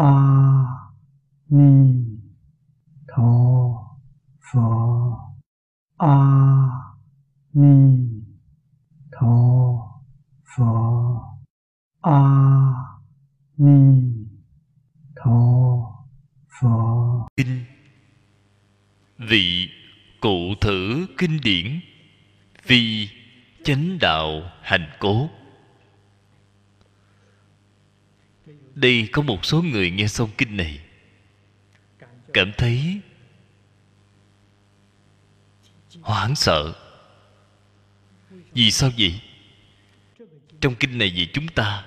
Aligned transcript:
a 0.00 0.12
ni 1.50 1.72
tho 3.08 3.32
pho 4.46 4.68
a 5.98 6.16
ni 7.52 7.74
tho 9.12 9.34
pho 10.52 10.70
a 12.00 12.20
ni 13.58 13.78
tho 15.16 15.40
pho 16.60 16.76
kinh 17.36 17.64
vị 19.18 19.68
cụ 20.20 20.54
thử 20.60 21.06
kinh 21.18 21.38
điển 21.42 21.80
vì 22.66 23.08
chánh 23.64 23.98
đạo 24.00 24.42
hành 24.62 24.86
cố 25.00 25.28
đây 28.80 29.08
có 29.12 29.22
một 29.22 29.44
số 29.44 29.62
người 29.62 29.90
nghe 29.90 30.06
xong 30.06 30.30
kinh 30.38 30.56
này. 30.56 30.80
Cảm 32.32 32.52
thấy 32.58 33.00
hoảng 36.00 36.34
sợ. 36.34 36.74
Vì 38.52 38.70
sao 38.70 38.90
vậy? 38.98 39.20
Trong 40.60 40.74
kinh 40.74 40.98
này 40.98 41.12
vì 41.16 41.28
chúng 41.32 41.48
ta, 41.48 41.84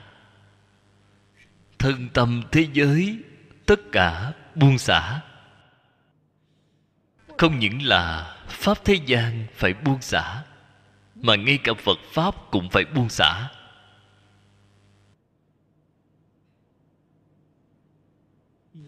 thân 1.79 2.09
tâm 2.13 2.43
thế 2.51 2.67
giới, 2.73 3.19
tất 3.65 3.79
cả 3.91 4.33
buông 4.55 4.77
xả. 4.77 5.21
Không 7.37 7.59
những 7.59 7.81
là 7.81 8.35
pháp 8.47 8.85
thế 8.85 8.99
gian 9.05 9.47
phải 9.55 9.73
buông 9.73 10.01
xả, 10.01 10.43
mà 11.15 11.35
ngay 11.35 11.57
cả 11.63 11.73
phật 11.83 11.99
pháp 12.11 12.35
cũng 12.51 12.69
phải 12.69 12.85
buông 12.85 13.09
xả. 13.09 13.49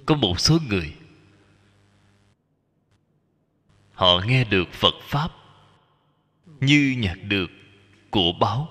Có 0.05 0.15
một 0.15 0.39
số 0.39 0.57
người, 0.69 0.93
họ 3.93 4.21
nghe 4.27 4.43
được 4.43 4.73
phật 4.73 4.95
pháp 5.01 5.31
như 6.59 6.95
nhặt 6.97 7.17
được 7.23 7.51
của 8.09 8.31
báo. 8.39 8.69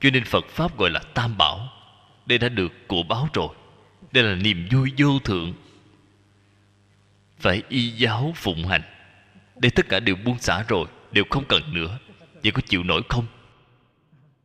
Cho 0.00 0.10
nên 0.10 0.24
phật 0.24 0.44
pháp 0.48 0.78
gọi 0.78 0.90
là 0.90 1.00
tam 1.14 1.38
bảo, 1.38 1.68
đây 2.26 2.38
đã 2.38 2.48
được 2.48 2.72
của 2.88 3.02
báo 3.02 3.28
rồi. 3.32 3.48
Đây 4.12 4.24
là 4.24 4.34
niềm 4.34 4.68
vui 4.70 4.92
vô 4.98 5.18
thượng. 5.18 5.54
Phải 7.38 7.62
y 7.68 7.88
giáo 7.88 8.32
phụng 8.36 8.66
hành. 8.66 8.82
Đây 9.56 9.70
tất 9.70 9.88
cả 9.88 10.00
đều 10.00 10.16
buông 10.16 10.38
xả 10.38 10.64
rồi, 10.68 10.88
đều 11.12 11.24
không 11.30 11.44
cần 11.48 11.74
nữa. 11.74 11.98
Vậy 12.42 12.52
có 12.52 12.62
chịu 12.66 12.82
nổi 12.82 13.02
không? 13.08 13.26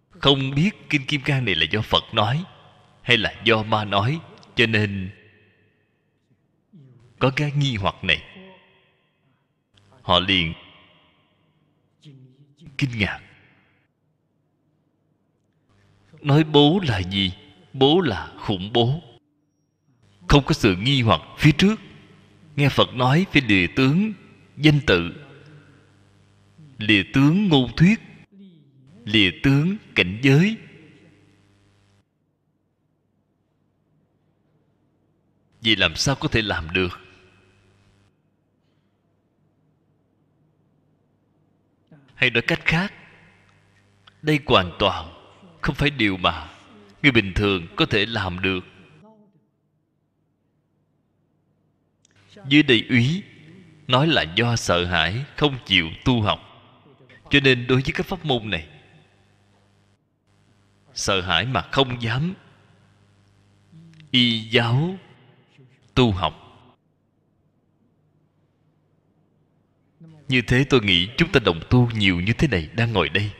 Không 0.09 0.55
biết 0.55 0.89
kinh 0.89 1.05
kim 1.05 1.21
cang 1.21 1.45
này 1.45 1.55
là 1.55 1.65
do 1.71 1.81
phật 1.81 2.03
nói 2.13 2.43
hay 3.05 3.17
là 3.17 3.33
do 3.43 3.63
ma 3.63 3.85
nói, 3.85 4.19
cho 4.55 4.65
nên 4.65 5.09
có 7.19 7.31
cái 7.35 7.51
nghi 7.51 7.75
hoặc 7.75 8.03
này. 8.03 8.23
Họ 10.01 10.19
liền 10.19 10.53
kinh 12.77 12.89
ngạc. 12.97 13.19
Nói 16.21 16.43
bố 16.43 16.79
là 16.87 16.99
gì? 16.99 17.31
Bố 17.73 18.01
là 18.01 18.31
khủng 18.37 18.73
bố. 18.73 19.01
Không 20.27 20.43
có 20.45 20.53
sự 20.53 20.75
nghi 20.75 21.01
hoặc 21.01 21.21
phía 21.37 21.51
trước. 21.51 21.79
Nghe 22.55 22.69
phật 22.69 22.93
nói 22.93 23.25
về 23.33 23.41
lìa 23.47 23.67
tướng 23.75 24.13
danh 24.57 24.79
tự. 24.87 25.13
Lìa 26.77 27.03
tướng 27.13 27.47
ngôn 27.47 27.75
thuyết. 27.75 27.99
Lìa 29.03 29.31
tướng 29.43 29.77
cảnh 29.95 30.19
giới. 30.23 30.57
Vì 35.65 35.75
làm 35.75 35.95
sao 35.95 36.15
có 36.15 36.27
thể 36.27 36.41
làm 36.41 36.73
được? 36.73 36.99
Hay 42.15 42.29
nói 42.29 42.41
cách 42.41 42.65
khác, 42.65 42.93
đây 44.21 44.39
hoàn 44.45 44.71
toàn 44.79 45.13
không 45.61 45.75
phải 45.75 45.89
điều 45.89 46.17
mà 46.17 46.49
người 47.01 47.11
bình 47.11 47.33
thường 47.33 47.67
có 47.75 47.85
thể 47.85 48.05
làm 48.05 48.41
được. 48.41 48.65
Dưới 52.47 52.63
đầy 52.63 52.85
úy 52.89 53.23
nói 53.87 54.07
là 54.07 54.21
do 54.21 54.55
sợ 54.55 54.85
hãi, 54.85 55.25
không 55.37 55.57
chịu 55.65 55.89
tu 56.05 56.21
học. 56.21 56.39
Cho 57.29 57.39
nên 57.39 57.67
đối 57.67 57.81
với 57.81 57.91
các 57.93 58.05
pháp 58.05 58.25
môn 58.25 58.49
này, 58.49 58.67
sợ 60.93 61.21
hãi 61.21 61.45
mà 61.45 61.61
không 61.71 62.01
dám. 62.01 62.33
Y 64.11 64.39
giáo 64.39 64.97
tu 65.95 66.11
học. 66.11 66.41
Như 70.27 70.41
thế 70.41 70.65
tôi 70.69 70.81
nghĩ 70.83 71.09
chúng 71.17 71.31
ta 71.31 71.39
đồng 71.45 71.59
tu 71.69 71.89
nhiều 71.91 72.19
như 72.19 72.33
thế 72.33 72.47
này 72.47 72.69
đang 72.73 72.93
ngồi 72.93 73.09
đây. 73.09 73.31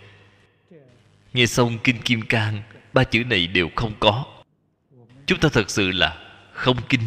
Nghe 1.33 1.45
xong 1.45 1.77
kinh 1.83 2.01
kim 2.01 2.21
cang, 2.21 2.63
ba 2.93 3.03
chữ 3.03 3.23
này 3.23 3.47
đều 3.47 3.69
không 3.75 3.93
có. 3.99 4.25
Chúng 5.25 5.39
ta 5.39 5.49
thật 5.53 5.69
sự 5.69 5.91
là 5.91 6.17
không 6.53 6.77
kinh, 6.89 7.01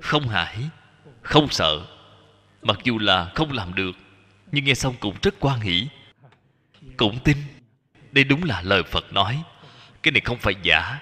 không 0.00 0.28
hải 0.28 0.68
không 1.26 1.48
sợ. 1.50 1.86
Mặc 2.62 2.78
dù 2.84 2.98
là 2.98 3.32
không 3.34 3.52
làm 3.52 3.74
được, 3.74 3.96
nhưng 4.52 4.64
nghe 4.64 4.74
xong 4.74 4.94
cũng 5.00 5.16
rất 5.22 5.34
quan 5.40 5.60
hỷ, 5.60 5.88
cũng 6.96 7.18
tin. 7.24 7.36
Đây 8.12 8.24
đúng 8.24 8.44
là 8.44 8.62
lời 8.62 8.82
phật 8.82 9.12
nói, 9.12 9.42
cái 10.02 10.12
này 10.12 10.20
không 10.20 10.38
phải 10.38 10.54
giả 10.62 11.00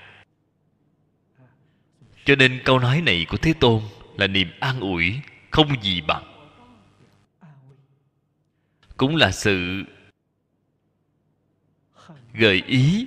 cho 2.25 2.37
nên 2.37 2.61
câu 2.65 2.79
nói 2.79 3.01
này 3.01 3.27
của 3.29 3.37
thế 3.37 3.53
tôn 3.53 3.83
là 4.17 4.27
niềm 4.27 4.49
an 4.61 4.81
ủi, 4.81 5.21
không 5.51 5.83
gì 5.83 6.01
bằng. 6.01 6.25
Cũng 8.97 9.17
là 9.17 9.31
sự 9.33 9.85
gợi 12.33 12.63
ý 12.67 13.07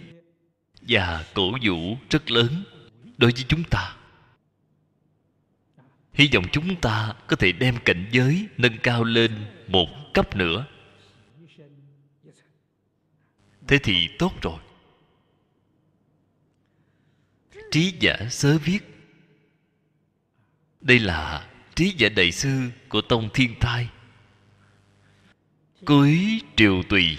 và 0.82 1.26
cổ 1.34 1.52
vũ 1.64 1.98
rất 2.10 2.32
lớn 2.32 2.64
đối 3.18 3.32
với 3.32 3.44
chúng 3.48 3.64
ta. 3.64 3.96
Hy 6.14 6.30
vọng 6.34 6.46
chúng 6.52 6.82
ta 6.82 7.14
có 7.28 7.36
thể 7.36 7.52
đem 7.52 7.76
cảnh 7.86 8.10
giới 8.12 8.48
nâng 8.58 8.78
cao 8.84 9.04
lên 9.04 9.46
một 9.68 9.88
cấp 10.14 10.36
nữa. 10.36 10.66
Thế 13.68 13.78
thì 13.84 14.08
tốt 14.20 14.34
rồi. 14.42 14.60
Trí 17.72 17.94
giả 18.00 18.16
sớ 18.30 18.58
viết 18.58 18.97
đây 20.82 21.00
là 21.00 21.48
trí 21.76 21.94
giả 21.98 22.10
đại 22.10 22.32
sư 22.32 22.70
của 22.90 23.02
tông 23.02 23.30
thiên 23.34 23.56
thai. 23.60 23.88
Cuối 25.86 26.42
triều 26.56 26.84
tùy. 26.84 27.18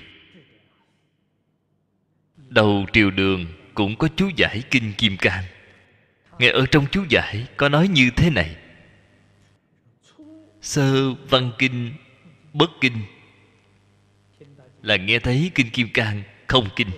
Đầu 2.36 2.86
triều 2.92 3.10
đường 3.10 3.46
cũng 3.74 3.96
có 3.96 4.08
chú 4.16 4.30
giải 4.36 4.62
kinh 4.70 4.92
kim 4.92 5.16
cang. 5.16 5.44
Nghe 6.38 6.48
ở 6.48 6.66
trong 6.70 6.86
chú 6.90 7.04
giải 7.08 7.46
có 7.56 7.68
nói 7.68 7.88
như 7.88 8.10
thế 8.16 8.30
này. 8.30 8.56
Sơ 10.60 11.14
văn 11.14 11.52
kinh, 11.58 11.92
bất 12.52 12.70
kinh. 12.80 12.98
Là 14.82 14.96
nghe 14.96 15.18
thấy 15.18 15.50
kinh 15.54 15.70
kim 15.70 15.88
cang 15.94 16.22
không 16.46 16.68
kinh. 16.76 16.90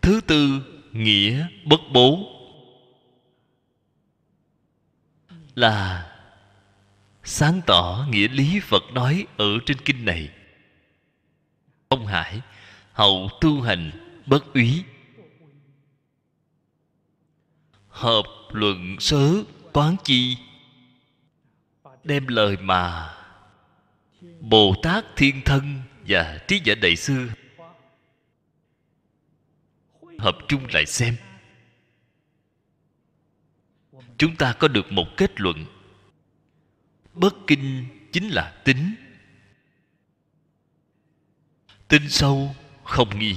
Thứ 0.00 0.20
tư 0.26 0.62
nghĩa 0.92 1.46
bất 1.64 1.80
bố. 1.92 2.36
Là 5.60 6.06
sáng 7.24 7.60
tỏ 7.66 8.06
nghĩa 8.10 8.28
lý 8.28 8.60
phật 8.60 8.82
nói 8.92 9.26
ở 9.36 9.58
trên 9.66 9.76
kinh 9.84 10.04
này. 10.04 10.30
Ông 11.88 12.06
hải 12.06 12.40
hậu 12.92 13.28
tu 13.40 13.60
hành 13.60 13.90
bất 14.26 14.54
úy. 14.54 14.84
Hợp 17.88 18.24
luận 18.50 18.96
sớ 19.00 19.42
quán 19.72 19.96
chi, 20.04 20.36
đem 22.04 22.26
lời 22.26 22.56
mà 22.56 23.14
bồ 24.40 24.74
tát 24.82 25.04
thiên 25.16 25.42
thân 25.44 25.82
và 26.08 26.38
trí 26.48 26.60
giả 26.64 26.74
đại 26.74 26.96
sư 26.96 27.28
hợp 30.18 30.36
chung 30.48 30.66
lại 30.72 30.86
xem 30.86 31.16
chúng 34.20 34.36
ta 34.36 34.52
có 34.52 34.68
được 34.68 34.92
một 34.92 35.16
kết 35.16 35.40
luận. 35.40 35.66
Bất 37.14 37.34
kinh 37.46 37.86
chính 38.12 38.28
là 38.28 38.60
tính. 38.64 38.94
Tin 41.88 42.08
sâu, 42.08 42.54
không 42.84 43.18
nghi. 43.18 43.36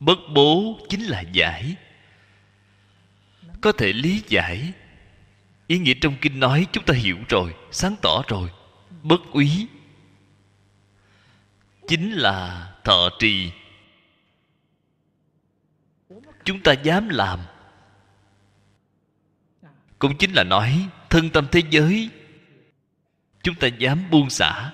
Bất 0.00 0.18
bố 0.34 0.78
chính 0.88 1.02
là 1.02 1.20
giải. 1.20 1.76
Có 3.60 3.72
thể 3.72 3.92
lý 3.92 4.22
giải. 4.28 4.72
Ý 5.66 5.78
nghĩa 5.78 5.94
trong 6.00 6.16
kinh 6.20 6.40
nói 6.40 6.66
chúng 6.72 6.84
ta 6.84 6.94
hiểu 6.94 7.18
rồi, 7.28 7.54
sáng 7.70 7.96
tỏ 8.02 8.22
rồi. 8.28 8.50
Bất 9.02 9.20
úy. 9.32 9.66
Chính 11.88 12.12
là 12.12 12.68
thọ 12.84 13.08
trì 13.18 13.52
chúng 16.48 16.60
ta 16.60 16.72
dám 16.72 17.08
làm. 17.08 17.40
Cũng 19.98 20.16
chính 20.16 20.32
là 20.32 20.44
nói, 20.44 20.88
thân 21.10 21.30
tâm 21.30 21.46
thế 21.52 21.62
giới, 21.70 22.10
chúng 23.42 23.54
ta 23.54 23.68
dám 23.78 24.10
buông 24.10 24.30
xả. 24.30 24.70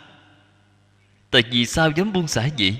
Tại 1.30 1.42
vì 1.50 1.66
sao 1.66 1.90
dám 1.90 2.12
buông 2.12 2.28
xả 2.28 2.48
vậy? 2.58 2.76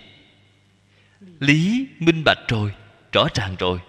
Lý 1.41 1.87
minh 1.99 2.23
bạch 2.25 2.39
rồi, 2.49 2.75
rõ 3.13 3.27
ràng 3.35 3.57
rồi. 3.59 3.81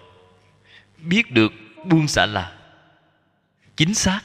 Biết 0.98 1.30
được 1.30 1.52
buông 1.84 2.08
xả 2.08 2.26
là 2.26 2.58
chính 3.76 3.94
xác. 3.94 4.20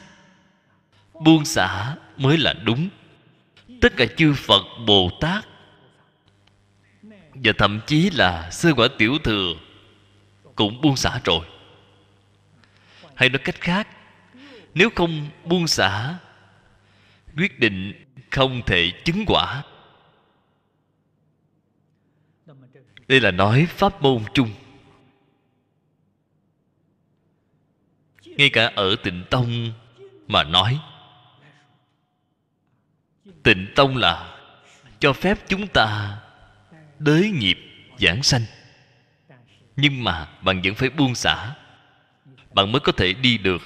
Buông 1.14 1.46
xả 1.46 1.96
mới 2.18 2.38
là 2.38 2.54
đúng. 2.54 2.90
Tất 3.82 3.94
cả 3.98 4.06
chư 4.18 4.34
phật 4.34 4.64
bồ 4.88 5.10
tát 5.20 5.46
và 7.34 7.54
thậm 7.58 7.80
chí 7.88 8.10
là 8.10 8.52
sơ 8.52 8.74
quả 8.74 8.88
tiểu 8.98 9.18
thừa 9.24 9.54
cũng 10.56 10.82
buông 10.82 10.96
xả 10.96 11.20
rồi. 11.24 11.46
Hay 13.16 13.30
nói 13.30 13.40
cách 13.40 13.62
khác, 13.62 13.88
nếu 14.74 14.90
không 14.96 15.30
buông 15.46 15.68
xả, 15.68 16.18
quyết 17.38 17.60
định 17.60 18.06
không 18.32 18.62
thể 18.66 18.92
chứng 19.06 19.24
quả. 19.28 19.64
Đây 23.08 23.20
là 23.20 23.32
nói 23.32 23.66
pháp 23.66 24.02
môn 24.02 24.24
chung. 24.34 24.52
Ngay 28.26 28.50
cả 28.50 28.72
ở 28.76 28.96
tịnh 29.04 29.24
tông 29.30 29.74
mà 30.28 30.44
nói, 30.44 30.80
tịnh 33.44 33.68
tông 33.76 33.98
là 33.98 34.38
cho 35.00 35.14
phép 35.14 35.38
chúng 35.48 35.68
ta 35.68 36.18
đới 37.00 37.32
nghiệp 37.32 37.58
giảng 38.00 38.24
sanh 38.24 38.42
nhưng 39.82 40.04
mà 40.04 40.28
bạn 40.42 40.62
vẫn 40.64 40.76
phải 40.76 40.90
buông 40.90 41.16
xả. 41.16 41.56
Bạn 42.54 42.72
mới 42.72 42.80
có 42.80 42.92
thể 42.92 43.14
đi 43.14 43.38
được. 43.38 43.62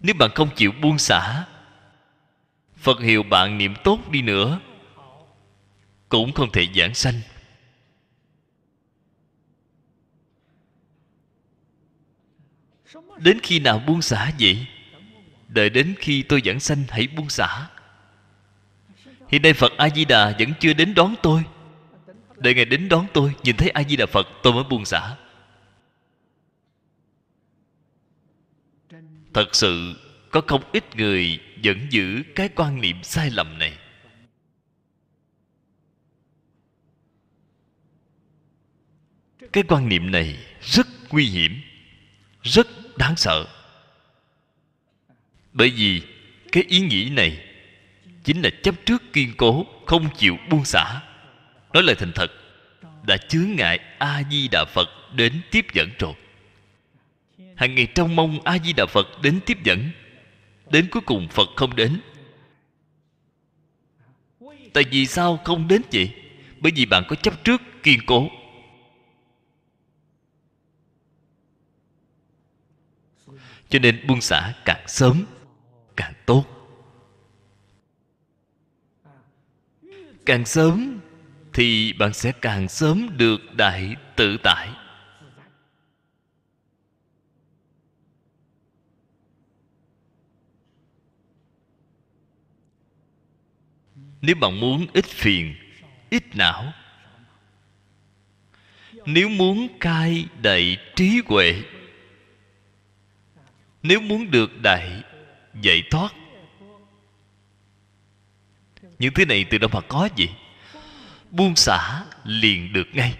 Nếu 0.00 0.14
bạn 0.18 0.30
không 0.34 0.48
chịu 0.56 0.72
buông 0.72 0.98
xả, 0.98 1.44
phật 2.76 3.00
hiệu 3.00 3.22
bạn 3.22 3.58
niệm 3.58 3.74
tốt 3.84 3.98
đi 4.10 4.22
nữa, 4.22 4.60
cũng 6.08 6.32
không 6.32 6.52
thể 6.52 6.68
giảng 6.74 6.94
sanh. 6.94 7.20
Đến 13.18 13.38
khi 13.42 13.60
nào 13.60 13.78
buông 13.78 14.02
xả 14.02 14.32
vậy? 14.40 14.66
Đợi 15.48 15.70
đến 15.70 15.94
khi 15.98 16.22
tôi 16.22 16.42
giảng 16.44 16.60
sanh, 16.60 16.84
hãy 16.88 17.06
buông 17.06 17.28
xả. 17.28 17.68
Hiện 19.28 19.42
nay 19.42 19.52
phật 19.52 19.72
a 19.76 19.88
di 19.88 20.04
đà 20.04 20.34
vẫn 20.38 20.52
chưa 20.60 20.72
đến 20.72 20.94
đón 20.94 21.14
tôi 21.22 21.44
đợi 22.38 22.54
ngài 22.54 22.64
đến 22.64 22.88
đón 22.88 23.06
tôi, 23.14 23.34
nhìn 23.42 23.56
thấy 23.56 23.70
a 23.70 23.82
di 23.82 23.96
đà 23.96 24.06
phật, 24.06 24.26
tôi 24.42 24.52
mới 24.52 24.64
buông 24.70 24.84
xả. 24.84 25.16
Thật 29.34 29.54
sự, 29.54 29.94
có 30.30 30.40
không 30.46 30.62
ít 30.72 30.96
người 30.96 31.40
vẫn 31.64 31.86
giữ 31.90 32.22
cái 32.34 32.48
quan 32.48 32.80
niệm 32.80 33.02
sai 33.02 33.30
lầm 33.30 33.58
này. 33.58 33.78
Cái 39.52 39.64
quan 39.68 39.88
niệm 39.88 40.10
này 40.10 40.38
rất 40.60 40.86
nguy 41.10 41.24
hiểm, 41.24 41.60
rất 42.42 42.66
đáng 42.96 43.16
sợ. 43.16 43.46
Bởi 45.52 45.70
vì 45.70 46.02
cái 46.52 46.62
ý 46.68 46.80
nghĩ 46.80 47.10
này 47.10 47.44
chính 48.24 48.42
là 48.42 48.50
chấp 48.62 48.74
trước 48.86 49.02
kiên 49.12 49.34
cố, 49.36 49.66
không 49.86 50.08
chịu 50.16 50.36
buông 50.50 50.64
xả 50.64 51.00
nói 51.72 51.82
lời 51.82 51.96
thành 51.98 52.12
thật, 52.14 52.30
đã 53.02 53.16
chướng 53.16 53.56
ngại 53.56 53.78
a 53.98 54.22
di 54.30 54.48
đà 54.48 54.64
phật 54.64 54.88
đến 55.14 55.40
tiếp 55.50 55.66
dẫn 55.72 55.88
rồi. 55.98 56.14
Hàng 57.56 57.74
ngày 57.74 57.88
trong 57.94 58.16
mong 58.16 58.40
a 58.44 58.58
di 58.58 58.72
đà 58.72 58.86
phật 58.86 59.06
đến 59.22 59.40
tiếp 59.46 59.58
dẫn, 59.64 59.90
đến 60.70 60.88
cuối 60.90 61.02
cùng 61.06 61.28
phật 61.28 61.48
không 61.56 61.76
đến. 61.76 62.00
Tại 64.72 64.84
vì 64.90 65.06
sao 65.06 65.36
không 65.44 65.68
đến 65.68 65.82
vậy? 65.92 66.14
Bởi 66.60 66.72
vì 66.76 66.86
bạn 66.86 67.04
có 67.08 67.16
chấp 67.16 67.44
trước 67.44 67.62
kiên 67.82 68.00
cố. 68.06 68.28
Cho 73.68 73.78
nên 73.78 74.06
buông 74.06 74.20
xả 74.20 74.54
càng 74.64 74.84
sớm, 74.88 75.24
càng 75.96 76.12
tốt. 76.26 76.44
Càng 80.26 80.44
sớm 80.44 81.00
thì 81.58 81.92
bạn 81.92 82.12
sẽ 82.12 82.32
càng 82.32 82.68
sớm 82.68 83.16
được 83.16 83.54
đại 83.54 83.96
tự 84.16 84.36
tại. 84.42 84.68
Nếu 94.20 94.36
bạn 94.40 94.60
muốn 94.60 94.86
ít 94.92 95.04
phiền, 95.04 95.54
ít 96.10 96.22
não. 96.36 96.72
Nếu 99.06 99.28
muốn 99.28 99.68
cai 99.80 100.26
đại 100.42 100.76
trí 100.96 101.22
huệ. 101.26 101.62
Nếu 103.82 104.00
muốn 104.00 104.30
được 104.30 104.50
đại 104.62 105.02
giải 105.62 105.82
thoát. 105.90 106.14
Những 108.98 109.14
thứ 109.14 109.24
này 109.24 109.44
từ 109.50 109.58
đâu 109.58 109.70
mà 109.72 109.80
có 109.80 110.08
gì 110.16 110.28
buông 111.30 111.56
xả 111.56 112.04
liền 112.24 112.72
được 112.72 112.86
ngay. 112.92 113.18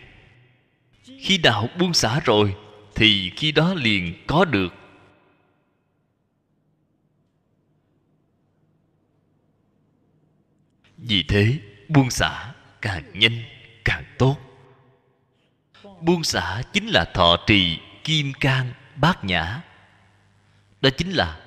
Khi 1.18 1.38
đạo 1.38 1.68
buông 1.78 1.94
xả 1.94 2.20
rồi, 2.20 2.56
thì 2.94 3.30
khi 3.36 3.52
đó 3.52 3.74
liền 3.74 4.24
có 4.26 4.44
được. 4.44 4.74
Vì 10.96 11.22
thế, 11.22 11.58
buông 11.88 12.10
xả 12.10 12.54
càng 12.82 13.04
nhanh, 13.14 13.42
càng 13.84 14.04
tốt. 14.18 14.36
Buông 16.00 16.24
xả 16.24 16.62
chính 16.72 16.86
là 16.86 17.04
thọ 17.14 17.36
trì 17.46 17.78
kim 18.04 18.32
cang 18.40 18.72
bát 18.96 19.24
nhã. 19.24 19.62
Đó 20.80 20.90
chính 20.96 21.10
là 21.10 21.40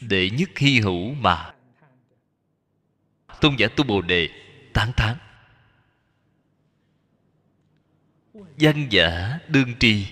đệ 0.00 0.30
nhất 0.30 0.58
hy 0.58 0.80
hữu 0.80 1.14
mà 1.14 1.52
tôn 3.40 3.56
giả 3.56 3.68
tu 3.76 3.84
bồ 3.84 4.02
đề 4.02 4.45
tán 4.76 4.92
thán 4.96 5.16
văn 8.60 8.86
giả 8.90 9.38
đương 9.48 9.74
tri. 9.80 10.06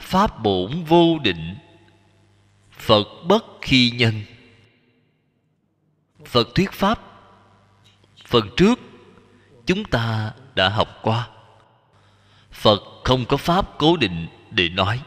Pháp 0.00 0.42
bổn 0.42 0.84
vô 0.84 1.18
định. 1.18 1.56
Phật 2.70 3.06
bất 3.26 3.44
khi 3.60 3.90
nhân. 3.90 4.22
Phật 6.24 6.48
thuyết 6.54 6.72
pháp. 6.72 7.00
Phần 8.26 8.48
trước, 8.56 8.80
chúng 9.66 9.84
ta 9.84 10.32
đã 10.54 10.68
học 10.68 10.88
qua. 11.02 11.28
Phật 12.50 12.80
không 13.04 13.24
có 13.28 13.36
pháp 13.36 13.78
cố 13.78 13.96
định 13.96 14.26
để 14.50 14.68
nói. 14.68 15.02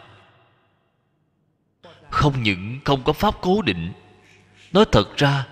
Không 2.10 2.44
những 2.44 2.79
không 2.86 3.03
có 3.03 3.13
pháp 3.13 3.36
cố 3.41 3.62
định, 3.62 3.94
nói 4.72 4.86
thật 4.91 5.17
ra, 5.17 5.48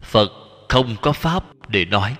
phật 0.00 0.39
không 0.70 0.96
có 1.02 1.12
pháp 1.12 1.68
để 1.68 1.84
nói. 1.84 2.16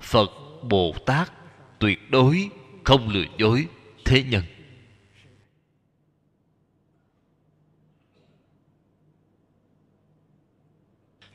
Phật 0.00 0.30
bồ 0.62 0.94
tát 1.06 1.32
tuyệt 1.78 2.10
đối 2.10 2.50
không 2.84 3.08
lừa 3.08 3.24
dối 3.38 3.68
thế 4.04 4.22
nhân. 4.22 4.42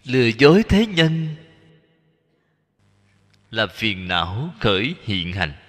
Lừa 0.04 0.28
dối 0.40 0.64
thế 0.70 0.86
nhân 0.86 1.36
là 3.52 3.68
phiền 3.68 4.08
não 4.08 4.54
khởi 4.60 4.96
hiện 5.04 5.34
hành. 5.34 5.61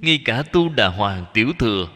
Ngay 0.00 0.22
cả 0.24 0.42
tu 0.52 0.68
đà 0.68 0.88
hoàng 0.88 1.26
tiểu 1.34 1.52
thừa. 1.58 1.88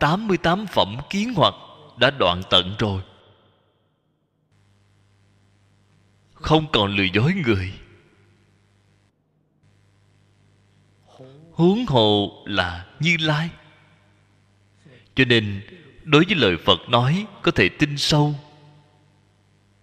88 0.00 0.66
phẩm 0.66 0.96
kiến 1.10 1.32
hoặc 1.36 1.54
đã 1.98 2.10
đoạn 2.10 2.42
tận 2.50 2.74
rồi. 2.78 3.02
Không 6.32 6.66
còn 6.72 6.96
lừa 6.96 7.06
dối 7.14 7.34
người. 7.46 7.72
Huống 11.52 11.86
hồ 11.86 12.42
là 12.46 12.86
Như 13.00 13.16
Lai. 13.20 13.50
Cho 15.14 15.24
nên, 15.24 15.60
đối 16.04 16.24
với 16.24 16.36
lời 16.36 16.56
phật 16.64 16.78
nói 16.88 17.26
có 17.42 17.50
thể 17.50 17.68
tin 17.68 17.98
sâu. 17.98 18.34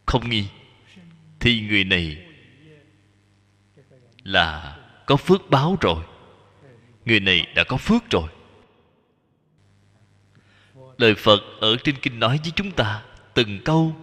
Không 0.05 0.29
nghi, 0.29 0.47
thì 1.39 1.61
người 1.61 1.83
này 1.83 2.28
là 4.29 4.77
có 5.05 5.15
phước 5.15 5.49
báo 5.49 5.77
rồi. 5.81 6.03
Người 7.05 7.19
này 7.19 7.47
đã 7.55 7.63
có 7.63 7.77
phước 7.77 8.09
rồi. 8.09 8.29
Lời 10.97 11.15
phật 11.15 11.39
ở 11.59 11.75
trên 11.83 11.95
kinh 12.01 12.19
nói 12.19 12.39
với 12.43 12.51
chúng 12.55 12.71
ta, 12.71 13.03
từng 13.33 13.59
câu 13.65 13.95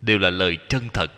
đều 0.00 0.18
là 0.18 0.30
lời 0.30 0.58
chân 0.68 0.88
thật. 0.92 1.12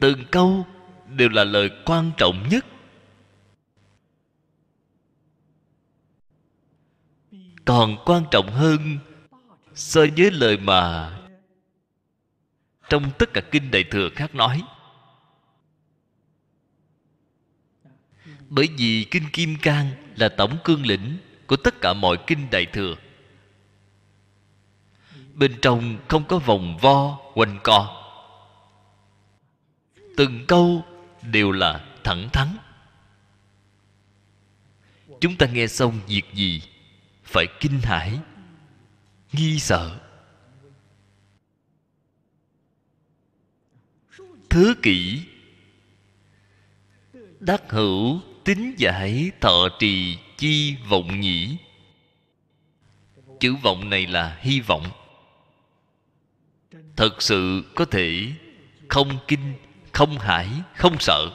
Từng 0.00 0.24
câu 0.30 0.66
đều 1.08 1.28
là 1.28 1.44
lời 1.44 1.70
quan 1.84 2.10
trọng 2.16 2.48
nhất. 2.48 2.66
Còn 7.64 7.96
quan 8.04 8.22
trọng 8.30 8.48
hơn 8.48 8.98
so 9.74 10.00
với 10.16 10.30
lời 10.30 10.56
mà 10.56 11.12
trong 12.88 13.10
tất 13.18 13.32
cả 13.32 13.40
kinh 13.50 13.70
đại 13.70 13.84
thừa 13.84 14.08
khác 14.14 14.34
nói 14.34 14.62
bởi 18.54 18.68
vì 18.76 19.06
kinh 19.10 19.30
kim 19.32 19.56
cang 19.62 19.90
là 20.16 20.28
tổng 20.28 20.58
cương 20.64 20.86
lĩnh 20.86 21.18
của 21.46 21.56
tất 21.56 21.80
cả 21.80 21.92
mọi 21.92 22.16
kinh 22.26 22.50
đại 22.50 22.66
thừa. 22.66 22.94
Bên 25.34 25.58
trong 25.62 25.98
không 26.08 26.24
có 26.24 26.38
vòng 26.38 26.78
vo, 26.80 27.18
quanh 27.34 27.58
co. 27.64 28.04
Từng 30.16 30.44
câu 30.48 30.84
đều 31.22 31.52
là 31.52 31.86
thẳng 32.04 32.28
thắn. 32.32 32.56
Chúng 35.20 35.36
ta 35.36 35.46
nghe 35.46 35.66
xong 35.66 36.00
việc 36.06 36.24
gì, 36.34 36.62
phải 37.24 37.46
kinh 37.60 37.80
hãi, 37.80 38.18
nghi 39.32 39.58
sợ. 39.58 39.98
Thứ 44.50 44.74
kỷ 44.82 45.22
đắc 47.40 47.62
hữu 47.68 48.20
tính 48.44 48.74
giải 48.78 49.30
thọ 49.40 49.68
trì 49.78 50.18
chi 50.36 50.76
vọng 50.88 51.20
nhĩ. 51.20 51.56
Chữ 53.40 53.54
vọng 53.62 53.90
này 53.90 54.06
là 54.06 54.38
hy 54.40 54.60
vọng. 54.60 54.86
Thật 56.96 57.22
sự 57.22 57.64
có 57.74 57.84
thể 57.84 58.32
không 58.88 59.18
kinh, 59.28 59.54
không 59.92 60.18
hải 60.18 60.48
không 60.74 60.96
sợ. 61.00 61.30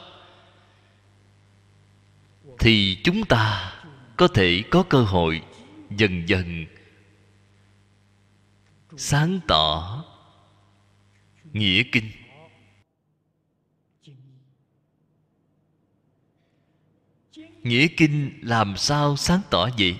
Thì 2.58 2.98
chúng 3.04 3.24
ta 3.24 3.72
có 4.16 4.28
thể 4.28 4.62
có 4.70 4.82
cơ 4.82 5.02
hội 5.02 5.42
dần 5.90 6.28
dần 6.28 6.66
sáng 8.96 9.40
tỏ 9.48 10.04
nghĩa 11.52 11.82
kinh. 11.92 12.10
Nghĩa 17.68 17.86
kinh 17.88 18.38
làm 18.42 18.76
sao 18.76 19.16
sáng 19.16 19.40
tỏ 19.50 19.68
vậy? 19.78 19.98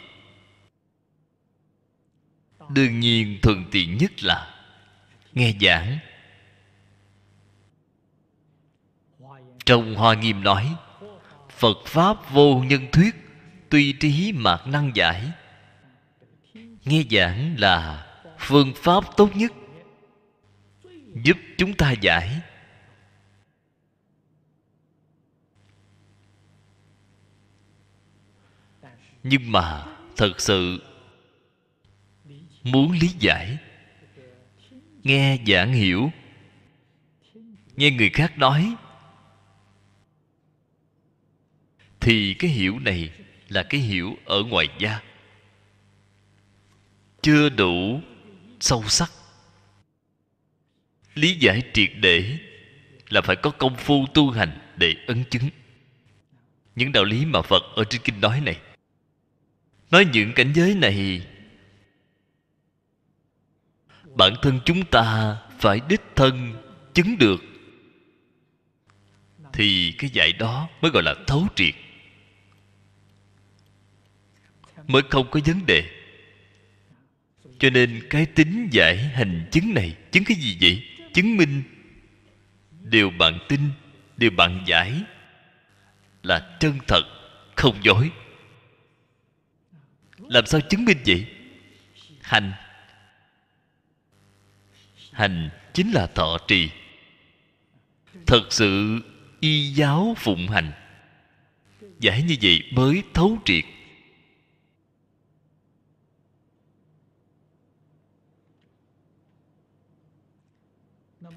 Đương 2.68 3.00
nhiên 3.00 3.38
thuận 3.42 3.64
tiện 3.70 3.98
nhất 3.98 4.22
là 4.22 4.54
nghe 5.32 5.54
giảng. 5.60 5.98
Trong 9.66 9.94
hoa 9.94 10.14
nghiêm 10.14 10.42
nói, 10.42 10.74
phật 11.50 11.76
pháp 11.86 12.30
vô 12.30 12.62
nhân 12.66 12.86
thuyết, 12.92 13.14
tuy 13.68 13.92
trí 13.92 14.32
mạc 14.32 14.66
năng 14.66 14.96
giải. 14.96 15.30
Nghe 16.84 17.02
giảng 17.10 17.54
là 17.58 18.06
phương 18.38 18.72
pháp 18.76 19.04
tốt 19.16 19.36
nhất, 19.36 19.52
giúp 21.14 21.36
chúng 21.58 21.74
ta 21.74 21.92
giải. 21.92 22.40
Nhưng 29.22 29.52
mà 29.52 29.84
thật 30.16 30.40
sự 30.40 30.82
muốn 32.62 32.92
lý 32.92 33.08
giải, 33.18 33.58
nghe 35.02 35.38
giảng 35.46 35.72
hiểu, 35.72 36.10
nghe 37.76 37.90
người 37.90 38.10
khác 38.10 38.38
nói, 38.38 38.74
thì 42.00 42.34
cái 42.34 42.50
hiểu 42.50 42.78
này 42.78 43.10
là 43.48 43.62
cái 43.62 43.80
hiểu 43.80 44.16
ở 44.24 44.42
ngoài 44.42 44.68
da. 44.78 45.00
Chưa 47.22 47.48
đủ 47.48 48.00
sâu 48.60 48.84
sắc. 48.88 49.12
Lý 51.14 51.34
giải 51.34 51.62
triệt 51.72 51.90
để 52.00 52.38
là 53.08 53.20
phải 53.20 53.36
có 53.36 53.50
công 53.50 53.76
phu 53.76 54.06
tu 54.14 54.30
hành 54.30 54.58
để 54.76 54.94
ấn 55.06 55.24
chứng. 55.30 55.48
Những 56.76 56.92
đạo 56.92 57.04
lý 57.04 57.24
mà 57.24 57.42
phật 57.42 57.62
ở 57.76 57.84
trên 57.84 58.00
kinh 58.04 58.20
nói 58.20 58.40
này 58.40 58.56
nói 59.90 60.06
những 60.12 60.32
cảnh 60.32 60.52
giới 60.54 60.74
này, 60.74 61.26
bản 64.04 64.34
thân 64.42 64.60
chúng 64.64 64.84
ta 64.84 65.36
phải 65.58 65.80
đích 65.88 66.02
thân 66.16 66.54
chứng 66.94 67.18
được. 67.18 67.40
Thì 69.52 69.92
cái 69.98 70.10
dạy 70.10 70.32
đó 70.32 70.68
mới 70.80 70.90
gọi 70.90 71.02
là 71.02 71.14
thấu 71.26 71.46
triệt. 71.54 71.74
Mới 74.86 75.02
không 75.10 75.30
có 75.30 75.40
vấn 75.46 75.66
đề. 75.66 75.84
Cho 77.58 77.70
nên 77.70 78.06
cái 78.10 78.26
tính 78.26 78.68
giải 78.70 78.96
hành 78.96 79.48
chứng 79.52 79.74
này, 79.74 79.96
chứng 80.10 80.24
cái 80.24 80.36
gì 80.36 80.58
vậy? 80.60 80.84
Chứng 81.14 81.36
minh 81.36 81.62
điều 82.82 83.10
bạn 83.10 83.38
tin, 83.48 83.60
điều 84.16 84.30
bạn 84.30 84.62
giải 84.66 85.02
là 86.22 86.56
chân 86.60 86.78
thật, 86.86 87.02
không 87.56 87.76
dối 87.82 88.10
làm 90.28 90.46
sao 90.46 90.60
chứng 90.60 90.84
minh 90.84 90.98
vậy? 91.06 91.26
Hành. 92.22 92.52
Hành 95.12 95.50
chính 95.72 95.92
là 95.92 96.06
thọ 96.06 96.38
trì. 96.48 96.70
Thật 98.26 98.42
sự 98.50 99.00
y 99.40 99.72
giáo 99.72 100.14
phụng 100.18 100.48
hành. 100.48 100.72
Giải 102.00 102.22
như 102.22 102.36
vậy 102.42 102.62
mới 102.72 103.02
thấu 103.14 103.38
triệt. 103.44 103.64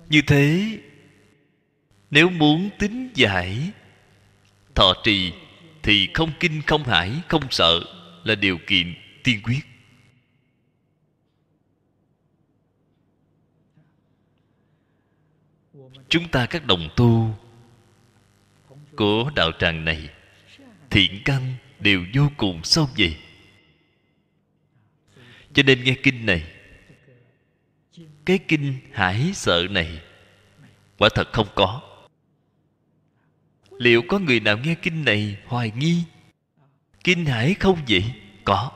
Như 0.09 0.21
thế, 0.27 0.79
nếu 2.09 2.29
muốn 2.29 2.69
tính 2.79 3.09
giải 3.15 3.71
thọ 4.75 4.93
trì 5.03 5.33
thì 5.83 6.09
không 6.13 6.31
kinh 6.39 6.61
không 6.67 6.83
hải 6.83 7.21
không 7.27 7.43
sợ 7.49 8.00
là 8.23 8.35
điều 8.35 8.57
kiện 8.67 8.93
tiên 9.23 9.41
quyết. 9.43 9.61
Chúng 16.09 16.27
ta 16.27 16.45
các 16.45 16.65
đồng 16.65 16.89
tu 16.95 17.35
của 18.95 19.31
đạo 19.35 19.51
tràng 19.59 19.85
này, 19.85 20.09
thiện 20.89 21.21
căn 21.25 21.53
đều 21.79 22.05
vô 22.13 22.31
cùng 22.37 22.63
sâu 22.63 22.87
dày 22.97 23.17
cho 25.53 25.63
nên 25.63 25.83
nghe 25.83 25.95
kinh 26.03 26.25
này, 26.25 26.43
cái 28.25 28.39
kinh 28.47 28.75
hải 28.91 29.31
sợ 29.33 29.67
này 29.69 30.01
quả 30.97 31.09
thật 31.15 31.27
không 31.33 31.47
có. 31.55 31.81
Liệu 33.77 34.01
có 34.07 34.19
người 34.19 34.39
nào 34.39 34.57
nghe 34.57 34.75
kinh 34.81 35.05
này 35.05 35.37
hoài 35.45 35.71
nghi? 35.75 36.03
Kinh 37.03 37.25
hãi 37.25 37.55
không 37.59 37.79
vậy? 37.89 38.03
Có. 38.43 38.71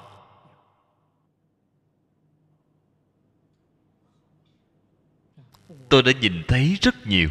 Tôi 5.89 6.03
đã 6.03 6.11
nhìn 6.21 6.43
thấy 6.47 6.77
rất 6.81 7.07
nhiều. 7.07 7.29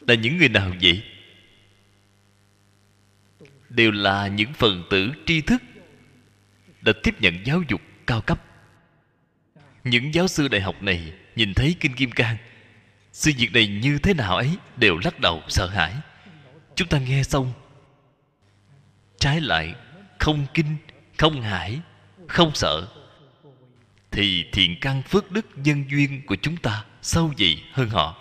Là 0.00 0.14
những 0.14 0.36
người 0.36 0.48
nào 0.48 0.72
vậy? 0.82 1.02
Đều 3.68 3.90
là 3.90 4.28
những 4.28 4.52
phần 4.52 4.84
tử 4.90 5.12
tri 5.26 5.40
thức 5.40 5.62
đã 6.80 6.92
tiếp 7.02 7.20
nhận 7.20 7.46
giáo 7.46 7.62
dục 7.68 7.80
cao 8.06 8.20
cấp. 8.20 8.44
Những 9.84 10.14
giáo 10.14 10.28
sư 10.28 10.48
đại 10.48 10.60
học 10.60 10.82
này 10.82 11.12
nhìn 11.36 11.54
thấy 11.54 11.76
kinh 11.80 11.94
kim 11.94 12.10
cang, 12.10 12.36
sự 13.12 13.30
việc 13.38 13.52
này 13.52 13.68
như 13.68 13.98
thế 13.98 14.14
nào 14.14 14.36
ấy 14.36 14.56
đều 14.76 14.98
lắc 15.04 15.20
đầu 15.20 15.42
sợ 15.48 15.66
hãi. 15.66 15.94
Chúng 16.74 16.88
ta 16.88 16.98
nghe 16.98 17.22
xong 17.22 17.52
trái 19.22 19.40
lại, 19.40 19.74
không 20.18 20.46
kinh, 20.54 20.76
không 21.18 21.42
hãi, 21.42 21.80
không 22.28 22.54
sợ, 22.54 22.88
thì 24.10 24.44
thiện 24.52 24.76
căn 24.80 25.02
phước 25.02 25.30
đức 25.30 25.46
nhân 25.56 25.84
duyên 25.90 26.26
của 26.26 26.36
chúng 26.42 26.56
ta 26.56 26.84
sâu 27.02 27.32
dày 27.38 27.64
hơn 27.72 27.88
họ. 27.88 28.16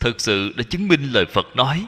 Thực 0.00 0.20
sự 0.20 0.52
đã 0.56 0.64
chứng 0.70 0.88
minh 0.88 1.12
lời 1.12 1.24
phật 1.32 1.46
nói, 1.56 1.86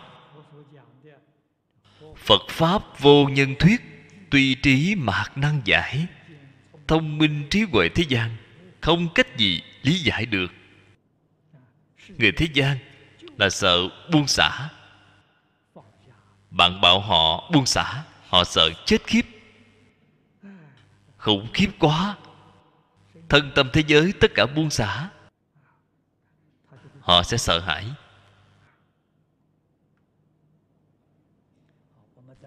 phật 2.16 2.42
pháp 2.48 3.00
vô 3.00 3.28
nhân 3.28 3.54
thuyết, 3.58 3.80
tuy 4.30 4.54
trí 4.54 4.94
mạc 4.94 5.38
năng 5.38 5.60
giải, 5.64 6.06
thông 6.88 7.18
minh 7.18 7.46
trí 7.50 7.62
huệ 7.62 7.88
thế 7.88 8.04
gian, 8.08 8.36
không 8.80 9.08
cách 9.14 9.36
gì 9.36 9.62
lý 9.82 9.98
giải 9.98 10.26
được. 10.26 10.52
Người 12.08 12.32
thế 12.32 12.46
gian 12.54 12.76
là 13.38 13.50
sợ 13.50 13.88
buông 14.12 14.26
xả 14.26 14.68
bạn 16.50 16.80
bảo 16.80 17.00
họ 17.00 17.50
buông 17.52 17.66
xả, 17.66 18.04
họ 18.28 18.44
sợ 18.44 18.70
chết 18.86 19.06
khiếp. 19.06 19.26
Khủng 21.18 21.48
khiếp 21.54 21.70
quá. 21.78 22.16
Thân 23.28 23.52
tâm 23.54 23.70
thế 23.72 23.82
giới 23.86 24.12
tất 24.20 24.30
cả 24.34 24.46
buông 24.46 24.70
xả. 24.70 25.08
Họ 27.00 27.22
sẽ 27.22 27.36
sợ 27.36 27.60
hãi. 27.60 27.84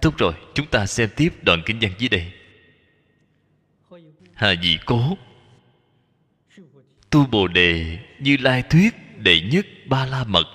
Tốt 0.01 0.17
rồi, 0.17 0.33
chúng 0.53 0.67
ta 0.67 0.85
xem 0.85 1.09
tiếp 1.15 1.29
đoạn 1.41 1.61
kinh 1.65 1.79
văn 1.81 1.91
dưới 1.97 2.09
đây. 2.09 2.31
Hà 4.33 4.55
dị 4.63 4.77
cố. 4.85 5.17
Tu 7.09 7.25
bồ 7.25 7.47
đề 7.47 7.99
như 8.19 8.37
lai 8.39 8.63
thuyết 8.69 9.17
đệ 9.17 9.41
nhất 9.41 9.65
ba 9.85 10.05
la 10.05 10.23
mật. 10.23 10.45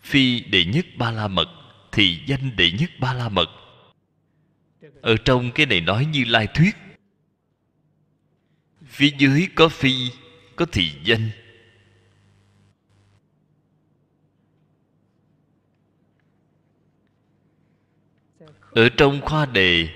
Phi 0.00 0.40
đệ 0.40 0.64
nhất 0.64 0.86
ba 0.96 1.10
la 1.10 1.28
mật 1.28 1.63
thì 1.94 2.20
danh 2.26 2.56
đệ 2.56 2.70
nhất 2.70 2.90
ba 3.00 3.12
la 3.12 3.28
mật 3.28 3.48
ở 5.02 5.16
trong 5.24 5.52
cái 5.54 5.66
này 5.66 5.80
nói 5.80 6.06
như 6.06 6.24
lai 6.24 6.46
thuyết. 6.46 6.76
Phía 8.86 9.10
dưới 9.18 9.48
có 9.54 9.68
phi, 9.68 10.10
có 10.56 10.66
thị 10.72 10.92
danh. 11.04 11.30
Ở 18.70 18.88
trong 18.96 19.20
khoa 19.20 19.46
đề, 19.46 19.88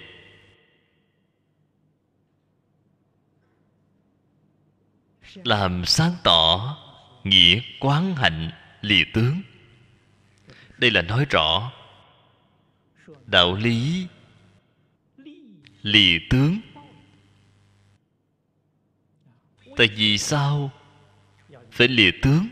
làm 5.34 5.84
sáng 5.84 6.12
tỏ 6.24 6.76
nghĩa 7.24 7.60
quán 7.80 8.16
hạnh 8.16 8.50
lìa 8.80 9.04
tướng. 9.14 9.42
Đây 10.78 10.90
là 10.90 11.02
nói 11.02 11.26
rõ 11.30 11.72
đạo 13.30 13.54
lý. 13.54 14.06
Lìa 15.82 16.18
tướng. 16.30 16.60
Tại 19.76 19.88
vì 19.96 20.18
sao 20.18 20.70
phải 21.70 21.88
lìa 21.88 22.10
tướng? 22.22 22.48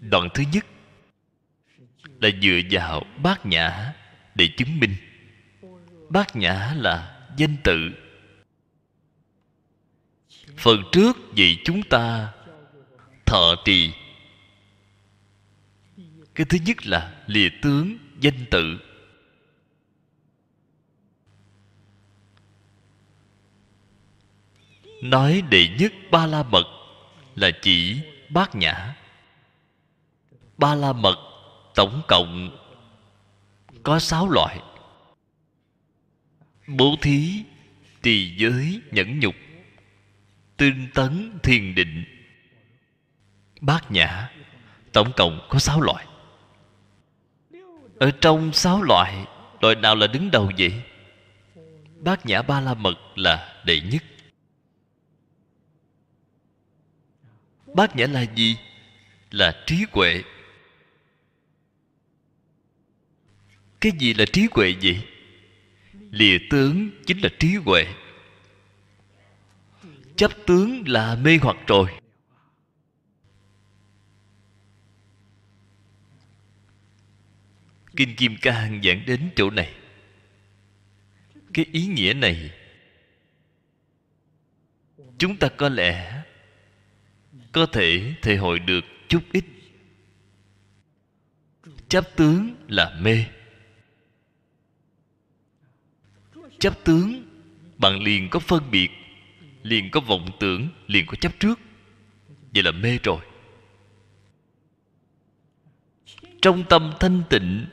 Đoạn 0.00 0.28
thứ 0.34 0.44
nhất 0.52 0.66
là 2.20 2.30
dựa 2.42 2.60
vào 2.70 3.02
bát 3.22 3.46
nhã 3.46 3.92
để 4.34 4.48
chứng 4.56 4.80
minh. 4.80 4.96
Bát 6.10 6.36
nhã 6.36 6.74
là 6.76 7.28
danh 7.36 7.56
tự. 7.64 7.90
Phần 10.56 10.82
trước 10.92 11.16
vì 11.32 11.58
chúng 11.64 11.82
ta 11.82 12.32
thọ 13.26 13.54
trì. 13.64 13.92
Cái 16.34 16.46
thứ 16.48 16.58
nhất 16.66 16.86
là 16.86 17.22
lìa 17.26 17.48
tướng 17.62 18.05
danh 18.20 18.44
tự. 18.50 18.78
Nói 25.02 25.42
đệ 25.50 25.68
nhất 25.78 25.92
ba 26.10 26.26
la 26.26 26.42
mật 26.42 26.66
là 27.34 27.50
chỉ 27.62 28.00
bát 28.28 28.54
nhã. 28.54 28.94
Ba 30.58 30.74
la 30.74 30.92
mật 30.92 31.16
tổng 31.74 32.02
cộng 32.08 32.58
có 33.82 33.98
sáu 33.98 34.28
loại. 34.28 34.60
Bố 36.66 36.96
thí 37.02 37.44
trì 38.02 38.36
giới, 38.36 38.80
nhẫn 38.90 39.20
nhục 39.20 39.34
tinh 40.56 40.88
tấn, 40.94 41.38
thiền 41.42 41.74
định. 41.74 42.04
Bát 43.60 43.90
nhã 43.90 44.30
tổng 44.92 45.12
cộng 45.16 45.46
có 45.48 45.58
sáu 45.58 45.80
loại 45.80 46.06
ở 47.98 48.10
trong 48.20 48.52
sáu 48.52 48.82
loại 48.82 49.26
loại 49.60 49.74
nào 49.74 49.96
là 49.96 50.06
đứng 50.06 50.30
đầu 50.30 50.52
vậy? 50.58 50.82
Bát 52.00 52.26
nhã 52.26 52.42
ba 52.42 52.60
la 52.60 52.74
mật 52.74 52.98
là 53.14 53.62
đệ 53.64 53.80
nhất. 53.80 54.02
Bát 57.74 57.96
nhã 57.96 58.06
là 58.06 58.22
gì? 58.34 58.56
Là 59.30 59.62
trí 59.66 59.84
huệ. 59.92 60.22
Cái 63.80 63.92
gì 63.98 64.14
là 64.14 64.24
trí 64.32 64.46
huệ 64.50 64.74
vậy? 64.82 65.02
Lìa 66.10 66.38
tướng 66.50 66.90
chính 67.06 67.18
là 67.18 67.28
trí 67.38 67.54
huệ. 67.54 67.86
Chấp 70.16 70.30
tướng 70.46 70.88
là 70.88 71.14
mê 71.14 71.38
hoặc 71.42 71.56
rồi. 71.66 71.88
Kinh 77.96 78.16
kim 78.16 78.36
cang 78.36 78.80
giảng 78.84 79.06
đến 79.06 79.30
chỗ 79.36 79.50
này. 79.50 79.74
Cái 81.54 81.66
ý 81.72 81.86
nghĩa 81.86 82.12
này, 82.12 82.50
chúng 85.18 85.36
ta 85.36 85.48
có 85.48 85.68
lẽ 85.68 86.22
có 87.52 87.66
thể 87.66 88.14
thể 88.22 88.36
hội 88.36 88.58
được 88.58 88.84
chút 89.08 89.22
ít. 89.32 89.44
Chấp 91.88 92.16
tướng 92.16 92.56
là 92.68 92.98
mê. 93.00 93.24
Chấp 96.58 96.84
tướng 96.84 97.26
bạn 97.78 98.02
liền 98.02 98.30
có 98.30 98.40
phân 98.40 98.70
biệt, 98.70 98.90
liền 99.62 99.90
có 99.90 100.00
vọng 100.00 100.30
tưởng, 100.40 100.68
liền 100.86 101.06
có 101.06 101.16
chấp 101.16 101.40
trước. 101.40 101.60
Vậy 102.54 102.62
là 102.62 102.70
mê 102.70 102.98
rồi. 103.02 103.20
Trong 106.42 106.64
tâm 106.68 106.92
thanh 107.00 107.22
tịnh 107.30 107.66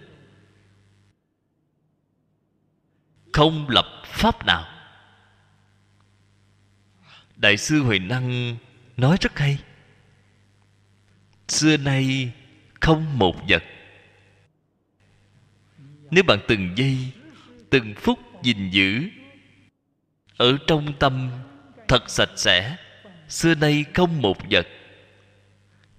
không 3.33 3.69
lập 3.69 3.85
pháp 4.05 4.45
nào. 4.45 4.65
Đại 7.35 7.57
sư 7.57 7.83
huệ 7.83 7.99
năng 7.99 8.57
nói 8.97 9.17
rất 9.21 9.39
hay. 9.39 9.57
Xưa 11.47 11.77
nay 11.77 12.31
không 12.81 13.19
một 13.19 13.35
vật. 13.49 13.63
Nếu 16.11 16.23
bạn 16.23 16.39
từng 16.47 16.73
giây, 16.75 16.97
từng 17.69 17.93
phút 17.95 18.19
gìn 18.43 18.69
giữ 18.69 19.09
ở 20.37 20.57
trong 20.67 20.93
tâm 20.99 21.31
thật 21.87 22.09
sạch 22.09 22.29
sẽ, 22.35 22.77
xưa 23.29 23.55
nay 23.55 23.85
không 23.93 24.21
một 24.21 24.37
vật, 24.51 24.67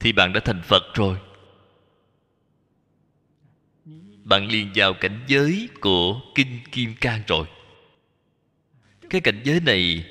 thì 0.00 0.12
bạn 0.12 0.32
đã 0.32 0.40
thành 0.40 0.62
phật 0.62 0.82
rồi 0.94 1.18
bạn 4.24 4.46
liền 4.46 4.70
vào 4.74 4.94
cảnh 4.94 5.24
giới 5.26 5.68
của 5.80 6.20
kinh 6.34 6.60
kim 6.72 6.94
cang 6.94 7.22
rồi. 7.26 7.46
Cái 9.10 9.20
cảnh 9.20 9.40
giới 9.44 9.60
này, 9.60 10.04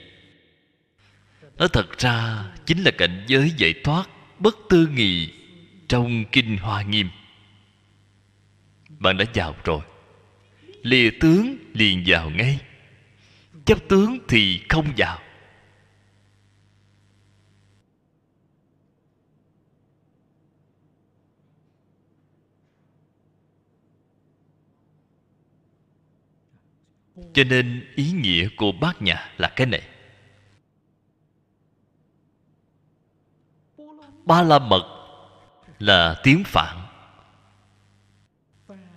nó 1.57 1.67
thật 1.67 1.97
ra 1.97 2.45
chính 2.65 2.83
là 2.83 2.91
cảnh 2.91 3.23
giới 3.27 3.51
giải 3.57 3.73
thoát 3.83 4.09
bất 4.39 4.57
tư 4.69 4.87
nghị 4.87 5.29
trong 5.87 6.25
kinh 6.31 6.57
hoa 6.57 6.81
nghiêm. 6.81 7.09
Bạn 8.99 9.17
đã 9.17 9.25
vào 9.33 9.55
rồi. 9.63 9.81
Lìa 10.81 11.09
tướng 11.19 11.57
liền 11.73 12.03
vào 12.05 12.29
ngay. 12.29 12.59
Chấp 13.65 13.77
tướng 13.89 14.19
thì 14.27 14.61
không 14.69 14.93
vào. 14.97 15.19
Cho 27.33 27.43
nên 27.43 27.93
ý 27.95 28.11
nghĩa 28.11 28.47
của 28.57 28.71
bát 28.71 29.01
nhã 29.01 29.31
là 29.37 29.49
cái 29.55 29.67
này. 29.67 29.81
Ba 34.25 34.41
la 34.41 34.59
mật 34.59 34.83
là 35.79 36.19
tiếng 36.23 36.43
phạn. 36.43 36.77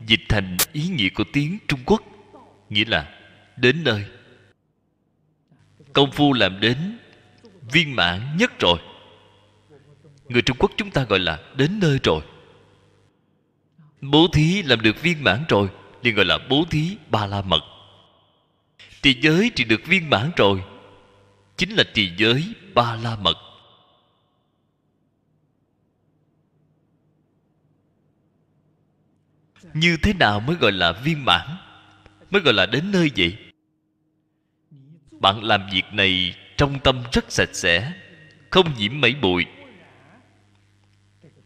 Dịch 0.07 0.20
thành 0.29 0.57
ý 0.72 0.88
nghĩa 0.88 1.09
của 1.09 1.25
tiếng 1.33 1.59
trung 1.68 1.81
quốc, 1.87 2.03
nghĩa 2.70 2.85
là 2.85 3.18
đến 3.57 3.85
nơi. 3.85 4.05
Công 5.92 6.12
phu 6.12 6.33
làm 6.33 6.61
đến, 6.61 6.99
viên 7.72 7.96
mãn 7.96 8.37
nhất 8.37 8.59
rồi. 8.59 8.79
Người 10.29 10.42
trung 10.42 10.57
quốc 10.61 10.70
chúng 10.77 10.90
ta 10.90 11.05
gọi 11.05 11.18
là 11.18 11.38
đến 11.57 11.79
nơi 11.79 11.99
rồi. 12.03 12.22
Bố 14.01 14.29
thí 14.33 14.62
làm 14.62 14.81
được 14.81 15.03
viên 15.03 15.25
mãn 15.25 15.44
rồi, 15.49 15.68
liền 16.03 16.14
gọi 16.14 16.25
là 16.25 16.38
bố 16.51 16.64
thí 16.70 16.96
ba 17.11 17.27
la 17.27 17.42
mật. 17.42 17.76
Tỳ 19.07 19.14
giới 19.21 19.51
thì 19.57 19.64
được 19.64 19.87
viên 19.87 20.11
mãn 20.11 20.31
rồi. 20.37 20.64
Chính 21.57 21.71
là 21.71 21.85
tỳ 21.95 22.12
giới 22.16 22.55
ba 22.75 22.97
la 22.97 23.16
mật 23.16 23.37
như 29.75 29.97
thế 30.03 30.12
nào 30.12 30.40
mới 30.40 30.57
gọi 30.57 30.73
là 30.73 30.92
viên 30.92 31.25
mãn? 31.25 31.57
Mới 32.31 32.42
gọi 32.42 32.55
là 32.55 32.66
đến 32.66 32.90
nơi 32.92 33.11
vậy? 33.16 33.37
Bạn 35.11 35.45
làm 35.45 35.69
việc 35.73 35.85
này 35.92 36.35
trong 36.57 36.79
tâm 36.81 37.03
rất 37.12 37.33
sạch 37.33 37.51
sẽ, 37.53 37.92
không 38.51 38.75
nhiễm 38.79 39.01
mấy 39.01 39.14
bụi. 39.14 39.47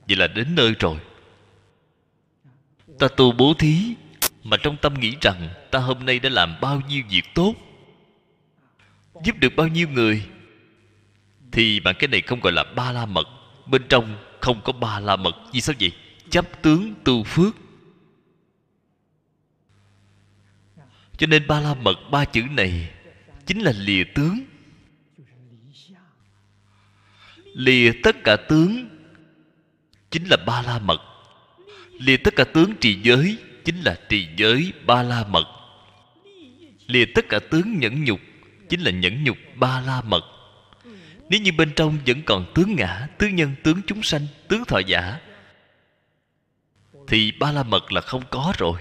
Vậy 0.08 0.16
là 0.16 0.26
đến 0.26 0.54
nơi 0.54 0.74
rồi. 0.78 0.98
Ta 2.98 3.08
tu 3.16 3.32
bố 3.32 3.54
thí 3.54 3.94
mà 4.44 4.56
trong 4.56 4.76
tâm 4.76 4.94
nghĩ 4.94 5.16
rằng 5.20 5.48
ta 5.70 5.78
hôm 5.78 6.06
nay 6.06 6.18
đã 6.18 6.28
làm 6.28 6.56
bao 6.60 6.80
nhiêu 6.88 7.02
việc 7.10 7.24
tốt, 7.34 7.54
giúp 9.24 9.36
được 9.38 9.56
bao 9.56 9.68
nhiêu 9.68 9.88
người, 9.88 10.26
thì 11.52 11.80
bằng 11.80 11.94
cái 11.98 12.08
này 12.08 12.20
không 12.20 12.40
gọi 12.40 12.52
là 12.52 12.64
ba 12.64 12.92
la 12.92 13.06
mật. 13.06 13.28
Bên 13.66 13.82
trong 13.88 14.16
không 14.40 14.60
có 14.64 14.72
ba 14.72 15.00
la 15.00 15.16
mật, 15.16 15.36
vì 15.52 15.60
sao 15.60 15.74
vậy? 15.80 15.92
Chấp 16.30 16.62
tướng 16.62 16.94
tu 17.04 17.24
phước. 17.24 17.56
Cho 21.18 21.26
nên 21.26 21.46
ba 21.46 21.60
la 21.60 21.74
mật, 21.74 21.94
ba 22.10 22.24
chữ 22.24 22.42
này 22.50 22.90
chính 23.46 23.60
là 23.60 23.72
lìa 23.76 24.04
tướng. 24.14 24.40
Lìa 27.44 27.92
tất 28.02 28.16
cả 28.24 28.36
tướng 28.36 28.88
chính 30.10 30.24
là 30.24 30.36
ba 30.46 30.62
la 30.62 30.78
mật. 30.78 31.00
Lìa 31.90 32.16
tất 32.16 32.36
cả 32.36 32.44
tướng 32.44 32.74
trì 32.80 33.00
giới 33.02 33.38
chính 33.70 33.82
là 33.82 33.96
trì 34.08 34.28
giới 34.36 34.72
ba 34.86 35.02
la 35.02 35.24
mật 35.28 35.46
lìa 36.86 37.04
tất 37.14 37.24
cả 37.28 37.38
tướng 37.50 37.78
nhẫn 37.78 38.04
nhục, 38.04 38.20
chính 38.68 38.80
là 38.80 38.90
nhẫn 38.90 39.24
nhục 39.24 39.36
ba 39.54 39.80
la 39.80 40.02
mật 40.02 40.24
nếu 41.28 41.40
như 41.40 41.52
bên 41.52 41.72
trong 41.76 41.98
vẫn 42.06 42.22
còn 42.26 42.52
tướng 42.54 42.76
ngã, 42.76 43.08
tướng 43.18 43.36
nhân, 43.36 43.54
tướng 43.62 43.80
chúng 43.86 44.02
sanh, 44.02 44.26
tướng 44.48 44.64
thọ 44.64 44.78
giả, 44.78 45.20
thì 47.08 47.32
ba 47.32 47.52
la 47.52 47.62
mật 47.62 47.92
là 47.92 48.00
không 48.00 48.22
có 48.30 48.52
rồi. 48.58 48.80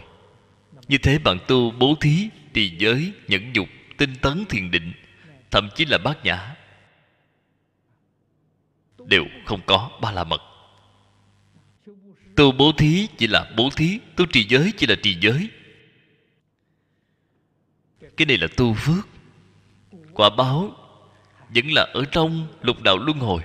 Như 0.88 0.98
thế 0.98 1.20
bạn 1.20 1.38
tu 1.48 1.72
bố 1.72 1.96
thí, 2.02 2.30
trì 2.54 2.78
giới, 2.78 3.14
nhẫn 3.28 3.54
nhục, 3.54 3.68
tinh 3.98 4.16
tấn 4.22 4.46
thiền 4.50 4.72
định, 4.72 4.94
thậm 5.52 5.70
chí 5.76 5.86
là 5.86 5.98
bát 5.98 6.24
nhã, 6.24 6.56
đều 9.06 9.26
không 9.46 9.62
có 9.66 9.90
ba 10.02 10.12
la 10.12 10.24
mật 10.24 10.42
tu 12.40 12.52
bố 12.52 12.72
thí 12.72 13.08
chỉ 13.18 13.28
là 13.28 13.52
bố 13.58 13.70
thí 13.76 14.00
tu 14.16 14.26
trì 14.26 14.46
giới 14.50 14.74
chỉ 14.78 14.88
là 14.88 14.96
trì 15.04 15.18
giới. 15.22 15.50
Cái 18.18 18.26
này 18.26 18.38
là 18.38 18.48
tu 18.58 18.74
phước. 18.74 19.08
Quả 20.14 20.30
báo 20.38 20.76
vẫn 21.56 21.72
là 21.72 21.88
ở 21.94 22.06
trong 22.12 22.48
lục 22.62 22.82
đạo 22.84 22.98
luân 22.98 23.20
hồi. 23.20 23.42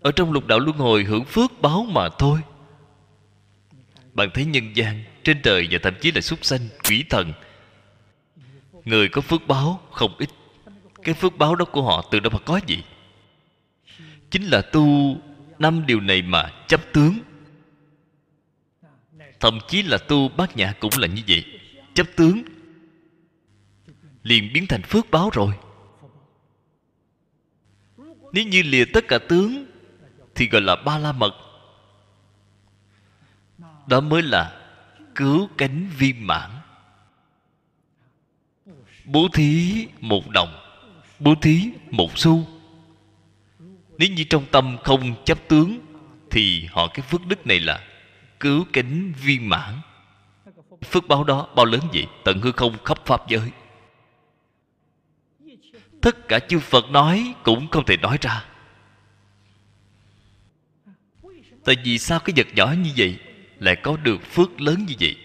Ở 0.00 0.12
trong 0.16 0.32
lục 0.32 0.46
đạo 0.46 0.58
luân 0.58 0.76
hồi 0.76 1.04
hưởng 1.04 1.24
phước 1.24 1.50
báo 1.60 1.86
mà 1.88 2.08
thôi. 2.18 2.40
Bạn 4.12 4.30
thấy 4.34 4.44
nhân 4.44 4.76
gian, 4.76 5.04
trên 5.24 5.42
trời 5.42 5.68
và 5.70 5.78
thậm 5.82 5.94
chí 6.00 6.12
là 6.12 6.20
súc 6.20 6.44
sanh, 6.44 6.68
quỷ 6.88 7.04
thần. 7.10 7.32
Người 8.84 9.08
có 9.08 9.20
phước 9.20 9.46
báo 9.46 9.80
không 9.90 10.14
ít. 10.18 10.28
Cái 11.02 11.14
phước 11.14 11.38
báo 11.38 11.54
đó 11.54 11.64
của 11.64 11.82
họ 11.82 12.04
từ 12.10 12.20
đâu 12.20 12.30
mà 12.32 12.38
có 12.38 12.60
gì 12.66 12.82
chính 14.30 14.44
là 14.44 14.62
tu 14.62 15.16
năm 15.62 15.86
điều 15.86 16.00
này 16.00 16.22
mà 16.22 16.50
chấp 16.66 16.80
tướng. 16.92 17.18
Thậm 19.40 19.58
chí 19.68 19.82
là 19.82 19.98
tu 19.98 20.28
bát 20.28 20.56
nhã 20.56 20.72
cũng 20.80 20.90
là 20.98 21.06
như 21.06 21.22
vậy. 21.28 21.44
Chấp 21.94 22.06
tướng. 22.16 22.42
Liền 24.22 24.52
biến 24.52 24.66
thành 24.66 24.82
phước 24.82 25.10
báo 25.10 25.30
rồi. 25.32 25.54
Nếu 28.32 28.44
như 28.44 28.62
lìa 28.62 28.84
tất 28.84 29.04
cả 29.08 29.18
tướng, 29.28 29.66
thì 30.34 30.48
gọi 30.48 30.62
là 30.62 30.76
ba 30.76 30.98
la 30.98 31.12
mật. 31.12 31.34
Đó 33.86 34.00
mới 34.00 34.22
là 34.22 34.60
cứu 35.14 35.48
cánh 35.58 35.90
viên 35.98 36.26
mãn. 36.26 36.50
Bố 39.04 39.28
thí 39.32 39.86
một 40.00 40.30
đồng, 40.30 40.54
bố 41.18 41.34
thí 41.42 41.70
một 41.90 42.18
xu 42.18 42.51
nếu 43.98 44.08
như 44.10 44.24
trong 44.24 44.46
tâm 44.50 44.76
không 44.84 45.24
chấp 45.24 45.38
tướng, 45.48 45.78
thì 46.30 46.66
họ, 46.70 46.88
cái 46.94 47.06
phước 47.10 47.26
đức 47.26 47.46
này 47.46 47.60
là 47.60 47.80
cứu 48.40 48.64
cánh 48.72 49.12
viên 49.12 49.48
mãn. 49.48 49.80
Phước 50.90 51.08
báo 51.08 51.24
đó 51.24 51.48
bao 51.56 51.66
lớn 51.66 51.80
vậy? 51.92 52.06
Tận 52.24 52.40
hư 52.40 52.52
không 52.52 52.76
khắp 52.84 52.98
pháp 53.06 53.28
giới. 53.28 53.50
Tất 56.00 56.28
cả 56.28 56.38
chư 56.38 56.58
phật 56.58 56.90
nói 56.90 57.34
cũng 57.42 57.68
không 57.68 57.84
thể 57.84 57.96
nói 57.96 58.18
ra. 58.20 58.44
Tại 61.64 61.76
vì 61.84 61.98
sao 61.98 62.20
cái 62.20 62.34
vật 62.36 62.46
nhỏ 62.54 62.74
như 62.84 62.90
vậy 62.96 63.18
lại 63.58 63.76
có 63.76 63.96
được 63.96 64.22
phước 64.22 64.60
lớn 64.60 64.84
như 64.88 64.94
vậy? 65.00 65.16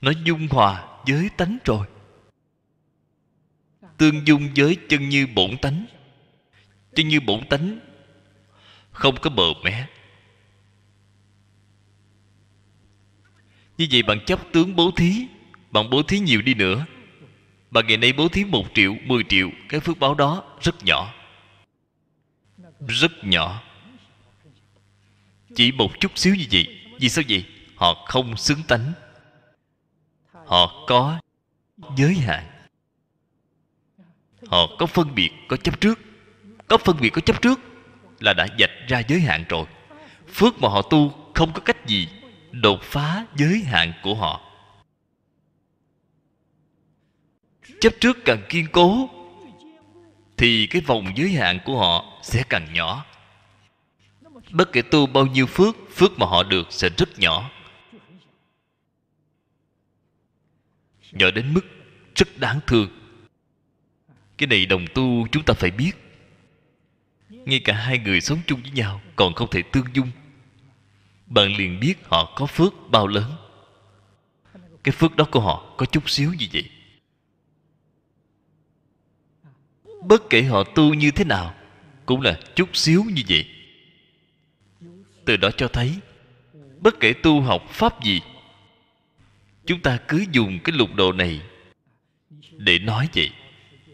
Nó 0.00 0.12
dung 0.24 0.48
hòa 0.50 0.84
với 1.06 1.30
tánh 1.36 1.58
rồi. 1.64 1.86
Tương 3.96 4.26
dung 4.26 4.48
với 4.56 4.76
chân 4.88 5.08
như 5.08 5.26
bổn 5.34 5.56
tánh. 5.56 5.86
Chứ 6.94 7.02
như 7.04 7.20
bổn 7.20 7.46
tánh, 7.48 7.78
không 8.92 9.16
có 9.20 9.30
bờ 9.30 9.44
mé. 9.64 9.86
Như 13.78 13.86
vậy 13.90 14.02
bạn 14.02 14.24
chấp 14.26 14.40
tướng 14.52 14.76
bố 14.76 14.90
thí 14.96 15.26
bạn 15.70 15.90
bố 15.90 16.02
thí 16.02 16.18
nhiều 16.18 16.42
đi 16.42 16.54
nữa 16.54 16.86
bạn 17.70 17.86
ngày 17.86 17.96
nay 17.96 18.12
bố 18.12 18.28
thí 18.28 18.44
một 18.44 18.64
triệu, 18.74 18.96
mười 19.04 19.24
triệu, 19.28 19.50
cái 19.68 19.80
phước 19.80 19.98
báo 19.98 20.14
đó 20.14 20.44
rất 20.60 20.84
nhỏ. 20.84 21.14
Rất 22.88 23.12
nhỏ. 23.22 23.62
Chỉ 25.54 25.72
một 25.72 26.00
chút 26.00 26.18
xíu 26.18 26.34
như 26.34 26.44
vậy. 26.52 26.80
Vì 27.00 27.08
sao 27.08 27.24
vậy? 27.28 27.44
Họ 27.76 28.04
không 28.06 28.36
xứng 28.36 28.62
tánh. 28.68 28.92
Họ 30.32 30.84
có 30.86 31.20
giới 31.96 32.14
hạn. 32.14 32.46
Họ 34.46 34.66
có 34.78 34.86
phân 34.86 35.14
biệt, 35.14 35.30
có 35.48 35.56
chấp 35.56 35.80
trước 35.80 35.98
có 36.70 36.78
phân 36.78 36.96
biệt, 37.00 37.10
có 37.10 37.20
chấp 37.20 37.42
trước 37.42 37.60
là 38.20 38.32
đã 38.32 38.46
dạch 38.58 38.70
ra 38.88 39.02
giới 39.08 39.20
hạn 39.20 39.44
rồi. 39.48 39.66
Phước 40.28 40.62
mà 40.62 40.68
họ 40.68 40.82
tu 40.82 41.12
không 41.34 41.52
có 41.52 41.60
cách 41.60 41.86
gì 41.86 42.08
đột 42.50 42.82
phá 42.82 43.26
giới 43.36 43.62
hạn 43.64 43.92
của 44.02 44.14
họ. 44.14 44.40
Chấp 47.80 47.92
trước 48.00 48.18
càng 48.24 48.42
kiên 48.48 48.66
cố, 48.72 49.08
thì 50.36 50.66
cái 50.66 50.82
vòng 50.82 51.12
giới 51.16 51.28
hạn 51.28 51.58
của 51.64 51.78
họ 51.78 52.20
sẽ 52.22 52.42
càng 52.48 52.72
nhỏ. 52.72 53.04
Bất 54.50 54.72
kể 54.72 54.82
tu 54.82 55.06
bao 55.06 55.26
nhiêu 55.26 55.46
phước 55.46 55.76
phước 55.94 56.18
mà 56.18 56.26
họ 56.26 56.42
được 56.42 56.66
sẽ 56.70 56.88
rất 56.96 57.18
nhỏ. 57.18 57.50
Nhỏ 61.12 61.30
đến 61.30 61.54
mức 61.54 61.66
rất 62.14 62.38
đáng 62.38 62.60
thương. 62.66 62.88
Cái 64.38 64.46
này 64.46 64.66
đồng 64.66 64.86
tu 64.94 65.26
chúng 65.32 65.42
ta 65.42 65.54
phải 65.54 65.70
biết 65.70 66.09
ngay 67.44 67.60
cả 67.60 67.74
hai 67.74 67.98
người 67.98 68.20
sống 68.20 68.38
chung 68.46 68.60
với 68.62 68.70
nhau 68.70 69.00
còn 69.16 69.34
không 69.34 69.50
thể 69.50 69.62
tương 69.62 69.86
dung. 69.94 70.10
Bạn 71.26 71.56
liền 71.56 71.80
biết 71.80 71.94
họ 72.04 72.32
có 72.36 72.46
phước 72.46 72.74
bao 72.90 73.06
lớn. 73.06 73.32
Cái 74.82 74.92
phước 74.92 75.16
đó 75.16 75.28
của 75.30 75.40
họ 75.40 75.74
có 75.76 75.86
chút 75.86 76.10
xíu 76.10 76.32
như 76.38 76.46
vậy? 76.52 76.70
Bất 80.04 80.22
kể 80.30 80.42
họ 80.42 80.64
tu 80.64 80.94
như 80.94 81.10
thế 81.10 81.24
nào, 81.24 81.54
cũng 82.06 82.20
là 82.20 82.40
chút 82.54 82.76
xíu 82.76 83.04
như 83.04 83.22
vậy. 83.28 83.46
Từ 85.24 85.36
đó 85.36 85.50
cho 85.56 85.68
thấy, 85.68 85.98
bất 86.80 87.00
kể 87.00 87.12
tu 87.12 87.40
học 87.40 87.62
pháp 87.70 88.04
gì, 88.04 88.20
chúng 89.66 89.80
ta 89.80 89.98
cứ 90.08 90.24
dùng 90.32 90.58
cái 90.64 90.76
lục 90.76 90.94
đồ 90.94 91.12
này 91.12 91.40
để 92.52 92.78
nói 92.78 93.08
vậy 93.14 93.30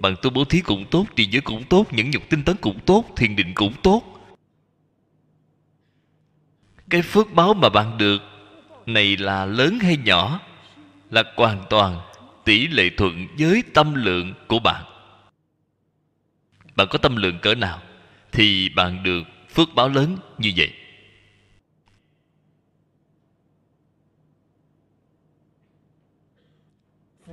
bằng 0.01 0.15
tu 0.23 0.31
bố 0.31 0.45
thí 0.45 0.61
cũng 0.61 0.85
tốt 0.91 1.07
trì 1.17 1.25
giới 1.25 1.41
cũng 1.41 1.65
tốt, 1.65 1.87
nhẫn 1.93 2.11
nhục 2.11 2.23
tinh 2.29 2.45
tấn 2.45 2.57
cũng 2.57 2.81
tốt, 2.87 3.05
thiền 3.17 3.37
định 3.37 3.53
cũng 3.55 3.73
tốt. 3.83 4.03
Cái 6.91 7.03
phước 7.03 7.33
báo 7.33 7.55
mà 7.55 7.69
bạn 7.69 7.99
được 7.99 8.23
này 8.87 9.17
là 9.17 9.47
lớn 9.47 9.79
hay 9.81 9.97
nhỏ 9.97 10.41
là 11.11 11.23
hoàn 11.37 11.65
toàn 11.71 12.01
tỷ 12.45 12.67
lệ 12.67 12.91
thuận 12.97 13.27
với 13.39 13.63
tâm 13.75 13.95
lượng 13.95 14.35
của 14.47 14.59
bạn. 14.59 14.85
Bạn 16.77 16.87
có 16.91 16.99
tâm 16.99 17.17
lượng 17.17 17.39
cỡ 17.43 17.55
nào 17.55 17.83
thì 18.33 18.69
bạn 18.69 19.03
được 19.03 19.23
phước 19.51 19.69
báo 19.75 19.89
lớn 19.89 20.17
như 20.39 20.53
vậy. 20.57 20.73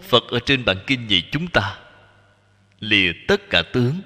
Phật 0.01 0.23
ở 0.27 0.39
trên 0.45 0.65
bản 0.65 0.77
kinh 0.87 1.07
dạy 1.07 1.29
chúng 1.31 1.47
ta 1.47 1.82
lìa 2.83 3.11
tất 3.27 3.49
cả 3.49 3.63
tướng. 3.73 4.01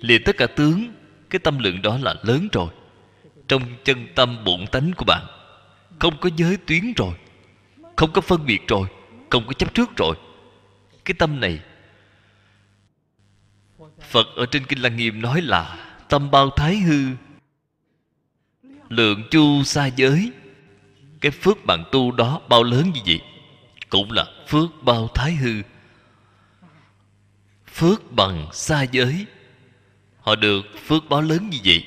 Lìa 0.00 0.18
tất 0.18 0.36
cả 0.36 0.46
tướng, 0.46 0.92
cái 1.30 1.38
tâm 1.38 1.58
lượng 1.58 1.82
đó 1.82 1.98
là 2.02 2.14
lớn 2.22 2.48
rồi. 2.52 2.68
Trong 3.48 3.62
chân 3.84 4.06
tâm 4.14 4.44
bổn 4.44 4.66
tánh 4.66 4.92
của 4.96 5.04
bạn, 5.04 5.26
không 5.98 6.20
có 6.20 6.30
giới 6.36 6.56
tuyến 6.56 6.92
rồi, 6.96 7.14
không 7.96 8.12
có 8.12 8.20
phân 8.20 8.46
biệt 8.46 8.68
rồi, 8.68 8.88
không 9.30 9.46
có 9.46 9.52
chấp 9.52 9.74
trước 9.74 9.96
rồi. 9.96 10.16
Cái 11.04 11.14
tâm 11.18 11.40
này, 11.40 11.60
phật 14.00 14.26
ở 14.36 14.46
trên 14.46 14.64
kinh 14.66 14.78
lăng 14.78 14.96
nghiêm 14.96 15.22
nói 15.22 15.42
là 15.42 15.92
tâm 16.08 16.30
bao 16.30 16.50
thái 16.50 16.76
hư, 16.76 17.00
lượng 18.88 19.22
chu 19.30 19.62
xa 19.62 19.86
giới. 19.86 20.32
Cái 21.20 21.32
phước 21.32 21.66
bạn 21.66 21.84
tu 21.92 22.12
đó 22.12 22.40
bao 22.48 22.62
lớn 22.62 22.90
như 22.94 23.00
vậy? 23.06 23.20
Cũng 23.88 24.12
là 24.12 24.26
phước 24.48 24.70
bao 24.82 25.08
thái 25.14 25.34
hư 25.34 25.62
phước 27.76 28.12
bằng 28.12 28.48
xa 28.52 28.82
giới. 28.82 29.26
Họ 30.20 30.36
được 30.36 30.62
phước 30.86 31.08
báo 31.08 31.22
lớn 31.22 31.50
như 31.50 31.58
vậy. 31.64 31.84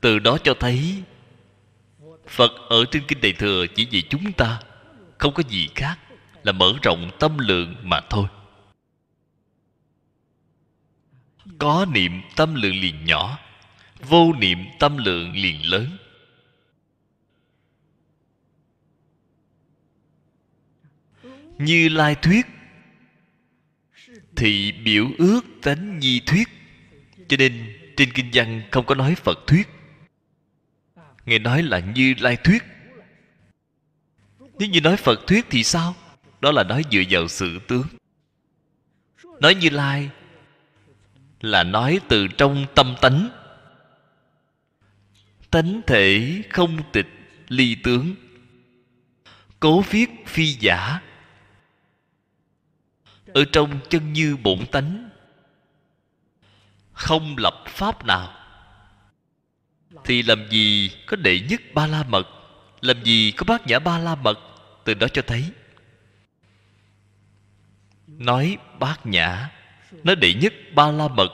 Từ 0.00 0.18
đó 0.18 0.38
cho 0.44 0.54
thấy, 0.60 1.02
phật 2.28 2.50
ở 2.68 2.84
trên 2.90 3.02
kinh 3.08 3.20
đại 3.20 3.32
thừa 3.32 3.66
chỉ 3.74 3.86
vì 3.90 4.02
chúng 4.02 4.32
ta, 4.32 4.60
không 5.18 5.34
có 5.34 5.42
gì 5.48 5.68
khác 5.74 5.98
là 6.42 6.52
mở 6.52 6.72
rộng 6.82 7.10
tâm 7.18 7.38
lượng 7.38 7.74
mà 7.82 8.00
thôi. 8.10 8.26
Có 11.58 11.86
niệm 11.90 12.22
tâm 12.36 12.54
lượng 12.54 12.76
liền 12.76 13.04
nhỏ, 13.04 13.38
vô 14.00 14.32
niệm 14.32 14.58
tâm 14.78 14.96
lượng 14.96 15.32
liền 15.32 15.70
lớn. 15.70 15.96
Như 21.58 21.88
lai 21.88 22.14
thuyết. 22.14 22.46
Thì 24.36 24.72
biểu 24.72 25.10
ước 25.18 25.40
tánh 25.62 25.98
nhi 25.98 26.20
thuyết. 26.20 26.48
Cho 27.28 27.36
nên 27.36 27.76
trên 27.96 28.12
kinh 28.12 28.30
văn 28.32 28.62
không 28.70 28.86
có 28.86 28.94
nói 28.94 29.14
phật 29.14 29.38
thuyết. 29.46 29.68
Nghe 31.26 31.38
nói 31.38 31.62
là 31.62 31.78
như 31.78 32.14
lai 32.18 32.36
thuyết. 32.36 32.62
Nếu 34.58 34.68
như 34.68 34.80
nói 34.80 34.96
phật 34.96 35.26
thuyết 35.26 35.46
thì 35.50 35.64
sao? 35.64 35.94
Đó 36.40 36.52
là 36.52 36.64
nói 36.64 36.82
dựa 36.90 37.02
vào 37.10 37.28
sự 37.28 37.58
tướng. 37.68 37.86
Nói 39.40 39.54
như 39.54 39.70
lai 39.70 40.10
là 41.40 41.62
nói 41.62 42.00
từ 42.08 42.28
trong 42.28 42.66
tâm 42.74 42.94
tánh. 43.00 43.28
Tánh 45.50 45.80
thể 45.86 46.42
không 46.50 46.78
tịch 46.92 47.06
ly 47.48 47.76
tướng. 47.82 48.14
Cố 49.60 49.80
viết 49.80 50.10
phi 50.26 50.46
giả 50.46 51.00
ở 53.36 53.44
trong 53.52 53.80
chân 53.88 54.12
như 54.12 54.36
bổn 54.36 54.66
tánh. 54.66 55.10
Không 56.92 57.36
lập 57.38 57.64
pháp 57.66 58.04
nào 58.04 58.32
thì 60.04 60.22
làm 60.22 60.50
gì 60.50 60.90
có 61.06 61.16
đệ 61.16 61.40
nhất 61.40 61.60
ba 61.74 61.86
la 61.86 62.04
mật 62.08 62.28
làm 62.80 63.04
gì 63.04 63.32
có 63.36 63.44
bát 63.44 63.66
nhã 63.66 63.78
ba 63.78 63.98
la 63.98 64.14
mật 64.14 64.38
từ 64.84 64.94
đó 64.94 65.08
cho 65.08 65.22
thấy. 65.26 65.44
Nói 68.06 68.58
bát 68.78 69.06
nhã, 69.06 69.50
nói 70.04 70.16
đệ 70.16 70.34
nhất 70.34 70.52
ba 70.74 70.90
la 70.90 71.08
mật 71.08 71.32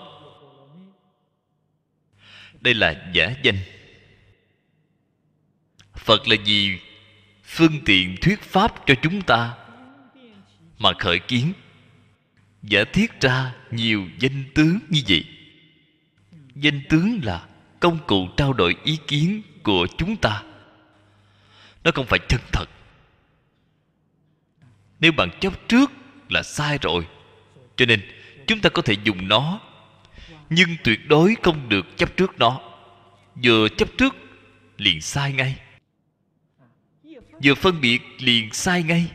đây 2.61 2.75
là 2.75 3.11
giả 3.13 3.35
danh. 3.43 3.59
Phật 5.95 6.29
là 6.29 6.37
gì 6.45 6.79
phương 7.45 7.81
tiện 7.85 8.17
thuyết 8.21 8.41
pháp 8.41 8.75
cho 8.87 8.95
chúng 9.03 9.23
ta 9.23 9.55
mà 10.79 10.93
khởi 10.99 11.19
kiến 11.19 11.53
giả 12.63 12.85
thiết 12.85 13.21
ra 13.21 13.55
nhiều 13.71 14.09
danh 14.19 14.45
tướng 14.55 14.79
như 14.89 15.03
vậy. 15.09 15.25
Danh 16.55 16.81
tướng 16.89 17.21
là 17.23 17.47
công 17.81 17.99
cụ 18.07 18.29
trao 18.37 18.53
đổi 18.53 18.77
ý 18.85 18.99
kiến 19.07 19.43
của 19.63 19.87
chúng 19.99 20.17
ta. 20.17 20.43
Nó 21.85 21.91
không 21.95 22.07
phải 22.07 22.19
chân 22.29 22.41
thật. 22.53 22.67
Nếu 25.01 25.13
bạn 25.13 25.31
chấp 25.41 25.69
trước 25.69 25.91
là 26.29 26.43
sai 26.43 26.79
rồi, 26.83 27.07
cho 27.77 27.87
nên 27.87 28.01
chúng 28.47 28.61
ta 28.61 28.69
có 28.69 28.83
thể 28.83 28.97
dùng 29.05 29.29
nó, 29.29 29.61
nhưng 30.51 30.69
tuyệt 30.85 31.01
đối 31.09 31.37
không 31.43 31.69
được 31.69 31.97
chấp 31.97 32.17
trước 32.17 32.39
nó. 32.39 32.61
Vừa 33.45 33.69
chấp 33.69 33.89
trước, 33.99 34.17
liền 34.79 35.01
sai 35.01 35.33
ngay. 35.33 35.57
Vừa 37.45 37.55
phân 37.55 37.81
biệt, 37.81 38.03
liền 38.19 38.53
sai 38.53 38.83
ngay. 38.83 39.11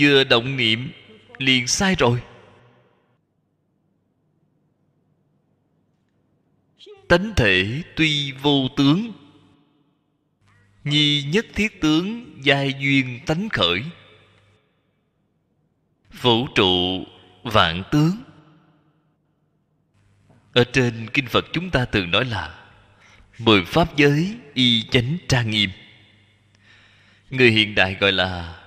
Vừa 0.00 0.24
động 0.24 0.56
niệm 0.56 0.92
liền 1.38 1.66
sai 1.66 1.94
rồi. 1.94 2.22
Tánh 7.08 7.32
thể 7.36 7.82
tuy 7.96 8.32
vô 8.32 8.68
tướng, 8.76 9.12
nhi 10.84 11.22
nhất 11.22 11.46
thiết 11.54 11.80
tướng 11.80 12.38
giai 12.42 12.74
duyên 12.78 13.20
tánh 13.26 13.48
khởi. 13.48 13.82
Vũ 16.20 16.46
trụ 16.54 17.04
vạn 17.42 17.82
tướng. 17.90 18.16
Ở 20.52 20.64
trên 20.72 21.08
kinh 21.14 21.26
phật 21.26 21.44
chúng 21.52 21.70
ta 21.70 21.84
từng 21.84 22.10
nói 22.10 22.24
là 22.24 22.64
mười 23.38 23.64
pháp 23.64 23.96
giới 23.96 24.36
y 24.54 24.82
chánh 24.90 25.16
trang 25.28 25.50
nghiêm. 25.50 25.70
Người 27.30 27.50
hiện 27.50 27.74
đại 27.74 27.94
gọi 28.00 28.12
là 28.12 28.60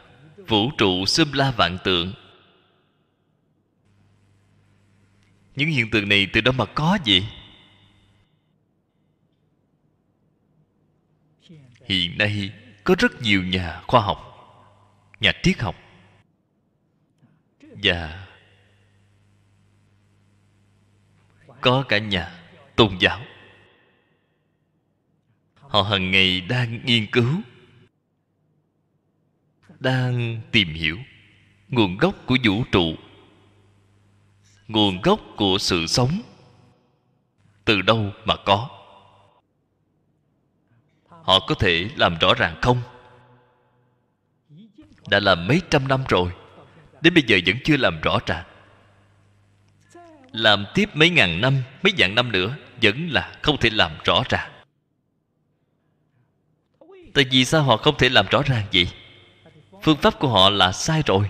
vũ 0.48 0.72
trụ 0.78 1.06
xâm 1.06 1.34
la 1.34 1.52
vạn 1.52 1.78
tượng. 1.84 2.14
Những 5.62 5.69
hiện 5.69 5.89
tượng 5.89 6.10
này 6.10 6.28
từ 6.34 6.41
đâu 6.41 6.54
mà 6.58 6.65
có 6.65 6.97
vậy? 7.06 7.26
Hiện 11.86 12.17
nay 12.17 12.54
có 12.84 12.95
rất 13.00 13.21
nhiều 13.21 13.43
nhà 13.43 13.82
khoa 13.88 14.02
học, 14.02 14.19
nhà 15.19 15.32
triết 15.43 15.60
học. 15.60 15.76
Và 17.62 18.28
có 21.62 21.84
cả 21.88 21.97
nhà 21.97 22.43
tôn 22.76 22.97
giáo. 23.00 23.26
Họ 25.54 25.82
hàng 25.82 26.12
ngày 26.12 26.41
đang 26.41 26.86
nghiên 26.86 27.12
cứu, 27.12 27.41
đang 29.80 30.41
tìm 30.52 30.74
hiểu 30.74 30.97
nguồn 31.69 31.97
gốc 31.97 32.15
của 32.26 32.38
vũ 32.43 32.63
trụ 32.71 32.95
nguồn 34.72 35.02
gốc 35.02 35.20
của 35.36 35.58
sự 35.60 35.88
sống. 35.88 36.22
Từ 37.66 37.82
đâu 37.82 38.12
mà 38.26 38.36
có? 38.46 38.70
Họ 41.10 41.40
có 41.48 41.56
thể 41.56 41.90
làm 41.96 42.18
rõ 42.18 42.34
ràng 42.34 42.56
không? 42.62 42.82
Đã 45.08 45.20
làm 45.20 45.48
mấy 45.48 45.62
trăm 45.70 45.88
năm 45.88 46.04
rồi, 46.10 46.32
đến 47.02 47.14
bây 47.14 47.24
giờ 47.28 47.38
vẫn 47.46 47.56
chưa 47.64 47.78
làm 47.78 48.02
rõ 48.02 48.20
ràng. 48.26 48.46
Làm 50.32 50.66
tiếp 50.74 50.90
mấy 50.94 51.10
ngàn 51.10 51.42
năm, 51.42 51.64
mấy 51.84 51.94
vạn 51.98 52.16
năm 52.16 52.32
nữa, 52.32 52.56
vẫn 52.82 53.08
là 53.10 53.36
không 53.42 53.58
thể 53.58 53.70
làm 53.70 53.92
rõ 54.04 54.24
ràng. 54.30 54.52
Tại 57.14 57.26
vì 57.32 57.46
sao 57.46 57.64
họ 57.64 57.78
không 57.78 57.98
thể 57.98 58.10
làm 58.10 58.26
rõ 58.26 58.42
ràng 58.46 58.66
vậy? 58.74 58.88
Phương 59.84 59.98
pháp 59.98 60.20
của 60.20 60.28
họ 60.28 60.50
là 60.50 60.72
sai 60.72 61.04
rồi. 61.06 61.30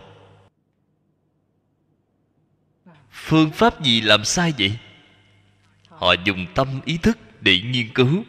Phương 3.31 3.51
pháp 3.51 3.83
gì 3.83 4.01
làm 4.01 4.25
sai 4.25 4.53
vậy? 4.57 4.77
Họ 5.87 6.13
dùng 6.25 6.45
tâm 6.55 6.81
ý 6.85 6.97
thức 6.97 7.17
để 7.41 7.61
nghiên 7.61 7.93
cứu. 7.93 8.23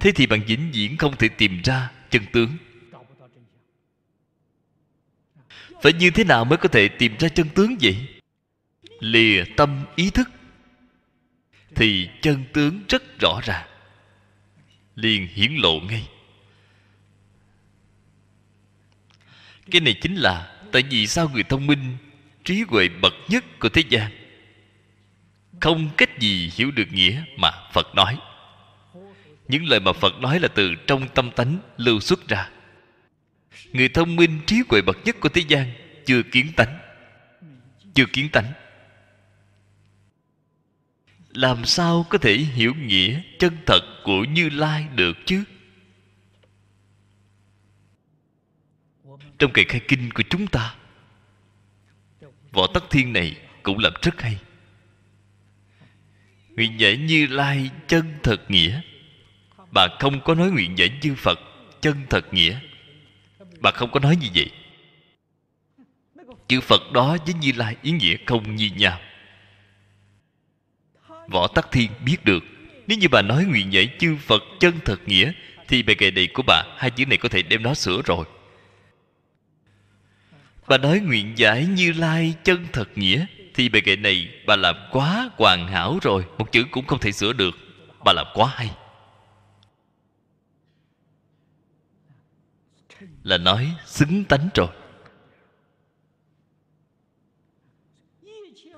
Thế 0.00 0.12
thì 0.12 0.26
bạn 0.26 0.42
vĩnh 0.46 0.70
viễn 0.72 0.96
không 0.96 1.16
thể 1.16 1.28
tìm 1.28 1.60
ra 1.64 1.90
chân 2.10 2.22
tướng. 2.32 2.56
Phải 5.82 5.92
như 5.92 6.10
thế 6.10 6.24
nào 6.24 6.44
mới 6.44 6.58
có 6.58 6.68
thể 6.68 6.88
tìm 6.88 7.16
ra 7.18 7.28
chân 7.28 7.48
tướng 7.54 7.76
vậy? 7.80 8.08
Lìa 9.00 9.44
tâm 9.56 9.84
ý 9.96 10.10
thức 10.10 10.30
thì 11.74 12.08
chân 12.22 12.44
tướng 12.52 12.80
rất 12.88 13.02
rõ 13.20 13.40
ràng. 13.44 13.68
Liền 14.94 15.26
hiển 15.26 15.52
lộ 15.54 15.80
ngay. 15.80 16.08
Cái 19.70 19.80
này 19.80 19.94
chính 19.94 20.16
là 20.16 20.52
tại 20.72 20.82
vì 20.90 21.06
sao 21.06 21.28
người 21.28 21.42
thông 21.42 21.66
minh 21.66 21.96
trí 22.44 22.62
huệ 22.68 22.88
bậc 22.88 23.14
nhất 23.28 23.44
của 23.60 23.68
thế 23.68 23.82
gian? 23.88 24.10
Không 25.60 25.90
cách 25.96 26.18
gì 26.18 26.52
hiểu 26.54 26.70
được 26.70 26.92
nghĩa 26.92 27.22
mà 27.36 27.50
phật 27.72 27.94
nói. 27.94 28.18
Những 29.48 29.66
lời 29.66 29.80
mà 29.80 29.92
phật 29.92 30.20
nói 30.20 30.40
là 30.40 30.48
từ 30.48 30.74
trong 30.86 31.08
tâm 31.08 31.30
tánh 31.30 31.58
lưu 31.76 32.00
xuất 32.00 32.28
ra. 32.28 32.48
Người 33.72 33.88
thông 33.88 34.16
minh 34.16 34.40
trí 34.46 34.62
huệ 34.68 34.82
bậc 34.82 34.96
nhất 35.04 35.16
của 35.20 35.28
thế 35.28 35.42
gian 35.48 35.72
chưa 36.06 36.22
kiến 36.22 36.52
tánh. 36.56 36.78
Chưa 37.94 38.06
kiến 38.12 38.28
tánh. 38.28 38.52
Làm 41.30 41.64
sao 41.64 42.06
có 42.08 42.18
thể 42.18 42.36
hiểu 42.36 42.74
nghĩa 42.74 43.20
chân 43.38 43.56
thật 43.66 43.80
của 44.04 44.24
như 44.24 44.48
lai 44.48 44.86
được 44.94 45.16
chứ? 45.26 45.44
Trong 49.40 49.52
kỳ 49.52 49.64
khai 49.64 49.80
kinh 49.88 50.10
của 50.10 50.22
chúng 50.30 50.46
ta. 50.46 50.74
Võ 52.52 52.66
tắc 52.74 52.82
thiên 52.90 53.12
này 53.12 53.36
cũng 53.62 53.78
làm 53.78 53.92
rất 54.02 54.22
hay. 54.22 54.38
Nguyện 56.48 56.80
giải 56.80 56.96
như 56.96 57.26
lai 57.26 57.70
chân 57.86 58.14
thật 58.22 58.50
nghĩa. 58.50 58.80
Bà 59.72 59.88
không 60.00 60.20
có 60.20 60.34
nói 60.34 60.50
nguyện 60.50 60.78
giải 60.78 60.98
như 61.02 61.14
phật 61.14 61.38
chân 61.80 61.96
thật 62.10 62.34
nghĩa. 62.34 62.58
Bà 63.60 63.70
không 63.70 63.90
có 63.90 64.00
nói 64.00 64.16
như 64.16 64.28
vậy. 64.34 64.50
Chữ 66.48 66.60
phật 66.60 66.92
đó 66.92 67.16
với 67.26 67.34
như 67.34 67.52
lai 67.56 67.76
ý 67.82 67.90
nghĩa 67.90 68.16
không 68.26 68.56
như 68.56 68.70
nhau. 68.76 69.00
Võ 71.28 71.46
tắc 71.46 71.72
thiên 71.72 71.90
biết 72.04 72.24
được, 72.24 72.44
nếu 72.86 72.98
như 72.98 73.08
bà 73.08 73.22
nói 73.22 73.44
nguyện 73.44 73.72
giải 73.72 73.90
chư 73.98 74.16
phật 74.16 74.42
chân 74.60 74.74
thật 74.84 75.08
nghĩa, 75.08 75.32
thì 75.68 75.82
bài 75.82 75.96
kệ 75.96 76.10
này 76.10 76.28
của 76.34 76.42
bà, 76.46 76.62
hai 76.76 76.90
chữ 76.90 77.06
này 77.06 77.18
có 77.18 77.28
thể 77.28 77.42
đem 77.42 77.62
nó 77.62 77.74
sửa 77.74 78.02
rồi 78.04 78.26
bà 80.70 80.78
nói 80.78 81.00
nguyện 81.00 81.32
giải 81.36 81.66
như 81.66 81.92
lai 81.92 82.34
chân 82.44 82.66
thật 82.72 82.88
nghĩa, 82.94 83.26
thì 83.54 83.68
bài 83.68 83.82
kệ 83.84 83.96
này 83.96 84.34
bà 84.46 84.56
làm 84.56 84.76
quá 84.90 85.30
hoàn 85.36 85.68
hảo 85.68 85.98
rồi, 86.02 86.24
một 86.38 86.52
chữ 86.52 86.64
cũng 86.70 86.86
không 86.86 86.98
thể 86.98 87.12
sửa 87.12 87.32
được. 87.32 87.54
Bà 88.04 88.12
làm 88.12 88.26
quá 88.34 88.52
hay. 88.54 88.70
Là 93.22 93.38
nói 93.38 93.72
xứng 93.86 94.24
tánh 94.24 94.48
rồi. 94.54 94.68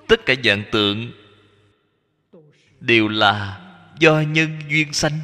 Tất 0.07 0.25
cả 0.25 0.33
dạng 0.43 0.63
tượng 0.71 1.11
đều 2.79 3.07
là 3.07 3.61
do 3.99 4.21
nhân 4.21 4.59
duyên 4.69 4.93
sanh. 4.93 5.19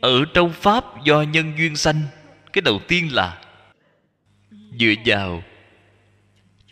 Ở 0.00 0.24
trong 0.34 0.52
pháp 0.52 0.84
do 1.04 1.22
nhân 1.22 1.52
duyên 1.58 1.76
sanh, 1.76 2.02
cái 2.52 2.62
đầu 2.62 2.80
tiên 2.88 3.14
là 3.14 3.43
dựa 4.78 4.94
vào 5.04 5.42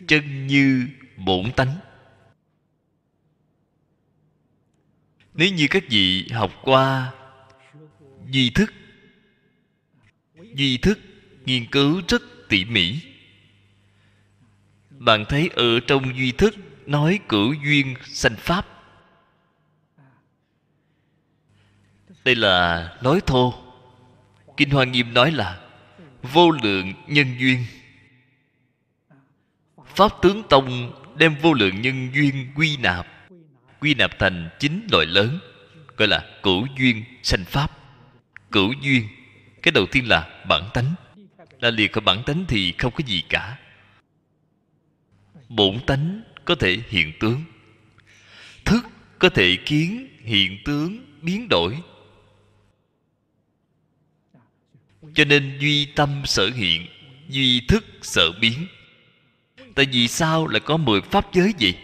chân 0.07 0.47
như 0.47 0.87
bổn 1.17 1.51
tánh. 1.51 1.77
Nếu 5.33 5.53
như 5.53 5.67
các 5.69 5.83
vị 5.89 6.29
học 6.31 6.51
qua 6.61 7.13
duy 8.29 8.49
thức 8.49 8.73
duy 10.55 10.77
thức 10.77 10.99
nghiên 11.45 11.65
cứu 11.71 12.01
rất 12.07 12.21
tỉ 12.49 12.65
mỉ, 12.65 12.99
bạn 14.89 15.25
thấy 15.29 15.49
ở 15.53 15.79
trong 15.87 16.17
duy 16.17 16.31
thức 16.31 16.55
nói 16.85 17.19
cửu 17.29 17.53
duyên 17.53 17.95
sanh 18.03 18.35
pháp. 18.35 18.67
Đây 22.25 22.35
là 22.35 22.89
nói 23.01 23.21
thô. 23.25 23.53
Kinh 24.57 24.69
hoa 24.69 24.85
nghiêm 24.85 25.13
nói 25.13 25.31
là 25.31 25.59
vô 26.21 26.51
lượng 26.51 26.93
nhân 27.07 27.35
duyên 27.39 27.65
pháp 29.95 30.11
tướng 30.21 30.43
tông 30.49 30.93
đem 31.17 31.35
vô 31.41 31.53
lượng 31.53 31.81
nhân 31.81 32.09
duyên 32.13 32.51
quy 32.55 32.77
nạp. 32.77 33.07
Quy 33.79 33.93
nạp 33.93 34.19
thành 34.19 34.49
chín 34.59 34.87
loại 34.91 35.05
lớn, 35.05 35.39
gọi 35.97 36.07
là 36.07 36.29
cửu 36.43 36.67
duyên 36.77 37.03
sanh 37.23 37.45
pháp. 37.45 37.71
Cửu 38.51 38.73
duyên, 38.81 39.07
cái 39.61 39.71
đầu 39.71 39.85
tiên 39.91 40.07
là 40.07 40.45
bản 40.49 40.69
tánh. 40.73 40.95
Là 41.59 41.69
liệt 41.69 41.91
khỏi 41.91 42.01
bản 42.01 42.23
tánh 42.25 42.45
thì 42.47 42.73
không 42.77 42.91
có 42.91 43.03
gì 43.07 43.23
cả. 43.29 43.57
Bổn 45.49 45.79
tánh 45.87 46.23
có 46.45 46.55
thể 46.55 46.77
hiện 46.89 47.13
tướng. 47.19 47.43
Thức 48.65 48.85
có 49.19 49.29
thể 49.29 49.57
kiến, 49.65 50.07
hiện 50.23 50.57
tướng 50.65 51.05
biến 51.21 51.47
đổi. 51.49 51.77
Cho 55.13 55.25
nên 55.25 55.57
duy 55.59 55.85
tâm 55.85 56.21
sở 56.25 56.49
hiện, 56.49 56.87
duy 57.29 57.61
thức 57.67 57.85
sở 58.01 58.31
biến 58.41 58.67
tại 59.75 59.85
vì 59.91 60.07
sao 60.07 60.47
lại 60.47 60.59
có 60.59 60.77
mười 60.77 61.01
pháp 61.01 61.33
giới 61.33 61.53
gì 61.57 61.75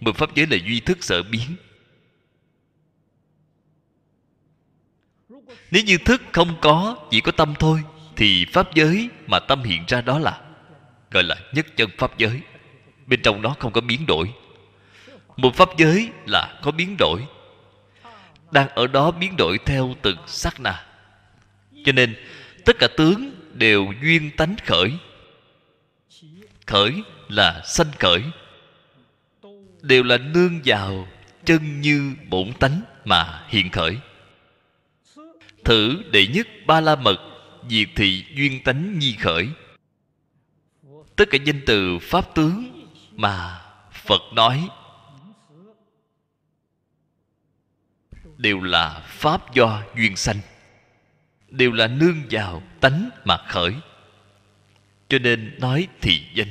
mười 0.00 0.12
pháp 0.12 0.34
giới 0.34 0.46
là 0.46 0.56
duy 0.66 0.80
thức 0.80 1.04
sở 1.04 1.22
biến. 1.22 1.56
Nếu 5.70 5.82
như 5.84 5.98
thức 5.98 6.22
không 6.32 6.56
có, 6.60 6.96
chỉ 7.10 7.20
có 7.20 7.32
tâm 7.32 7.54
thôi, 7.58 7.82
thì 8.16 8.44
pháp 8.52 8.74
giới 8.74 9.08
mà 9.26 9.38
tâm 9.38 9.62
hiện 9.62 9.84
ra 9.88 10.00
đó 10.00 10.18
là, 10.18 10.40
gọi 11.10 11.22
là 11.22 11.36
nhất 11.52 11.66
chân 11.76 11.90
pháp 11.98 12.18
giới. 12.18 12.40
Bên 13.06 13.22
trong 13.22 13.42
đó 13.42 13.56
không 13.58 13.72
có 13.72 13.80
biến 13.80 14.06
đổi. 14.06 14.32
Một 15.36 15.54
pháp 15.54 15.68
giới 15.76 16.10
là 16.26 16.60
có 16.62 16.70
biến 16.70 16.96
đổi. 16.98 17.26
Đang 18.50 18.68
ở 18.68 18.86
đó 18.86 19.10
biến 19.10 19.36
đổi 19.36 19.58
theo 19.58 19.94
từng 20.02 20.16
sắc 20.26 20.60
na. 20.60 20.86
Cho 21.84 21.92
nên, 21.92 22.16
tất 22.64 22.76
cả 22.78 22.88
tướng 22.96 23.30
đều 23.54 23.92
duyên 24.02 24.30
tánh 24.36 24.56
khởi. 24.66 24.92
Khởi 26.66 27.02
là 27.28 27.62
sanh 27.64 27.92
khởi. 27.98 28.22
Đều 29.82 30.02
là 30.02 30.18
nương 30.18 30.60
vào 30.64 31.08
chân 31.44 31.80
như 31.80 32.14
bổn 32.28 32.52
tánh 32.52 32.82
mà 33.04 33.46
hiện 33.48 33.70
khởi. 33.70 33.98
Thử 35.64 36.02
đệ 36.10 36.26
nhất 36.26 36.48
ba 36.66 36.80
la 36.80 36.96
mật, 36.96 37.16
diệt 37.68 37.88
thị 37.96 38.24
duyên 38.34 38.62
tánh 38.64 38.98
nhi 38.98 39.16
khởi. 39.20 39.48
Tất 41.16 41.24
cả 41.30 41.38
danh 41.44 41.60
từ 41.66 41.98
pháp 41.98 42.34
tướng 42.34 42.86
mà 43.12 43.60
phật 43.92 44.22
nói 44.32 44.68
đều 48.38 48.60
là 48.60 49.00
pháp 49.06 49.54
do 49.54 49.82
duyên 49.96 50.16
sanh, 50.16 50.40
đều 51.48 51.72
là 51.72 51.86
nương 51.86 52.22
vào 52.30 52.62
tánh 52.80 53.10
mà 53.24 53.36
khởi. 53.48 53.74
Cho 55.08 55.18
nên 55.18 55.56
nói 55.60 55.88
thị 56.00 56.22
danh 56.34 56.48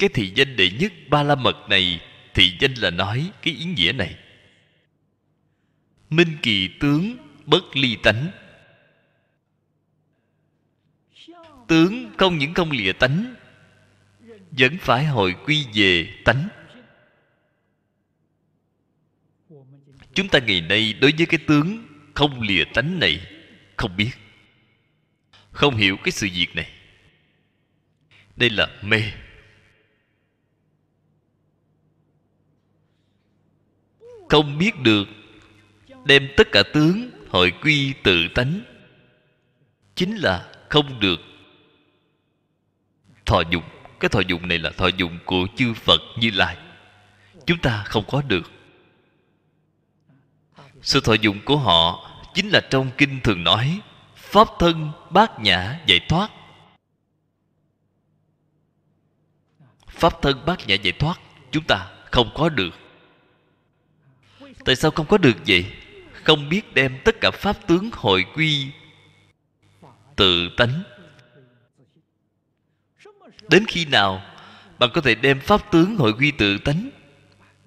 cái 0.00 0.08
thị 0.08 0.32
danh 0.34 0.56
đệ 0.56 0.70
nhất 0.70 0.92
ba 1.08 1.22
la 1.22 1.34
mật 1.34 1.68
này, 1.68 2.00
thị 2.34 2.56
danh 2.60 2.74
là 2.74 2.90
nói 2.90 3.30
cái 3.42 3.54
ý 3.54 3.64
nghĩa 3.64 3.92
này. 3.92 4.16
Minh 6.10 6.36
kỳ 6.42 6.68
tướng 6.80 7.16
bất 7.46 7.76
ly 7.76 7.96
tánh. 8.02 8.30
Tướng 11.68 12.10
không 12.18 12.38
những 12.38 12.54
không 12.54 12.70
lìa 12.70 12.92
tánh, 12.92 13.34
vẫn 14.50 14.78
phải 14.80 15.04
hồi 15.04 15.34
quy 15.46 15.66
về 15.74 16.08
tánh. 16.24 16.48
Chúng 20.14 20.28
ta 20.28 20.38
ngày 20.38 20.60
nay 20.60 20.92
đối 21.00 21.12
với 21.18 21.26
cái 21.26 21.40
tướng 21.46 21.86
không 22.14 22.40
lìa 22.40 22.64
tánh 22.74 22.98
này 22.98 23.26
không 23.76 23.96
biết, 23.96 24.10
không 25.50 25.76
hiểu 25.76 25.96
cái 25.96 26.12
sự 26.12 26.28
việc 26.34 26.56
này. 26.56 26.70
Đây 28.36 28.50
là 28.50 28.68
mê. 28.82 29.02
Không 34.30 34.58
biết 34.58 34.80
được, 34.80 35.08
đem 36.04 36.28
tất 36.36 36.48
cả 36.52 36.62
tướng 36.74 37.10
hội 37.28 37.52
quy 37.62 37.92
tự 38.02 38.28
tánh. 38.34 38.60
Chính 39.94 40.16
là 40.16 40.52
không 40.68 41.00
được. 41.00 41.20
Thọ 43.26 43.42
dụng, 43.50 43.62
cái 44.00 44.08
thọ 44.08 44.20
dụng 44.20 44.48
này 44.48 44.58
là 44.58 44.70
thọ 44.70 44.86
dụng 44.86 45.18
của 45.24 45.46
chư 45.56 45.74
phật 45.74 46.00
như 46.18 46.30
lai. 46.30 46.56
Chúng 47.46 47.58
ta 47.58 47.84
không 47.86 48.04
có 48.08 48.22
được. 48.22 48.50
Sự 50.82 51.00
thọ 51.00 51.12
dụng 51.12 51.40
của 51.44 51.56
họ 51.56 52.10
chính 52.34 52.48
là 52.48 52.60
trong 52.70 52.90
kinh 52.98 53.20
thường 53.20 53.44
nói, 53.44 53.80
pháp 54.16 54.48
thân 54.58 54.92
bát 55.10 55.40
nhã 55.40 55.80
giải 55.86 56.00
thoát. 56.08 56.30
Pháp 59.88 60.22
thân 60.22 60.46
bát 60.46 60.66
nhã 60.66 60.74
giải 60.74 60.92
thoát, 60.92 61.20
chúng 61.50 61.64
ta 61.68 61.86
không 62.10 62.30
có 62.34 62.48
được 62.48 62.70
tại 64.64 64.76
sao 64.76 64.90
không 64.90 65.06
có 65.06 65.18
được 65.18 65.36
vậy? 65.46 65.66
Không 66.12 66.48
biết 66.48 66.74
đem 66.74 66.98
tất 67.04 67.20
cả 67.20 67.30
pháp 67.30 67.66
tướng 67.66 67.90
hội 67.92 68.24
quy 68.34 68.66
tự 70.16 70.48
tánh. 70.56 70.82
Đến 73.50 73.64
khi 73.68 73.84
nào 73.84 74.22
bạn 74.78 74.90
có 74.94 75.00
thể 75.00 75.14
đem 75.14 75.40
pháp 75.40 75.72
tướng 75.72 75.96
hội 75.96 76.12
quy 76.12 76.30
tự 76.30 76.58
tánh, 76.58 76.90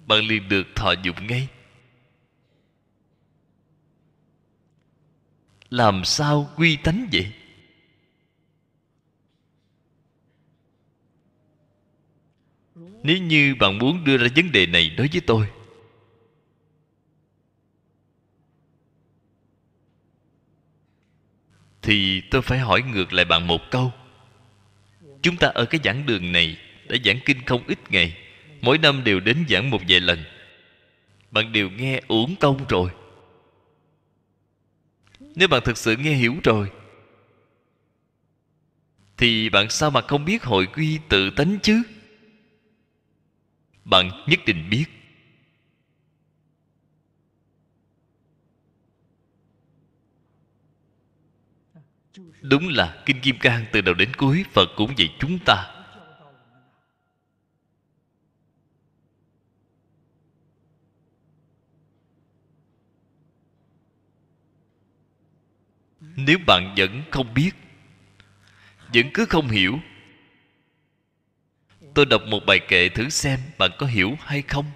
bạn 0.06 0.26
liền 0.26 0.48
được 0.48 0.66
thọ 0.74 0.92
dụng 1.02 1.26
ngay. 1.26 1.48
Làm 5.70 6.04
sao 6.04 6.50
quy 6.56 6.76
tánh 6.76 7.08
vậy? 7.12 7.32
Nếu 13.02 13.18
như 13.18 13.54
bạn 13.54 13.78
muốn 13.78 14.04
đưa 14.04 14.16
ra 14.16 14.28
vấn 14.36 14.52
đề 14.52 14.66
này 14.66 14.90
đối 14.90 15.08
với 15.12 15.20
tôi 15.20 15.48
thì 21.84 22.20
tôi 22.20 22.42
phải 22.42 22.58
hỏi 22.58 22.82
ngược 22.82 23.12
lại 23.12 23.24
bạn 23.24 23.46
một 23.46 23.70
câu. 23.70 23.92
Chúng 25.22 25.36
ta 25.36 25.48
ở 25.48 25.64
cái 25.64 25.80
giảng 25.84 26.06
đường 26.06 26.32
này 26.32 26.56
đã 26.88 26.96
giảng 27.04 27.18
kinh 27.24 27.44
không 27.46 27.64
ít 27.66 27.78
ngày, 27.90 28.16
mỗi 28.60 28.78
năm 28.78 29.04
đều 29.04 29.20
đến 29.20 29.44
giảng 29.48 29.70
một 29.70 29.82
vài 29.88 30.00
lần. 30.00 30.24
Bạn 31.30 31.52
đều 31.52 31.70
nghe 31.70 32.00
uổng 32.08 32.36
công 32.36 32.64
rồi. 32.68 32.90
Nếu 35.20 35.48
bạn 35.48 35.62
thực 35.64 35.76
sự 35.76 35.96
nghe 35.96 36.12
hiểu 36.12 36.36
rồi, 36.44 36.70
thì 39.16 39.48
bạn 39.48 39.70
sao 39.70 39.90
mà 39.90 40.00
không 40.00 40.24
biết 40.24 40.44
hội 40.44 40.66
quy 40.66 40.98
tự 41.08 41.30
tánh 41.30 41.58
chứ? 41.62 41.82
Bạn 43.84 44.10
nhất 44.26 44.40
định 44.46 44.70
biết. 44.70 44.84
Đúng 52.44 52.68
là 52.68 53.02
kinh 53.06 53.20
kim 53.20 53.38
cang 53.38 53.64
từ 53.72 53.80
đầu 53.80 53.94
đến 53.94 54.14
cuối, 54.16 54.44
phật 54.52 54.70
cũng 54.76 54.98
dạy 54.98 55.08
chúng 55.18 55.38
ta. 55.38 55.70
Nếu 66.00 66.38
bạn 66.46 66.74
vẫn 66.76 67.02
không 67.10 67.34
biết, 67.34 67.50
vẫn 68.94 69.10
cứ 69.14 69.26
không 69.26 69.48
hiểu, 69.48 69.78
tôi 71.94 72.06
đọc 72.06 72.22
một 72.26 72.40
bài 72.46 72.60
kệ 72.68 72.88
thử 72.88 73.08
xem 73.08 73.40
bạn 73.58 73.70
có 73.78 73.86
hiểu 73.86 74.16
hay 74.20 74.42
không. 74.42 74.70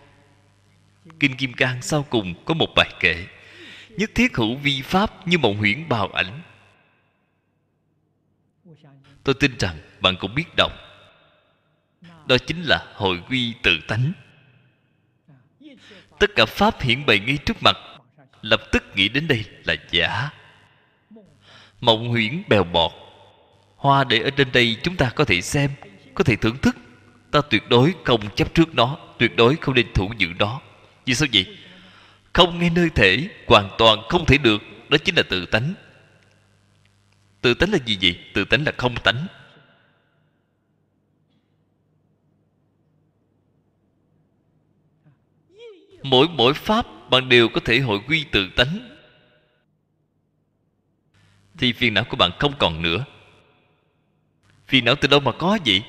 Kinh 1.21 1.37
kim 1.37 1.53
cang 1.53 1.83
sau 1.83 2.03
cùng 2.03 2.45
có 2.45 2.55
một 2.55 2.69
bài 2.77 2.91
kệ, 3.01 3.27
nhất 3.91 4.11
thiết 4.15 4.37
hữu 4.37 4.57
vi 4.57 4.83
pháp 4.83 5.29
như 5.29 5.39
mộng 5.39 5.57
huyễn 5.57 5.89
bào 5.89 6.09
ảnh 6.09 6.41
tôi 9.29 9.35
tin 9.35 9.59
rằng 9.59 9.77
bạn 10.01 10.17
cũng 10.21 10.35
biết 10.35 10.57
đọc 10.57 10.73
đó 12.27 12.37
chính 12.47 12.63
là 12.63 12.87
hội 12.95 13.23
quy 13.29 13.55
tự 13.63 13.79
tánh. 13.89 14.13
Tất 16.19 16.31
cả 16.37 16.45
pháp 16.45 16.83
hiển 16.83 17.07
bày 17.07 17.21
ngay 17.21 17.37
trước 17.37 17.57
mặt, 17.63 17.77
lập 18.43 18.63
tức 18.73 18.85
nghĩ 18.95 19.09
đến 19.09 19.29
đây 19.29 19.45
là 19.65 19.75
giả. 19.91 20.31
Mộng 21.81 22.09
huyễn 22.09 22.43
bèo 22.49 22.65
bọt. 22.65 22.93
Hoa 23.77 24.05
để 24.05 24.19
ở 24.19 24.31
trên 24.31 24.53
đây 24.53 24.77
chúng 24.83 24.97
ta 24.97 25.11
có 25.11 25.25
thể 25.25 25.41
xem, 25.41 25.71
có 26.15 26.25
thể 26.25 26.37
thưởng 26.37 26.59
thức. 26.59 26.77
Ta 27.31 27.41
tuyệt 27.51 27.63
đối 27.69 27.95
không 28.05 28.35
chấp 28.35 28.55
trước 28.55 28.75
nó, 28.75 28.99
tuyệt 29.19 29.37
đối 29.37 29.57
không 29.57 29.75
nên 29.75 29.93
thủ 29.95 30.13
giữ 30.19 30.29
nó. 30.39 30.61
Vì 31.07 31.15
sao 31.15 31.29
vậy? 31.33 31.57
Không 32.33 32.59
nghe 32.59 32.71
nơi 32.71 32.91
thể, 32.95 33.29
hoàn 33.47 33.71
toàn 33.79 33.99
không 34.09 34.27
thể 34.27 34.39
được. 34.39 34.63
Đó 34.89 34.99
chính 35.05 35.15
là 35.17 35.23
tự 35.23 35.47
tánh 35.47 35.75
tự 37.41 37.55
tánh 37.55 37.71
là 37.71 37.79
gì 37.87 37.99
vậy? 38.03 38.25
Tự 38.35 38.45
tánh 38.45 38.65
là 38.65 38.73
không 38.79 38.95
tánh. 39.05 39.27
Mỗi 46.03 46.29
mỗi 46.29 46.55
pháp 46.55 46.87
bạn 47.11 47.29
đều 47.29 47.49
có 47.49 47.61
thể 47.65 47.79
hội 47.79 48.01
quy 48.09 48.25
tự 48.33 48.49
tánh. 48.57 48.99
Thì 51.59 51.73
phiền 51.73 51.95
não 51.95 52.05
của 52.05 52.17
bạn 52.17 52.31
không 52.39 52.55
còn 52.59 52.83
nữa. 52.83 53.05
Phiền 54.67 54.85
não 54.85 54.95
từ 55.01 55.09
đâu 55.09 55.21
mà 55.21 55.33
có 55.39 55.59
vậy? 55.67 55.83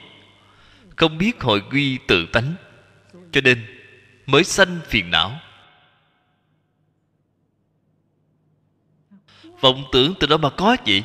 Không 0.95 1.17
biết 1.17 1.41
hội 1.41 1.63
quy 1.71 1.97
tự 2.07 2.25
tánh. 2.33 2.53
Cho 3.31 3.41
nên 3.41 3.65
mới 4.25 4.43
sanh 4.43 4.79
phiền 4.85 5.11
não. 5.11 5.39
Vọng 9.61 9.83
tưởng 9.91 10.13
từ 10.19 10.27
đó 10.27 10.37
mà 10.37 10.49
có 10.49 10.77
vậy? 10.85 11.03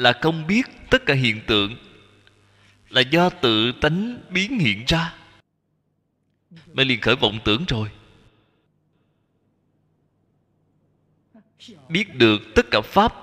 Là 0.00 0.12
không 0.20 0.46
biết 0.46 0.66
tất 0.90 1.06
cả 1.06 1.14
hiện 1.14 1.40
tượng, 1.46 1.76
là 2.88 3.00
do 3.00 3.30
tự 3.30 3.72
tánh 3.72 4.20
biến 4.30 4.58
hiện 4.58 4.84
ra. 4.86 5.14
Mới 6.72 6.84
liền 6.86 7.00
khởi 7.00 7.16
vọng 7.16 7.38
tưởng 7.44 7.64
rồi. 7.68 7.90
Biết 11.88 12.14
được 12.14 12.40
tất 12.54 12.66
cả 12.70 12.80
pháp 12.84 13.14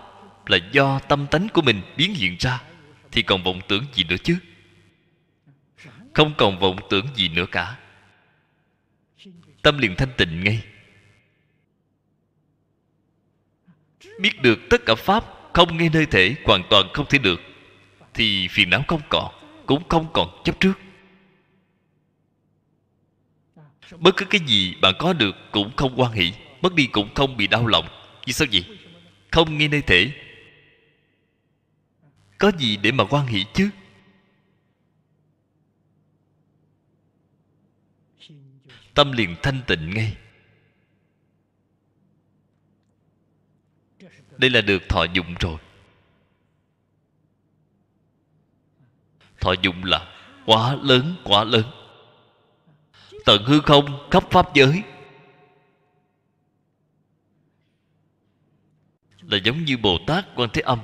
là 0.45 0.57
do 0.71 0.99
tâm 0.99 1.27
tánh 1.31 1.47
của 1.53 1.61
mình 1.61 1.81
biến 1.97 2.13
hiện 2.13 2.35
ra, 2.39 2.63
thì 3.11 3.21
còn 3.21 3.43
vọng 3.43 3.61
tưởng 3.67 3.85
gì 3.93 4.03
nữa 4.03 4.15
chứ? 4.23 4.37
Không 6.13 6.33
còn 6.37 6.59
vọng 6.59 6.77
tưởng 6.89 7.05
gì 7.15 7.29
nữa 7.29 7.45
cả. 7.51 7.79
Tâm 9.61 9.77
liền 9.77 9.95
thanh 9.95 10.11
tịnh 10.17 10.43
ngay. 10.43 10.63
Biết 14.19 14.41
được 14.41 14.59
tất 14.69 14.81
cả 14.85 14.95
pháp 14.95 15.36
không 15.53 15.77
nghe 15.77 15.89
nơi 15.89 16.05
thể, 16.05 16.35
hoàn 16.45 16.63
toàn 16.69 16.89
không 16.93 17.05
thể 17.09 17.17
được. 17.17 17.41
Thì 18.13 18.47
phiền 18.47 18.69
não 18.69 18.83
không 18.87 19.01
còn, 19.09 19.33
cũng 19.65 19.89
không 19.89 20.07
còn 20.13 20.41
chấp 20.43 20.59
trước. 20.59 20.73
Bất 23.91 24.15
cứ 24.17 24.25
cái 24.25 24.41
gì 24.47 24.75
bạn 24.81 24.95
có 24.99 25.13
được 25.13 25.35
cũng 25.51 25.75
không 25.75 25.93
quan 25.95 26.11
hỷ, 26.11 26.33
mất 26.61 26.73
đi 26.73 26.87
cũng 26.87 27.13
không 27.15 27.37
bị 27.37 27.47
đau 27.47 27.67
lòng. 27.67 27.87
Vì 28.25 28.33
sao 28.33 28.47
vậy 28.51 28.65
không 29.31 29.57
nghe 29.57 29.67
nơi 29.67 29.81
thể. 29.81 30.11
Có 32.37 32.51
gì 32.57 32.77
để 32.77 32.91
mà 32.91 33.03
quan 33.09 33.27
hỷ 33.27 33.45
chứ? 33.53 33.69
Tâm 38.93 39.11
liền 39.11 39.35
thanh 39.43 39.61
tịnh 39.67 39.89
ngay. 39.89 40.15
Đây 44.37 44.49
là 44.49 44.61
được 44.61 44.89
thọ 44.89 45.03
dụng 45.03 45.35
rồi. 45.39 45.57
Thọ 49.39 49.53
dụng 49.61 49.83
là 49.83 50.13
quá 50.45 50.75
lớn 50.81 51.15
quá 51.23 51.43
lớn. 51.43 51.63
Tận 53.25 53.43
hư 53.45 53.59
không, 53.61 54.09
khắp 54.11 54.23
pháp 54.31 54.53
giới. 54.53 54.83
Là 59.21 59.37
giống 59.37 59.65
như 59.65 59.77
bồ 59.77 59.97
tát 60.07 60.25
quan 60.35 60.49
thế 60.53 60.61
âm. 60.61 60.79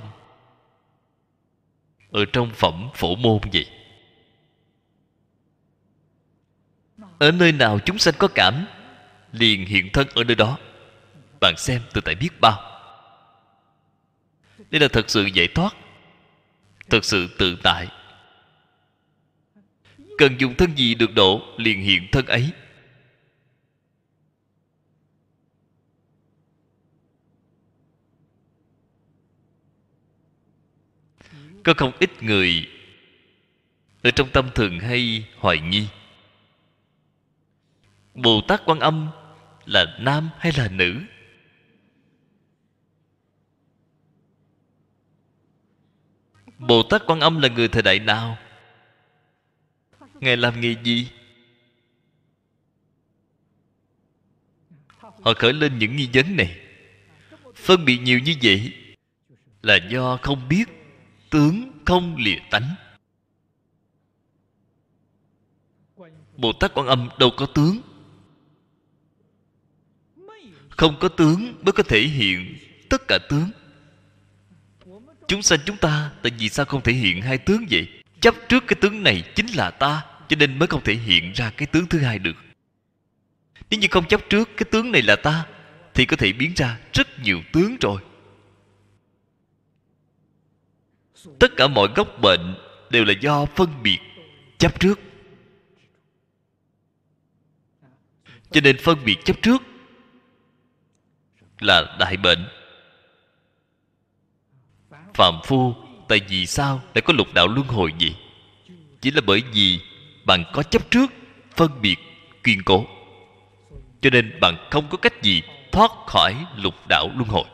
Ở 2.11 2.25
trong 2.33 2.51
phẩm 2.53 2.89
phổ 2.93 3.15
môn 3.15 3.39
vậy. 3.53 3.67
Ở 7.19 7.31
nơi 7.31 7.51
nào 7.51 7.79
chúng 7.85 7.97
sanh 7.97 8.13
có 8.17 8.27
cảm, 8.35 8.65
liền 9.31 9.65
hiện 9.65 9.89
thân 9.93 10.07
ở 10.15 10.23
nơi 10.23 10.35
đó. 10.35 10.57
Bạn 11.41 11.57
xem 11.57 11.81
tôi 11.93 12.01
tại 12.05 12.15
biết 12.15 12.29
bao 12.41 12.72
đây 14.73 14.79
là 14.79 14.87
thật 14.87 15.09
sự 15.09 15.25
giải 15.25 15.47
thoát 15.47 15.75
thật 16.89 17.05
sự 17.05 17.27
tự 17.37 17.57
tại. 17.63 17.87
Cần 20.17 20.35
dùng 20.39 20.55
thân 20.55 20.77
gì 20.77 20.95
được 20.95 21.13
độ, 21.15 21.41
liền 21.57 21.81
hiện 21.81 22.07
thân 22.11 22.25
ấy. 22.25 22.51
Có 31.63 31.73
không 31.77 31.91
ít 31.99 32.23
người 32.23 32.69
ở 34.03 34.11
trong 34.11 34.29
tâm 34.29 34.49
thường 34.55 34.79
hay 34.79 35.25
hoài 35.37 35.59
nghi. 35.59 35.87
Bồ 38.13 38.41
tát 38.47 38.61
quan 38.65 38.79
âm 38.79 39.09
là 39.65 39.97
nam 39.99 40.29
hay 40.37 40.51
là 40.57 40.67
nữ? 40.67 41.01
Bồ 46.67 46.83
tát 46.83 47.01
quan 47.07 47.19
âm 47.19 47.41
là 47.41 47.47
người 47.47 47.67
thời 47.67 47.81
đại 47.81 47.99
nào? 47.99 48.37
Ngài 50.19 50.37
làm 50.37 50.61
nghề 50.61 50.75
gì? 50.83 51.09
Họ 54.97 55.33
khởi 55.33 55.53
lên 55.53 55.77
những 55.77 55.95
nghi 55.95 56.09
vấn 56.13 56.35
này. 56.35 56.59
Phân 57.55 57.85
biệt 57.85 57.97
nhiều 57.97 58.19
như 58.19 58.35
vậy 58.43 58.73
là 59.61 59.75
do 59.89 60.17
không 60.21 60.49
biết, 60.49 60.65
tướng 61.29 61.71
không 61.85 62.15
lìa 62.17 62.39
tánh. 62.51 62.75
Bồ 66.37 66.53
tát 66.53 66.71
quan 66.73 66.87
âm 66.87 67.09
đâu 67.19 67.31
có 67.37 67.45
tướng? 67.45 67.81
Không 70.69 70.97
có 70.99 71.09
tướng 71.09 71.55
mới 71.61 71.71
có 71.71 71.83
thể 71.83 72.01
hiện 72.01 72.57
tất 72.89 73.07
cả 73.07 73.19
tướng 73.29 73.49
chúng 75.27 75.41
sanh 75.41 75.59
chúng 75.65 75.77
ta, 75.77 76.11
tại 76.21 76.31
vì 76.39 76.49
sao 76.49 76.65
không 76.65 76.81
thể 76.81 76.93
hiện 76.93 77.21
hai 77.21 77.37
tướng 77.37 77.65
vậy? 77.69 77.87
Chấp 78.19 78.35
trước 78.49 78.63
cái 78.67 78.77
tướng 78.81 79.03
này 79.03 79.23
chính 79.35 79.47
là 79.55 79.71
ta, 79.71 80.05
cho 80.27 80.35
nên 80.35 80.59
mới 80.59 80.67
không 80.67 80.83
thể 80.83 80.93
hiện 80.93 81.31
ra 81.33 81.49
cái 81.49 81.67
tướng 81.67 81.87
thứ 81.87 81.99
hai 81.99 82.19
được. 82.19 82.35
Nếu 83.69 83.79
như 83.79 83.87
không 83.91 84.07
chấp 84.07 84.21
trước 84.29 84.49
cái 84.57 84.65
tướng 84.71 84.91
này 84.91 85.01
là 85.01 85.15
ta, 85.15 85.45
thì 85.93 86.05
có 86.05 86.15
thể 86.15 86.33
biến 86.33 86.53
ra 86.55 86.79
rất 86.93 87.19
nhiều 87.19 87.41
tướng 87.53 87.77
rồi. 87.81 88.01
Tất 91.39 91.51
cả 91.57 91.67
mọi 91.67 91.87
gốc 91.95 92.07
bệnh 92.21 92.55
đều 92.89 93.05
là 93.05 93.13
do 93.21 93.45
phân 93.45 93.83
biệt, 93.83 93.99
chấp 94.57 94.79
trước. 94.79 94.99
Cho 98.51 98.61
nên 98.61 98.77
phân 98.77 99.05
biệt 99.05 99.17
chấp 99.25 99.41
trước 99.41 99.61
là 101.59 101.95
đại 101.99 102.17
bệnh 102.17 102.47
phạm 105.13 105.33
phu, 105.43 105.75
tại 106.07 106.21
vì 106.29 106.45
sao 106.45 106.81
lại 106.95 107.01
có 107.01 107.13
lục 107.13 107.27
đạo 107.33 107.47
luân 107.47 107.67
hồi 107.67 107.93
gì 107.99 108.15
chỉ 109.01 109.11
là 109.11 109.21
bởi 109.25 109.43
vì 109.53 109.79
bạn 110.25 110.43
có 110.53 110.63
chấp 110.63 110.91
trước 110.91 111.11
phân 111.55 111.81
biệt 111.81 111.95
kiên 112.43 112.61
cố. 112.65 112.85
Cho 114.01 114.09
nên 114.09 114.39
bạn 114.41 114.67
không 114.71 114.87
có 114.89 114.97
cách 114.97 115.21
gì 115.21 115.41
thoát 115.71 115.91
khỏi 116.07 116.45
lục 116.55 116.87
đạo 116.89 117.09
luân 117.15 117.29
hồi. 117.29 117.45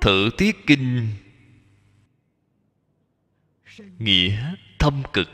Thử 0.00 0.30
tiết 0.38 0.66
kinh 0.66 1.08
nghĩa 3.98 4.54
thâm 4.78 5.02
cực 5.12 5.28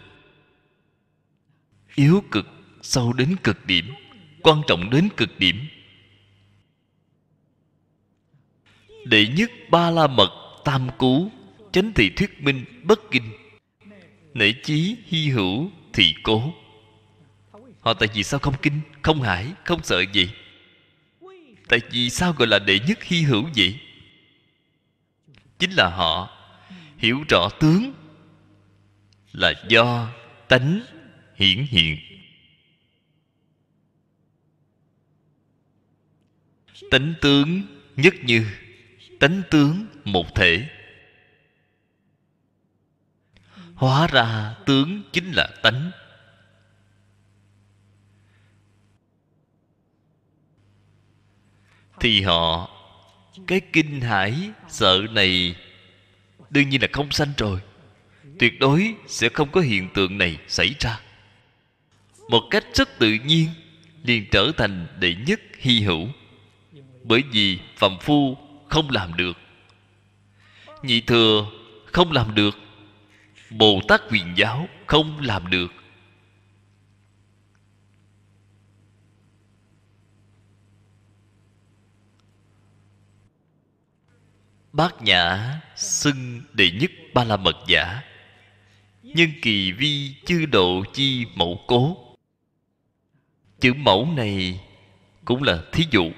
yếu 1.94 2.24
cực 2.30 2.46
sâu 2.82 3.12
đến 3.12 3.36
cực 3.42 3.66
điểm 3.66 3.94
quan 4.42 4.62
trọng 4.66 4.90
đến 4.90 5.08
cực 5.16 5.38
điểm. 5.38 5.66
Đệ 9.04 9.26
nhất 9.26 9.50
ba 9.70 9.90
la 9.90 10.06
mật 10.06 10.30
tam 10.64 10.88
cú, 10.98 11.30
chánh 11.72 11.92
thị 11.92 12.10
thuyết 12.10 12.42
minh 12.42 12.64
bất 12.82 13.00
kinh. 13.10 13.32
Nể 14.34 14.52
chí 14.62 14.96
hy 15.06 15.28
hữu 15.28 15.70
thị 15.92 16.14
cố. 16.22 16.54
Họ 17.80 17.94
tại 17.94 18.08
vì 18.14 18.22
sao 18.22 18.40
không 18.40 18.54
kinh, 18.62 18.80
không 19.02 19.22
hải 19.22 19.46
không 19.64 19.82
sợ 19.82 20.04
gì 20.12 20.30
tại 21.70 21.80
vì 21.90 22.10
sao 22.10 22.32
gọi 22.32 22.48
là 22.48 22.58
đệ 22.58 22.78
nhất 22.78 23.04
hy 23.04 23.22
hữu 23.22 23.48
vậy? 23.56 23.78
Chính 25.58 25.70
là 25.70 25.88
họ 25.88 26.30
hiểu 26.98 27.24
rõ 27.28 27.48
tướng 27.60 27.92
là 29.32 29.52
do 29.68 30.08
tánh 30.48 30.80
hiển 31.36 31.66
hiện. 31.70 31.98
Tánh 36.90 37.14
tướng 37.20 37.62
nhất 37.96 38.14
như, 38.22 38.46
tánh 39.20 39.42
tướng 39.50 39.86
một 40.04 40.34
thể. 40.34 40.68
Hóa 43.74 44.06
ra 44.06 44.54
tướng 44.66 45.02
chính 45.12 45.32
là 45.32 45.48
tánh. 45.62 45.90
Thì 52.00 52.22
họ, 52.22 52.70
cái 53.46 53.60
kinh 53.72 54.00
hãi 54.00 54.50
sợ 54.68 55.00
này 55.10 55.56
đương 56.50 56.68
nhiên 56.68 56.82
là 56.82 56.88
không 56.92 57.10
sanh 57.10 57.32
rồi. 57.36 57.60
Tuyệt 58.38 58.60
đối 58.60 58.94
sẽ 59.06 59.28
không 59.28 59.50
có 59.52 59.60
hiện 59.60 59.88
tượng 59.94 60.18
này 60.18 60.38
xảy 60.48 60.74
ra. 60.78 61.00
Một 62.28 62.42
cách 62.50 62.64
rất 62.74 62.98
tự 62.98 63.12
nhiên, 63.12 63.48
liền 64.02 64.26
trở 64.30 64.52
thành 64.56 64.86
đệ 65.00 65.14
nhất 65.14 65.40
hy 65.58 65.80
hữu 65.80 66.08
bởi 67.10 67.22
vì 67.32 67.58
phàm 67.76 67.98
phu 68.00 68.36
không 68.68 68.90
làm 68.90 69.16
được. 69.16 69.38
Nhị 70.82 71.00
thừa 71.00 71.46
không 71.86 72.12
làm 72.12 72.34
được, 72.34 72.58
bồ 73.50 73.80
tát 73.88 74.00
quyền 74.10 74.34
giáo 74.36 74.68
không 74.86 75.20
làm 75.20 75.50
được. 75.50 75.72
Bát 84.72 85.02
nhã 85.02 85.54
xưng 85.76 86.42
đệ 86.52 86.70
nhất 86.70 86.90
ba 87.14 87.24
la 87.24 87.36
mật 87.36 87.56
giả 87.66 88.02
nhân 89.02 89.30
kỳ 89.42 89.72
vi 89.72 90.14
chư 90.26 90.46
độ 90.46 90.84
chi 90.94 91.26
mẫu 91.34 91.60
cố. 91.66 91.96
Chữ 93.60 93.74
mẫu 93.74 94.08
này 94.16 94.60
cũng 95.24 95.42
là 95.42 95.62
thí 95.72 95.84
dụ 95.90 96.12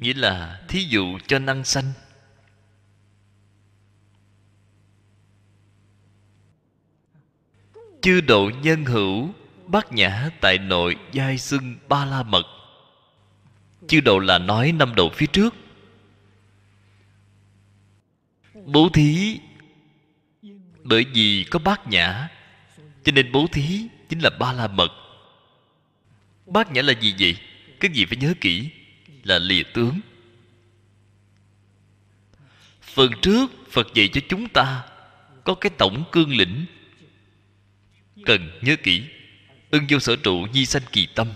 nghĩa 0.00 0.14
là 0.14 0.60
thí 0.68 0.82
dụ 0.82 1.18
cho 1.26 1.38
năng 1.38 1.64
sanh. 1.64 1.92
Chư 8.02 8.20
độ 8.20 8.50
nhân 8.62 8.84
hữu 8.84 9.34
bát 9.66 9.92
nhã 9.92 10.30
tại 10.40 10.58
nội 10.58 10.96
giai 11.12 11.38
xưng 11.38 11.76
ba 11.88 12.04
la 12.04 12.22
mật. 12.22 12.46
Chư 13.88 14.00
độ 14.00 14.18
là 14.18 14.38
nói 14.38 14.72
năm 14.72 14.94
độ 14.94 15.10
phía 15.10 15.26
trước. 15.26 15.54
Bố 18.54 18.88
thí, 18.88 19.40
bởi 20.82 21.04
vì 21.04 21.44
có 21.50 21.58
bát 21.58 21.86
nhã, 21.86 22.28
cho 23.04 23.12
nên 23.12 23.32
bố 23.32 23.46
thí 23.52 23.88
chính 24.08 24.18
là 24.18 24.30
ba 24.30 24.52
la 24.52 24.66
mật. 24.66 24.88
Bát 26.46 26.72
nhã 26.72 26.82
là 26.82 26.92
gì 26.92 27.14
vậy? 27.18 27.36
Các 27.80 27.90
vị 27.94 28.04
phải 28.04 28.16
nhớ 28.16 28.34
kỹ? 28.40 28.70
Là 29.26 29.38
lìa 29.38 29.62
tướng. 29.62 30.00
Phần 32.80 33.10
trước, 33.22 33.46
phật 33.70 33.86
dạy 33.94 34.08
cho 34.12 34.20
chúng 34.28 34.48
ta 34.48 34.84
có 35.44 35.54
cái 35.54 35.70
tổng 35.78 36.04
cương 36.12 36.36
lĩnh. 36.36 36.66
Cần 38.24 38.50
nhớ 38.62 38.76
kỹ, 38.82 39.04
ưng 39.70 39.86
vô 39.88 39.98
sở 39.98 40.16
trụ 40.16 40.46
nhi 40.52 40.66
sanh 40.66 40.82
kỳ 40.92 41.06
tâm. 41.14 41.28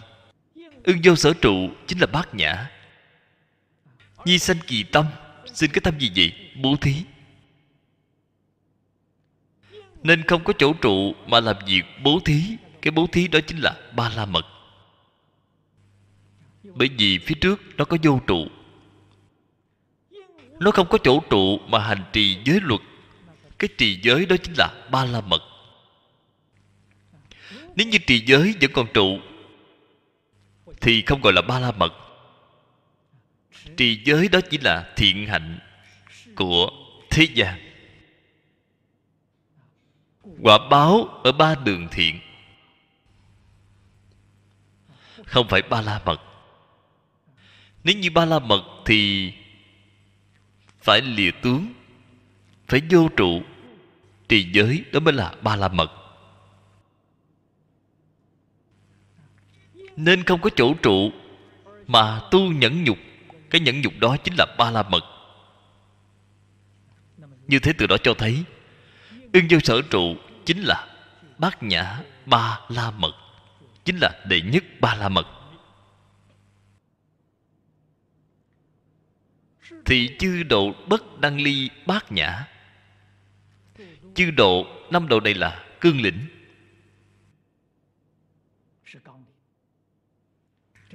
Ưng 0.84 0.98
vô 1.04 1.16
sở 1.16 1.32
trụ 1.40 1.70
chính 1.86 1.98
là 1.98 2.06
bát 2.06 2.34
nhã. 2.34 2.70
Nhi 4.24 4.38
sanh 4.38 4.56
kỳ 4.66 4.82
tâm, 4.82 5.06
xin 5.54 5.70
cái 5.70 5.80
tâm 5.80 5.98
gì 5.98 6.10
vậy? 6.16 6.32
Bố 6.56 6.76
thí. 6.76 6.94
Nên 10.02 10.22
không 10.26 10.44
có 10.44 10.52
chỗ 10.58 10.72
trụ 10.72 11.14
mà 11.26 11.40
làm 11.40 11.56
việc 11.66 11.82
bố 12.02 12.20
thí. 12.24 12.42
Cái 12.82 12.90
bố 12.90 13.06
thí 13.12 13.28
đó 13.28 13.40
chính 13.46 13.58
là 13.58 13.76
ba 13.96 14.08
la 14.08 14.26
mật 14.26 14.46
bởi 16.74 16.90
vì 16.98 17.18
phía 17.18 17.34
trước 17.40 17.60
nó 17.76 17.84
có 17.84 17.96
vô 18.02 18.20
trụ. 18.26 18.46
Nó 20.60 20.70
không 20.70 20.88
có 20.88 20.98
chỗ 20.98 21.20
trụ 21.30 21.58
mà 21.58 21.78
hành 21.78 22.02
trì 22.12 22.38
giới 22.44 22.60
luật. 22.62 22.80
Cái 23.58 23.68
trì 23.78 24.00
giới 24.02 24.26
đó 24.26 24.36
chính 24.42 24.54
là 24.58 24.88
ba 24.90 25.04
la 25.04 25.20
mật. 25.20 25.42
Nếu 27.76 27.86
như 27.86 27.98
trì 28.06 28.24
giới 28.26 28.54
vẫn 28.60 28.70
còn 28.72 28.86
trụ, 28.94 29.18
thì 30.80 31.02
không 31.02 31.20
gọi 31.20 31.32
là 31.32 31.42
ba 31.42 31.58
la 31.58 31.72
mật. 31.72 31.92
Trì 33.76 34.02
giới 34.04 34.28
đó 34.28 34.40
chỉ 34.50 34.58
là 34.58 34.92
thiện 34.96 35.26
hạnh 35.26 35.58
của 36.34 36.70
thế 37.10 37.26
gian. 37.34 37.60
Quả 40.42 40.58
báo 40.70 41.20
ở 41.24 41.32
ba 41.32 41.54
đường 41.54 41.88
thiện. 41.90 42.20
Không 45.26 45.48
phải 45.48 45.62
ba 45.62 45.80
la 45.80 46.00
mật 46.04 46.29
nếu 47.84 47.96
như 47.96 48.10
ba 48.10 48.24
la 48.24 48.38
mật 48.38 48.62
thì 48.84 49.32
phải 50.82 51.00
lìa 51.00 51.30
tướng, 51.42 51.72
phải 52.68 52.82
vô 52.90 53.08
trụ 53.16 53.42
trì 54.28 54.52
giới 54.52 54.84
đó 54.92 55.00
mới 55.00 55.14
là 55.14 55.34
ba 55.42 55.56
la 55.56 55.68
mật. 55.68 55.92
Nên 59.96 60.24
không 60.24 60.40
có 60.40 60.50
chỗ 60.56 60.74
trụ 60.74 61.12
mà 61.86 62.20
tu 62.30 62.40
nhẫn 62.52 62.84
nhục, 62.84 62.98
cái 63.50 63.60
nhẫn 63.60 63.80
nhục 63.80 63.92
đó 63.98 64.16
chính 64.24 64.34
là 64.38 64.46
ba 64.58 64.70
la 64.70 64.82
mật. 64.82 65.04
Như 67.46 67.58
thế 67.58 67.72
từ 67.78 67.86
đó 67.86 67.96
cho 68.02 68.14
thấy 68.14 68.44
ưng 69.32 69.46
vô 69.50 69.58
sở 69.60 69.82
trụ 69.90 70.16
chính 70.46 70.60
là 70.60 70.88
bát 71.38 71.62
nhã 71.62 72.00
ba 72.26 72.60
la 72.68 72.90
mật, 72.90 73.12
chính 73.84 73.96
là 73.96 74.10
đệ 74.28 74.40
nhất 74.40 74.64
ba 74.80 74.94
la 74.94 75.08
mật. 75.08 75.26
Thì 79.84 80.16
chư 80.18 80.42
độ 80.42 80.72
bất 80.88 81.20
đăng 81.20 81.40
ly 81.40 81.70
bát 81.86 82.12
nhã. 82.12 82.46
Chư 84.14 84.30
độ, 84.30 84.66
năm 84.90 85.08
độ 85.08 85.20
này 85.20 85.34
là 85.34 85.64
cương 85.80 86.00
lĩnh. 86.00 86.26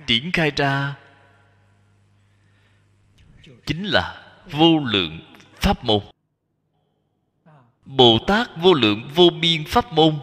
Triển 0.08 0.32
khai 0.32 0.52
ra 0.56 0.96
chính 3.66 3.86
là 3.86 4.22
vô 4.52 4.80
lượng 4.80 5.20
pháp 5.62 5.84
môn. 5.84 6.00
Bồ 7.86 8.20
tát 8.28 8.48
vô 8.58 8.74
lượng 8.74 9.10
vô 9.16 9.30
biên 9.42 9.66
pháp 9.66 9.94
môn, 9.94 10.20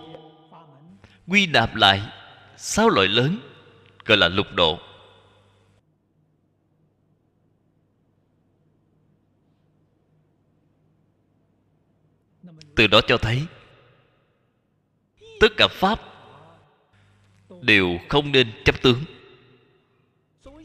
quy 1.27 1.47
nạp 1.47 1.75
lại 1.75 2.03
sáu 2.57 2.89
loại 2.89 3.09
lớn, 3.09 3.39
gọi 4.05 4.19
là 4.19 4.29
lục 4.29 4.47
độ. 4.55 4.79
Từ 12.77 12.87
đó 12.87 13.01
cho 13.07 13.19
thấy, 13.19 13.47
tất 15.41 15.53
cả 15.57 15.69
pháp 15.69 16.01
đều 17.63 17.99
không 18.09 18.33
nên 18.33 18.53
chấp 18.65 18.83
tướng. 18.83 19.05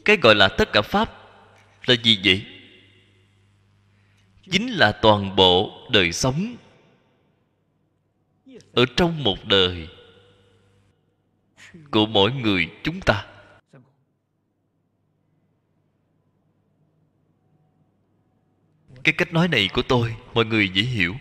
Cái 0.06 0.18
gọi 0.18 0.36
là 0.36 0.48
tất 0.48 0.70
cả 0.74 0.82
pháp 0.82 1.12
là 1.86 1.96
gì 2.04 2.20
vậy? 2.24 2.46
Chính 4.52 4.72
là 4.72 4.92
toàn 4.92 5.36
bộ 5.36 5.88
đời 5.92 6.12
sống 6.12 6.56
ở 8.74 8.86
trong 8.96 9.24
một 9.24 9.46
đời 9.46 9.88
của 11.92 12.06
mỗi 12.06 12.32
người 12.32 12.70
chúng 12.84 13.00
ta. 13.02 13.26
Cái 19.04 19.14
cách 19.18 19.34
nói 19.34 19.48
này 19.48 19.70
của 19.74 19.82
tôi, 19.82 20.16
mọi 20.34 20.46
người 20.46 20.70
dễ 20.70 20.82
hiểu 20.82 21.16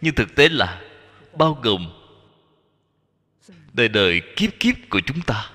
nhưng 0.00 0.14
thực 0.14 0.34
tế 0.34 0.48
là 0.48 0.82
bao 1.38 1.58
gồm 1.62 1.92
đời 3.72 3.88
đời 3.88 4.22
kiếp 4.36 4.50
kiếp 4.60 4.74
của 4.90 5.00
chúng 5.06 5.20
ta. 5.20 5.50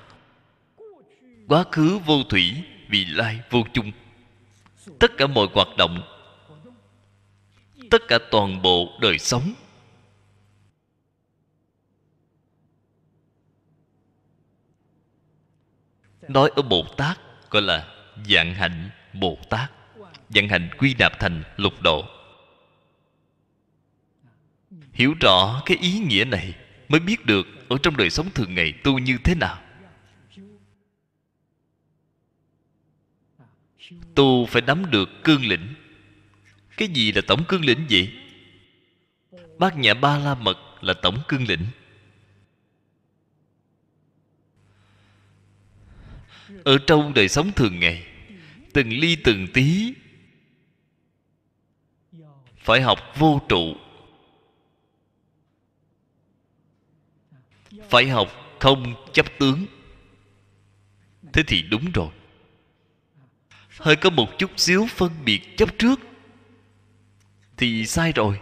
Quá 1.47 1.63
khứ 1.71 1.99
vô 2.05 2.23
thủy, 2.29 2.63
vị 2.89 3.05
lai 3.05 3.39
vô 3.49 3.63
chung. 3.73 3.91
Tất 4.99 5.11
cả 5.17 5.27
mọi 5.27 5.47
hoạt 5.53 5.67
động, 5.77 6.01
tất 7.89 8.01
cả 8.07 8.19
toàn 8.31 8.61
bộ 8.61 8.97
đời 9.01 9.19
sống 9.19 9.53
nói 16.27 16.51
ở 16.55 16.61
bồ 16.61 16.85
tát, 16.97 17.19
gọi 17.49 17.61
là 17.61 17.87
dạng 18.29 18.53
hạnh 18.53 18.89
bồ 19.13 19.37
tát, 19.49 19.71
dạng 20.29 20.49
hạnh 20.49 20.69
quy 20.77 20.95
nạp 20.99 21.19
thành 21.19 21.43
lục 21.57 21.73
độ 21.81 22.05
hiểu 24.93 25.13
rõ 25.19 25.61
cái 25.65 25.78
ý 25.78 25.99
nghĩa 25.99 26.26
này 26.26 26.55
mới 26.89 26.99
biết 26.99 27.26
được 27.26 27.47
ở 27.69 27.78
trong 27.84 27.97
đời 27.97 28.09
sống 28.09 28.30
thường 28.36 28.55
ngày 28.55 28.74
tu 28.84 28.99
như 28.99 29.17
thế 29.24 29.36
nào. 29.36 29.61
Tu 34.15 34.45
phải 34.45 34.61
nắm 34.61 34.91
được 34.91 35.09
cương 35.24 35.45
lĩnh. 35.45 35.74
Cái 36.78 36.88
gì 36.88 37.11
là 37.11 37.22
tổng 37.28 37.43
cương 37.47 37.65
lĩnh 37.65 37.86
vậy? 37.89 38.13
Bát 39.57 39.78
nhã 39.78 39.93
ba 39.93 40.17
la 40.17 40.36
mật 40.36 40.57
là 40.82 40.93
tổng 40.93 41.22
cương 41.28 41.47
lĩnh. 41.47 41.65
Ở 46.63 46.78
trong 46.88 47.13
đời 47.13 47.28
sống 47.28 47.51
thường 47.51 47.80
ngày, 47.80 48.07
từng 48.74 48.89
ly 48.89 49.15
từng 49.15 49.47
tí, 49.53 49.93
phải 52.57 52.82
học 52.82 52.99
vô 53.15 53.41
trụ. 53.49 53.76
Phải 57.91 58.07
học 58.07 58.27
không 58.59 58.95
chấp 59.13 59.25
tướng. 59.39 59.65
Thế 61.33 61.43
thì 61.47 61.61
đúng 61.61 61.91
rồi. 61.91 62.09
Hơi 63.79 63.95
có 63.95 64.09
một 64.09 64.27
chút 64.37 64.51
xíu 64.57 64.87
phân 64.89 65.11
biệt 65.25 65.57
chấp 65.57 65.69
trước 65.79 65.99
thì 67.57 67.85
sai 67.85 68.11
rồi. 68.11 68.39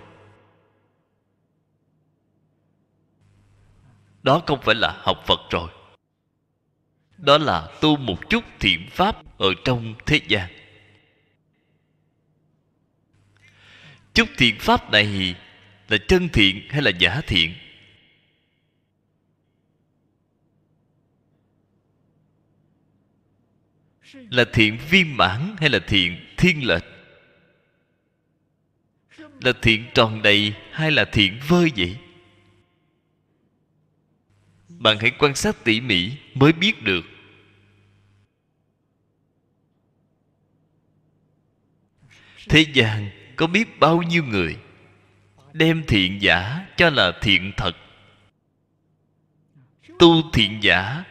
Đó 4.23 4.41
không 4.47 4.61
phải 4.61 4.75
là 4.75 5.01
học 5.01 5.23
phật 5.27 5.39
rồi. 5.49 5.69
Đó 7.17 7.37
là 7.37 7.67
tu 7.81 7.97
một 7.97 8.29
chút 8.29 8.43
thiện 8.59 8.89
pháp 8.91 9.37
ở 9.37 9.53
trong 9.65 9.95
thế 10.05 10.21
gian. 10.27 10.49
Chút 14.13 14.29
thiện 14.37 14.59
pháp 14.59 14.91
này 14.91 15.35
là 15.87 15.97
chân 16.07 16.29
thiện 16.29 16.67
hay 16.69 16.81
là 16.81 16.91
giả 16.99 17.21
thiện? 17.27 17.53
Là 24.29 24.45
thiện 24.53 24.77
viên 24.89 25.17
mãn 25.17 25.55
hay 25.59 25.69
là 25.69 25.79
thiện 25.87 26.25
thiên 26.37 26.67
lệch? 26.67 26.83
Là 29.41 29.53
thiện 29.61 29.85
tròn 29.93 30.21
đầy 30.21 30.53
hay 30.71 30.91
là 30.91 31.05
thiện 31.05 31.39
vơi 31.47 31.71
vậy? 31.77 31.97
Bạn 34.69 34.97
hãy 34.99 35.11
quan 35.19 35.35
sát 35.35 35.63
tỉ 35.63 35.81
mỉ 35.81 36.11
mới 36.33 36.53
biết 36.53 36.83
được. 36.83 37.05
Thế 42.49 42.65
gian 42.73 43.09
có 43.35 43.47
biết 43.47 43.79
bao 43.79 44.01
nhiêu 44.01 44.23
người 44.23 44.57
đem 45.53 45.83
thiện 45.87 46.21
giả 46.21 46.67
cho 46.77 46.89
là 46.89 47.11
thiện 47.21 47.51
thật? 47.57 47.75
Tu 49.99 50.31
thiện 50.33 50.63
giả 50.63 51.03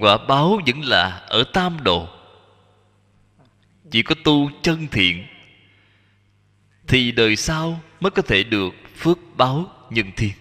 quả 0.00 0.18
báo 0.28 0.60
vẫn 0.66 0.80
là 0.82 1.08
ở 1.28 1.44
tam 1.52 1.82
độ 1.82 2.08
chỉ 3.90 4.02
có 4.02 4.14
tu 4.24 4.50
chân 4.62 4.86
thiện, 4.90 5.26
thì 6.88 7.12
đời 7.12 7.36
sau 7.36 7.80
mới 8.00 8.10
có 8.10 8.22
thể 8.22 8.44
được 8.44 8.74
phước 8.96 9.18
báo 9.36 9.66
nhân 9.90 10.10
thiên 10.16 10.32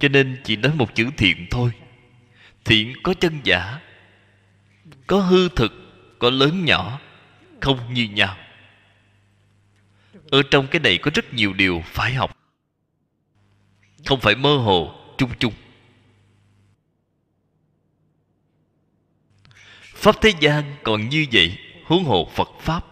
cho 0.00 0.08
nên 0.08 0.40
chỉ 0.44 0.56
nói 0.56 0.72
một 0.74 0.94
chữ 0.94 1.10
thiện 1.16 1.46
thôi. 1.50 1.70
Thiện 2.64 2.92
có 3.02 3.14
chân 3.14 3.40
giả, 3.44 3.80
có 5.06 5.20
hư 5.20 5.48
thực, 5.48 5.72
có 6.18 6.30
lớn 6.30 6.64
nhỏ, 6.64 7.00
không 7.60 7.94
như 7.94 8.08
nhau. 8.08 8.36
Ở 10.30 10.42
trong 10.50 10.66
cái 10.66 10.80
này 10.80 10.98
có 10.98 11.10
rất 11.14 11.34
nhiều 11.34 11.52
điều 11.52 11.82
phải 11.86 12.14
học. 12.14 12.36
Không 14.06 14.20
phải 14.20 14.34
mơ 14.34 14.56
hồ, 14.56 14.94
chung 15.18 15.30
chung. 15.38 15.52
Pháp 20.04 20.20
thế 20.20 20.32
gian 20.40 20.76
còn 20.82 21.08
như 21.08 21.26
vậy, 21.32 21.58
huống 21.84 22.04
hồ 22.04 22.28
phật 22.34 22.48
pháp. 22.60 22.84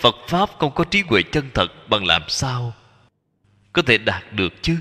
Phật 0.00 0.14
pháp 0.28 0.50
không 0.58 0.74
có 0.74 0.84
trí 0.84 1.00
huệ 1.00 1.22
chân 1.22 1.50
thật 1.54 1.88
bằng 1.88 2.04
làm 2.04 2.22
sao 2.28 2.74
có 3.72 3.82
thể 3.82 3.98
đạt 3.98 4.32
được 4.32 4.54
chứ? 4.62 4.78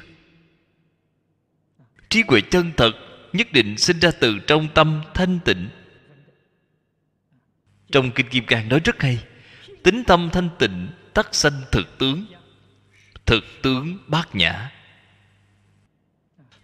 Trí 2.09 2.23
huệ 2.27 2.41
chân 2.41 2.71
thật 2.77 2.91
nhất 3.33 3.51
định 3.51 3.77
sinh 3.77 3.99
ra 3.99 4.11
từ 4.19 4.39
trong 4.47 4.67
tâm 4.73 5.01
thanh 5.13 5.39
tịnh. 5.45 5.69
Trong 7.91 8.11
kinh 8.11 8.29
kim 8.29 8.45
cang 8.45 8.69
nói 8.69 8.79
rất 8.83 9.01
hay, 9.01 9.23
tính 9.83 10.03
tâm 10.07 10.29
thanh 10.33 10.49
tịnh 10.59 10.89
tắc 11.13 11.35
sanh 11.35 11.61
thực 11.71 11.97
tướng 11.97 12.25
thực 13.25 13.43
tướng 13.61 13.97
bát 14.07 14.35
nhã. 14.35 14.71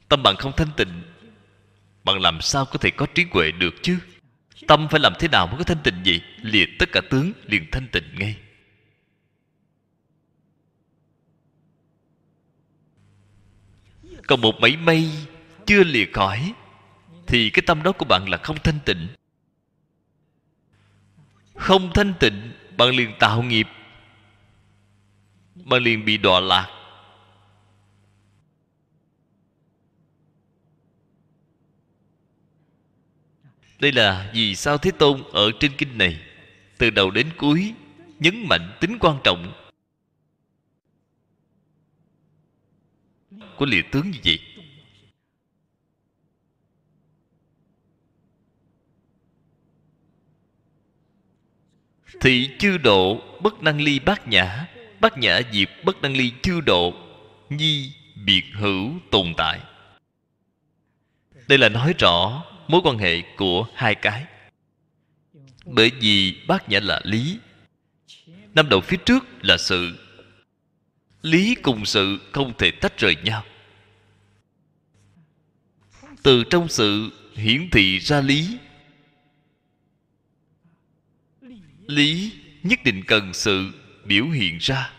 Tâm 0.09 0.24
bạn 0.24 0.36
không 0.36 0.51
thanh 0.57 0.72
tịnh, 0.78 1.03
bạn 2.03 2.22
làm 2.22 2.41
sao 2.41 2.65
có 2.65 2.78
thể 2.78 2.89
có 2.89 3.05
trí 3.15 3.26
huệ 3.32 3.51
được 3.51 3.74
chứ? 3.82 3.99
Tâm 4.68 4.88
phải 4.91 4.99
làm 4.99 5.14
thế 5.20 5.28
nào 5.28 5.47
mới 5.47 5.57
có 5.57 5.64
thanh 5.64 5.84
tịnh 5.84 6.01
vậy 6.05 6.22
liệt 6.41 6.70
tất 6.80 6.89
cả 6.91 7.01
tướng, 7.09 7.32
liền 7.45 7.66
thanh 7.72 7.88
tịnh 7.88 8.16
ngay. 8.16 8.38
Còn 14.28 14.41
một 14.41 14.55
mảy 14.59 14.78
may 14.78 15.09
chưa 15.66 15.84
lìa 15.84 16.05
khỏi, 16.14 16.53
thì 17.28 17.49
cái 17.49 17.64
tâm 17.68 17.84
đó 17.84 17.91
của 17.91 18.05
bạn 18.05 18.30
là 18.30 18.38
không 18.38 18.57
thanh 18.64 18.80
tịnh. 18.86 19.07
Không 21.55 21.91
thanh 21.93 22.14
tịnh, 22.20 22.51
bạn 22.78 22.89
liền 22.89 23.14
tạo 23.20 23.43
nghiệp. 23.43 23.68
Bạn 25.55 25.84
liền 25.84 26.05
bị 26.05 26.18
đọa 26.18 26.39
lạc. 26.39 26.80
Đây 33.82 33.91
là 33.91 34.32
vì 34.34 34.55
sao 34.55 34.77
thế 34.77 34.91
tôn 34.91 35.23
ở 35.34 35.51
trên 35.59 35.71
kinh 35.77 35.97
này, 35.97 36.19
từ 36.77 36.89
đầu 36.89 37.11
đến 37.11 37.29
cuối, 37.38 37.73
nhấn 38.19 38.47
mạnh 38.47 38.77
tính 38.79 38.97
quan 38.99 39.19
trọng 39.23 39.53
của 43.57 43.65
lìa 43.65 43.82
tướng 43.91 44.11
như 44.11 44.19
vậy. 44.23 44.39
Thị 52.21 52.49
chư 52.59 52.77
độ 52.77 53.21
bất 53.41 53.63
năng 53.63 53.82
ly 53.82 53.99
bát 53.99 54.27
nhã 54.27 54.67
bát 54.99 55.17
nhã 55.17 55.41
diệt 55.51 55.69
bất 55.86 56.01
năng 56.01 56.17
ly 56.17 56.32
chư 56.43 56.61
độ, 56.61 56.93
nhi 57.49 57.93
biệt 58.25 58.43
hữu 58.53 58.91
tồn 59.11 59.34
tại. 59.38 59.59
Đây 61.47 61.57
là 61.57 61.69
nói 61.69 61.93
rõ 61.99 62.43
mối 62.72 62.82
quan 62.84 62.97
hệ 62.97 63.22
của 63.38 63.67
hai 63.76 63.95
cái. 63.95 64.26
Bởi 65.65 65.91
vì 65.99 66.41
bát 66.47 66.69
nhã 66.69 66.80
là 66.80 67.01
lý, 67.03 67.39
năm 68.55 68.69
đầu 68.69 68.82
phía 68.82 68.97
trước 69.05 69.26
là 69.41 69.57
sự. 69.57 69.97
Lý 71.22 71.55
cùng 71.55 71.86
sự 71.86 72.19
không 72.32 72.53
thể 72.57 72.72
tách 72.72 72.97
rời 72.97 73.15
nhau. 73.24 73.43
Từ 76.24 76.43
trong 76.49 76.67
sự 76.67 77.11
hiển 77.34 77.69
thị 77.69 77.99
ra 77.99 78.22
lý. 78.22 78.57
Lý 81.88 82.34
nhất 82.63 82.80
định 82.84 83.03
cần 83.07 83.34
sự 83.34 83.72
biểu 84.05 84.26
hiện 84.26 84.57
ra. 84.57 84.93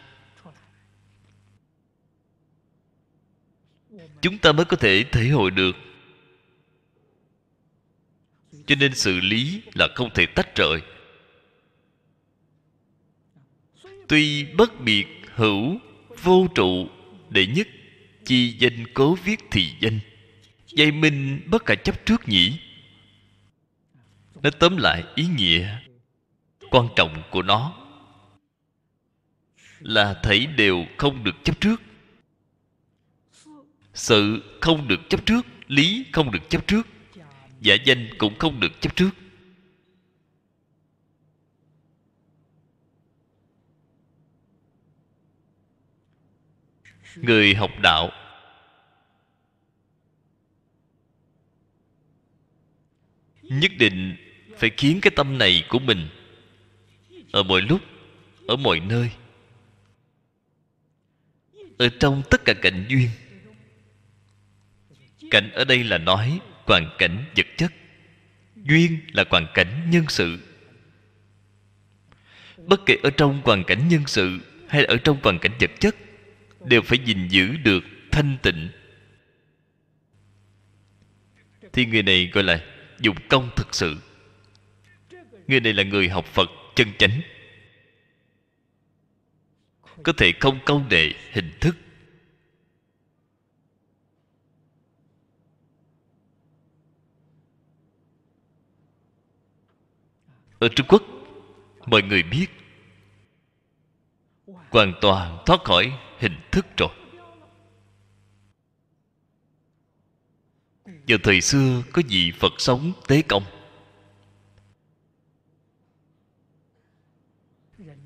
Chúng 4.20 4.38
ta 4.38 4.52
mới 4.52 4.64
có 4.64 4.76
thể 4.76 5.04
thể 5.12 5.28
hội 5.28 5.50
được 5.50 5.76
cho 8.66 8.74
nên 8.74 8.94
xử 8.94 9.20
lý 9.20 9.62
là 9.74 9.88
không 9.94 10.10
thể 10.14 10.26
tách 10.26 10.56
rời. 10.56 10.80
Tuy 14.08 14.44
bất 14.44 14.80
biệt 14.80 15.06
hữu 15.34 15.78
vô 16.22 16.46
trụ 16.54 16.88
đệ 17.30 17.46
nhất, 17.46 17.68
chi 18.24 18.56
danh 18.58 18.84
cố 18.94 19.14
viết 19.14 19.40
thì 19.50 19.72
danh. 19.80 19.98
Dây 20.66 20.92
minh 20.92 21.40
bất 21.46 21.66
cả 21.66 21.74
chấp 21.74 22.06
trước 22.06 22.28
nhỉ? 22.28 22.58
Nó 24.42 24.50
tóm 24.50 24.76
lại, 24.76 25.04
ý 25.14 25.26
nghĩa 25.36 25.78
quan 26.70 26.88
trọng 26.96 27.22
của 27.30 27.42
nó 27.42 27.82
là 29.80 30.20
thấy 30.22 30.46
đều 30.46 30.86
không 30.96 31.24
được 31.24 31.44
chấp 31.44 31.60
trước. 31.60 31.82
Sự 33.94 34.42
không 34.60 34.88
được 34.88 35.00
chấp 35.08 35.26
trước, 35.26 35.46
lý 35.68 36.04
không 36.12 36.30
được 36.30 36.50
chấp 36.50 36.66
trước 36.66 36.86
giả 37.62 37.74
danh 37.84 38.08
cũng 38.18 38.38
không 38.38 38.60
được 38.60 38.80
chấp 38.80 38.96
trước. 38.96 39.10
Người 47.16 47.54
học 47.54 47.70
đạo. 47.82 48.10
Nhất 53.42 53.72
định 53.78 54.16
phải 54.56 54.70
khiến 54.76 54.98
cái 55.02 55.12
tâm 55.16 55.38
này 55.38 55.64
của 55.68 55.78
mình 55.78 56.08
ở 57.32 57.42
mọi 57.42 57.62
lúc, 57.62 57.80
ở 58.48 58.56
mọi 58.56 58.80
nơi, 58.80 59.10
ở 61.78 61.88
trong 62.00 62.22
tất 62.30 62.44
cả 62.44 62.54
cảnh 62.62 62.86
duyên. 62.88 63.08
Cảnh 65.30 65.50
ở 65.52 65.64
đây 65.64 65.84
là 65.84 65.98
nói 65.98 66.40
hoàn 66.64 66.90
cảnh 66.98 67.24
vật 67.36 67.46
chất. 67.56 67.72
Duyên 68.56 69.00
là 69.12 69.24
hoàn 69.30 69.46
cảnh 69.54 69.90
nhân 69.90 70.04
sự. 70.08 70.38
Bất 72.56 72.80
kể 72.86 72.96
ở 73.02 73.10
trong 73.10 73.42
hoàn 73.44 73.64
cảnh 73.64 73.88
nhân 73.88 74.02
sự 74.06 74.38
hay 74.68 74.82
là 74.82 74.88
ở 74.88 74.96
trong 74.96 75.18
hoàn 75.22 75.38
cảnh 75.38 75.52
vật 75.60 75.70
chất, 75.80 75.96
đều 76.64 76.82
phải 76.82 76.98
gìn 77.04 77.28
giữ 77.28 77.56
được 77.56 77.84
thanh 78.10 78.36
tịnh. 78.42 78.68
Thì 81.72 81.86
người 81.86 82.02
này 82.02 82.30
gọi 82.32 82.44
là 82.44 82.64
dụng 83.00 83.16
công 83.28 83.50
thực 83.56 83.74
sự. 83.74 83.96
Người 85.46 85.60
này 85.60 85.72
là 85.72 85.82
người 85.82 86.08
học 86.08 86.26
phật 86.26 86.50
chân 86.76 86.88
chánh. 86.98 87.20
Có 90.02 90.12
thể 90.16 90.32
không 90.40 90.58
câu 90.66 90.84
nệ 90.90 91.12
hình 91.32 91.50
thức. 91.60 91.76
Ở 100.62 100.68
trung 100.68 100.86
quốc, 100.88 101.02
mọi 101.86 102.02
người 102.02 102.22
biết. 102.22 102.46
Hoàn 104.46 104.94
toàn 105.00 105.38
thoát 105.46 105.64
khỏi 105.64 105.92
hình 106.18 106.36
thức 106.52 106.66
rồi. 106.76 106.88
Vào 110.84 111.18
thời 111.22 111.40
xưa 111.40 111.82
có 111.92 112.02
vị 112.08 112.32
phật 112.38 112.52
sống 112.58 112.92
tế 113.08 113.22
công. 113.22 113.44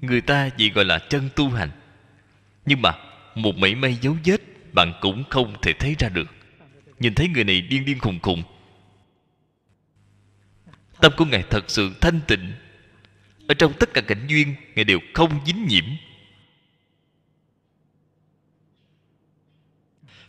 Người 0.01 0.21
ta 0.21 0.49
chỉ 0.49 0.71
gọi 0.71 0.85
là 0.85 0.99
chân 0.99 1.29
tu 1.37 1.49
hành. 1.49 1.71
Nhưng 2.67 2.83
mà 2.83 2.99
một 3.35 3.57
mảy 3.57 3.75
may 3.75 3.95
dấu 3.95 4.17
vết 4.25 4.41
bạn 4.73 4.93
cũng 5.01 5.25
không 5.31 5.55
thể 5.63 5.73
thấy 5.73 5.97
ra 5.99 6.09
được. 6.09 6.27
Nhìn 6.99 7.15
thấy 7.15 7.29
người 7.29 7.45
này 7.45 7.61
điên 7.61 7.85
điên 7.85 7.99
khùng 7.99 8.19
khùng 8.23 8.43
tâm 11.01 11.13
của 11.17 11.25
ngài 11.25 11.43
thật 11.51 11.65
sự 11.69 11.91
thanh 12.01 12.21
tịnh. 12.27 12.53
Ở 13.49 13.55
trong 13.55 13.73
tất 13.81 13.95
cả 13.95 14.01
cảnh 14.01 14.27
duyên, 14.27 14.55
ngài 14.75 14.85
đều 14.85 14.99
không 15.15 15.41
dính 15.47 15.67
nhiễm. 15.67 15.85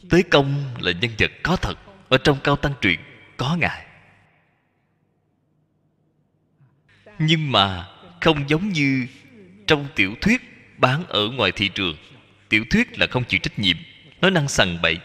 Tế 0.09 0.21
công 0.21 0.75
là 0.79 0.91
nhân 0.91 1.11
vật 1.19 1.31
có 1.43 1.55
thật. 1.55 1.77
Ở 2.09 2.17
trong 2.17 2.39
cao 2.43 2.55
tăng 2.55 2.73
truyện, 2.81 2.99
có 3.37 3.55
Ngài. 3.55 3.85
Nhưng 7.19 7.51
mà 7.51 7.87
không 8.21 8.49
giống 8.49 8.69
như 8.69 9.07
Trong 9.67 9.87
tiểu 9.95 10.15
thuyết 10.21 10.41
bán 10.77 11.05
ở 11.07 11.29
ngoài 11.29 11.51
thị 11.51 11.69
trường. 11.69 11.97
Tiểu 12.49 12.65
thuyết 12.69 12.99
là 12.99 13.07
không 13.07 13.23
chịu 13.23 13.39
trách 13.43 13.59
nhiệm. 13.59 13.77
Nó 14.21 14.29
năng 14.29 14.47
sằng 14.47 14.77
bậy. 14.81 14.97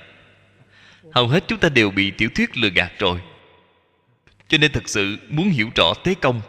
Hầu 1.12 1.28
hết 1.28 1.44
chúng 1.48 1.58
ta 1.58 1.68
đều 1.68 1.90
bị 1.90 2.10
tiểu 2.10 2.28
thuyết 2.34 2.56
lừa 2.56 2.68
gạt 2.68 2.92
rồi. 2.98 3.20
Cho 4.52 4.58
nên 4.58 4.72
thật 4.72 4.88
sự 4.88 5.18
muốn 5.28 5.48
hiểu 5.48 5.70
rõ 5.74 5.94
tế 6.04 6.14
công. 6.14 6.40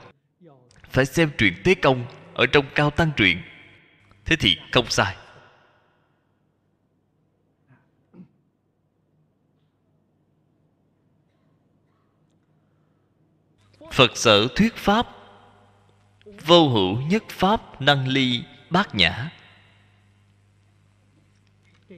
Phải 0.90 1.06
xem 1.06 1.32
truyện 1.38 1.54
tế 1.64 1.76
công 1.76 2.06
Ở 2.34 2.46
trong 2.46 2.66
cao 2.76 2.90
tăng 2.90 3.12
truyện. 3.18 3.42
Thế 4.26 4.36
thì 4.36 4.58
không 4.72 4.90
sai. 4.90 5.16
Phật 13.92 14.18
sở 14.18 14.48
thuyết 14.56 14.76
pháp, 14.76 15.08
vô 16.46 16.70
hữu 16.70 17.02
nhất 17.02 17.24
pháp 17.30 17.82
năng 17.82 18.08
ly 18.08 18.44
bát 18.70 18.96
nhã. 18.96 19.32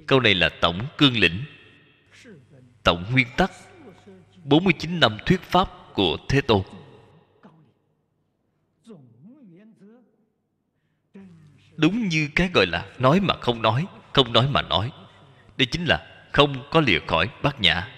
Câu 0.07 0.19
này 0.19 0.35
là 0.35 0.49
tổng 0.61 0.87
cương 0.97 1.17
lĩnh, 1.17 1.43
tổng 2.83 3.05
nguyên 3.11 3.27
tắc. 3.37 3.51
49 4.43 4.99
năm 4.99 5.17
thuyết 5.25 5.41
pháp 5.41 5.84
của 5.95 6.17
Thế 6.29 6.41
Tôn. 6.41 6.61
Đúng 11.77 12.07
như 12.07 12.29
cái 12.35 12.49
gọi 12.53 12.65
là 12.65 12.85
nói 12.99 13.19
mà 13.19 13.33
không 13.41 13.61
nói 13.61 13.85
Không 14.13 14.33
nói 14.33 14.47
mà 14.49 14.61
nói. 14.61 14.91
Đây 15.57 15.65
chính 15.65 15.85
là 15.85 16.27
không 16.31 16.67
có 16.71 16.81
lìa 16.81 16.99
khỏi 17.07 17.29
bát 17.43 17.61
nhã. 17.61 17.95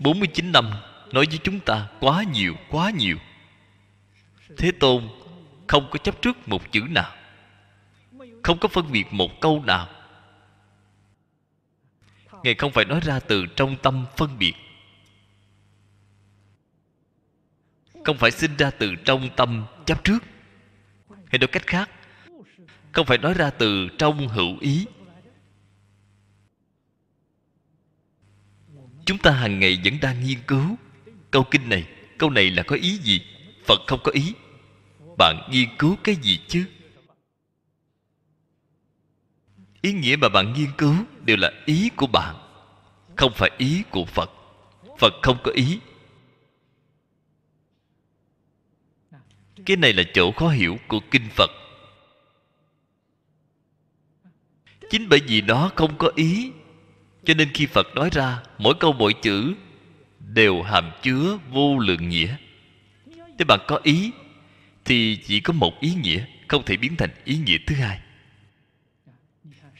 49 0.00 0.52
năm 0.52 0.70
nói 1.12 1.26
với 1.30 1.38
chúng 1.42 1.60
ta 1.60 1.88
quá 2.00 2.24
nhiều 2.32 2.54
quá 2.70 2.90
nhiều. 2.90 3.16
Thế 4.56 4.72
tôn 4.72 5.08
không 5.66 5.88
có 5.90 5.98
chấp 5.98 6.22
trước 6.22 6.48
một 6.48 6.72
chữ 6.72 6.80
nào 6.90 7.12
không 8.46 8.58
có 8.58 8.68
phân 8.68 8.92
biệt 8.92 9.04
một 9.10 9.40
câu 9.40 9.62
nào. 9.64 9.88
Ngài 12.42 12.54
không 12.54 12.72
phải 12.72 12.84
nói 12.84 13.00
ra 13.00 13.20
từ 13.20 13.46
trong 13.56 13.76
tâm 13.82 14.06
phân 14.16 14.38
biệt. 14.38 14.54
Không 18.04 18.16
phải 18.16 18.30
sinh 18.30 18.56
ra 18.56 18.70
từ 18.70 18.94
trong 19.04 19.28
tâm 19.36 19.64
chấp 19.86 20.04
trước. 20.04 20.18
Hay 21.08 21.38
nói 21.38 21.46
cách 21.46 21.66
khác, 21.66 21.90
không 22.92 23.06
phải 23.06 23.18
nói 23.18 23.34
ra 23.34 23.50
từ 23.50 23.88
trong 23.98 24.28
hữu 24.28 24.58
ý. 24.60 24.86
Chúng 29.06 29.18
ta 29.18 29.30
hàng 29.30 29.58
ngày 29.58 29.80
vẫn 29.84 29.94
đang 30.02 30.24
nghiên 30.24 30.38
cứu 30.46 30.76
câu 31.30 31.44
kinh 31.50 31.68
này. 31.68 31.86
Câu 32.18 32.30
này 32.30 32.50
là 32.50 32.62
có 32.62 32.76
ý 32.76 32.98
gì? 32.98 33.20
Phật 33.64 33.80
không 33.86 34.00
có 34.04 34.12
ý. 34.12 34.34
Bạn 35.18 35.48
nghiên 35.50 35.68
cứu 35.78 35.96
cái 36.04 36.14
gì 36.14 36.40
chứ? 36.48 36.66
Ý 39.86 39.92
nghĩa 39.92 40.16
mà 40.16 40.28
bạn 40.28 40.52
nghiên 40.52 40.70
cứu 40.78 40.94
đều 41.24 41.36
là 41.36 41.52
ý 41.64 41.90
của 41.96 42.06
bạn, 42.06 42.34
không 43.16 43.32
phải 43.34 43.50
ý 43.58 43.82
của 43.90 44.04
phật. 44.04 44.30
Phật 44.98 45.14
không 45.22 45.38
có 45.44 45.50
ý. 45.54 45.78
Cái 49.66 49.76
này 49.76 49.92
là 49.92 50.02
chỗ 50.14 50.32
khó 50.32 50.48
hiểu 50.48 50.78
của 50.88 51.00
kinh 51.10 51.28
phật. 51.30 51.50
Chính 54.90 55.08
bởi 55.08 55.20
vì 55.26 55.40
nó 55.40 55.70
không 55.76 55.98
có 55.98 56.12
ý, 56.14 56.50
cho 57.24 57.34
nên 57.34 57.50
khi 57.54 57.66
phật 57.66 57.86
nói 57.94 58.10
ra, 58.12 58.42
mỗi 58.58 58.74
câu 58.80 58.92
mỗi 58.92 59.12
chữ 59.22 59.54
đều 60.20 60.62
hàm 60.62 60.90
chứa 61.02 61.38
vô 61.50 61.78
lượng 61.78 62.08
nghĩa. 62.08 62.36
Nếu 63.06 63.46
bạn 63.48 63.60
có 63.66 63.80
ý, 63.82 64.10
thì 64.84 65.18
chỉ 65.26 65.40
có 65.40 65.52
một 65.52 65.80
ý 65.80 65.94
nghĩa, 65.94 66.24
không 66.48 66.64
thể 66.64 66.76
biến 66.76 66.96
thành 66.96 67.10
ý 67.24 67.36
nghĩa 67.36 67.58
thứ 67.66 67.74
hai 67.74 68.00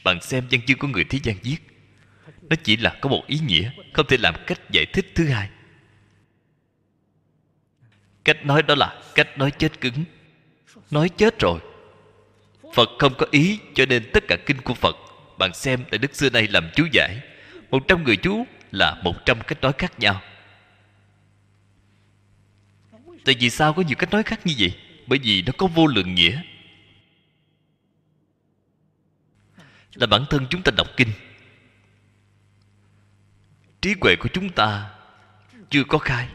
bạn 0.07 0.21
xem 0.21 0.47
văn 0.51 0.61
chương 0.67 0.77
của 0.77 0.87
người 0.87 1.03
thế 1.03 1.19
gian 1.23 1.35
viết. 1.43 1.57
Nó 2.49 2.55
chỉ 2.63 2.77
là 2.77 2.97
có 3.01 3.09
một 3.09 3.23
ý 3.27 3.39
nghĩa, 3.39 3.71
không 3.93 4.05
thể 4.07 4.17
làm 4.17 4.35
cách 4.47 4.59
giải 4.71 4.85
thích 4.85 5.05
thứ 5.15 5.27
hai. 5.27 5.49
Cách 8.23 8.45
nói 8.45 8.63
đó 8.63 8.75
là 8.75 9.01
cách 9.15 9.37
nói 9.37 9.51
chết 9.51 9.81
cứng. 9.81 10.03
Nói 10.91 11.09
chết 11.09 11.39
rồi. 11.39 11.59
Phật 12.73 12.89
không 12.99 13.13
có 13.17 13.25
ý, 13.31 13.59
cho 13.73 13.85
nên 13.85 14.03
tất 14.13 14.23
cả 14.27 14.37
kinh 14.45 14.61
của 14.61 14.73
phật, 14.73 14.95
bạn 15.37 15.53
xem 15.53 15.83
tại 15.91 15.97
đức 15.97 16.15
xưa 16.15 16.29
nay 16.29 16.47
làm 16.47 16.69
chú 16.75 16.87
giải. 16.91 17.19
Một 17.71 17.87
trăm 17.87 18.03
người 18.03 18.17
chú 18.17 18.45
là 18.71 19.01
một 19.03 19.25
trăm 19.25 19.41
cách 19.47 19.61
nói 19.61 19.73
khác 19.77 19.99
nhau. 19.99 20.21
Tại 23.25 23.35
vì 23.39 23.49
sao 23.49 23.73
có 23.73 23.81
nhiều 23.81 23.95
cách 23.99 24.11
nói 24.11 24.23
khác 24.23 24.39
như 24.45 24.53
vậy? 24.59 24.73
Bởi 25.07 25.19
vì 25.23 25.41
nó 25.41 25.53
có 25.57 25.67
vô 25.67 25.87
lượng 25.87 26.15
nghĩa. 26.15 26.41
Là 29.99 30.07
bản 30.07 30.25
thân 30.29 30.47
chúng 30.49 30.63
ta 30.63 30.71
đọc 30.77 30.87
kinh. 30.97 31.11
Trí 33.81 33.95
huệ 34.01 34.15
của 34.15 34.29
chúng 34.33 34.49
ta 34.49 34.95
chưa 35.69 35.83
có 35.83 35.97
khai. 35.97 36.29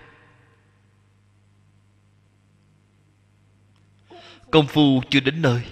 Công 4.50 4.66
phu 4.66 5.02
chưa 5.10 5.20
đến 5.20 5.42
nơi. 5.42 5.62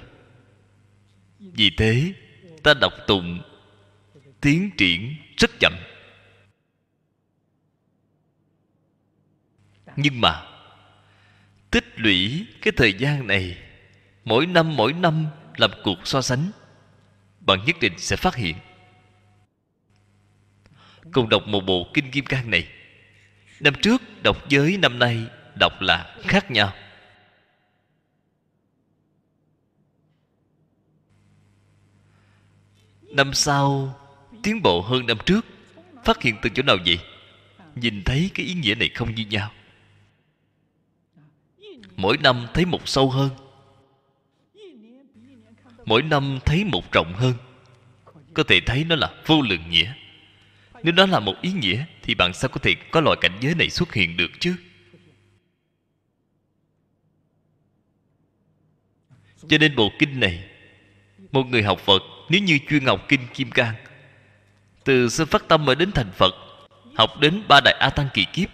Vì 1.39 1.71
thế, 1.77 2.15
ta 2.63 2.75
đọc 2.75 2.93
tụng, 3.07 3.43
tiến 4.41 4.71
triển 4.77 5.17
rất 5.37 5.51
chậm. 5.61 5.73
Nhưng 9.97 10.21
mà, 10.21 10.47
tích 11.71 11.85
lũy 11.97 12.47
cái 12.63 12.73
thời 12.77 12.93
gian 12.93 13.27
này, 13.27 13.59
mỗi 14.25 14.47
năm 14.47 14.77
mỗi 14.77 14.93
năm 14.93 15.27
làm 15.57 15.71
cuộc 15.85 15.99
so 16.05 16.23
sánh 16.23 16.51
bạn 17.51 17.65
nhất 17.67 17.77
định 17.81 17.99
sẽ 17.99 18.17
phát 18.17 18.35
hiện. 18.35 18.57
Cùng 21.13 21.29
đọc 21.29 21.43
một 21.47 21.61
bộ 21.61 21.87
kinh 21.95 22.11
kim 22.11 22.25
cang 22.25 22.51
này. 22.51 22.69
Năm 23.61 23.75
trước, 23.83 24.03
đọc 24.23 24.37
với 24.51 24.77
năm 24.77 24.99
nay 24.99 25.27
đọc 25.55 25.81
là 25.81 26.17
khác 26.23 26.51
nhau. 26.51 26.73
Năm 33.03 33.35
sau, 33.35 33.95
tiến 34.43 34.63
bộ 34.63 34.81
hơn 34.81 35.07
năm 35.07 35.17
trước, 35.27 35.47
phát 36.05 36.23
hiện 36.23 36.37
từ 36.43 36.51
chỗ 36.55 36.63
nào 36.63 36.77
vậy? 36.87 37.01
Nhìn 37.75 38.03
thấy 38.05 38.31
cái 38.35 38.47
ý 38.47 38.55
nghĩa 38.55 38.75
này 38.75 38.89
không 38.95 39.15
như 39.15 39.25
nhau. 39.25 39.53
Mỗi 41.97 42.17
năm 42.17 42.47
thấy 42.55 42.65
một 42.65 42.89
sâu 42.89 43.11
hơn 43.11 43.31
mỗi 45.85 46.03
năm 46.03 46.39
thấy 46.45 46.65
một 46.65 46.93
rộng 46.93 47.13
hơn. 47.15 47.35
Có 48.35 48.43
thể 48.43 48.61
thấy 48.67 48.85
nó 48.85 48.97
là 48.97 49.15
vô 49.27 49.43
lượng 49.43 49.71
nghĩa. 49.71 49.93
Nếu 50.83 50.93
đó 50.93 51.07
là 51.07 51.21
một 51.21 51.35
ý 51.43 51.53
nghĩa, 51.53 51.85
thì 52.03 52.15
bạn 52.15 52.33
sao 52.35 52.49
có 52.49 52.61
thể 52.63 52.75
có 52.91 53.01
loại 53.01 53.17
cảnh 53.21 53.39
giới 53.41 53.55
này 53.55 53.71
xuất 53.71 53.93
hiện 53.93 54.17
được 54.17 54.31
chứ? 54.41 54.57
Cho 59.49 59.59
nên 59.59 59.77
bộ 59.77 59.93
kinh 59.99 60.21
này, 60.21 60.45
một 61.33 61.47
người 61.47 61.63
học 61.63 61.81
phật, 61.81 62.03
nếu 62.29 62.43
như 62.43 62.59
chuyên 62.69 62.85
học 62.85 63.05
kinh 63.09 63.21
kim 63.35 63.51
cang, 63.51 63.75
từ 64.85 65.09
sơ 65.09 65.25
phát 65.25 65.49
tâm 65.49 65.65
mà 65.65 65.75
đến 65.75 65.93
thành 65.93 66.11
phật, 66.13 66.35
học 66.95 67.11
đến 67.21 67.43
ba 67.49 67.61
đại 67.65 67.75
a 67.81 67.91
tăng 67.91 68.09
kỳ 68.15 68.25
kiếp, 68.33 68.51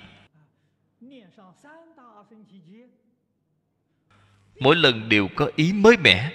mỗi 4.61 4.77
lần 4.77 5.09
đều 5.09 5.29
có 5.37 5.51
ý 5.57 5.73
mới 5.73 5.97
mẻ 5.97 6.33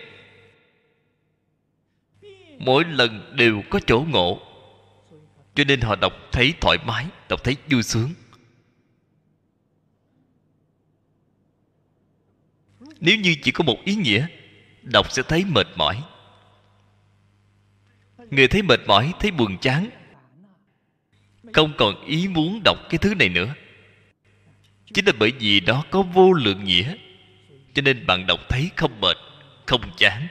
mỗi 2.65 2.85
lần 2.85 3.35
đều 3.35 3.63
có 3.69 3.79
chỗ 3.87 4.05
ngộ. 4.09 4.39
Cho 5.55 5.63
nên 5.63 5.81
họ 5.81 5.95
đọc 5.95 6.13
thấy 6.31 6.53
thoải 6.61 6.77
mái, 6.85 7.05
đọc 7.29 7.43
thấy 7.43 7.57
vui 7.69 7.83
sướng. 7.83 8.13
Nếu 12.99 13.17
như 13.17 13.35
chỉ 13.43 13.51
có 13.51 13.63
một 13.63 13.77
ý 13.85 13.95
nghĩa, 13.95 14.27
đọc 14.81 15.11
sẽ 15.11 15.23
thấy 15.27 15.45
mệt 15.45 15.67
mỏi. 15.75 16.03
Người 18.29 18.47
thấy 18.47 18.61
mệt 18.61 18.79
mỏi, 18.87 19.13
thấy 19.19 19.31
buồn 19.31 19.57
chán, 19.57 19.89
không 21.53 21.73
còn 21.77 22.05
ý 22.05 22.27
muốn 22.27 22.61
đọc 22.65 22.77
cái 22.89 22.97
thứ 22.97 23.15
này 23.15 23.29
nữa. 23.29 23.53
Chính 24.93 25.05
là 25.05 25.13
bởi 25.19 25.31
vì 25.39 25.59
đó 25.59 25.85
có 25.91 26.01
vô 26.01 26.33
lượng 26.33 26.63
nghĩa, 26.63 26.95
cho 27.73 27.81
nên 27.81 28.05
bạn 28.05 28.27
đọc 28.27 28.39
thấy 28.49 28.69
không 28.75 29.01
mệt, 29.01 29.17
không 29.65 29.81
chán 29.97 30.27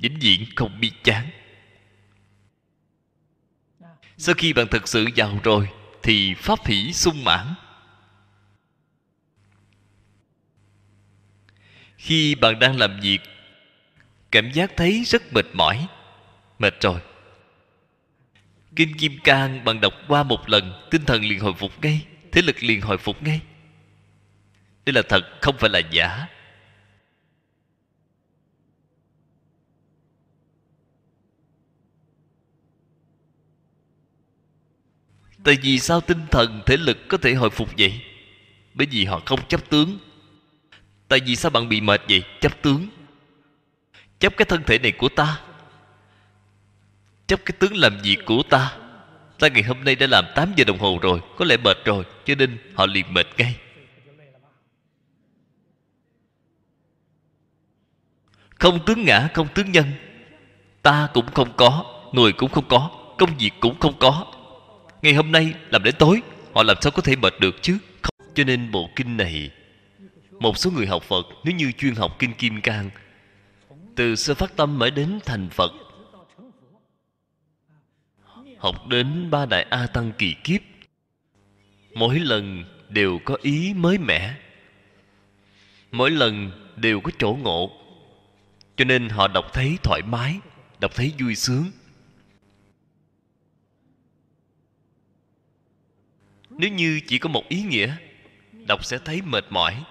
vĩnh 0.00 0.18
viễn 0.20 0.44
không 0.56 0.80
biết 0.80 0.92
chán. 1.04 1.30
Sau 4.16 4.34
khi 4.38 4.52
bạn 4.52 4.66
thật 4.70 4.88
sự 4.88 5.06
giàu 5.14 5.38
rồi, 5.42 5.68
thì 6.02 6.34
pháp 6.34 6.66
hỷ 6.66 6.92
sung 6.92 7.24
mãn. 7.24 7.54
Khi 11.96 12.34
bạn 12.34 12.58
đang 12.58 12.78
làm 12.78 13.00
việc, 13.00 13.18
cảm 14.30 14.50
giác 14.52 14.72
thấy 14.76 15.02
rất 15.06 15.32
mệt 15.32 15.46
mỏi, 15.52 15.86
mệt 16.58 16.74
rồi. 16.80 17.00
Kinh 18.76 18.96
kim 18.96 19.18
cang 19.24 19.64
bạn 19.64 19.80
đọc 19.80 19.92
qua 20.08 20.22
một 20.22 20.48
lần 20.48 20.88
tinh 20.90 21.04
thần 21.04 21.24
liền 21.24 21.40
hồi 21.40 21.54
phục 21.54 21.82
ngay, 21.82 22.06
thế 22.32 22.42
lực 22.42 22.62
liền 22.62 22.80
hồi 22.80 22.98
phục 22.98 23.22
ngay. 23.22 23.40
Đây 24.86 24.92
là 24.92 25.02
thật, 25.08 25.20
không 25.40 25.58
phải 25.58 25.70
là 25.70 25.78
giả. 25.78 26.26
Tại 35.44 35.58
vì 35.62 35.78
sao 35.78 36.00
tinh 36.00 36.26
thần 36.30 36.62
thể 36.66 36.76
lực 36.76 36.98
có 37.08 37.16
thể 37.18 37.34
hồi 37.34 37.50
phục 37.50 37.68
vậy? 37.78 38.00
Bởi 38.74 38.86
vì 38.90 39.04
họ 39.04 39.20
không 39.26 39.40
chấp 39.48 39.70
tướng. 39.70 39.98
Tại 41.08 41.20
vì 41.26 41.36
sao 41.36 41.50
bạn 41.50 41.68
bị 41.68 41.80
mệt 41.80 42.00
vậy? 42.08 42.22
Chấp 42.40 42.62
tướng. 42.62 42.88
Chấp 44.18 44.36
cái 44.36 44.44
thân 44.44 44.62
thể 44.66 44.78
này 44.78 44.92
của 44.92 45.08
ta. 45.08 45.40
Chấp 47.26 47.40
cái 47.44 47.56
tướng 47.58 47.76
làm 47.76 47.98
việc 48.02 48.18
của 48.24 48.42
ta. 48.50 48.76
Ta 49.38 49.48
ngày 49.48 49.62
hôm 49.62 49.84
nay 49.84 49.94
đã 49.94 50.06
làm 50.06 50.24
8 50.34 50.52
giờ 50.56 50.64
đồng 50.64 50.78
hồ 50.78 50.98
rồi, 51.02 51.20
có 51.36 51.44
lẽ 51.44 51.56
mệt 51.56 51.76
rồi, 51.84 52.04
cho 52.24 52.34
nên 52.34 52.58
họ 52.74 52.86
liền 52.86 53.14
mệt 53.14 53.26
ngay. 53.36 53.56
Không 58.58 58.84
tướng 58.86 59.04
ngã, 59.04 59.28
không 59.34 59.48
tướng 59.54 59.72
nhân. 59.72 59.86
Ta 60.82 61.08
cũng 61.14 61.26
không 61.34 61.52
có, 61.56 61.84
người 62.12 62.32
cũng 62.32 62.50
không 62.50 62.68
có, 62.68 62.90
công 63.18 63.30
việc 63.38 63.50
cũng 63.60 63.80
không 63.80 63.98
có 63.98 64.26
ngày 65.02 65.14
hôm 65.14 65.32
nay 65.32 65.54
làm 65.70 65.82
đến 65.82 65.94
tối, 65.98 66.22
họ 66.54 66.62
làm 66.62 66.76
sao 66.80 66.92
có 66.92 67.02
thể 67.02 67.16
mệt 67.16 67.34
được 67.40 67.62
chứ? 67.62 67.78
Không. 68.02 68.26
cho 68.34 68.44
nên 68.44 68.70
bộ 68.70 68.90
kinh 68.96 69.16
này, 69.16 69.50
một 70.30 70.58
số 70.58 70.70
người 70.70 70.86
học 70.86 71.02
phật, 71.02 71.26
nếu 71.44 71.54
như 71.54 71.72
chuyên 71.72 71.94
học 71.94 72.16
kinh 72.18 72.34
kim 72.34 72.60
cang, 72.60 72.90
từ 73.96 74.16
sơ 74.16 74.34
phát 74.34 74.56
tâm 74.56 74.78
mới 74.78 74.90
đến 74.90 75.18
thành 75.24 75.48
phật, 75.50 75.72
học 78.58 78.86
đến 78.88 79.30
ba 79.30 79.46
đại 79.46 79.62
a 79.70 79.86
tăng 79.86 80.12
kỳ 80.18 80.34
kiếp, 80.44 80.60
mỗi 81.94 82.18
lần 82.18 82.64
đều 82.88 83.18
có 83.24 83.36
ý 83.42 83.74
mới 83.76 83.98
mẻ, 83.98 84.34
mỗi 85.90 86.10
lần 86.10 86.50
đều 86.76 87.00
có 87.00 87.10
chỗ 87.18 87.38
ngộ. 87.42 87.70
Cho 88.76 88.84
nên 88.84 89.08
họ 89.08 89.28
đọc 89.28 89.44
thấy 89.52 89.78
thoải 89.82 90.02
mái, 90.02 90.36
đọc 90.80 90.90
thấy 90.94 91.12
vui 91.18 91.34
sướng. 91.34 91.64
Nếu 96.60 96.70
như 96.70 97.00
chỉ 97.06 97.18
có 97.18 97.28
một 97.28 97.48
ý 97.48 97.62
nghĩa 97.62 97.96
đọc 98.66 98.84
sẽ 98.84 98.98
thấy 99.04 99.22
mệt 99.22 99.44
mỏi. 99.50 99.84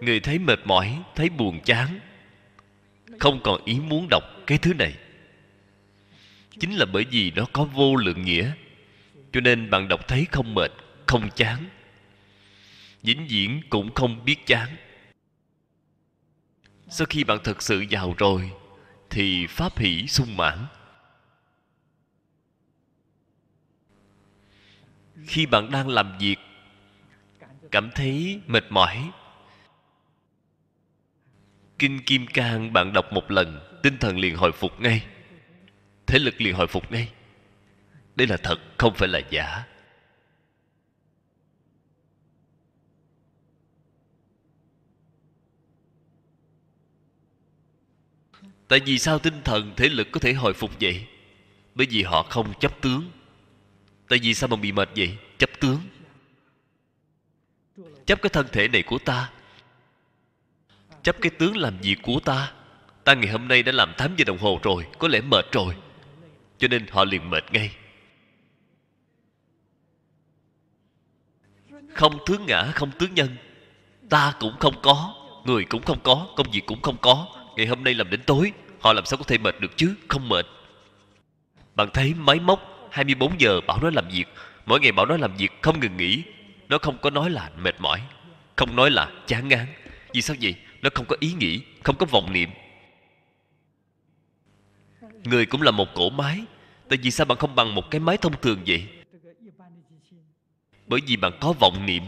Người 0.00 0.20
thấy 0.20 0.38
mệt 0.38 0.58
mỏi, 0.64 1.02
thấy 1.14 1.28
buồn 1.28 1.60
chán, 1.64 2.00
không 3.18 3.40
còn 3.42 3.64
ý 3.64 3.80
muốn 3.80 4.06
đọc 4.10 4.22
cái 4.46 4.58
thứ 4.58 4.74
này. 4.74 4.94
Chính 6.60 6.76
là 6.76 6.86
bởi 6.92 7.04
vì 7.10 7.30
nó 7.30 7.46
có 7.52 7.64
vô 7.64 7.96
lượng 7.96 8.24
nghĩa, 8.24 8.50
cho 9.32 9.40
nên 9.40 9.70
bạn 9.70 9.88
đọc 9.88 10.08
thấy 10.08 10.26
không 10.32 10.54
mệt, 10.54 10.72
không 11.06 11.30
chán. 11.36 11.68
Vĩnh 13.02 13.26
viễn 13.26 13.60
cũng 13.70 13.94
không 13.94 14.24
biết 14.24 14.46
chán. 14.46 14.76
Sau 16.88 17.06
khi 17.10 17.24
bạn 17.24 17.38
thực 17.44 17.62
sự 17.62 17.80
giàu 17.80 18.14
rồi, 18.18 18.50
thì 19.10 19.46
pháp 19.46 19.78
hỷ 19.78 20.06
sung 20.06 20.36
mãn. 20.36 20.66
Khi 25.26 25.46
bạn 25.46 25.70
đang 25.70 25.88
làm 25.88 26.18
việc, 26.18 26.36
cảm 27.70 27.90
thấy 27.94 28.40
mệt 28.46 28.64
mỏi. 28.70 29.10
Kinh 31.78 32.02
kim 32.06 32.26
cang, 32.26 32.72
bạn 32.72 32.92
đọc 32.92 33.12
một 33.12 33.30
lần, 33.30 33.80
tinh 33.82 33.98
thần 33.98 34.18
liền 34.18 34.36
hồi 34.36 34.52
phục 34.52 34.80
ngay. 34.80 35.06
Thể 36.06 36.18
lực 36.18 36.40
liền 36.40 36.54
hồi 36.54 36.66
phục 36.66 36.92
ngay. 36.92 37.12
Đây 38.16 38.26
là 38.26 38.36
thật, 38.36 38.56
không 38.78 38.94
phải 38.94 39.08
là 39.08 39.20
giả. 39.30 39.64
Tại 48.68 48.80
vì 48.86 48.98
sao 48.98 49.18
tinh 49.18 49.42
thần 49.44 49.72
thể 49.76 49.88
lực 49.88 50.08
có 50.12 50.20
thể 50.20 50.32
hồi 50.32 50.54
phục 50.54 50.70
vậy? 50.80 51.06
Bởi 51.74 51.86
vì 51.90 52.02
họ 52.02 52.22
không 52.22 52.52
chấp 52.60 52.80
tướng 52.80 53.10
tại 54.08 54.18
vì 54.22 54.34
sao 54.34 54.48
mà 54.48 54.56
bị 54.56 54.72
mệt 54.72 54.88
vậy? 54.96 55.18
Chấp 55.38 55.50
tướng. 55.60 55.78
Chấp 58.06 58.22
cái 58.22 58.30
thân 58.30 58.46
thể 58.52 58.68
này 58.68 58.82
của 58.82 58.98
ta. 58.98 59.30
Chấp 61.02 61.16
cái 61.20 61.30
tướng 61.30 61.56
làm 61.56 61.78
việc 61.78 61.96
của 62.02 62.20
ta. 62.24 62.52
Ta 63.04 63.14
ngày 63.14 63.28
hôm 63.32 63.48
nay 63.48 63.62
đã 63.62 63.72
làm 63.72 63.92
8 63.98 64.16
giờ 64.16 64.24
đồng 64.24 64.38
hồ 64.38 64.60
rồi, 64.62 64.86
có 64.98 65.08
lẽ 65.08 65.20
mệt 65.20 65.52
rồi. 65.52 65.74
Cho 66.58 66.68
nên 66.68 66.86
họ 66.90 67.04
liền 67.04 67.30
mệt 67.30 67.44
ngay. 67.52 67.76
Không 71.94 72.18
tướng 72.26 72.46
ngã, 72.46 72.70
không 72.74 72.90
tướng 72.98 73.14
nhân. 73.14 73.36
Ta 74.10 74.34
cũng 74.40 74.56
không 74.60 74.74
có, 74.82 75.14
người 75.44 75.64
cũng 75.64 75.82
không 75.82 76.00
có, 76.02 76.28
công 76.36 76.50
việc 76.50 76.62
cũng 76.66 76.82
không 76.82 76.96
có. 77.00 77.28
Ngày 77.56 77.66
hôm 77.66 77.84
nay 77.84 77.94
làm 77.94 78.10
đến 78.10 78.22
tối, 78.26 78.52
họ 78.80 78.92
làm 78.92 79.06
sao 79.06 79.16
có 79.16 79.24
thể 79.24 79.38
mệt 79.38 79.60
được 79.60 79.76
chứ? 79.76 79.94
Không 80.08 80.28
mệt. 80.28 80.46
Bạn 81.74 81.88
thấy 81.94 82.14
máy 82.14 82.40
móc 82.40 82.75
24 82.90 83.40
giờ 83.40 83.60
bảo 83.66 83.78
nó 83.82 83.90
làm 83.90 84.08
việc. 84.08 84.24
Mỗi 84.66 84.80
ngày 84.80 84.92
bảo 84.92 85.06
nó 85.06 85.16
làm 85.16 85.36
việc, 85.36 85.62
không 85.62 85.80
ngừng 85.80 85.96
nghỉ. 85.96 86.22
Nó 86.68 86.78
không 86.78 86.98
có 86.98 87.10
nói 87.10 87.30
là 87.30 87.50
mệt 87.56 87.74
mỏi, 87.78 88.02
không 88.56 88.76
nói 88.76 88.90
là 88.90 89.10
chán 89.26 89.48
ngán. 89.48 89.66
Vì 90.12 90.22
sao 90.22 90.36
vậy? 90.40 90.54
Nó 90.82 90.90
không 90.94 91.06
có 91.06 91.16
ý 91.20 91.32
nghĩ, 91.32 91.60
không 91.82 91.96
có 91.96 92.06
vọng 92.06 92.32
niệm. 92.32 92.50
Người 95.24 95.46
cũng 95.46 95.62
là 95.62 95.70
một 95.70 95.94
cỗ 95.94 96.10
máy. 96.10 96.40
Tại 96.88 96.98
vì 97.02 97.10
sao 97.10 97.24
bạn 97.24 97.38
không 97.38 97.54
bằng 97.54 97.74
một 97.74 97.90
cái 97.90 98.00
máy 98.00 98.16
thông 98.16 98.40
thường 98.40 98.58
vậy? 98.66 98.86
Bởi 100.86 101.00
vì 101.06 101.16
bạn 101.16 101.32
có 101.40 101.52
vọng 101.52 101.86
niệm. 101.86 102.02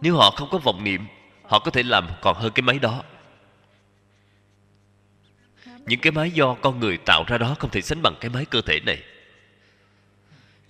Nếu 0.00 0.16
họ 0.16 0.30
không 0.30 0.48
có 0.50 0.58
vọng 0.58 0.84
niệm, 0.84 1.06
họ 1.42 1.58
có 1.58 1.70
thể 1.70 1.82
làm 1.82 2.08
còn 2.22 2.36
hơn 2.36 2.52
cái 2.54 2.62
máy 2.62 2.78
đó 2.78 3.02
những 5.90 6.00
cái 6.00 6.12
máy 6.12 6.30
do 6.30 6.54
con 6.54 6.80
người 6.80 6.98
tạo 7.06 7.24
ra 7.26 7.38
đó 7.38 7.56
không 7.58 7.70
thể 7.70 7.80
sánh 7.80 8.02
bằng 8.02 8.14
cái 8.20 8.30
máy 8.30 8.44
cơ 8.44 8.60
thể 8.60 8.80
này. 8.80 9.02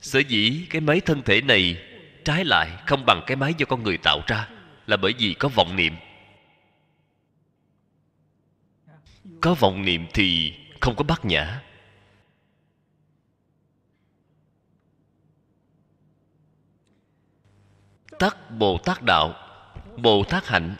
Sở 0.00 0.18
dĩ 0.18 0.66
cái 0.70 0.80
máy 0.80 1.00
thân 1.00 1.22
thể 1.22 1.40
này 1.40 1.82
trái 2.24 2.44
lại 2.44 2.70
không 2.86 3.06
bằng 3.06 3.22
cái 3.26 3.36
máy 3.36 3.54
do 3.58 3.66
con 3.66 3.82
người 3.82 3.98
tạo 3.98 4.20
ra 4.26 4.48
là 4.86 4.96
bởi 4.96 5.14
vì 5.18 5.34
có 5.34 5.48
vọng 5.48 5.76
niệm. 5.76 5.96
Có 9.40 9.54
vọng 9.54 9.84
niệm 9.84 10.06
thì 10.14 10.54
không 10.80 10.96
có 10.96 11.04
bát 11.04 11.24
nhã. 11.24 11.62
Tắc 18.18 18.50
bồ 18.50 18.78
tát 18.78 19.02
đạo, 19.02 19.34
bồ 19.96 20.24
tát 20.24 20.46
hạnh. 20.46 20.74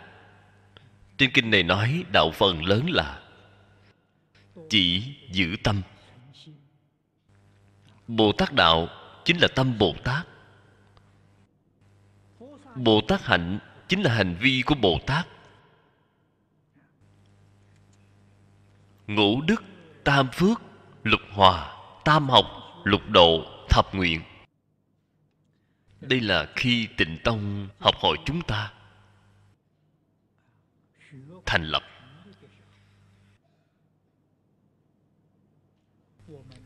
Trên 1.18 1.30
kinh 1.30 1.50
này 1.50 1.62
nói 1.62 2.04
đạo 2.12 2.30
phần 2.30 2.64
lớn 2.64 2.90
là 2.90 3.19
chỉ 4.70 5.14
giữ 5.30 5.56
tâm. 5.64 5.82
Bồ 8.08 8.32
tát 8.32 8.52
đạo 8.52 8.88
chính 9.24 9.38
là 9.38 9.48
tâm 9.56 9.78
bồ 9.78 9.94
tát 10.04 10.26
bồ 12.74 13.00
tát 13.08 13.24
hạnh 13.24 13.58
chính 13.88 14.02
là 14.02 14.14
hành 14.14 14.36
vi 14.40 14.62
của 14.66 14.74
bồ 14.74 14.98
tát 15.06 15.28
ngũ 19.06 19.40
đức, 19.40 19.62
tam 20.04 20.28
phước, 20.32 20.62
lục 21.02 21.20
hòa, 21.32 21.76
tam 22.04 22.28
học, 22.28 22.44
lục 22.84 23.02
độ, 23.08 23.44
thập 23.70 23.94
nguyện. 23.94 24.22
Đây 26.00 26.20
là 26.20 26.48
khi 26.56 26.88
tịnh 26.96 27.18
tông 27.24 27.68
học 27.78 27.94
hỏi 27.98 28.16
chúng 28.24 28.42
ta. 28.42 28.72
Thành 31.46 31.64
lập 31.64 31.82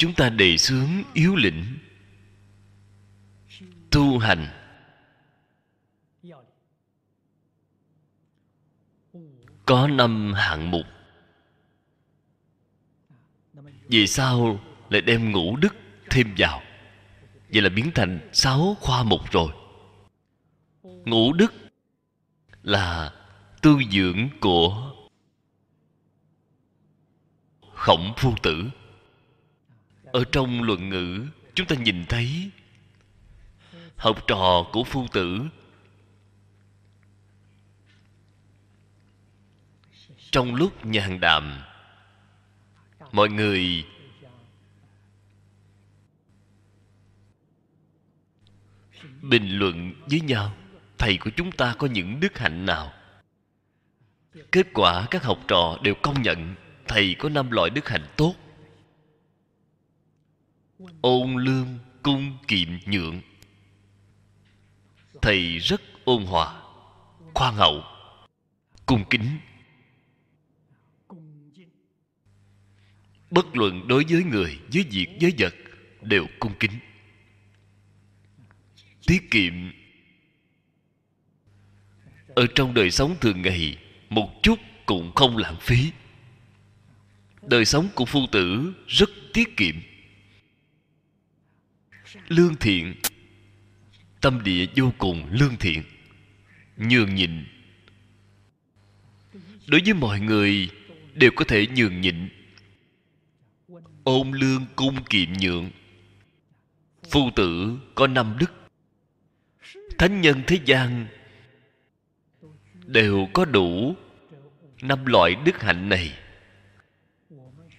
chúng 0.04 0.14
ta 0.14 0.28
đề 0.28 0.56
xướng 0.56 1.02
yếu 1.12 1.36
lĩnh. 1.36 1.78
Tu 3.90 4.18
hành. 4.18 4.46
Có 9.66 9.88
năm 9.88 10.32
hạng 10.32 10.70
mục. 10.70 10.86
Vì 13.88 14.06
sao 14.06 14.60
lại 14.90 15.00
đem 15.00 15.32
ngũ 15.32 15.56
đức 15.56 15.74
thêm 16.10 16.34
vào? 16.38 16.62
Vậy 17.52 17.62
là 17.62 17.68
biến 17.68 17.90
thành 17.94 18.30
sáu 18.32 18.76
khoa 18.80 19.02
mục 19.02 19.30
rồi. 19.30 19.52
Ngũ 20.82 21.32
đức 21.32 21.54
là 22.62 23.12
tư 23.62 23.78
dưỡng 23.90 24.28
của 24.40 24.92
khổng 27.74 28.12
phu 28.16 28.34
tử 28.42 28.70
ở 30.14 30.24
trong 30.32 30.62
luận 30.62 30.88
ngữ, 30.88 31.26
chúng 31.54 31.66
ta 31.66 31.76
nhìn 31.76 32.04
thấy 32.08 32.50
học 33.96 34.24
trò 34.26 34.66
của 34.72 34.84
phu 34.84 35.06
tử. 35.12 35.40
Trong 40.30 40.54
lúc 40.54 40.86
nhàn 40.86 41.20
đàm, 41.20 41.62
mọi 43.12 43.28
người 43.28 43.86
bình 49.22 49.58
luận 49.58 49.94
với 50.10 50.20
nhau, 50.20 50.54
thầy 50.98 51.18
của 51.18 51.30
chúng 51.36 51.52
ta 51.52 51.74
có 51.78 51.86
những 51.86 52.20
đức 52.20 52.38
hạnh 52.38 52.66
nào? 52.66 52.92
Kết 54.52 54.66
quả 54.74 55.06
các 55.10 55.24
học 55.24 55.38
trò 55.48 55.78
đều 55.82 55.94
công 56.02 56.22
nhận 56.22 56.54
thầy 56.88 57.16
có 57.18 57.28
năm 57.28 57.50
loại 57.50 57.70
đức 57.70 57.88
hạnh 57.88 58.06
tốt 58.16 58.34
ôn 61.00 61.36
lương 61.36 61.78
cung 62.02 62.38
kiệm 62.48 62.68
nhượng. 62.86 63.20
Thầy 65.22 65.58
rất 65.58 65.80
ôn 66.04 66.24
hòa 66.24 66.62
khoan 67.34 67.54
hậu 67.54 67.84
cung 68.86 69.04
kính. 69.10 69.38
Bất 73.30 73.56
luận 73.56 73.88
đối 73.88 74.04
với 74.08 74.24
người, 74.24 74.58
với 74.72 74.84
việc, 74.90 75.08
với 75.20 75.34
vật 75.38 75.54
đều 76.02 76.26
cung 76.40 76.52
kính. 76.60 76.78
Tiết 79.06 79.30
kiệm. 79.30 79.52
Ở 82.28 82.46
trong 82.54 82.74
đời 82.74 82.90
sống 82.90 83.16
thường 83.20 83.42
ngày, 83.42 83.78
một 84.10 84.30
chút 84.42 84.58
cũng 84.86 85.12
không 85.14 85.36
lãng 85.36 85.56
phí. 85.60 85.90
Đời 87.42 87.64
sống 87.64 87.88
của 87.94 88.04
phu 88.04 88.26
tử 88.32 88.74
rất 88.86 89.10
tiết 89.32 89.56
kiệm 89.56 89.74
lương 92.28 92.56
thiện. 92.56 92.94
Tâm 94.20 94.42
địa 94.44 94.66
vô 94.76 94.92
cùng 94.98 95.26
lương 95.30 95.56
thiện. 95.56 95.82
Nhường 96.76 97.14
nhịn. 97.14 97.44
Đối 99.66 99.80
với 99.84 99.94
mọi 99.94 100.20
người, 100.20 100.70
đều 101.14 101.30
có 101.36 101.44
thể 101.44 101.66
nhường 101.66 102.00
nhịn. 102.00 102.28
Ôn 104.04 104.30
lương 104.32 104.66
cung 104.76 105.04
kiệm 105.10 105.32
nhượng. 105.32 105.70
Phu 107.10 107.30
tử 107.36 107.78
có 107.94 108.06
năm 108.06 108.36
đức. 108.38 108.52
Thánh 109.98 110.20
nhân 110.20 110.42
thế 110.46 110.58
gian 110.64 111.06
đều 112.86 113.28
có 113.32 113.44
đủ 113.44 113.96
năm 114.82 115.06
loại 115.06 115.34
đức 115.44 115.62
hạnh 115.62 115.88
này. 115.88 116.18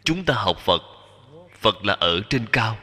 Chúng 0.03 0.25
ta 0.25 0.33
học 0.33 0.57
phật. 0.59 0.81
Phật 1.59 1.86
là 1.86 1.93
ở 1.93 2.21
trên 2.29 2.45
cao 2.51 2.77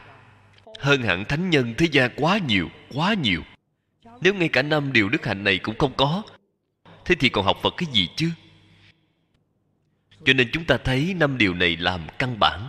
hơn 0.83 1.03
hẳn 1.03 1.24
thánh 1.24 1.51
nhân 1.51 1.74
thế 1.78 1.87
gian 1.93 2.11
quá 2.16 2.39
nhiều 2.39 2.68
quá 2.95 3.14
nhiều. 3.14 3.43
Nếu 4.20 4.35
ngay 4.35 4.49
cả 4.49 4.62
năm 4.62 4.93
điều 4.93 5.09
đức 5.09 5.26
hạnh 5.26 5.45
này 5.45 5.59
cũng 5.59 5.78
không 5.78 5.93
có, 5.97 6.22
thế 7.05 7.14
thì 7.14 7.28
còn 7.28 7.45
học 7.45 7.59
phật 7.62 7.74
cái 7.76 7.89
gì 7.93 8.09
chứ? 8.16 8.30
Cho 10.24 10.33
nên 10.33 10.49
chúng 10.53 10.64
ta 10.64 10.76
thấy 10.85 11.14
năm 11.14 11.39
điều 11.39 11.55
này 11.55 11.76
làm 11.76 12.01
căn 12.18 12.39
bản. 12.39 12.68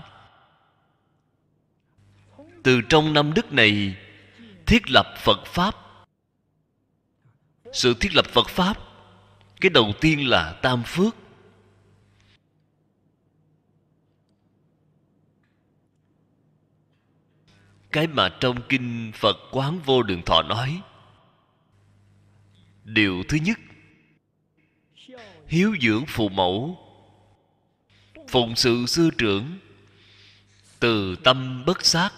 Từ 2.63 2.81
trong 2.89 3.13
năm 3.13 3.33
đức 3.33 3.53
này 3.53 3.95
thiết 4.65 4.89
lập 4.89 5.15
phật 5.17 5.45
pháp. 5.45 5.75
Sự 7.73 7.93
thiết 7.99 8.15
lập 8.15 8.25
phật 8.25 8.49
pháp, 8.49 8.77
cái 9.61 9.69
đầu 9.69 9.93
tiên 10.01 10.29
là 10.29 10.53
tam 10.61 10.83
phước. 10.83 11.15
Cái 17.93 18.07
mà 18.07 18.29
trong 18.39 18.61
kinh 18.69 19.11
phật 19.15 19.37
quán 19.51 19.79
vô 19.79 20.03
đường 20.03 20.21
thọ 20.21 20.41
nói. 20.41 20.81
Điều 22.83 23.23
thứ 23.27 23.37
nhất, 23.37 23.59
hiếu 25.47 25.75
dưỡng 25.81 26.05
phụ 26.07 26.29
mẫu, 26.29 26.77
phụng 28.27 28.55
sự 28.55 28.85
sư 28.85 29.09
trưởng, 29.17 29.59
từ 30.79 31.15
tâm 31.15 31.65
bất 31.65 31.85
sát, 31.85 32.09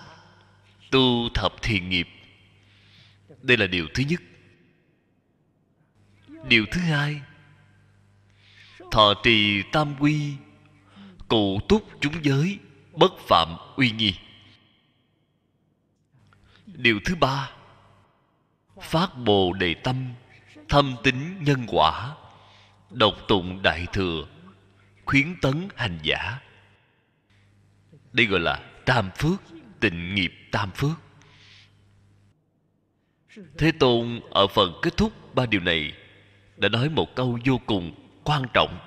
tu 0.91 1.29
thập 1.33 1.61
thiền 1.61 1.89
nghiệp. 1.89 2.07
Đây 3.41 3.57
là 3.57 3.67
điều 3.67 3.87
thứ 3.93 4.03
nhất. 4.09 4.21
Điều 6.47 6.65
thứ 6.71 6.81
hai, 6.81 7.21
thọ 8.91 9.13
trì 9.23 9.63
tam 9.71 9.95
quy, 9.99 10.33
cụ 11.27 11.59
túc 11.69 11.89
chúng 12.01 12.13
giới 12.23 12.59
bất 12.93 13.11
phạm 13.27 13.55
uy 13.75 13.91
nghi 13.91 14.13
điều 16.77 16.99
thứ 17.05 17.15
ba. 17.15 17.51
Phát 18.81 19.17
bồ 19.17 19.53
đề 19.53 19.73
tâm, 19.73 20.13
thâm 20.69 20.95
tính 21.03 21.43
nhân 21.43 21.65
quả, 21.67 22.15
độc 22.91 23.13
tụng 23.27 23.61
đại 23.61 23.87
thừa, 23.93 24.27
khuyến 25.05 25.35
tấn 25.41 25.67
hành 25.75 25.99
giả. 26.03 26.39
Đây 28.13 28.25
gọi 28.25 28.39
là 28.39 28.59
tam 28.85 29.09
phước, 29.17 29.41
tịnh 29.79 30.15
nghiệp 30.15 30.33
tam 30.51 30.71
phước. 30.71 31.01
Thế 33.57 33.71
tôn, 33.79 34.19
ở 34.31 34.47
phần 34.47 34.73
kết 34.81 34.97
thúc 34.97 35.35
ba 35.35 35.45
điều 35.45 35.61
này, 35.61 35.93
đã 36.57 36.69
nói 36.69 36.89
một 36.89 37.15
câu 37.15 37.39
vô 37.45 37.59
cùng 37.65 37.95
quan 38.23 38.43
trọng. 38.53 38.79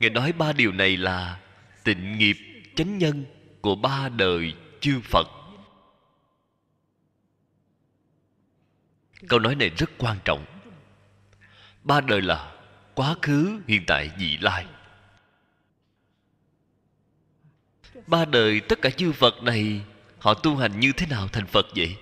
Ngài 0.00 0.10
nói 0.10 0.32
ba 0.32 0.52
điều 0.52 0.72
này 0.72 0.96
là 0.96 1.40
tịnh 1.84 2.18
nghiệp 2.18 2.36
chánh 2.76 2.98
nhân 2.98 3.24
của 3.60 3.74
ba 3.74 4.08
đời 4.08 4.54
chư 4.80 5.00
phật. 5.04 5.28
Câu 9.28 9.38
nói 9.38 9.54
này 9.54 9.70
rất 9.70 9.90
quan 9.98 10.18
trọng. 10.24 10.46
Ba 11.84 12.00
đời 12.00 12.22
là 12.22 12.52
quá 12.94 13.14
khứ, 13.22 13.60
hiện 13.68 13.84
tại, 13.86 14.10
vị 14.18 14.38
lai. 14.40 14.66
Ba 18.06 18.24
đời 18.24 18.60
tất 18.60 18.78
cả 18.82 18.90
chư 18.90 19.12
phật 19.12 19.42
này, 19.42 19.80
họ 20.18 20.34
tu 20.34 20.56
hành 20.56 20.80
như 20.80 20.92
thế 20.96 21.06
nào 21.06 21.28
thành 21.28 21.46
phật 21.46 21.66
vậy? 21.76 21.96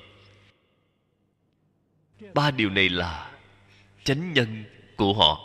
Ba 2.35 2.51
điều 2.51 2.71
này 2.71 2.89
là 2.89 3.31
chánh 4.05 4.33
nhân 4.33 4.65
của 4.97 5.15
họ. 5.15 5.41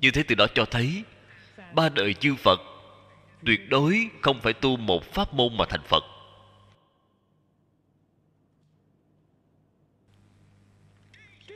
Như 0.00 0.10
thế 0.10 0.22
từ 0.22 0.34
đó 0.34 0.46
cho 0.54 0.64
thấy, 0.64 1.04
ba 1.74 1.88
đời 1.88 2.14
chư 2.14 2.34
phật 2.34 2.60
tuyệt 3.46 3.68
đối 3.68 4.10
không 4.20 4.40
phải 4.40 4.52
tu 4.52 4.76
một 4.76 5.12
pháp 5.12 5.34
môn 5.34 5.56
mà 5.56 5.64
thành 5.68 5.82
phật. 5.88 6.04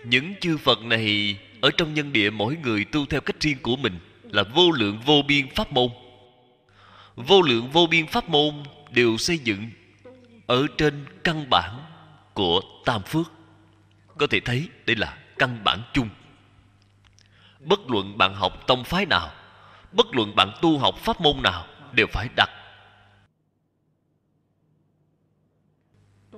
Những 0.04 0.34
chư 0.40 0.56
phật 0.56 0.82
này 0.82 1.38
ở 1.60 1.70
trong 1.76 1.94
nhân 1.94 2.12
địa 2.12 2.30
mỗi 2.30 2.56
người 2.56 2.84
tu 2.84 3.06
theo 3.06 3.20
cách 3.20 3.40
riêng 3.40 3.58
của 3.62 3.76
mình 3.76 3.98
là 4.22 4.42
vô 4.42 4.70
lượng 4.70 5.00
vô 5.06 5.22
biên 5.28 5.54
pháp 5.54 5.72
môn. 5.72 5.88
Vô 7.16 7.42
lượng 7.42 7.70
vô 7.70 7.86
biên 7.86 8.06
pháp 8.06 8.28
môn 8.28 8.62
đều 8.90 9.16
xây 9.16 9.38
dựng 9.38 9.70
ở 10.46 10.66
trên 10.78 11.06
căn 11.24 11.50
bản 11.50 11.78
của 12.34 12.60
tam 12.84 13.02
phước. 13.02 13.32
Có 14.18 14.26
thể 14.26 14.40
thấy 14.40 14.68
đây 14.86 14.96
là 14.96 15.18
căn 15.38 15.64
bản 15.64 15.82
chung. 15.92 16.08
Bất 17.60 17.90
luận 17.90 18.18
bạn 18.18 18.34
học 18.34 18.66
tông 18.66 18.84
phái 18.84 19.06
nào, 19.06 19.30
bất 19.92 20.06
luận 20.12 20.36
bạn 20.36 20.52
tu 20.62 20.78
học 20.78 20.94
pháp 20.98 21.20
môn 21.20 21.42
nào 21.42 21.66
đều 21.94 22.06
phải 22.12 22.28
đặt. 22.36 22.50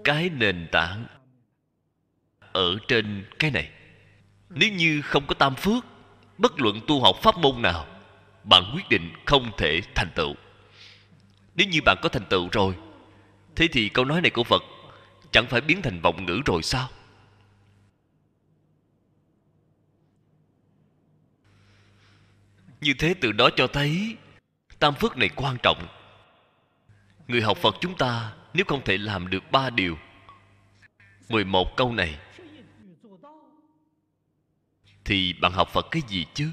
Cái 0.05 0.31
nền 0.31 0.69
tảng 0.73 1.07
ở 2.53 2.79
trên 2.89 3.25
cái 3.39 3.51
này. 3.51 3.71
Nếu 4.49 4.73
như 4.73 5.03
không 5.03 5.27
có 5.27 5.35
tam 5.35 5.55
phước, 5.55 5.85
bất 6.39 6.61
luận 6.61 6.81
tu 6.87 7.01
học 7.03 7.17
pháp 7.23 7.39
môn 7.39 7.63
nào, 7.63 7.87
bạn 8.45 8.73
quyết 8.75 8.89
định 8.89 9.13
không 9.27 9.51
thể 9.59 9.81
thành 9.95 10.11
tựu. 10.15 10.35
Nếu 11.55 11.69
như 11.69 11.81
bạn 11.85 11.97
có 12.03 12.09
thành 12.09 12.27
tựu 12.31 12.49
rồi, 12.53 12.75
thế 13.57 13.69
thì 13.73 13.89
câu 13.89 14.05
nói 14.05 14.21
này 14.21 14.31
của 14.31 14.45
phật 14.45 14.63
chẳng 15.31 15.47
phải 15.47 15.61
biến 15.61 15.83
thành 15.83 16.01
vọng 16.01 16.27
ngữ 16.27 16.41
rồi 16.47 16.63
sao? 16.63 16.89
Như 22.81 22.95
thế 22.99 23.15
từ 23.21 23.33
đó 23.33 23.51
cho 23.57 23.67
thấy 23.67 24.17
tam 24.81 24.95
phước 24.95 25.17
này 25.17 25.29
quan 25.37 25.57
trọng. 25.63 25.87
Người 27.29 27.43
học 27.43 27.59
phật 27.59 27.77
chúng 27.81 27.97
ta 27.97 28.33
nếu 28.55 28.65
không 28.69 28.85
thể 28.85 28.99
làm 28.99 29.31
được 29.31 29.51
ba 29.53 29.71
điều. 29.71 29.99
11 31.29 31.77
câu 31.77 31.93
này. 31.93 32.19
Thì 35.05 35.33
bạn 35.33 35.53
học 35.53 35.69
phật 35.73 35.87
cái 35.91 36.03
gì 36.09 36.27
chứ? 36.35 36.51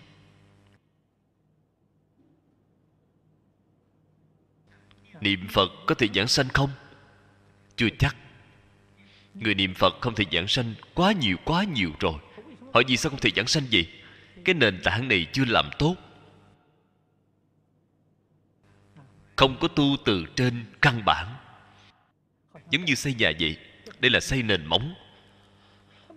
Niệm 5.21 5.47
phật 5.49 5.71
có 5.85 5.95
thể 5.95 6.07
giảng 6.15 6.27
sanh 6.27 6.49
không? 6.49 6.69
Chưa 7.75 7.89
chắc. 7.99 8.15
Người 9.33 9.55
niệm 9.55 9.73
phật 9.73 9.93
không 10.01 10.15
thể 10.15 10.25
giảng 10.31 10.47
sanh 10.47 10.73
quá 10.93 11.11
nhiều 11.11 11.37
quá 11.45 11.63
nhiều 11.63 11.91
rồi. 11.99 12.13
Hỏi 12.73 12.83
gì 12.87 12.97
sao 12.97 13.09
không 13.09 13.19
thể 13.19 13.29
giảng 13.35 13.47
sanh 13.47 13.63
gì 13.69 13.87
cái 14.45 14.55
nền 14.55 14.81
tảng 14.83 15.07
này 15.07 15.27
chưa 15.33 15.45
làm 15.45 15.69
tốt. 15.79 15.95
Không 19.37 19.57
có 19.59 19.67
tu 19.67 19.97
từ 20.05 20.25
trên 20.35 20.65
căn 20.81 21.05
bản. 21.05 21.35
Giống 22.71 22.85
như 22.85 22.95
xây 22.95 23.13
nhà 23.13 23.31
vậy, 23.39 23.57
đây 23.99 24.11
là 24.11 24.19
xây 24.19 24.43
nền 24.43 24.65
móng. 24.65 24.95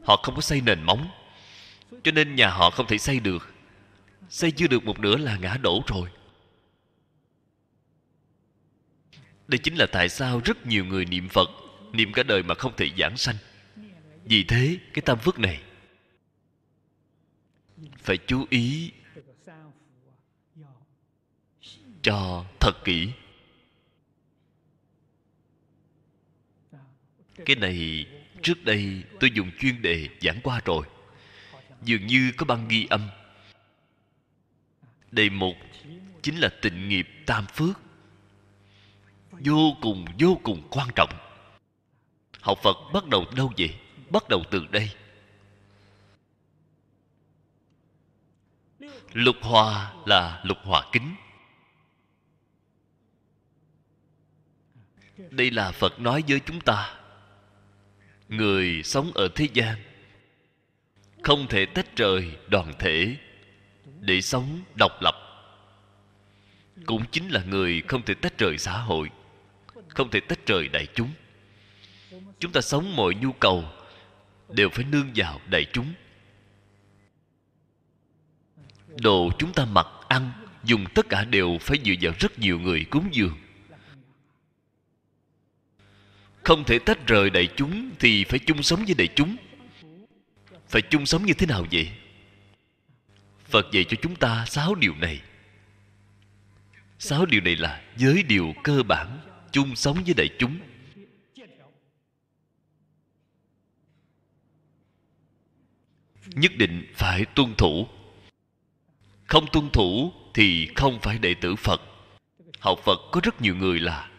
Họ 0.04 0.16
không 0.16 0.34
có 0.34 0.40
xây 0.40 0.60
nền 0.60 0.82
móng, 0.82 1.10
cho 2.02 2.12
nên 2.12 2.34
nhà 2.34 2.50
họ 2.50 2.70
không 2.70 2.86
thể 2.86 2.98
xây 2.98 3.20
được. 3.20 3.54
Xây 4.28 4.50
chưa 4.50 4.66
được 4.66 4.84
một 4.84 5.00
nửa 5.00 5.16
là 5.16 5.36
ngã 5.36 5.56
đổ 5.62 5.82
rồi. 5.86 6.10
Đây 9.48 9.58
chính 9.58 9.74
là 9.74 9.86
tại 9.92 10.08
sao 10.08 10.40
rất 10.44 10.66
nhiều 10.66 10.84
người 10.84 11.04
niệm 11.04 11.28
phật, 11.28 11.50
niệm 11.92 12.12
cả 12.12 12.22
đời 12.22 12.42
mà 12.42 12.54
không 12.54 12.76
thể 12.76 12.90
giảng 12.98 13.16
sanh. 13.16 13.36
Vì 14.24 14.44
thế, 14.44 14.78
cái 14.94 15.02
tam 15.02 15.18
phước 15.18 15.38
này 15.38 15.60
phải 17.98 18.18
chú 18.26 18.46
ý 18.50 18.92
cho 22.02 22.44
thật 22.60 22.72
kỹ. 22.84 23.12
Cái 27.46 27.56
này, 27.56 28.06
trước 28.42 28.64
đây 28.64 29.02
tôi 29.20 29.30
dùng 29.34 29.50
chuyên 29.58 29.82
đề 29.82 30.08
giảng 30.20 30.40
qua 30.42 30.60
rồi. 30.64 30.86
Dường 31.82 32.06
như 32.06 32.32
có 32.36 32.46
băng 32.46 32.68
ghi 32.68 32.86
âm. 32.90 33.08
Đề 35.10 35.30
mục 35.30 35.56
chính 36.22 36.36
là 36.36 36.48
tịnh 36.62 36.88
nghiệp 36.88 37.08
tam 37.26 37.46
phước. 37.46 37.80
Vô 39.30 39.76
cùng 39.80 40.04
vô 40.18 40.40
cùng 40.42 40.68
quan 40.70 40.88
trọng. 40.96 41.10
Học 42.40 42.58
phật 42.62 42.76
bắt 42.92 43.06
đầu 43.06 43.24
đâu 43.36 43.52
vậy 43.58 43.74
bắt 44.10 44.28
đầu 44.28 44.42
từ 44.50 44.66
đây. 44.70 44.90
Lục 49.12 49.36
hòa 49.42 49.92
là 50.06 50.40
lục 50.44 50.58
hòa 50.62 50.88
kính. 50.92 51.14
Đây 55.30 55.50
là 55.50 55.72
phật 55.72 56.00
nói 56.00 56.24
với 56.28 56.40
chúng 56.46 56.60
ta. 56.60 56.94
Người 58.28 58.82
sống 58.84 59.12
ở 59.14 59.28
thế 59.34 59.48
gian 59.52 59.78
không 61.22 61.46
thể 61.48 61.66
tách 61.66 61.96
rời 61.96 62.36
đoàn 62.48 62.72
thể 62.78 63.16
để 64.00 64.20
sống 64.20 64.60
độc 64.78 64.92
lập. 65.02 65.14
Cũng 66.86 67.04
chính 67.10 67.28
là 67.28 67.42
người 67.44 67.82
không 67.88 68.02
thể 68.02 68.14
tách 68.14 68.38
rời 68.38 68.58
xã 68.58 68.78
hội, 68.78 69.10
không 69.88 70.10
thể 70.10 70.20
tách 70.20 70.46
rời 70.46 70.68
đại 70.68 70.86
chúng. 70.94 71.10
Chúng 72.38 72.52
ta 72.52 72.60
sống 72.60 72.96
mọi 72.96 73.14
nhu 73.14 73.32
cầu 73.32 73.64
đều 74.48 74.68
phải 74.68 74.84
nương 74.84 75.10
vào 75.14 75.40
đại 75.46 75.66
chúng. 75.72 75.92
Đồ 79.02 79.30
chúng 79.38 79.52
ta 79.52 79.64
mặc, 79.64 79.86
ăn, 80.08 80.32
dùng 80.64 80.84
tất 80.94 81.06
cả 81.08 81.24
đều 81.24 81.58
phải 81.60 81.78
dựa 81.84 81.94
vào 82.00 82.12
rất 82.18 82.38
nhiều 82.38 82.58
người 82.58 82.84
cúng 82.84 83.08
dường 83.12 83.36
không 86.42 86.64
thể 86.64 86.78
tách 86.78 87.06
rời 87.06 87.30
đại 87.30 87.48
chúng 87.56 87.90
thì 87.98 88.24
phải 88.24 88.38
chung 88.38 88.62
sống 88.62 88.84
với 88.84 88.94
đại 88.94 89.08
chúng. 89.14 89.36
Phải 90.68 90.82
chung 90.82 91.06
sống 91.06 91.26
như 91.26 91.34
thế 91.34 91.46
nào 91.46 91.66
vậy? 91.72 91.90
Phật 93.48 93.66
dạy 93.72 93.84
cho 93.84 93.96
chúng 94.02 94.16
ta 94.16 94.44
sáu 94.48 94.74
điều 94.74 94.94
này. 94.94 95.20
Sáu 96.98 97.26
điều 97.26 97.40
này 97.40 97.56
là 97.56 97.82
giới 97.96 98.22
điều 98.22 98.54
cơ 98.64 98.82
bản 98.82 99.20
chung 99.52 99.76
sống 99.76 100.04
với 100.04 100.14
đại 100.16 100.28
chúng. 100.38 100.58
Nhất 106.26 106.52
định 106.56 106.92
phải 106.94 107.24
tuân 107.24 107.54
thủ. 107.54 107.86
Không 109.26 109.46
tuân 109.52 109.70
thủ 109.70 110.12
thì 110.34 110.68
không 110.74 111.00
phải 111.00 111.18
đệ 111.18 111.34
tử 111.34 111.56
phật. 111.56 111.80
Học 112.60 112.78
phật 112.84 112.98
có 113.12 113.20
rất 113.24 113.42
nhiều 113.42 113.56
người 113.56 113.80
là 113.80 114.09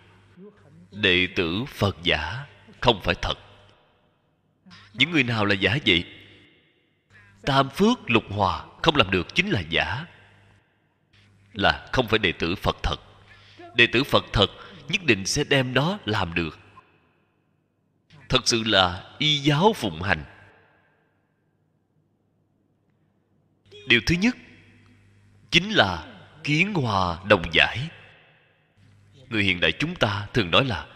đệ 0.91 1.27
tử 1.35 1.65
phật 1.67 1.97
giả 2.03 2.45
không 2.81 3.01
phải 3.03 3.15
thật. 3.21 3.37
Những 4.93 5.11
người 5.11 5.23
nào 5.23 5.45
là 5.45 5.55
giả 5.55 5.77
vậy? 5.85 6.05
Tam 7.41 7.69
phước 7.69 8.09
lục 8.09 8.23
hòa 8.29 8.65
không 8.81 8.95
làm 8.95 9.11
được 9.11 9.35
chính 9.35 9.49
là 9.49 9.61
giả. 9.69 10.05
Là 11.53 11.89
không 11.91 12.07
phải 12.07 12.19
đệ 12.19 12.31
tử 12.31 12.55
phật 12.55 12.77
thật. 12.83 12.95
Đệ 13.75 13.87
tử 13.87 14.03
phật 14.03 14.25
thật 14.33 14.47
nhất 14.89 15.03
định 15.03 15.25
sẽ 15.25 15.43
đem 15.43 15.73
đó 15.73 15.99
làm 16.05 16.33
được. 16.33 16.59
Thật 18.29 18.47
sự 18.47 18.63
là 18.65 19.13
y 19.17 19.37
giáo 19.37 19.73
phụng 19.75 20.01
hành. 20.01 20.23
Điều 23.87 24.01
thứ 24.05 24.15
nhất 24.15 24.35
chính 25.51 25.71
là 25.71 26.07
kiến 26.43 26.73
hòa 26.73 27.19
đồng 27.29 27.43
giải 27.53 27.89
người 29.31 29.43
hiện 29.43 29.59
đại 29.59 29.71
chúng 29.71 29.95
ta 29.95 30.27
thường 30.33 30.51
nói 30.51 30.65
là 30.65 30.87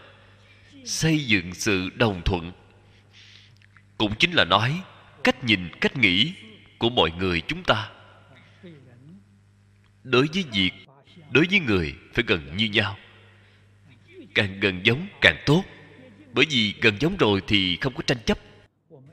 xây 0.84 1.24
dựng 1.24 1.54
sự 1.54 1.90
đồng 1.94 2.22
thuận. 2.24 2.52
Cũng 3.98 4.14
chính 4.18 4.32
là 4.32 4.44
nói 4.44 4.82
cách 5.24 5.44
nhìn, 5.44 5.68
cách 5.80 5.96
nghĩ 5.96 6.32
của 6.78 6.90
mọi 6.90 7.10
người 7.18 7.40
chúng 7.40 7.62
ta. 7.62 7.90
Đối 10.04 10.26
với 10.34 10.44
việc, 10.52 10.70
đối 11.30 11.46
với 11.50 11.60
người 11.60 11.94
phải 12.14 12.24
gần 12.26 12.56
như 12.56 12.66
nhau. 12.66 12.98
Càng 14.34 14.60
gần 14.60 14.80
giống, 14.84 15.06
càng 15.20 15.42
tốt. 15.46 15.64
Bởi 16.32 16.46
vì 16.50 16.74
gần 16.80 16.96
giống 17.00 17.16
rồi 17.16 17.42
thì 17.46 17.76
không 17.80 17.94
có 17.94 18.02
tranh 18.06 18.18
chấp. 18.26 18.38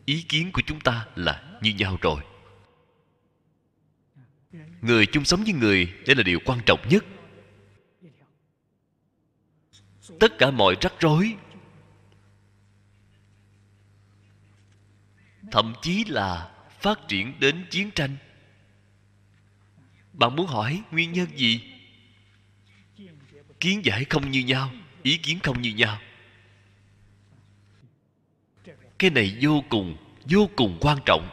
Ý 0.06 0.22
kiến 0.22 0.52
của 0.52 0.62
chúng 0.66 0.80
ta 0.80 1.06
là 1.16 1.44
như 1.62 1.74
nhau 1.74 1.98
rồi. 2.02 2.22
Người 4.82 5.06
chung 5.06 5.26
sống 5.26 5.44
với 5.44 5.54
người, 5.54 5.94
đây 6.08 6.16
là 6.16 6.24
điều 6.24 6.40
quan 6.46 6.60
trọng 6.66 6.90
nhất. 6.90 7.06
Tất 10.24 10.38
cả 10.38 10.52
mọi 10.52 10.76
rắc 10.82 10.94
rối. 11.00 11.36
Thậm 15.52 15.74
chí 15.82 16.04
là 16.08 16.52
phát 16.80 17.00
triển 17.08 17.40
đến 17.40 17.66
chiến 17.70 17.92
tranh. 17.92 18.18
Bạn 20.14 20.36
muốn 20.36 20.48
hỏi 20.48 20.82
nguyên 20.92 21.12
nhân 21.12 21.28
gì? 21.38 21.62
Kiến 23.60 23.86
giải 23.86 24.06
không 24.10 24.32
như 24.32 24.40
nhau, 24.40 24.72
ý 25.02 25.18
kiến 25.18 25.40
không 25.44 25.62
như 25.62 25.70
nhau. 25.70 26.00
Cái 29.00 29.10
này 29.10 29.38
vô 29.42 29.64
cùng 29.70 29.98
vô 30.30 30.50
cùng 30.56 30.78
quan 30.82 30.98
trọng. 31.06 31.30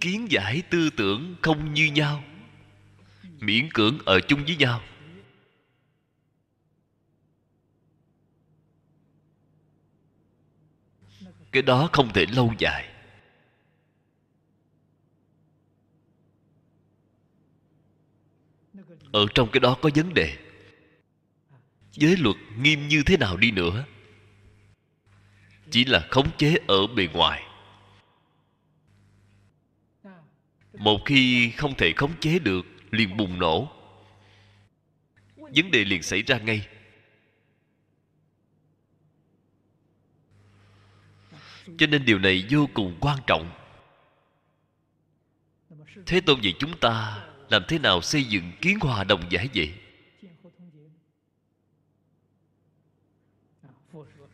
Kiến 0.00 0.26
giải 0.30 0.62
tư 0.70 0.90
tưởng 0.90 1.36
không 1.42 1.74
như 1.74 1.86
nhau, 1.86 2.24
miễn 3.40 3.68
cưỡng 3.72 3.98
ở 4.04 4.20
chung 4.20 4.44
với 4.44 4.56
nhau. 4.56 4.80
Cái 11.54 11.62
đó 11.62 11.88
không 11.92 12.12
thể 12.12 12.26
lâu 12.26 12.52
dài. 12.58 12.88
Ở 19.12 19.26
trong 19.34 19.50
cái 19.52 19.60
đó 19.60 19.76
có 19.82 19.90
vấn 19.94 20.14
đề. 20.14 20.36
Giới 21.92 22.16
luật 22.16 22.36
nghiêm 22.58 22.88
như 22.88 23.02
thế 23.06 23.16
nào 23.16 23.36
đi 23.36 23.50
nữa? 23.50 23.84
Chỉ 25.70 25.84
là 25.84 26.06
khống 26.10 26.36
chế 26.36 26.56
ở 26.66 26.86
bề 26.86 27.08
ngoài. 27.12 27.42
Một 30.72 31.00
khi 31.06 31.50
không 31.50 31.74
thể 31.74 31.92
khống 31.96 32.12
chế 32.20 32.38
được, 32.38 32.66
liền 32.90 33.16
bùng 33.16 33.38
nổ. 33.38 33.68
Vấn 35.36 35.70
đề 35.70 35.84
liền 35.84 36.02
xảy 36.02 36.22
ra 36.22 36.38
ngay. 36.38 36.66
Cho 41.78 41.86
nên 41.86 42.04
điều 42.04 42.18
này 42.18 42.46
vô 42.50 42.68
cùng 42.74 42.96
quan 43.00 43.18
trọng. 43.26 43.50
Thế 46.06 46.20
tôn 46.20 46.40
vậy 46.40 46.54
chúng 46.58 46.78
ta 46.78 47.24
làm 47.50 47.62
thế 47.68 47.78
nào 47.78 48.02
xây 48.02 48.24
dựng 48.24 48.52
kiến 48.60 48.78
hòa 48.80 49.04
đồng 49.04 49.22
giải 49.30 49.48
vậy? 49.54 49.74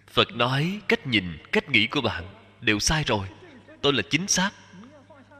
Phật 0.06 0.32
nói 0.32 0.80
cách 0.88 1.06
nhìn, 1.06 1.24
cách 1.52 1.68
nghĩ 1.68 1.86
của 1.86 2.00
bạn 2.00 2.24
đều 2.60 2.78
sai 2.78 3.04
rồi. 3.04 3.28
Tôi 3.82 3.92
là 3.92 4.02
chính 4.10 4.28
xác. 4.28 4.50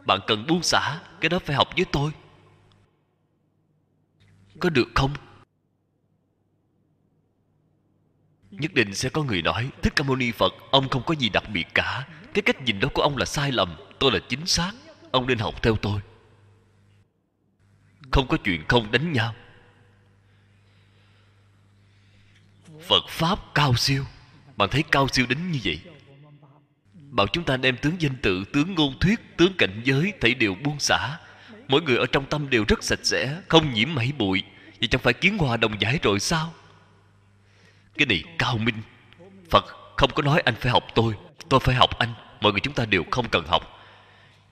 Bạn 0.06 0.20
cần 0.26 0.46
buông 0.46 0.62
xả, 0.62 1.00
cái 1.20 1.28
đó 1.28 1.38
phải 1.38 1.56
học 1.56 1.68
với 1.76 1.84
tôi. 1.92 2.12
Có 4.60 4.70
được 4.70 4.88
không? 4.94 5.14
Nhất 8.50 8.74
định 8.74 8.94
sẽ 8.94 9.08
có 9.08 9.22
người 9.22 9.42
nói, 9.42 9.70
thích 9.82 9.92
ca 9.96 10.04
mâu 10.04 10.16
ni 10.16 10.32
phật, 10.32 10.54
ông 10.70 10.88
không 10.88 11.02
có 11.06 11.14
gì 11.14 11.28
đặc 11.28 11.44
biệt 11.52 11.66
cả. 11.74 12.06
Cái 12.34 12.42
cách 12.42 12.62
nhìn 12.62 12.80
đó 12.80 12.88
của 12.94 13.02
ông 13.02 13.16
là 13.16 13.24
sai 13.24 13.52
lầm, 13.52 13.76
tôi 13.98 14.12
là 14.12 14.18
chính 14.28 14.46
xác. 14.46 14.72
Ông 15.10 15.26
nên 15.26 15.38
học 15.38 15.62
theo 15.62 15.76
tôi. 15.76 16.00
Không 18.10 18.28
có 18.28 18.36
chuyện 18.44 18.64
không 18.68 18.92
đánh 18.92 19.12
nhau. 19.12 19.34
Phật 22.88 23.08
pháp 23.08 23.38
cao 23.54 23.76
siêu. 23.76 24.04
Bạn 24.56 24.68
thấy 24.70 24.84
cao 24.90 25.08
siêu 25.08 25.26
đến 25.28 25.50
như 25.52 25.58
vậy? 25.64 25.80
Bảo 26.94 27.26
chúng 27.26 27.44
ta 27.44 27.56
đem 27.56 27.76
tướng 27.76 27.94
danh 27.98 28.16
tự, 28.22 28.44
tướng 28.52 28.74
ngôn 28.74 28.98
thuyết, 29.00 29.36
tướng 29.36 29.52
cảnh 29.58 29.82
giới 29.84 30.12
thấy 30.20 30.34
đều 30.34 30.54
buông 30.54 30.80
xả. 30.80 31.18
Mỗi 31.68 31.82
người 31.82 31.96
ở 31.96 32.06
trong 32.12 32.26
tâm 32.26 32.50
đều 32.50 32.64
rất 32.68 32.84
sạch 32.84 32.98
sẽ, 33.02 33.40
không 33.48 33.74
nhiễm 33.74 33.94
mảy 33.94 34.12
bụi. 34.18 34.42
Vậy 34.80 34.88
chẳng 34.88 35.00
phải 35.00 35.12
kiến 35.12 35.38
hòa 35.38 35.56
đồng 35.56 35.80
giải 35.80 35.98
rồi 36.02 36.20
sao? 36.20 36.54
Cái 37.98 38.06
này 38.06 38.24
cao 38.38 38.58
minh. 38.58 38.82
Phật 39.50 39.64
không 39.96 40.10
có 40.14 40.22
nói 40.22 40.40
anh 40.40 40.54
phải 40.54 40.72
học 40.72 40.84
tôi 40.94 41.14
tôi 41.50 41.60
phải 41.60 41.74
học 41.74 41.98
anh. 41.98 42.14
Mọi 42.40 42.52
người 42.52 42.60
chúng 42.60 42.74
ta 42.74 42.84
đều 42.84 43.04
không 43.10 43.28
cần 43.28 43.46
học. 43.46 43.86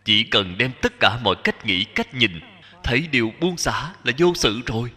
Chỉ 0.04 0.24
cần 0.24 0.58
đem 0.58 0.72
tất 0.82 0.92
cả 1.00 1.18
mọi 1.22 1.36
cách 1.44 1.66
nghĩ, 1.66 1.84
cách 1.84 2.14
nhìn, 2.14 2.40
thấy 2.82 3.06
đều 3.12 3.32
buông 3.40 3.56
xả 3.56 3.92
là 4.04 4.12
vô 4.18 4.32
sự 4.34 4.60
rồi. 4.66 4.92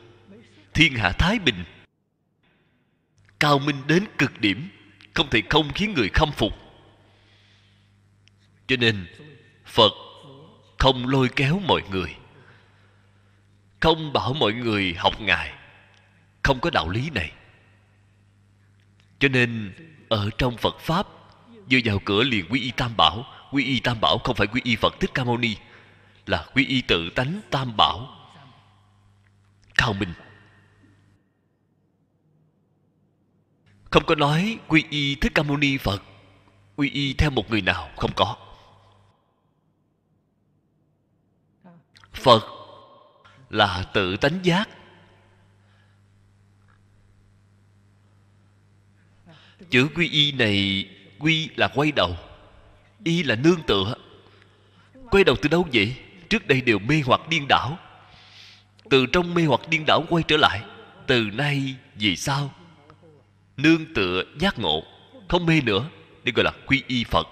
Thiên 0.74 0.96
hạ 0.96 1.12
thái 1.12 1.40
bình. 1.40 1.64
Cao 3.40 3.60
minh 3.60 3.76
đến 3.88 4.06
cực 4.18 4.40
điểm, 4.40 4.70
không 5.14 5.30
thể 5.30 5.42
không 5.50 5.72
khiến 5.74 5.94
người 5.94 6.10
khâm 6.14 6.32
phục. 6.32 6.54
Cho 8.68 8.76
nên, 8.76 9.08
phật 9.66 9.92
không 10.80 11.08
lôi 11.08 11.30
kéo 11.36 11.62
mọi 11.68 11.82
người. 11.92 12.16
Không 13.80 14.14
bảo 14.14 14.34
mọi 14.34 14.54
người 14.54 14.94
học 14.98 15.22
ngài. 15.22 15.54
Không 16.44 16.60
có 16.60 16.70
đạo 16.70 16.90
lý 16.90 17.10
này 17.10 17.32
cho 19.22 19.27
nên, 19.27 19.73
ở 20.10 20.30
trong 20.38 20.57
phật 20.57 20.80
pháp 20.80 21.07
vừa 21.72 21.80
vào 21.85 21.99
cửa 22.06 22.23
liền 22.23 22.45
quy 22.49 22.61
y 22.61 22.72
tam 22.72 22.98
bảo. 22.98 23.26
Quy 23.52 23.65
y 23.65 23.80
tam 23.80 24.02
bảo 24.02 24.18
không 24.18 24.35
phải 24.35 24.48
quy 24.48 24.61
y 24.64 24.76
phật 24.76 24.99
thích 24.99 25.11
ca 25.14 25.23
mâu 25.23 25.38
ni, 25.38 25.56
là 26.26 26.45
quy 26.53 26.65
y 26.65 26.81
tự 26.81 27.10
tánh 27.10 27.41
tam 27.49 27.77
bảo. 27.77 28.07
Cao 29.76 29.93
minh. 29.93 30.14
Không 33.91 34.06
có 34.06 34.15
nói 34.15 34.60
quy 34.68 34.84
y 34.89 35.15
thích 35.15 35.31
ca 35.35 35.43
mâu 35.43 35.57
ni 35.57 35.77
phật, 35.77 36.03
quy 36.76 36.89
y 36.89 37.14
theo 37.14 37.30
một 37.30 37.49
người 37.49 37.61
nào 37.61 37.89
không 37.98 38.11
có. 38.15 38.35
Phật 42.14 42.43
là 43.49 43.84
tự 43.93 44.18
tánh 44.18 44.39
giác. 44.43 44.69
Chữ 49.72 49.88
quy 49.95 50.10
y 50.10 50.31
này, 50.31 50.85
quy 51.19 51.49
là 51.56 51.68
quay 51.68 51.91
đầu, 51.91 52.18
y 53.03 53.23
là 53.23 53.35
nương 53.35 53.61
tựa. 53.68 53.93
Quay 55.11 55.23
đầu 55.23 55.35
từ 55.41 55.49
đâu 55.49 55.68
vậy? 55.73 55.95
Trước 56.30 56.48
đây 56.48 56.61
đều 56.61 56.80
mê 56.80 57.02
hoặc 57.06 57.22
điên 57.30 57.45
đảo. 57.49 57.77
Từ 58.89 59.06
trong 59.06 59.34
mê 59.34 59.43
hoặc 59.45 59.61
điên 59.69 59.84
đảo 59.88 60.03
quay 60.10 60.23
trở 60.27 60.38
lại, 60.38 60.61
từ 61.07 61.23
nay 61.34 61.76
vì 61.95 62.15
sao 62.15 62.53
nương 63.57 63.93
tựa 63.93 64.23
giác 64.39 64.60
ngộ, 64.60 64.84
không 65.30 65.45
mê 65.45 65.61
nữa 65.61 65.89
đây 66.23 66.34
gọi 66.35 66.43
là 66.43 66.52
quy 66.65 66.84
y 66.88 67.03
phật. 67.03 67.27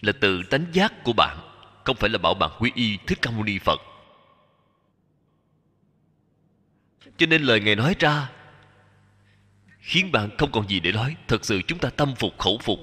Là 0.00 0.12
từ 0.20 0.42
tánh 0.42 0.66
giác 0.72 1.04
của 1.04 1.12
bạn, 1.12 1.38
không 1.84 1.96
phải 1.96 2.10
là 2.10 2.18
bảo 2.18 2.34
bạn 2.34 2.50
quy 2.58 2.72
y 2.74 2.98
thích 3.06 3.18
ca 3.22 3.30
mâu 3.30 3.44
ni 3.44 3.58
phật. 3.58 3.80
Cho 7.16 7.26
nên 7.26 7.42
lời 7.42 7.60
ngài 7.60 7.76
nói 7.76 7.94
ra 7.98 8.30
khiến 9.84 10.12
bạn 10.12 10.30
không 10.38 10.52
còn 10.52 10.68
gì 10.68 10.80
để 10.80 10.92
nói. 10.92 11.16
Thật 11.28 11.44
sự 11.44 11.62
chúng 11.66 11.78
ta 11.78 11.90
tâm 11.90 12.14
phục, 12.14 12.38
khẩu 12.38 12.58
phục. 12.58 12.78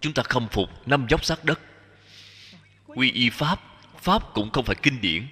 Chúng 0.00 0.12
ta 0.12 0.22
khâm 0.22 0.48
phục 0.48 0.88
năm 0.88 1.06
dốc 1.08 1.24
sát 1.24 1.44
đất. 1.44 1.60
Quy 2.86 3.12
y 3.12 3.30
pháp 3.30 3.60
pháp 4.02 4.22
cũng 4.34 4.50
không 4.50 4.64
phải 4.64 4.76
kinh 4.82 5.00
điển. 5.00 5.26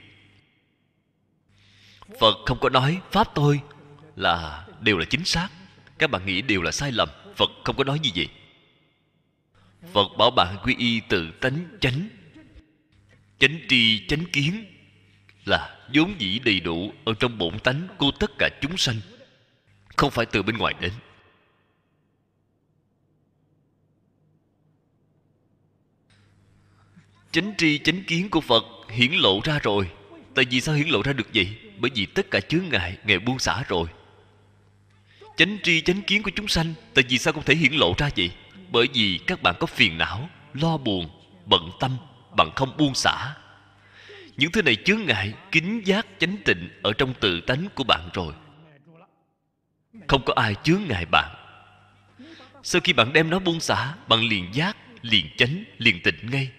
Phật 2.20 2.36
không 2.46 2.58
có 2.60 2.68
nói, 2.68 3.00
pháp 3.10 3.28
tôi 3.34 3.60
là, 4.16 4.66
đều 4.80 4.98
là 4.98 5.04
chính 5.10 5.24
xác. 5.24 5.48
Các 5.98 6.10
bạn 6.10 6.26
nghĩ 6.26 6.42
đều 6.42 6.62
là 6.62 6.70
sai 6.72 6.92
lầm. 6.92 7.08
Phật 7.36 7.50
không 7.64 7.76
có 7.76 7.84
nói 7.84 7.98
như 7.98 8.10
vậy. 8.14 8.28
Phật 9.92 10.08
bảo 10.18 10.30
bạn 10.30 10.56
quy 10.62 10.74
y 10.78 11.00
tự 11.00 11.30
tánh 11.40 11.64
chánh. 11.80 12.08
Chánh 13.38 13.58
tri, 13.68 14.06
chánh 14.06 14.24
kiến 14.32 14.64
là 15.44 15.76
vốn 15.94 16.14
dĩ 16.18 16.38
đầy 16.38 16.60
đủ 16.60 16.92
ở 17.04 17.14
trong 17.18 17.38
bổn 17.38 17.58
tánh 17.58 17.88
của 17.98 18.10
tất 18.10 18.30
cả 18.38 18.48
chúng 18.60 18.76
sanh 18.76 18.96
không 19.96 20.10
phải 20.10 20.26
từ 20.26 20.42
bên 20.42 20.58
ngoài 20.58 20.74
đến. 20.80 20.92
Chánh 27.32 27.54
tri, 27.58 27.78
chánh 27.78 28.04
kiến 28.04 28.30
của 28.30 28.40
phật 28.40 28.64
hiển 28.90 29.12
lộ 29.12 29.40
ra 29.44 29.58
rồi. 29.62 29.90
Tại 30.34 30.44
vì 30.50 30.60
sao 30.60 30.74
hiển 30.74 30.88
lộ 30.88 31.02
ra 31.02 31.12
được 31.12 31.28
vậy? 31.34 31.58
Bởi 31.78 31.90
vì 31.94 32.06
tất 32.06 32.30
cả 32.30 32.40
chướng 32.40 32.68
ngại, 32.68 32.98
ngài 33.04 33.18
buông 33.18 33.38
xả 33.38 33.62
rồi. 33.68 33.88
Chánh 35.36 35.58
tri, 35.62 35.80
chánh 35.80 36.02
kiến 36.02 36.22
của 36.22 36.30
chúng 36.36 36.48
sanh, 36.48 36.74
tại 36.94 37.04
vì 37.08 37.18
sao 37.18 37.32
không 37.32 37.42
thể 37.42 37.54
hiển 37.54 37.72
lộ 37.72 37.94
ra 37.98 38.10
vậy? 38.16 38.30
Bởi 38.72 38.88
vì 38.94 39.20
các 39.26 39.42
bạn 39.42 39.54
có 39.60 39.66
phiền 39.66 39.98
não, 39.98 40.28
lo 40.54 40.76
buồn, 40.76 41.08
bận 41.46 41.70
tâm 41.80 41.96
bạn 42.36 42.50
không 42.56 42.76
buông 42.76 42.94
xả. 42.94 43.34
Những 44.36 44.52
thứ 44.52 44.62
này 44.62 44.76
chướng 44.84 45.06
ngại, 45.06 45.34
kính 45.52 45.82
giác, 45.84 46.06
chánh 46.18 46.36
tịnh 46.44 46.68
ở 46.82 46.92
trong 46.92 47.14
tự 47.20 47.40
tánh 47.40 47.68
của 47.74 47.84
bạn 47.84 48.10
rồi 48.12 48.34
không 50.08 50.22
có 50.26 50.32
ai 50.36 50.54
chướng 50.64 50.82
ngại 50.88 51.06
bạn. 51.06 51.36
Sau 52.62 52.80
khi 52.84 52.92
bạn 52.92 53.12
đem 53.12 53.30
nó 53.30 53.38
buông 53.38 53.60
xả, 53.60 53.94
bạn 54.08 54.20
liền 54.20 54.54
giác, 54.54 54.76
liền 55.02 55.26
chánh, 55.36 55.64
liền 55.78 56.02
tịnh 56.02 56.30
ngay. 56.30 56.50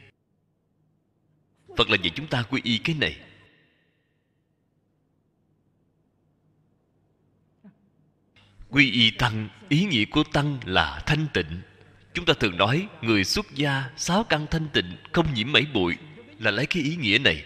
Phật 1.77 1.89
là 1.89 1.97
dạy 1.97 2.11
chúng 2.15 2.27
ta 2.27 2.43
quy 2.43 2.61
y 2.63 2.77
cái 2.77 2.95
này. 2.99 3.17
Quy 8.69 8.91
y 8.91 9.11
tăng, 9.11 9.49
ý 9.69 9.85
nghĩa 9.85 10.05
của 10.05 10.23
tăng 10.23 10.59
là 10.65 11.03
thanh 11.05 11.27
tịnh. 11.33 11.61
Chúng 12.13 12.25
ta 12.25 12.33
thường 12.33 12.57
nói, 12.57 12.87
người 13.01 13.23
xuất 13.23 13.45
gia, 13.55 13.89
sáu 13.97 14.23
căn 14.23 14.47
thanh 14.51 14.67
tịnh, 14.73 14.97
không 15.11 15.33
nhiễm 15.33 15.51
mảy 15.51 15.65
bụi, 15.73 15.97
là 16.39 16.51
lấy 16.51 16.65
cái 16.65 16.83
ý 16.83 16.95
nghĩa 16.95 17.17
này, 17.17 17.45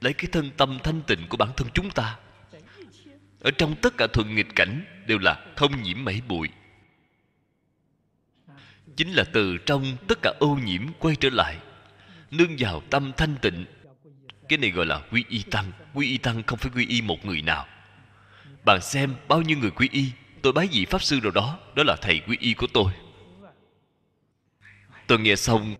lấy 0.00 0.12
cái 0.12 0.26
thân 0.32 0.50
tâm 0.56 0.78
thanh 0.84 1.02
tịnh 1.02 1.26
của 1.28 1.36
bản 1.36 1.48
thân 1.56 1.68
chúng 1.74 1.90
ta 1.90 2.16
ở 3.40 3.50
trong 3.50 3.74
tất 3.82 3.96
cả 3.96 4.06
thuận 4.12 4.34
nghịch 4.34 4.54
cảnh 4.56 4.84
đều 5.06 5.18
là 5.18 5.46
không 5.56 5.82
nhiễm 5.82 6.04
mảy 6.04 6.20
bụi. 6.28 6.48
Chính 8.96 9.12
là 9.12 9.24
từ 9.32 9.58
trong 9.58 9.96
tất 10.08 10.18
cả 10.22 10.32
ô 10.40 10.54
nhiễm 10.64 10.82
quay 10.98 11.16
trở 11.16 11.30
lại, 11.30 11.58
nương 12.30 12.56
vào 12.58 12.82
tâm 12.90 13.12
thanh 13.16 13.36
tịnh. 13.42 13.64
Cái 14.48 14.58
này 14.58 14.70
gọi 14.70 14.86
là 14.86 15.02
quy 15.10 15.24
y 15.28 15.42
tăng. 15.42 15.72
Quy 15.94 16.06
y 16.06 16.18
tăng 16.18 16.42
không 16.42 16.58
phải 16.58 16.72
quy 16.74 16.86
y 16.86 17.02
một 17.02 17.24
người 17.24 17.42
nào. 17.42 17.66
Bạn 18.64 18.80
xem 18.80 19.14
bao 19.28 19.42
nhiêu 19.42 19.58
người 19.58 19.70
quy 19.70 19.88
y, 19.92 20.10
tôi 20.42 20.52
bái 20.52 20.68
vị 20.72 20.84
pháp 20.84 21.02
sư 21.02 21.20
nào 21.22 21.30
đó 21.30 21.58
đó 21.74 21.82
là 21.82 21.96
thầy 21.96 22.20
quy 22.20 22.36
y 22.40 22.54
của 22.54 22.66
tôi. 22.72 22.92
Tôi 25.06 25.18
nghe 25.20 25.36
xong, 25.36 25.76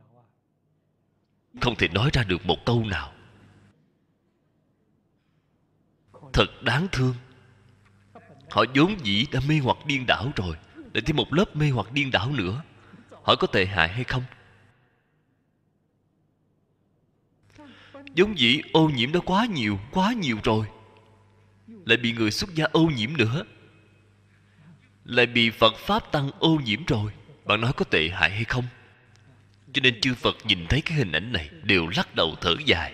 không 1.60 1.76
thể 1.76 1.88
nói 1.88 2.10
ra 2.12 2.24
được 2.24 2.46
một 2.46 2.56
câu 2.66 2.84
nào. 2.84 3.12
Thật 6.32 6.46
đáng 6.62 6.86
thương 6.92 7.14
họ 8.50 8.64
vốn 8.74 9.06
dĩ 9.06 9.26
đã 9.32 9.40
mê 9.48 9.58
hoặc 9.58 9.76
điên 9.86 10.06
đảo 10.06 10.32
rồi, 10.36 10.56
lại 10.94 11.02
thêm 11.06 11.16
một 11.16 11.34
lớp 11.34 11.56
mê 11.56 11.70
hoặc 11.70 11.92
điên 11.92 12.10
đảo 12.10 12.32
nữa. 12.32 12.62
Hỏi 13.22 13.36
có 13.36 13.46
tệ 13.46 13.66
hại 13.66 13.88
hay 13.88 14.04
không? 14.04 14.22
Vốn 18.16 18.38
dĩ 18.38 18.60
ô 18.72 18.88
nhiễm 18.88 19.12
đó 19.12 19.20
quá 19.24 19.46
nhiều 19.46 19.78
quá 19.90 20.12
nhiều 20.12 20.38
rồi. 20.44 20.66
Lại 21.66 21.96
bị 21.96 22.12
người 22.12 22.30
xuất 22.30 22.54
gia 22.54 22.64
ô 22.64 22.84
nhiễm 22.96 23.16
nữa. 23.16 23.44
Lại 25.04 25.26
bị 25.26 25.50
phật 25.50 25.74
pháp 25.76 26.12
tăng 26.12 26.30
ô 26.38 26.60
nhiễm 26.64 26.84
rồi. 26.84 27.12
Bạn 27.44 27.60
nói 27.60 27.72
có 27.72 27.84
tệ 27.84 28.08
hại 28.08 28.30
hay 28.30 28.44
không? 28.44 28.64
Cho 29.72 29.80
nên 29.82 30.00
chư 30.00 30.14
phật 30.14 30.36
nhìn 30.44 30.66
thấy 30.68 30.80
cái 30.80 30.98
hình 30.98 31.12
ảnh 31.12 31.32
này 31.32 31.50
đều 31.62 31.88
lắc 31.96 32.14
đầu 32.14 32.34
thở 32.40 32.54
dài. 32.66 32.92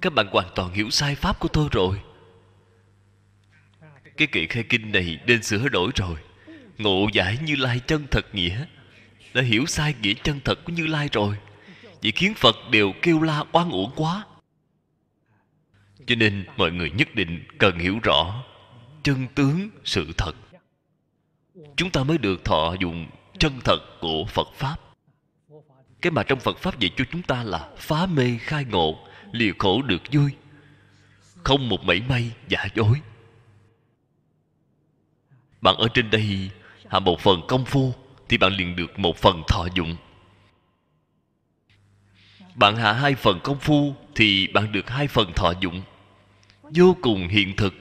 Các 0.00 0.14
bạn 0.14 0.26
hoàn 0.30 0.48
toàn 0.54 0.72
hiểu 0.72 0.90
sai 0.90 1.14
pháp 1.14 1.38
của 1.40 1.48
tôi 1.48 1.68
rồi 1.72 2.02
cái 4.16 4.28
kệ 4.32 4.46
khai 4.46 4.62
kinh 4.62 4.92
này 4.92 5.18
nên 5.26 5.42
sửa 5.42 5.68
đổi 5.68 5.90
rồi. 5.96 6.16
Ngộ 6.78 7.08
giải 7.12 7.38
như 7.44 7.56
lai 7.56 7.80
chân 7.86 8.06
thật 8.10 8.34
nghĩa. 8.34 8.66
Đã 9.34 9.42
hiểu 9.42 9.66
sai 9.66 9.94
nghĩa 10.02 10.14
chân 10.14 10.40
thật 10.44 10.64
của 10.64 10.72
như 10.72 10.86
lai 10.86 11.08
rồi. 11.12 11.36
Vậy 12.02 12.12
khiến 12.12 12.34
phật 12.34 12.56
đều 12.70 12.92
kêu 13.02 13.22
la 13.22 13.44
oan 13.52 13.70
uổng 13.70 13.92
quá. 13.96 14.24
Cho 16.06 16.14
nên 16.14 16.44
mọi 16.56 16.72
người 16.72 16.90
nhất 16.90 17.14
định 17.14 17.44
cần 17.58 17.78
hiểu 17.78 17.98
rõ 18.02 18.44
chân 19.02 19.26
tướng 19.34 19.70
sự 19.84 20.12
thật. 20.18 20.32
Chúng 21.76 21.90
ta 21.90 22.04
mới 22.04 22.18
được 22.18 22.44
thọ 22.44 22.74
dụng 22.80 23.06
chân 23.38 23.60
thật 23.64 23.78
của 24.00 24.24
phật 24.24 24.48
pháp. 24.54 24.76
Cái 26.02 26.10
mà 26.10 26.22
trong 26.22 26.40
phật 26.40 26.58
pháp 26.58 26.78
dạy 26.78 26.90
cho 26.96 27.04
chúng 27.12 27.22
ta 27.22 27.42
là 27.42 27.68
phá 27.76 28.06
mê 28.06 28.38
khai 28.40 28.64
ngộ, 28.64 28.98
lìa 29.32 29.52
khổ 29.58 29.82
được 29.82 30.02
vui. 30.12 30.30
Không 31.44 31.68
một 31.68 31.84
mảy 31.84 32.02
may 32.08 32.30
giả 32.48 32.68
dối 32.74 33.00
bạn 35.62 35.76
ở 35.76 35.88
trên 35.94 36.10
đây 36.10 36.50
hạ 36.88 36.98
một 36.98 37.20
phần 37.20 37.40
công 37.48 37.64
phu 37.64 37.94
thì 38.28 38.38
bạn 38.38 38.52
liền 38.52 38.76
được 38.76 38.98
một 38.98 39.16
phần 39.16 39.42
thọ 39.48 39.66
dụng. 39.74 39.96
Bạn 42.54 42.76
hạ 42.76 42.92
hai 42.92 43.14
phần 43.14 43.40
công 43.44 43.58
phu 43.58 43.94
thì 44.14 44.46
bạn 44.46 44.72
được 44.72 44.90
hai 44.90 45.08
phần 45.08 45.32
thọ 45.32 45.52
dụng. 45.60 45.82
Vô 46.62 46.96
cùng 47.02 47.28
hiện 47.28 47.56
thực. 47.56 47.74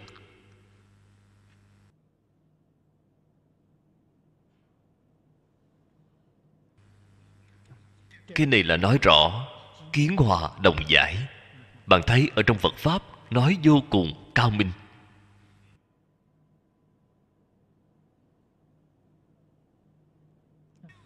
Cái 8.36 8.45
này 8.45 8.64
là 8.64 8.78
nói 8.78 8.98
rõ 9.02 9.48
kiến 9.94 10.18
hòa 10.18 10.49
đồng 10.62 10.78
giải. 10.88 11.18
Bạn 11.86 12.02
thấy 12.08 12.30
ở 12.36 12.44
trong 12.44 12.58
phật 12.58 12.76
pháp 12.76 13.02
nói 13.32 13.58
vô 13.64 13.84
cùng 13.90 14.32
cao 14.36 14.49
minh. 14.49 14.72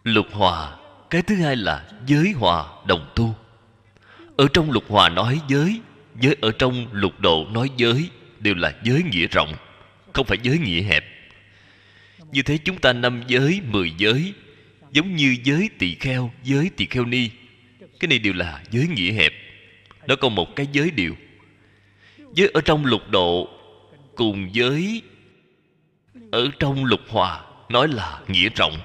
Lục 0.05 0.27
hòa, 0.31 0.75
cái 1.09 1.21
thứ 1.21 1.35
hai 1.35 1.55
là 1.55 1.85
giới 2.05 2.31
hòa 2.31 2.65
đồng 2.87 3.11
tu. 3.15 3.35
Ở 4.37 4.47
trong 4.53 4.71
lục 4.71 4.83
hòa 4.87 5.09
nói 5.09 5.41
giới 5.47 5.81
giới 6.21 6.35
ở 6.41 6.51
trong 6.51 6.87
lục 6.91 7.19
độ 7.19 7.47
nói 7.51 7.69
giới 7.77 8.09
đều 8.39 8.55
là 8.55 8.73
giới 8.83 9.03
nghĩa 9.03 9.27
rộng, 9.27 9.53
không 10.13 10.25
phải 10.25 10.37
giới 10.43 10.57
nghĩa 10.57 10.81
hẹp. 10.81 11.05
Như 12.31 12.41
thế 12.41 12.57
chúng 12.57 12.77
ta 12.77 12.93
năm 12.93 13.23
giới, 13.27 13.61
mười 13.71 13.91
giới, 13.97 14.33
giống 14.91 15.15
như 15.15 15.37
giới 15.43 15.69
tỳ 15.79 15.95
kheo, 15.95 16.31
giới 16.43 16.69
tỳ 16.77 16.85
kheo 16.85 17.05
ni, 17.05 17.29
cái 17.99 18.07
này 18.07 18.19
đều 18.19 18.33
là 18.33 18.63
giới 18.71 18.87
nghĩa 18.87 19.11
hẹp. 19.11 19.33
Nó 20.07 20.15
còn 20.15 20.35
một 20.35 20.55
cái 20.55 20.67
giới 20.71 20.91
điều. 20.91 21.15
Giới 22.33 22.51
ở 22.53 22.61
trong 22.61 22.85
lục 22.85 23.01
độ 23.09 23.49
cùng 24.15 24.49
giới 24.55 25.01
ở 26.31 26.49
trong 26.59 26.85
lục 26.85 27.01
hòa 27.09 27.41
nói 27.69 27.87
là 27.87 28.19
nghĩa 28.27 28.49
rộng 28.55 28.77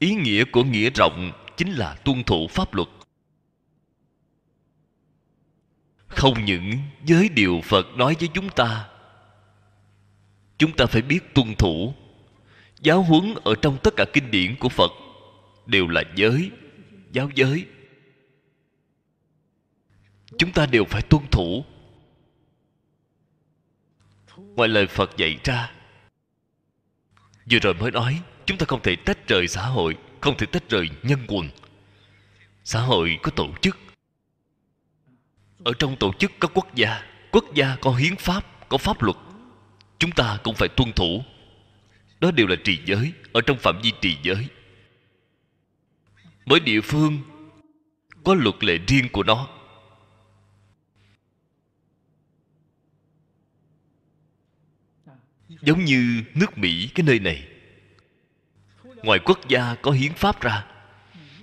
ý 0.00 0.14
nghĩa 0.14 0.44
của 0.44 0.64
nghĩa 0.64 0.90
rộng 0.90 1.32
chính 1.56 1.72
là 1.72 1.94
tuân 1.94 2.24
thủ 2.24 2.48
pháp 2.50 2.74
luật. 2.74 2.88
Không 6.06 6.44
những 6.44 6.72
giới 7.04 7.28
điều 7.28 7.60
phật 7.64 7.86
nói 7.96 8.16
với 8.20 8.28
chúng 8.34 8.48
ta 8.48 8.90
chúng 10.60 10.76
ta 10.76 10.86
phải 10.86 11.02
biết 11.02 11.34
tuân 11.34 11.54
thủ. 11.54 11.94
Giáo 12.80 13.02
huấn 13.02 13.34
ở 13.44 13.54
trong 13.62 13.78
tất 13.82 13.94
cả 13.96 14.04
kinh 14.12 14.30
điển 14.30 14.56
của 14.60 14.68
phật 14.68 14.90
đều 15.66 15.88
là 15.88 16.02
giới, 16.16 16.50
giáo 17.12 17.30
giới. 17.34 17.66
Chúng 20.38 20.52
ta 20.52 20.66
đều 20.66 20.84
phải 20.84 21.02
tuân 21.02 21.22
thủ. 21.30 21.64
Ngoài 24.36 24.68
lời 24.68 24.86
phật 24.86 25.16
dạy 25.16 25.38
ra, 25.44 25.72
vừa 27.50 27.58
rồi 27.58 27.74
mới 27.74 27.90
nói 27.90 28.22
chúng 28.50 28.58
ta 28.58 28.66
không 28.68 28.82
thể 28.82 28.96
tách 28.96 29.28
rời 29.28 29.48
xã 29.48 29.66
hội, 29.66 29.96
không 30.20 30.36
thể 30.36 30.46
tách 30.46 30.68
rời 30.68 30.88
nhân 31.02 31.18
quần. 31.28 31.48
Xã 32.64 32.80
hội 32.80 33.18
có 33.22 33.30
tổ 33.30 33.48
chức. 33.62 33.78
Ở 35.64 35.72
trong 35.78 35.96
tổ 35.96 36.12
chức 36.18 36.32
có 36.38 36.48
quốc 36.48 36.74
gia 36.74 37.02
quốc 37.30 37.44
gia 37.54 37.76
có 37.76 37.92
hiến 37.92 38.16
pháp, 38.16 38.68
có 38.68 38.78
pháp 38.78 39.02
luật. 39.02 39.16
Chúng 39.98 40.10
ta 40.12 40.38
cũng 40.44 40.54
phải 40.54 40.68
tuân 40.68 40.92
thủ. 40.92 41.24
Đó 42.20 42.30
đều 42.30 42.46
là 42.46 42.56
trì 42.64 42.78
giới, 42.86 43.12
ở 43.32 43.40
trong 43.40 43.58
phạm 43.58 43.80
vi 43.82 43.92
trì 44.00 44.16
giới. 44.22 44.46
Mỗi 46.46 46.60
địa 46.60 46.80
phương 46.80 47.18
có 48.24 48.34
luật 48.34 48.64
lệ 48.64 48.78
riêng 48.86 49.08
của 49.12 49.22
nó. 49.22 49.48
Giống 55.48 55.84
như 55.84 56.22
nước 56.34 56.58
mỹ, 56.58 56.90
cái 56.94 57.04
nơi 57.06 57.18
này 57.18 57.49
ngoài 59.02 59.18
quốc 59.24 59.48
gia 59.48 59.74
có 59.74 59.90
hiến 59.90 60.12
pháp 60.14 60.40
ra, 60.40 60.66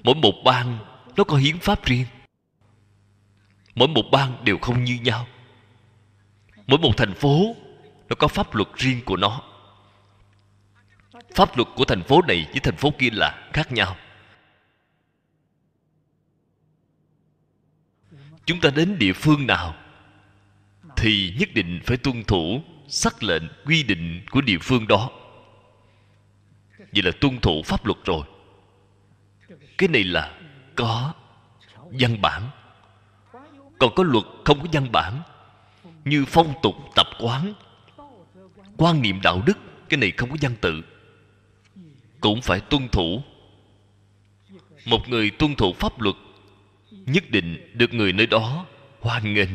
mỗi 0.04 0.16
một 0.16 0.34
bang 0.46 0.80
nó 1.16 1.24
có 1.24 1.38
hiến 1.38 1.60
pháp 1.60 1.86
riêng. 1.86 2.06
Mỗi 3.76 3.88
một 3.88 4.04
bang 4.12 4.44
đều 4.44 4.58
không 4.58 4.84
như 4.84 5.00
nhau. 5.04 5.28
Mỗi 6.68 6.80
một 6.80 6.98
thành 6.98 7.14
phố 7.14 7.56
nó 8.10 8.16
có 8.16 8.28
pháp 8.28 8.56
luật 8.56 8.68
riêng 8.76 9.02
của 9.06 9.18
nó. 9.18 9.42
Pháp 11.36 11.58
luật 11.58 11.68
của 11.76 11.86
thành 11.86 12.04
phố 12.04 12.22
này 12.22 12.48
với 12.52 12.60
thành 12.60 12.76
phố 12.76 12.92
kia 12.98 13.10
là 13.10 13.50
khác 13.54 13.72
nhau. 13.72 13.96
Chúng 18.46 18.62
ta 18.62 18.70
đến 18.70 19.00
địa 19.00 19.14
phương 19.14 19.48
nào 19.48 19.76
thì 20.98 21.36
nhất 21.40 21.50
định 21.54 21.82
phải 21.86 21.98
tuân 21.98 22.24
thủ 22.24 22.62
sắc 22.88 23.24
lệnh 23.24 23.44
quy 23.66 23.84
định 23.84 24.26
của 24.30 24.42
địa 24.42 24.58
phương 24.62 24.88
đó 24.88 25.10
vậy 26.92 27.04
là 27.04 27.12
tuân 27.22 27.40
thủ 27.40 27.62
pháp 27.66 27.86
luật 27.86 27.98
rồi. 28.06 28.26
Cái 29.78 29.90
này 29.90 30.04
là 30.04 30.40
có 30.76 31.14
văn 31.76 32.22
bản. 32.22 32.50
Còn 33.80 33.96
có 33.96 34.04
luật 34.04 34.26
không 34.46 34.60
có 34.60 34.68
văn 34.74 34.92
bản. 34.92 35.22
Như 36.06 36.26
phong 36.28 36.54
tục 36.64 36.76
tập 36.96 37.08
quán, 37.20 37.54
quan 38.78 39.02
niệm 39.02 39.20
đạo 39.24 39.42
đức, 39.46 39.58
cái 39.90 39.98
này 39.98 40.12
không 40.18 40.30
có 40.30 40.38
văn 40.42 40.56
tự. 40.62 40.82
Cũng 42.22 42.42
phải 42.42 42.60
tuân 42.60 42.88
thủ. 42.90 43.22
Một 44.86 45.10
người 45.10 45.30
tuân 45.30 45.56
thủ 45.56 45.74
pháp 45.74 46.02
luật, 46.02 46.16
nhất 46.92 47.24
định 47.30 47.72
được 47.74 47.94
người 47.94 48.14
nơi 48.14 48.28
đó 48.28 48.66
hoan 49.00 49.34
nghênh. 49.34 49.50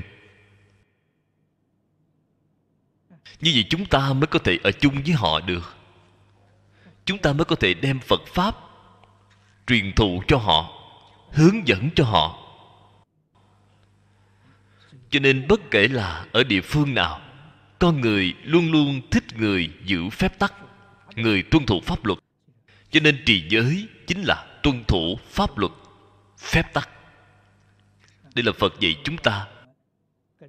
Như 3.41 3.51
vậy 3.55 3.65
chúng 3.71 3.87
ta 3.87 4.13
mới 4.13 4.27
có 4.27 4.39
thể 4.39 4.59
ở 4.65 4.73
chung 4.73 4.95
với 5.05 5.13
họ 5.13 5.41
được 5.41 5.75
chúng 7.05 7.19
ta 7.19 7.33
mới 7.33 7.45
có 7.45 7.57
thể 7.57 7.75
đem 7.75 8.01
phật 8.01 8.23
pháp 8.27 8.57
truyền 9.67 9.93
thụ 9.93 10.23
cho 10.29 10.37
họ, 10.37 10.83
hướng 11.33 11.69
dẫn 11.69 11.89
cho 11.95 12.05
họ. 12.05 12.39
Cho 15.11 15.21
nên 15.21 15.49
bất 15.49 15.61
kể 15.71 15.89
là 15.89 16.27
ở 16.33 16.45
địa 16.45 16.61
phương 16.61 16.95
nào 16.95 17.21
con 17.79 18.01
người 18.01 18.35
luôn 18.43 18.73
luôn 18.73 19.01
thích 19.11 19.25
người 19.37 19.71
giữ 19.85 20.09
phép 20.11 20.39
tắc, 20.39 20.55
người 21.17 21.43
tuân 21.43 21.67
thủ 21.67 21.81
pháp 21.81 22.05
luật. 22.05 22.19
Cho 22.91 23.01
nên 23.01 23.23
trì 23.27 23.49
giới 23.49 23.89
chính 24.07 24.23
là 24.23 24.47
tuân 24.63 24.85
thủ 24.85 25.19
pháp 25.31 25.59
luật, 25.59 25.73
phép 26.39 26.73
tắc. 26.73 26.89
Đây 28.35 28.43
là 28.43 28.53
phật 28.59 28.81
dạy 28.81 28.97
chúng 29.05 29.17
ta, 29.17 29.47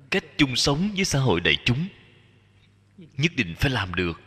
cách 0.09 0.23
chung 0.37 0.55
sống 0.55 0.91
với 0.95 1.05
xã 1.05 1.19
hội 1.19 1.39
đại 1.39 1.57
chúng, 1.65 1.87
nhất 2.97 3.31
định 3.35 3.55
phải 3.55 3.71
làm 3.71 3.95
được. 3.95 4.21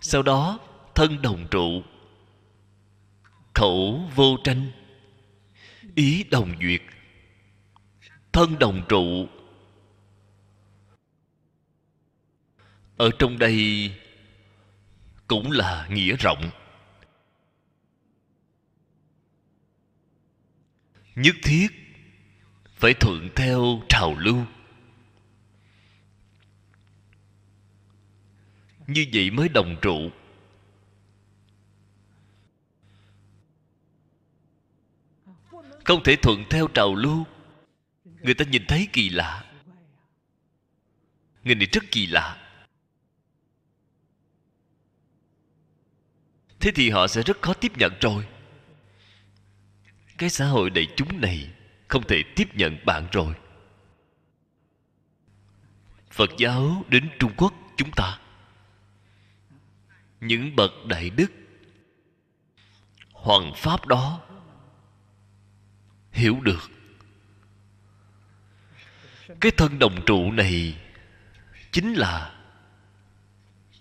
Sau 0.00 0.22
đó 0.22 0.58
thân 0.94 1.22
đồng 1.22 1.46
trụ. 1.50 1.82
Khẩu 3.54 4.10
vô 4.14 4.36
tranh, 4.44 4.72
ý 5.94 6.24
đồng 6.24 6.56
duyệt, 6.60 6.82
thân 8.32 8.58
đồng 8.58 8.84
trụ. 8.88 9.28
Ở 12.96 13.10
trong 13.18 13.38
đây 13.38 13.90
cũng 15.26 15.50
là 15.50 15.88
nghĩa 15.90 16.16
rộng. 16.16 16.50
Nhất 21.14 21.36
thiết 21.42 21.66
phải 22.76 22.94
thuận 22.94 23.28
theo 23.36 23.82
trào 23.88 24.14
lưu. 24.18 24.44
Như 28.86 29.06
vậy 29.12 29.30
mới 29.30 29.48
đồng 29.48 29.76
trụ. 29.82 30.10
Không 35.84 36.02
thể 36.02 36.16
thuận 36.16 36.44
theo 36.50 36.68
trào 36.68 36.94
lưu. 36.94 37.26
Người 38.04 38.34
ta 38.34 38.44
nhìn 38.44 38.64
thấy 38.68 38.88
kỳ 38.92 39.08
lạ. 39.08 39.44
Người 41.44 41.54
này 41.54 41.66
rất 41.72 41.84
kỳ 41.90 42.06
lạ. 42.06 42.40
Thế 46.60 46.72
thì 46.74 46.90
họ 46.90 47.06
sẽ 47.06 47.22
rất 47.22 47.42
khó 47.42 47.54
tiếp 47.54 47.72
nhận 47.78 47.92
rồi. 48.00 48.26
Cái 50.18 50.30
xã 50.30 50.46
hội 50.46 50.70
đầy 50.70 50.88
chúng 50.96 51.20
này 51.20 51.50
không 51.88 52.02
thể 52.06 52.22
tiếp 52.36 52.48
nhận 52.54 52.76
bạn 52.84 53.08
rồi. 53.12 53.34
Phật 56.10 56.30
giáo 56.38 56.84
đến 56.88 57.10
trung 57.18 57.32
quốc 57.36 57.54
chúng 57.76 57.90
ta. 57.96 58.18
Những 60.20 60.56
bậc 60.56 60.72
đại 60.86 61.10
đức, 61.10 61.32
hoàng 63.12 63.52
pháp 63.56 63.86
đó 63.86 64.20
hiểu 66.14 66.40
được. 66.42 66.70
Cái 69.40 69.52
thân 69.56 69.78
đồng 69.78 70.04
trụ 70.06 70.32
này 70.32 70.78
chính 71.72 71.94
là 71.94 72.34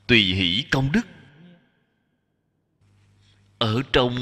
tùy 0.07 0.19
hỷ 0.19 0.65
công 0.71 0.91
đức. 0.91 1.07
Ở 3.59 3.81
trong 3.93 4.15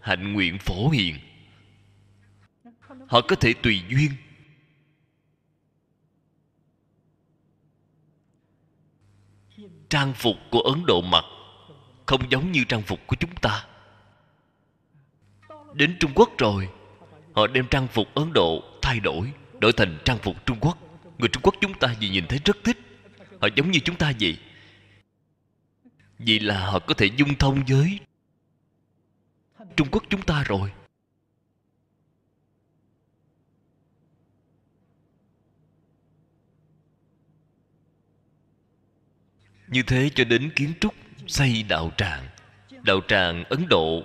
hạnh 0.00 0.32
nguyện 0.32 0.58
phổ 0.58 0.88
hiền, 0.88 1.18
họ 3.08 3.20
có 3.28 3.36
thể 3.36 3.54
tùy 3.62 3.82
duyên. 3.88 4.10
Trang 9.88 10.14
phục 10.14 10.36
của 10.50 10.60
ấn 10.60 10.86
độ 10.86 11.02
mặc 11.02 11.24
không 12.06 12.30
giống 12.30 12.52
như 12.52 12.64
trang 12.64 12.82
phục 12.82 13.00
của 13.06 13.16
chúng 13.20 13.34
ta. 13.34 13.66
Đến 15.74 15.96
trung 16.00 16.12
quốc 16.14 16.30
rồi 16.38 16.68
họ 17.40 17.46
đem 17.46 17.66
trang 17.70 17.88
phục 17.88 18.14
ấn 18.14 18.32
độ 18.32 18.62
thay 18.82 19.00
đổi 19.00 19.32
đổi 19.60 19.72
thành 19.72 19.98
trang 20.04 20.18
phục 20.18 20.46
trung 20.46 20.58
quốc. 20.60 20.78
Người 21.18 21.28
trung 21.28 21.42
quốc 21.42 21.54
chúng 21.60 21.74
ta 21.74 21.94
vì 22.00 22.08
nhìn 22.08 22.26
thấy 22.26 22.40
rất 22.44 22.56
thích. 22.64 22.78
Họ 23.40 23.48
giống 23.56 23.70
như 23.70 23.80
chúng 23.84 23.96
ta 23.96 24.12
vậy. 24.20 24.38
Vì 26.18 26.38
là 26.38 26.66
họ 26.66 26.78
có 26.78 26.94
thể 26.94 27.06
dung 27.06 27.34
thông 27.34 27.62
với 27.68 27.98
trung 29.76 29.88
quốc 29.90 30.04
chúng 30.10 30.22
ta 30.22 30.44
rồi. 30.44 30.72
Như 39.66 39.82
thế 39.82 40.10
cho 40.14 40.24
đến 40.24 40.50
kiến 40.56 40.72
trúc 40.80 40.94
xây 41.26 41.64
đạo 41.68 41.90
tràng. 41.96 42.28
Đạo 42.82 43.00
tràng 43.08 43.44
ấn 43.44 43.66
độ 43.68 44.02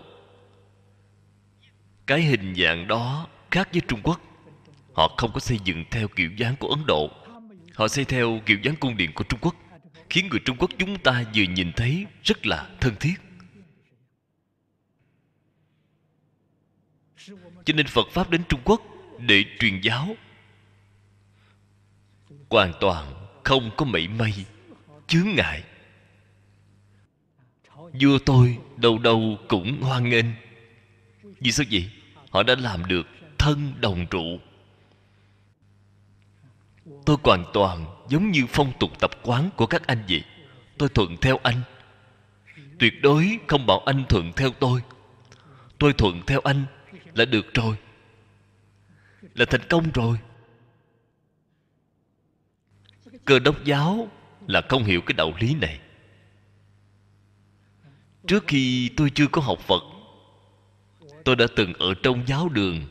cái 2.08 2.22
hình 2.22 2.56
dạng 2.56 2.88
đó 2.88 3.28
khác 3.52 3.70
với 3.72 3.82
trung 3.88 4.00
quốc. 4.04 4.22
Họ 4.94 5.16
không 5.18 5.32
có 5.34 5.40
xây 5.40 5.60
dựng 5.64 5.84
theo 5.92 6.08
kiểu 6.08 6.30
dáng 6.38 6.56
của 6.60 6.68
ấn 6.68 6.86
độ. 6.88 7.10
Họ 7.74 7.88
xây 7.88 8.06
theo 8.06 8.42
kiểu 8.46 8.58
dáng 8.64 8.76
cung 8.76 8.98
điện 8.98 9.12
của 9.16 9.24
trung 9.24 9.40
quốc, 9.42 9.56
khiến 10.10 10.28
người 10.30 10.40
trung 10.46 10.58
quốc 10.60 10.72
chúng 10.78 11.00
ta 11.00 11.24
vừa 11.36 11.44
nhìn 11.44 11.72
thấy 11.76 12.06
rất 12.24 12.46
là 12.46 12.70
thân 12.82 12.96
thiết. 13.00 13.14
Cho 17.66 17.74
nên 17.74 17.88
phật 17.88 18.08
pháp 18.12 18.30
đến 18.30 18.42
trung 18.50 18.62
quốc 18.66 18.82
để 19.20 19.46
truyền 19.60 19.82
giáo. 19.82 20.16
Hoàn 22.50 22.74
toàn 22.80 23.28
không 23.44 23.72
có 23.78 23.86
mảy 23.86 24.08
may, 24.08 24.46
chướng 25.08 25.28
ngại. 25.36 25.64
Vua 28.02 28.20
tôi 28.26 28.58
đâu 28.78 28.98
đâu 28.98 29.38
cũng 29.48 29.82
hoan 29.82 30.10
nghênh. 30.10 30.26
Vì 31.40 31.52
sao 31.52 31.66
vậy? 31.72 31.90
Họ 32.36 32.44
đã 32.44 32.56
làm 32.56 32.86
được 32.86 33.08
thân 33.38 33.74
đồng 33.82 34.06
trụ. 34.08 34.40
Tôi 37.06 37.18
hoàn 37.24 37.46
toàn 37.54 37.86
giống 38.10 38.32
như 38.32 38.46
phong 38.50 38.72
tục 38.80 38.90
tập 39.00 39.12
quán 39.24 39.50
của 39.56 39.66
các 39.66 39.88
anh 39.88 40.04
vậy. 40.10 40.24
Tôi 40.78 40.90
thuận 40.90 41.18
theo 41.18 41.40
anh. 41.44 41.62
Tuyệt 42.80 42.94
đối 43.02 43.40
không 43.48 43.66
bảo 43.66 43.80
anh 43.80 44.04
thuận 44.10 44.34
theo 44.34 44.52
tôi. 44.60 44.82
Tôi 45.78 45.94
thuận 45.94 46.22
theo 46.28 46.40
anh 46.40 46.66
là 47.14 47.26
được 47.26 47.54
rồi. 47.54 47.76
Là 49.36 49.46
thành 49.46 49.68
công 49.70 49.92
rồi. 49.94 50.18
Cơ 53.26 53.40
đốc 53.40 53.64
giáo 53.64 54.08
là 54.48 54.62
không 54.70 54.84
hiểu 54.84 55.02
cái 55.02 55.14
đạo 55.14 55.34
lý 55.40 55.56
này. 55.56 55.80
Trước 58.28 58.44
khi 58.48 58.90
tôi 58.98 59.12
chưa 59.16 59.28
có 59.28 59.42
học 59.42 59.60
phật 59.60 59.95
tôi 61.26 61.36
đã 61.36 61.46
từng 61.56 61.74
ở 61.74 61.94
trong 62.04 62.28
giáo 62.28 62.50
đường. 62.50 62.86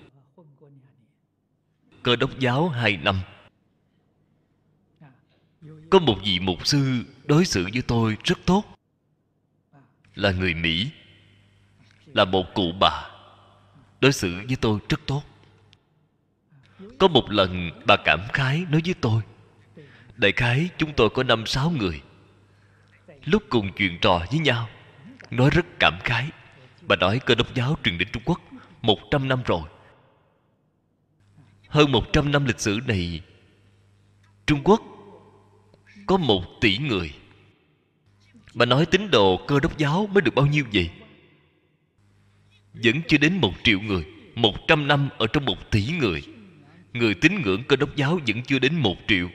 Cơ 2.02 2.16
đốc 2.16 2.38
giáo 2.38 2.68
hai 2.68 2.96
năm. 2.96 3.20
Có 5.90 5.98
một 5.98 6.18
vị 6.24 6.38
mục 6.38 6.66
sư 6.66 7.04
đối 7.24 7.44
xử 7.44 7.68
với 7.72 7.82
tôi 7.82 8.16
rất 8.24 8.38
tốt. 8.44 8.64
Là 10.14 10.30
người 10.30 10.54
mỹ. 10.54 10.90
Là 12.06 12.24
một 12.24 12.44
cụ 12.54 12.72
bà 12.80 13.10
đối 14.00 14.12
xử 14.12 14.34
với 14.46 14.56
tôi 14.60 14.78
rất 14.88 15.00
tốt. 15.06 15.22
Có 16.98 17.08
một 17.08 17.30
lần 17.30 17.70
bà 17.86 17.96
cảm 18.04 18.20
khái 18.32 18.66
nói 18.70 18.80
với 18.84 18.94
tôi, 19.00 19.22
đại 20.16 20.32
khái 20.32 20.68
chúng 20.78 20.92
tôi 20.96 21.10
có 21.10 21.22
năm 21.22 21.46
sáu 21.46 21.70
người. 21.70 22.02
Lúc 23.24 23.42
cùng 23.48 23.72
chuyện 23.76 23.98
trò 24.00 24.26
với 24.30 24.38
nhau 24.38 24.68
nói 25.30 25.50
rất 25.50 25.66
cảm 25.80 25.98
khái 26.04 26.30
bà 26.88 26.96
nói 26.96 27.20
cơ 27.26 27.34
đốc 27.34 27.54
giáo 27.54 27.76
truyền 27.84 27.98
đến 27.98 28.08
trung 28.12 28.22
quốc 28.26 28.40
một 28.82 28.98
trăm 29.10 29.28
năm 29.28 29.42
rồi. 29.46 29.62
Hơn 31.68 31.92
một 31.92 32.12
trăm 32.12 32.32
năm 32.32 32.44
lịch 32.44 32.60
sử 32.60 32.80
này, 32.86 33.20
trung 34.46 34.60
quốc 34.64 34.82
có 36.06 36.16
một 36.16 36.44
tỷ 36.60 36.78
người. 36.78 37.14
Bà 38.54 38.66
nói 38.66 38.86
tín 38.86 39.10
đồ 39.10 39.46
cơ 39.46 39.60
đốc 39.60 39.78
giáo 39.78 40.06
mới 40.06 40.22
được 40.22 40.34
bao 40.34 40.46
nhiêu 40.46 40.64
vậy? 40.72 40.90
Vẫn 42.74 43.00
chưa 43.08 43.18
đến 43.18 43.38
một 43.40 43.52
triệu 43.62 43.80
người, 43.80 44.04
một 44.34 44.54
trăm 44.68 44.88
năm 44.88 45.08
ở 45.18 45.26
trong 45.26 45.44
một 45.44 45.70
tỷ 45.70 45.86
người. 46.00 46.22
Người 46.92 47.14
tín 47.14 47.42
ngưỡng 47.42 47.64
cơ 47.64 47.76
đốc 47.76 47.96
giáo 47.96 48.20
vẫn 48.26 48.42
chưa 48.42 48.58
đến 48.58 48.74
một 48.74 48.96
triệu. 49.08 49.28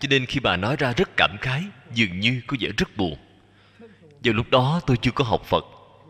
Cho 0.00 0.08
nên 0.10 0.26
khi 0.26 0.40
bà 0.40 0.56
nói 0.56 0.76
ra 0.78 0.92
rất 0.96 1.10
cảm 1.16 1.36
khái, 1.40 1.64
dường 1.94 2.20
như 2.20 2.40
có 2.46 2.56
vẻ 2.60 2.68
rất 2.76 2.96
buồn. 2.96 3.18
Vào 4.24 4.34
lúc 4.34 4.50
đó 4.50 4.80
tôi 4.86 4.96
chưa 4.96 5.10
có 5.10 5.24
học 5.24 5.44
phật 5.44 5.64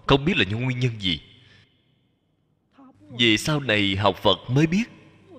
không 0.07 0.25
biết 0.25 0.37
là 0.37 0.45
những 0.45 0.65
nguyên 0.65 0.79
nhân 0.79 1.01
gì. 1.01 1.21
Về 3.19 3.37
sau 3.37 3.61
này 3.61 3.97
học 3.97 4.17
phật 4.17 4.39
mới 4.49 4.67
biết, 4.67 4.85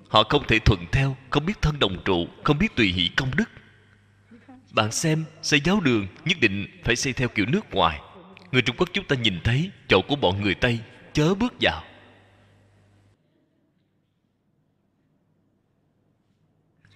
họ 0.08 0.22
không 0.22 0.46
thể 0.48 0.58
thuận 0.58 0.86
theo, 0.92 1.16
không 1.30 1.46
biết 1.46 1.62
thân 1.62 1.78
đồng 1.78 2.02
trụ, 2.04 2.28
không 2.44 2.58
biết 2.58 2.76
tùy 2.76 2.86
hỷ 2.86 3.08
công 3.16 3.30
đức. 3.36 3.48
Bạn 4.72 4.92
xem, 4.92 5.24
xây 5.42 5.60
giáo 5.60 5.80
đường 5.80 6.06
nhất 6.24 6.36
định 6.40 6.66
phải 6.84 6.96
xây 6.96 7.12
theo 7.12 7.28
kiểu 7.28 7.46
nước 7.46 7.70
ngoài. 7.70 8.00
Người 8.52 8.62
trung 8.62 8.76
quốc 8.78 8.88
chúng 8.92 9.04
ta 9.04 9.16
nhìn 9.16 9.40
thấy, 9.44 9.70
chỗ 9.88 10.02
của 10.08 10.16
bọn 10.16 10.42
người 10.42 10.54
tây 10.54 10.80
chớ 11.12 11.34
bước 11.34 11.54
vào. 11.60 11.84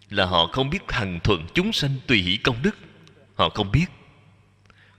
Là 0.09 0.27
họ 0.27 0.47
không 0.47 0.71
biết 0.71 0.83
hằng 0.89 1.21
thuận 1.25 1.47
chúng 1.55 1.73
sanh 1.73 1.91
tùy 2.07 2.19
hỷ 2.19 2.37
công 2.37 2.63
đức. 2.63 2.77
Họ 3.35 3.49
không 3.49 3.71
biết. 3.73 3.87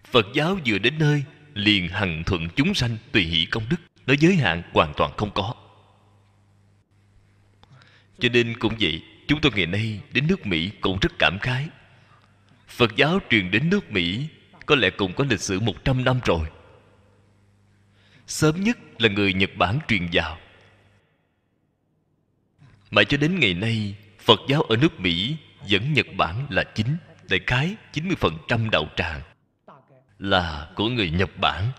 Phật 0.03 0.25
giáo 0.33 0.57
vừa 0.65 0.77
đến 0.77 0.97
nơi 0.97 1.23
liền 1.53 1.87
hằng 1.87 2.23
thuận 2.23 2.47
chúng 2.55 2.73
sanh 2.73 2.97
tùy 3.11 3.23
hỷ 3.23 3.45
công 3.45 3.63
đức 3.69 3.77
nó 4.05 4.13
giới 4.19 4.35
hạn 4.35 4.63
hoàn 4.73 4.93
toàn 4.97 5.11
không 5.17 5.31
có. 5.33 5.53
Cho 8.19 8.29
nên 8.29 8.59
cũng 8.59 8.75
vậy, 8.79 9.03
chúng 9.27 9.41
tôi 9.41 9.51
ngày 9.55 9.65
nay 9.65 10.01
đến 10.13 10.27
nước 10.27 10.45
mỹ 10.45 10.71
cũng 10.81 10.97
rất 11.01 11.11
cảm 11.19 11.37
khái. 11.41 11.67
Phật 12.67 12.95
giáo 12.95 13.19
truyền 13.29 13.51
đến 13.51 13.69
nước 13.69 13.91
mỹ 13.91 14.27
có 14.65 14.75
lẽ 14.75 14.89
cũng 14.89 15.13
có 15.13 15.25
lịch 15.29 15.39
sử 15.39 15.59
100 15.59 16.03
năm 16.03 16.19
rồi. 16.25 16.47
Sớm 18.27 18.63
nhất 18.63 18.77
là 18.97 19.09
người 19.09 19.33
nhật 19.33 19.49
bản 19.57 19.79
truyền 19.87 20.07
vào. 20.13 20.37
Mà 22.91 23.03
cho 23.03 23.17
đến 23.17 23.39
ngày 23.39 23.53
nay, 23.53 23.95
phật 24.19 24.39
giáo 24.47 24.61
ở 24.61 24.77
nước 24.77 24.99
mỹ 24.99 25.35
vẫn 25.69 25.93
nhật 25.93 26.07
bản 26.17 26.47
là 26.49 26.63
chính, 26.63 26.97
đại 27.29 27.39
khái 27.47 27.75
90% 27.93 28.69
đạo 28.69 28.85
tràng 28.95 29.21
là 30.21 30.69
của 30.75 30.89
người 30.89 31.09
nhật 31.09 31.29
bản. 31.37 31.71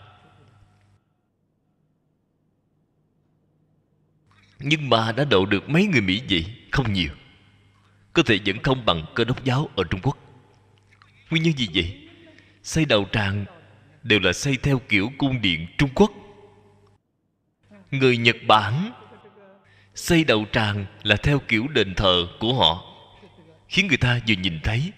Nhưng 4.59 4.91
mà 4.91 5.13
đã 5.13 5.25
độ 5.25 5.47
được 5.47 5.69
mấy 5.69 5.87
người 5.87 6.01
mỹ 6.01 6.23
vậy, 6.31 6.47
không 6.71 6.93
nhiều. 6.93 7.11
Có 8.13 8.23
thể 8.23 8.39
vẫn 8.47 8.63
không 8.63 8.85
bằng 8.87 9.05
cơ 9.15 9.25
đốc 9.25 9.45
giáo 9.45 9.69
ở 9.77 9.85
trung 9.91 10.01
quốc. 10.03 10.19
Nguyên 11.31 11.43
nhân 11.43 11.53
gì 11.57 11.69
vậy? 11.75 12.09
Xây 12.63 12.85
đạo 12.85 13.05
tràng 13.13 13.45
đều 14.03 14.21
là 14.21 14.33
xây 14.33 14.57
theo 14.57 14.81
kiểu 14.89 15.11
cung 15.19 15.41
điện 15.41 15.67
trung 15.79 15.91
quốc. 15.95 16.11
Người 17.91 18.17
nhật 18.17 18.37
bản 18.47 18.93
xây 19.95 20.25
đạo 20.25 20.45
tràng 20.53 20.87
là 21.03 21.17
theo 21.17 21.39
kiểu 21.49 21.69
đền 21.69 21.95
thờ 21.95 22.27
của 22.41 22.55
họ. 22.55 22.85
Khiến 23.69 23.87
người 23.87 23.97
ta 23.97 24.21
vừa 24.29 24.35
nhìn 24.35 24.61
thấy, 24.63 24.93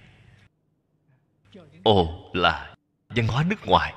ồ, 1.82 2.30
là 2.34 2.73
văn 3.16 3.26
hóa 3.26 3.44
nước 3.44 3.66
ngoài. 3.66 3.94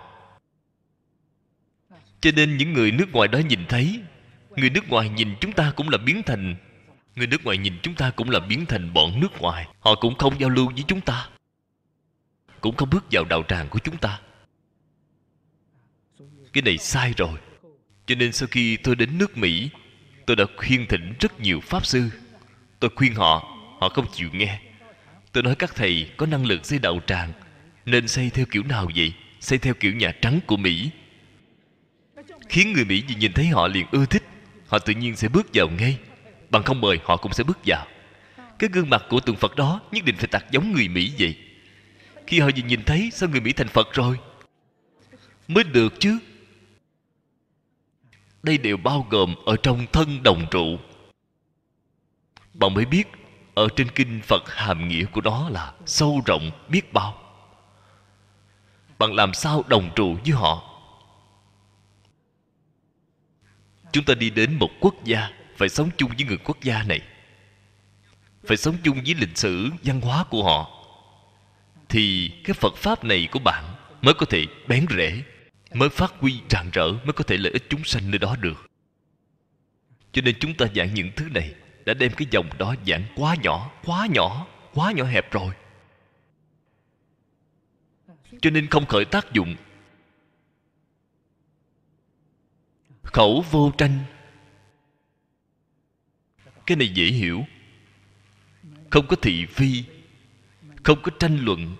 Cho 2.21 2.31
nên 2.35 2.57
những 2.57 2.73
người 2.73 2.91
nước 2.91 3.11
ngoài 3.11 3.27
đó 3.27 3.39
nhìn 3.39 3.65
thấy, 3.69 4.01
người 4.55 4.69
nước 4.69 4.89
ngoài 4.89 5.09
nhìn 5.09 5.35
chúng 5.41 5.51
ta 5.51 5.71
cũng 5.75 5.89
là 5.89 5.97
biến 5.97 6.23
thành, 6.25 6.55
người 7.15 7.27
nước 7.27 7.43
ngoài 7.43 7.57
nhìn 7.57 7.73
chúng 7.83 7.95
ta 7.95 8.09
cũng 8.09 8.29
là 8.29 8.39
biến 8.39 8.65
thành 8.65 8.93
bọn 8.93 9.19
nước 9.19 9.41
ngoài. 9.41 9.67
Họ 9.79 9.95
cũng 9.95 10.15
không 10.15 10.39
giao 10.39 10.49
lưu 10.49 10.71
với 10.75 10.83
chúng 10.87 11.01
ta, 11.01 11.29
cũng 12.61 12.75
không 12.75 12.89
bước 12.89 13.05
vào 13.11 13.25
đạo 13.29 13.43
tràng 13.47 13.69
của 13.69 13.79
chúng 13.79 13.97
ta. 13.97 14.19
Cái 16.53 16.61
này 16.61 16.77
sai 16.77 17.13
rồi. 17.17 17.39
Cho 18.05 18.15
nên 18.15 18.31
sau 18.31 18.47
khi 18.51 18.77
tôi 18.77 18.95
đến 18.95 19.17
nước 19.17 19.37
mỹ, 19.37 19.69
tôi 20.25 20.35
đã 20.35 20.45
khuyên 20.57 20.85
thỉnh 20.87 21.13
rất 21.19 21.39
nhiều 21.39 21.59
pháp 21.59 21.85
sư. 21.85 22.09
Tôi 22.79 22.91
khuyên 22.95 23.15
họ 23.15 23.57
họ 23.79 23.89
không 23.89 24.05
chịu 24.11 24.29
nghe. 24.33 24.59
Tôi 25.31 25.43
nói 25.43 25.55
các 25.55 25.75
thầy 25.75 26.09
có 26.17 26.25
năng 26.25 26.45
lực 26.45 26.65
xây 26.65 26.79
đạo 26.79 26.99
tràng 27.07 27.33
nên 27.87 28.07
xây 28.07 28.29
theo 28.29 28.45
kiểu 28.51 28.63
nào 28.63 28.89
vậy? 28.95 29.13
Xây 29.39 29.57
theo 29.57 29.73
kiểu 29.73 29.93
nhà 29.93 30.11
trắng 30.21 30.39
của 30.47 30.57
mỹ. 30.57 30.89
Khiến 32.49 32.73
người 32.73 32.85
mỹ 32.85 33.03
nhìn 33.19 33.33
thấy 33.33 33.45
họ 33.45 33.67
liền 33.67 33.85
ưa 33.91 34.05
thích. 34.05 34.23
Họ 34.67 34.79
tự 34.79 34.93
nhiên 34.93 35.15
sẽ 35.15 35.29
bước 35.29 35.47
vào 35.53 35.69
ngay. 35.69 35.97
Bằng 36.49 36.63
không 36.63 36.81
mời, 36.81 36.99
họ 37.03 37.17
cũng 37.17 37.33
sẽ 37.33 37.43
bước 37.43 37.59
vào. 37.65 37.87
Cái 38.59 38.69
gương 38.73 38.89
mặt 38.89 39.03
của 39.09 39.19
tượng 39.19 39.35
phật 39.35 39.55
đó 39.55 39.81
nhất 39.91 40.05
định 40.05 40.15
phải 40.15 40.27
tạc 40.27 40.51
giống 40.51 40.73
người 40.73 40.87
mỹ 40.87 41.11
vậy. 41.19 41.37
Khi 42.27 42.39
họ 42.39 42.49
nhìn 42.67 42.83
thấy, 42.83 43.09
sao 43.13 43.29
người 43.29 43.41
mỹ 43.41 43.53
thành 43.53 43.67
phật 43.67 43.93
rồi? 43.93 44.19
Mới 45.47 45.63
được 45.63 45.93
chứ. 45.99 46.19
Đây 48.43 48.57
đều 48.57 48.77
bao 48.77 49.07
gồm 49.09 49.35
ở 49.45 49.55
trong 49.63 49.85
thân 49.93 50.23
đồng 50.23 50.47
trụ. 50.51 50.77
Bạn 52.53 52.73
mới 52.73 52.85
biết, 52.85 53.07
ở 53.53 53.67
trên 53.75 53.87
kinh 53.95 54.21
phật 54.23 54.43
hàm 54.55 54.87
nghĩa 54.87 55.05
của 55.05 55.21
nó 55.21 55.49
là 55.49 55.73
sâu 55.85 56.21
rộng 56.25 56.51
biết 56.69 56.93
bao 56.93 57.26
bạn 58.99 59.13
làm 59.13 59.33
sao 59.33 59.63
đồng 59.67 59.89
trụ 59.95 60.17
với 60.25 60.31
họ? 60.31 60.63
Chúng 63.91 64.05
ta 64.05 64.13
đi 64.13 64.29
đến 64.29 64.57
một 64.59 64.69
quốc 64.79 64.95
gia, 65.03 65.29
phải 65.57 65.69
sống 65.69 65.89
chung 65.97 66.11
với 66.17 66.25
người 66.25 66.37
quốc 66.37 66.57
gia 66.61 66.83
này. 66.83 67.01
Phải 68.47 68.57
sống 68.57 68.75
chung 68.83 69.01
với 69.05 69.13
lịch 69.13 69.37
sử, 69.37 69.69
văn 69.83 70.01
hóa 70.01 70.23
của 70.29 70.43
họ. 70.43 70.71
Thì 71.89 72.31
cái 72.43 72.53
phật 72.53 72.75
pháp 72.75 73.03
này 73.03 73.27
của 73.31 73.39
bạn 73.39 73.63
mới 74.01 74.13
có 74.13 74.25
thể 74.25 74.45
bén 74.67 74.85
rễ, 74.97 75.23
mới 75.73 75.89
phát 75.89 76.13
huy 76.19 76.41
rạng 76.49 76.69
rỡ, 76.73 76.87
mới 76.91 77.13
có 77.13 77.23
thể 77.23 77.37
lợi 77.37 77.53
ích 77.53 77.63
chúng 77.69 77.83
sanh 77.83 78.11
nơi 78.11 78.19
đó 78.19 78.35
được. 78.39 78.69
Cho 80.11 80.21
nên 80.21 80.35
chúng 80.39 80.53
ta 80.53 80.65
giảng 80.75 80.93
những 80.93 81.11
thứ 81.15 81.29
này 81.33 81.53
đã 81.85 81.93
đem 81.93 82.11
cái 82.11 82.27
dòng 82.31 82.49
đó 82.57 82.75
giảng 82.87 83.03
quá 83.15 83.35
nhỏ 83.41 83.71
quá 83.85 84.07
nhỏ 84.11 84.47
quá 84.73 84.91
nhỏ 84.91 85.03
hẹp 85.03 85.31
rồi 85.31 85.53
cho 88.41 88.49
nên 88.49 88.67
không 88.67 88.85
khởi 88.85 89.05
tác 89.05 89.33
dụng. 89.33 89.55
Khẩu 93.03 93.45
vô 93.51 93.71
tranh. 93.77 93.99
Cái 96.65 96.77
này 96.77 96.87
dễ 96.93 97.05
hiểu. 97.05 97.45
Không 98.89 99.07
có 99.07 99.15
thị 99.15 99.45
phi, 99.45 99.83
không 100.83 101.01
có 101.01 101.11
tranh 101.19 101.37
luận. 101.45 101.75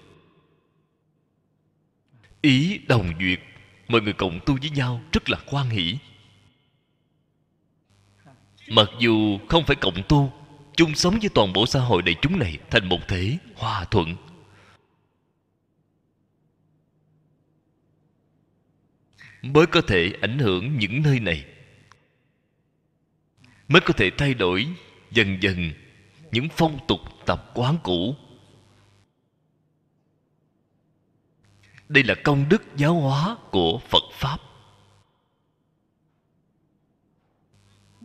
Ý 2.41 2.77
đồng 2.87 3.13
duyệt, 3.19 3.39
mọi 3.87 4.01
người 4.01 4.13
cộng 4.13 4.39
tu 4.45 4.57
với 4.61 4.69
nhau, 4.69 5.01
rất 5.13 5.29
là 5.29 5.37
quan 5.45 5.69
hỷ. 5.69 5.97
Mặc 8.67 8.89
dù 8.99 9.39
không 9.49 9.63
phải 9.65 9.75
cộng 9.75 10.03
tu, 10.09 10.33
chung 10.75 10.95
sống 10.95 11.19
với 11.19 11.29
toàn 11.33 11.53
bộ 11.53 11.65
xã 11.65 11.79
hội 11.79 12.01
đại 12.01 12.15
chúng 12.21 12.39
này 12.39 12.57
thành 12.69 12.89
một 12.89 13.07
thể 13.07 13.37
hòa 13.55 13.85
thuận. 13.85 14.15
Mới 19.53 19.65
có 19.65 19.81
thể 19.81 20.13
ảnh 20.21 20.39
hưởng 20.39 20.77
những 20.77 21.01
nơi 21.01 21.19
này. 21.19 21.45
Mới 23.67 23.81
có 23.81 23.93
thể 23.93 24.11
thay 24.17 24.33
đổi 24.33 24.67
dần 25.11 25.37
dần 25.41 25.71
những 26.31 26.47
phong 26.49 26.79
tục 26.87 26.99
tập 27.25 27.51
quán 27.53 27.77
cũ. 27.83 28.15
Đây 31.89 32.03
là 32.03 32.15
công 32.23 32.49
đức 32.49 32.63
giáo 32.75 32.93
hóa 32.93 33.37
của 33.51 33.79
phật 33.89 34.03
pháp. 34.13 34.37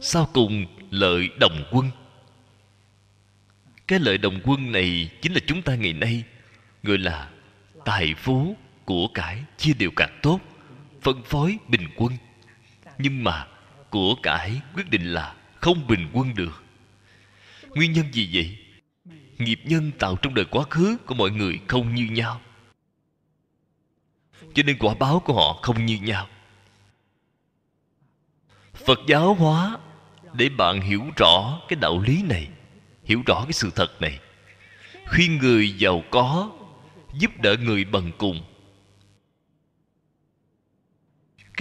Sau 0.01 0.29
cùng, 0.33 0.67
lợi 0.91 1.29
đồng 1.41 1.65
quân. 1.73 1.91
Cái 3.87 4.01
lợi 4.01 4.19
đồng 4.19 4.41
quân 4.45 4.73
này 4.73 5.11
chính 5.23 5.33
là 5.33 5.41
chúng 5.47 5.63
ta 5.63 5.75
ngày 5.75 5.93
nay, 5.93 6.25
gọi 6.83 6.99
là 6.99 7.31
tài 7.85 8.15
phú 8.15 8.57
của 8.85 9.09
cải 9.15 9.45
chia 9.57 9.73
đều 9.79 9.91
càng 9.97 10.19
tốt 10.23 10.41
phân 11.03 11.23
phối 11.23 11.59
bình 11.69 11.89
quân. 11.97 12.13
Nhưng 12.99 13.25
mà 13.25 13.47
của 13.91 14.15
cải 14.23 14.61
quyết 14.75 14.91
định 14.91 15.13
là 15.13 15.35
không 15.61 15.87
bình 15.87 16.09
quân 16.13 16.35
được. 16.35 16.63
Nguyên 17.69 17.93
nhân 17.93 18.13
gì 18.13 18.31
vậy? 18.33 18.59
Nghiệp 19.39 19.61
nhân 19.65 19.91
tạo 19.99 20.17
trong 20.17 20.35
đời 20.35 20.45
quá 20.45 20.65
khứ 20.71 20.97
của 21.07 21.15
mọi 21.15 21.31
người 21.31 21.61
không 21.69 21.95
như 21.95 22.05
nhau. 22.05 22.41
Cho 24.55 24.63
nên 24.63 24.79
quả 24.79 24.95
báo 24.95 25.21
của 25.21 25.35
họ 25.35 25.59
không 25.63 25.87
như 25.87 25.99
nhau. 26.03 26.29
Phật 28.75 28.99
giáo 29.09 29.35
hóa 29.35 29.79
để 30.33 30.49
bạn 30.49 30.81
hiểu 30.81 31.05
rõ 31.17 31.61
cái 31.69 31.77
đạo 31.81 32.03
lý 32.07 32.23
này, 32.23 32.49
hiểu 33.05 33.23
rõ 33.27 33.45
cái 33.45 33.53
sự 33.53 33.71
thật 33.75 34.01
này. 34.01 34.19
Khuyên 35.07 35.39
người 35.39 35.73
giàu 35.79 36.03
có 36.11 36.51
giúp 37.19 37.31
đỡ 37.43 37.57
người 37.61 37.85
bần 37.85 38.13
cùng 38.19 38.43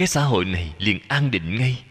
cái 0.02 0.06
xã 0.06 0.24
hội 0.24 0.44
này 0.44 0.74
liền 0.78 1.00
an 1.08 1.30
định 1.30 1.56
ngay. 1.56 1.84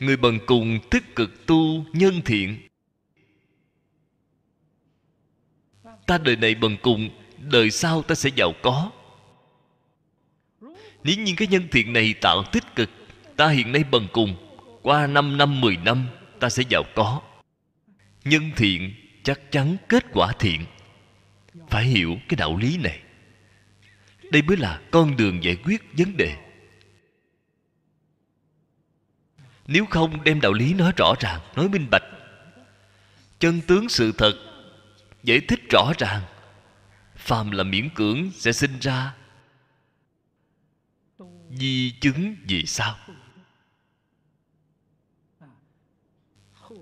Người 0.00 0.16
bần 0.16 0.38
cùng 0.46 0.78
tích 0.90 1.16
cực 1.16 1.46
tu 1.46 1.84
nhân 1.92 2.20
thiện. 2.24 2.58
Ta 6.06 6.18
đời 6.18 6.36
này 6.36 6.54
bần 6.54 6.76
cùng, 6.82 7.10
đời 7.38 7.70
sau 7.70 8.02
ta 8.02 8.14
sẽ 8.14 8.30
giàu 8.36 8.52
có. 8.62 8.90
Nếu 11.04 11.16
như 11.18 11.34
cái 11.36 11.48
nhân 11.48 11.68
thiện 11.70 11.92
này 11.92 12.14
tạo 12.20 12.44
tích 12.52 12.76
cực, 12.76 12.90
ta 13.36 13.48
hiện 13.48 13.72
nay 13.72 13.84
bần 13.90 14.06
cùng, 14.12 14.36
qua 14.82 15.06
5 15.06 15.36
năm 15.36 15.60
10 15.60 15.76
năm, 15.76 16.06
ta 16.40 16.48
sẽ 16.48 16.62
giàu 16.68 16.82
có. 16.94 17.22
Nhân 18.24 18.50
thiện 18.56 18.94
chắc 19.22 19.52
chắn 19.52 19.76
kết 19.88 20.04
quả 20.12 20.32
thiện. 20.38 20.64
Phải 21.68 21.84
hiểu 21.84 22.16
cái 22.28 22.36
đạo 22.36 22.56
lý 22.56 22.76
này 22.76 23.00
đây 24.30 24.42
mới 24.42 24.56
là 24.56 24.80
con 24.90 25.16
đường 25.16 25.44
giải 25.44 25.56
quyết 25.64 25.82
vấn 25.92 26.16
đề. 26.16 26.36
Nếu 29.66 29.86
không 29.86 30.24
đem 30.24 30.40
đạo 30.40 30.52
lý 30.52 30.74
nói 30.74 30.92
rõ 30.96 31.14
ràng, 31.20 31.40
nói 31.56 31.68
minh 31.68 31.86
bạch. 31.90 32.02
Chân 33.38 33.60
tướng 33.66 33.88
sự 33.88 34.12
thật, 34.12 34.34
giải 35.22 35.40
thích 35.48 35.60
rõ 35.70 35.92
ràng. 35.98 36.22
Phàm 37.16 37.50
là 37.50 37.64
miễn 37.64 37.90
cưỡng 37.94 38.30
sẽ 38.34 38.52
sinh 38.52 38.78
ra. 38.80 39.14
Di 41.50 41.94
chứng 42.00 42.36
gì 42.46 42.64
sao? 42.66 42.96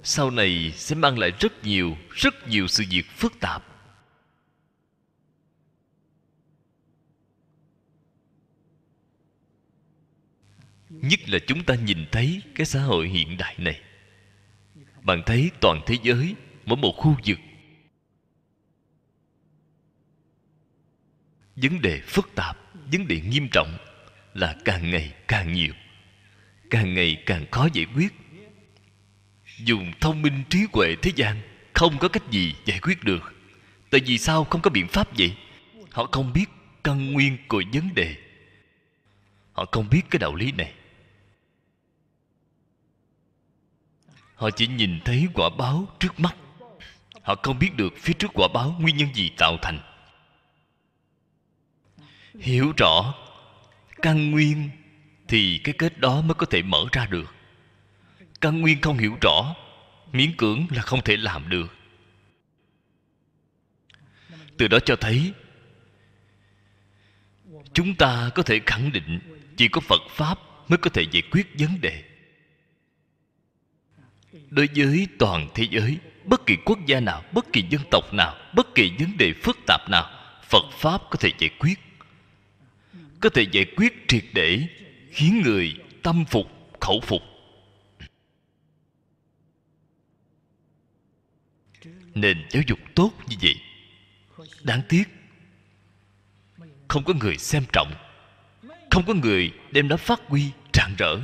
Sau 0.02 0.30
này 0.30 0.72
sẽ 0.76 0.94
mang 0.94 1.18
lại 1.18 1.32
rất 1.40 1.64
nhiều 1.64 1.96
rất 2.10 2.48
nhiều 2.48 2.66
sự 2.68 2.84
việc 2.90 3.06
phức 3.10 3.40
tạp. 3.40 3.75
Nhất 11.02 11.28
là 11.28 11.38
chúng 11.46 11.64
ta 11.64 11.74
nhìn 11.74 12.06
thấy 12.12 12.42
cái 12.54 12.66
xã 12.66 12.82
hội 12.82 13.08
hiện 13.08 13.36
đại 13.36 13.54
này. 13.58 13.80
Bạn 15.02 15.22
thấy 15.26 15.50
toàn 15.60 15.80
thế 15.86 15.96
giới, 16.02 16.34
mỗi 16.64 16.76
một 16.76 16.92
khu 16.96 17.16
vực. 17.26 17.38
Vấn 21.56 21.82
đề 21.82 22.00
phức 22.00 22.34
tạp, 22.34 22.58
vấn 22.92 23.08
đề 23.08 23.20
nghiêm 23.20 23.48
trọng 23.52 23.76
là 24.34 24.56
càng 24.64 24.90
ngày 24.90 25.12
càng 25.28 25.52
nhiều. 25.52 25.72
Càng 26.70 26.94
ngày 26.94 27.22
càng 27.26 27.46
khó 27.50 27.68
giải 27.72 27.86
quyết. 27.94 28.12
Dùng 29.58 29.92
thông 30.00 30.22
minh 30.22 30.42
trí 30.50 30.58
huệ 30.72 30.96
thế 31.02 31.12
gian, 31.16 31.40
không 31.74 31.98
có 31.98 32.08
cách 32.08 32.30
gì 32.30 32.54
giải 32.64 32.80
quyết 32.80 33.04
được. 33.04 33.34
Tại 33.90 34.00
vì 34.06 34.18
sao 34.18 34.44
không 34.44 34.62
có 34.62 34.70
biện 34.70 34.88
pháp 34.88 35.18
vậy? 35.18 35.36
Họ 35.90 36.08
không 36.12 36.32
biết 36.32 36.44
căn 36.84 37.12
nguyên 37.12 37.38
của 37.48 37.62
vấn 37.72 37.94
đề. 37.94 38.16
Họ 39.52 39.64
không 39.72 39.88
biết 39.90 40.02
cái 40.10 40.18
đạo 40.18 40.34
lý 40.34 40.52
này. 40.52 40.72
Họ 44.36 44.50
chỉ 44.50 44.66
nhìn 44.66 45.00
thấy 45.04 45.28
quả 45.34 45.48
báo 45.58 45.88
trước 45.98 46.20
mắt. 46.20 46.36
Họ 47.22 47.34
không 47.42 47.58
biết 47.58 47.76
được 47.76 47.94
phía 47.98 48.12
trước 48.12 48.30
quả 48.34 48.48
báo 48.54 48.76
nguyên 48.80 48.96
nhân 48.96 49.14
gì 49.14 49.30
tạo 49.38 49.56
thành. 49.62 49.80
Hiểu 52.40 52.72
rõ, 52.76 53.14
căn 54.02 54.30
nguyên 54.30 54.70
thì 55.28 55.60
cái 55.64 55.74
kết 55.78 55.98
đó 55.98 56.20
mới 56.20 56.34
có 56.34 56.46
thể 56.46 56.62
mở 56.62 56.84
ra 56.92 57.06
được. 57.06 57.34
Căn 58.40 58.60
nguyên 58.60 58.80
không 58.80 58.98
hiểu 58.98 59.16
rõ, 59.20 59.54
miễn 60.12 60.36
cưỡng 60.36 60.66
là 60.70 60.82
không 60.82 61.02
thể 61.04 61.16
làm 61.16 61.48
được. 61.48 61.76
Từ 64.58 64.68
đó 64.68 64.78
cho 64.84 64.96
thấy, 64.96 65.32
chúng 67.72 67.94
ta 67.94 68.30
có 68.34 68.42
thể 68.42 68.60
khẳng 68.66 68.92
định 68.92 69.20
chỉ 69.56 69.68
có 69.68 69.80
phật 69.80 70.02
pháp 70.10 70.38
mới 70.68 70.78
có 70.78 70.90
thể 70.90 71.02
giải 71.12 71.22
quyết 71.30 71.46
vấn 71.58 71.80
đề 71.80 72.15
đối 74.50 74.68
với 74.76 75.08
toàn 75.18 75.48
thế 75.54 75.66
giới, 75.70 75.98
bất 76.24 76.46
kỳ 76.46 76.56
quốc 76.64 76.78
gia 76.86 77.00
nào, 77.00 77.24
bất 77.32 77.52
kỳ 77.52 77.64
dân 77.70 77.82
tộc 77.90 78.14
nào, 78.14 78.36
bất 78.54 78.74
kỳ 78.74 78.92
vấn 78.98 79.16
đề 79.16 79.32
phức 79.42 79.58
tạp 79.66 79.80
nào, 79.90 80.10
phật 80.42 80.64
pháp 80.72 81.02
có 81.10 81.16
thể 81.20 81.30
giải 81.38 81.50
quyết. 81.58 81.78
Có 83.20 83.28
thể 83.28 83.46
giải 83.52 83.66
quyết 83.76 83.92
triệt 84.08 84.24
để, 84.34 84.66
khiến 85.10 85.42
người 85.44 85.74
tâm 86.02 86.24
phục, 86.24 86.46
khẩu 86.80 87.00
phục. 87.00 87.22
Nền 92.14 92.46
giáo 92.50 92.62
dục 92.66 92.78
tốt 92.94 93.12
như 93.28 93.36
vậy, 93.42 93.54
đáng 94.62 94.82
tiếc. 94.88 95.04
Không 96.88 97.04
có 97.04 97.14
người 97.20 97.38
xem 97.38 97.64
trọng, 97.72 97.92
không 98.90 99.06
có 99.06 99.14
người 99.14 99.52
đem 99.70 99.88
nó 99.88 99.96
phát 99.96 100.20
huy, 100.26 100.50
rạng 100.74 100.94
rỡ. 100.98 101.16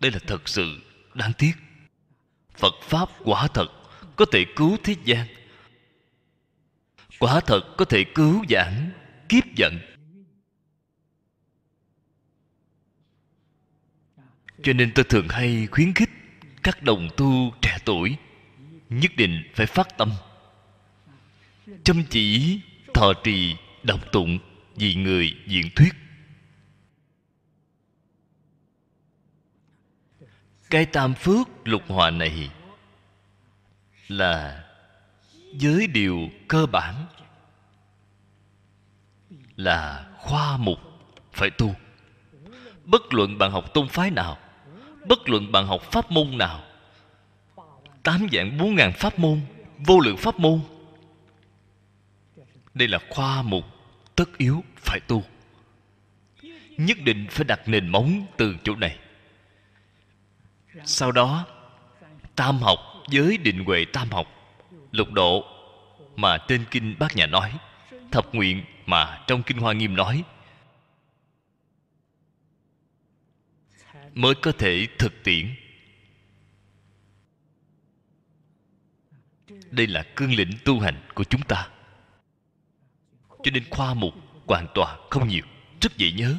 Đây 0.00 0.10
là 0.10 0.18
thật 0.26 0.48
sự 0.48 0.80
đáng 1.14 1.32
tiếc 1.38 1.52
phật 2.58 2.74
pháp 2.82 3.08
quả 3.24 3.48
thật 3.48 3.66
có 4.16 4.24
thể 4.32 4.44
cứu 4.56 4.76
thế 4.84 4.94
gian. 5.04 5.26
Quả 7.18 7.40
thật 7.40 7.60
có 7.76 7.84
thể 7.84 8.04
cứu 8.04 8.44
giảng 8.48 8.90
kiếp 9.28 9.44
giận. 9.56 9.78
Cho 14.62 14.72
nên 14.72 14.92
tôi 14.94 15.04
thường 15.04 15.28
hay 15.28 15.68
khuyến 15.70 15.94
khích 15.94 16.10
các 16.62 16.82
đồng 16.82 17.08
tu 17.16 17.52
trẻ 17.62 17.78
tuổi 17.84 18.16
nhất 18.88 19.12
định 19.16 19.42
phải 19.54 19.66
phát 19.66 19.98
tâm, 19.98 20.12
chăm 21.84 22.02
chỉ, 22.10 22.60
thọ 22.94 23.12
trì, 23.24 23.56
đọc 23.82 24.00
tụng 24.12 24.38
vì 24.76 24.94
người 24.94 25.34
diễn 25.46 25.70
thuyết. 25.76 25.94
Cái 30.70 30.86
tam 30.86 31.14
phước 31.14 31.48
lục 31.64 31.82
hòa 31.88 32.10
này 32.10 32.50
là 34.08 34.64
với 35.60 35.86
điều 35.86 36.28
cơ 36.48 36.66
bản, 36.66 37.06
là 39.56 40.06
khoa 40.18 40.56
mục 40.56 40.78
phải 41.32 41.50
tu. 41.50 41.74
Bất 42.84 43.14
luận 43.14 43.38
bạn 43.38 43.50
học 43.50 43.74
tôn 43.74 43.88
phái 43.88 44.10
nào, 44.10 44.38
bất 45.08 45.28
luận 45.28 45.52
bạn 45.52 45.66
học 45.66 45.82
pháp 45.82 46.10
môn 46.10 46.38
nào, 46.38 46.62
tám 48.02 48.26
dạng 48.32 48.58
bốn 48.58 48.74
ngàn 48.74 48.92
pháp 48.92 49.18
môn, 49.18 49.40
vô 49.78 50.00
lượng 50.00 50.16
pháp 50.16 50.38
môn, 50.38 50.60
đây 52.74 52.88
là 52.88 52.98
khoa 53.10 53.42
mục 53.42 53.64
tất 54.14 54.38
yếu 54.38 54.64
phải 54.76 55.00
tu. 55.00 55.22
Nhất 56.76 56.98
định 57.04 57.26
phải 57.30 57.44
đặt 57.44 57.60
nền 57.68 57.88
móng 57.88 58.26
từ 58.36 58.56
chỗ 58.64 58.76
này 58.76 58.98
sau 60.84 61.12
đó, 61.12 61.46
tam 62.36 62.58
học 62.58 62.78
với 63.12 63.38
định 63.38 63.64
huệ 63.64 63.84
tam 63.92 64.10
học, 64.10 64.26
lục 64.92 65.12
độ 65.12 65.44
mà 66.16 66.38
trên 66.48 66.64
kinh 66.70 66.96
bác 66.98 67.16
nhà 67.16 67.26
nói, 67.26 67.58
thập 68.12 68.34
nguyện 68.34 68.64
mà 68.86 69.24
trong 69.26 69.42
kinh 69.42 69.58
hoa 69.58 69.72
nghiêm 69.72 69.96
nói, 69.96 70.24
mới 74.14 74.34
có 74.34 74.52
thể 74.52 74.88
thực 74.98 75.12
tiễn. 75.24 75.54
Đây 79.70 79.86
là 79.86 80.02
cương 80.16 80.34
lĩnh 80.34 80.52
tu 80.64 80.80
hành 80.80 81.08
của 81.14 81.24
chúng 81.24 81.42
ta. 81.42 81.68
Cho 83.42 83.50
nên 83.50 83.64
khoa 83.70 83.94
mục 83.94 84.14
hoàn 84.46 84.66
toàn 84.74 85.00
không 85.10 85.28
nhiều. 85.28 85.44
Rất 85.80 85.96
dễ 85.96 86.12
nhớ. 86.12 86.38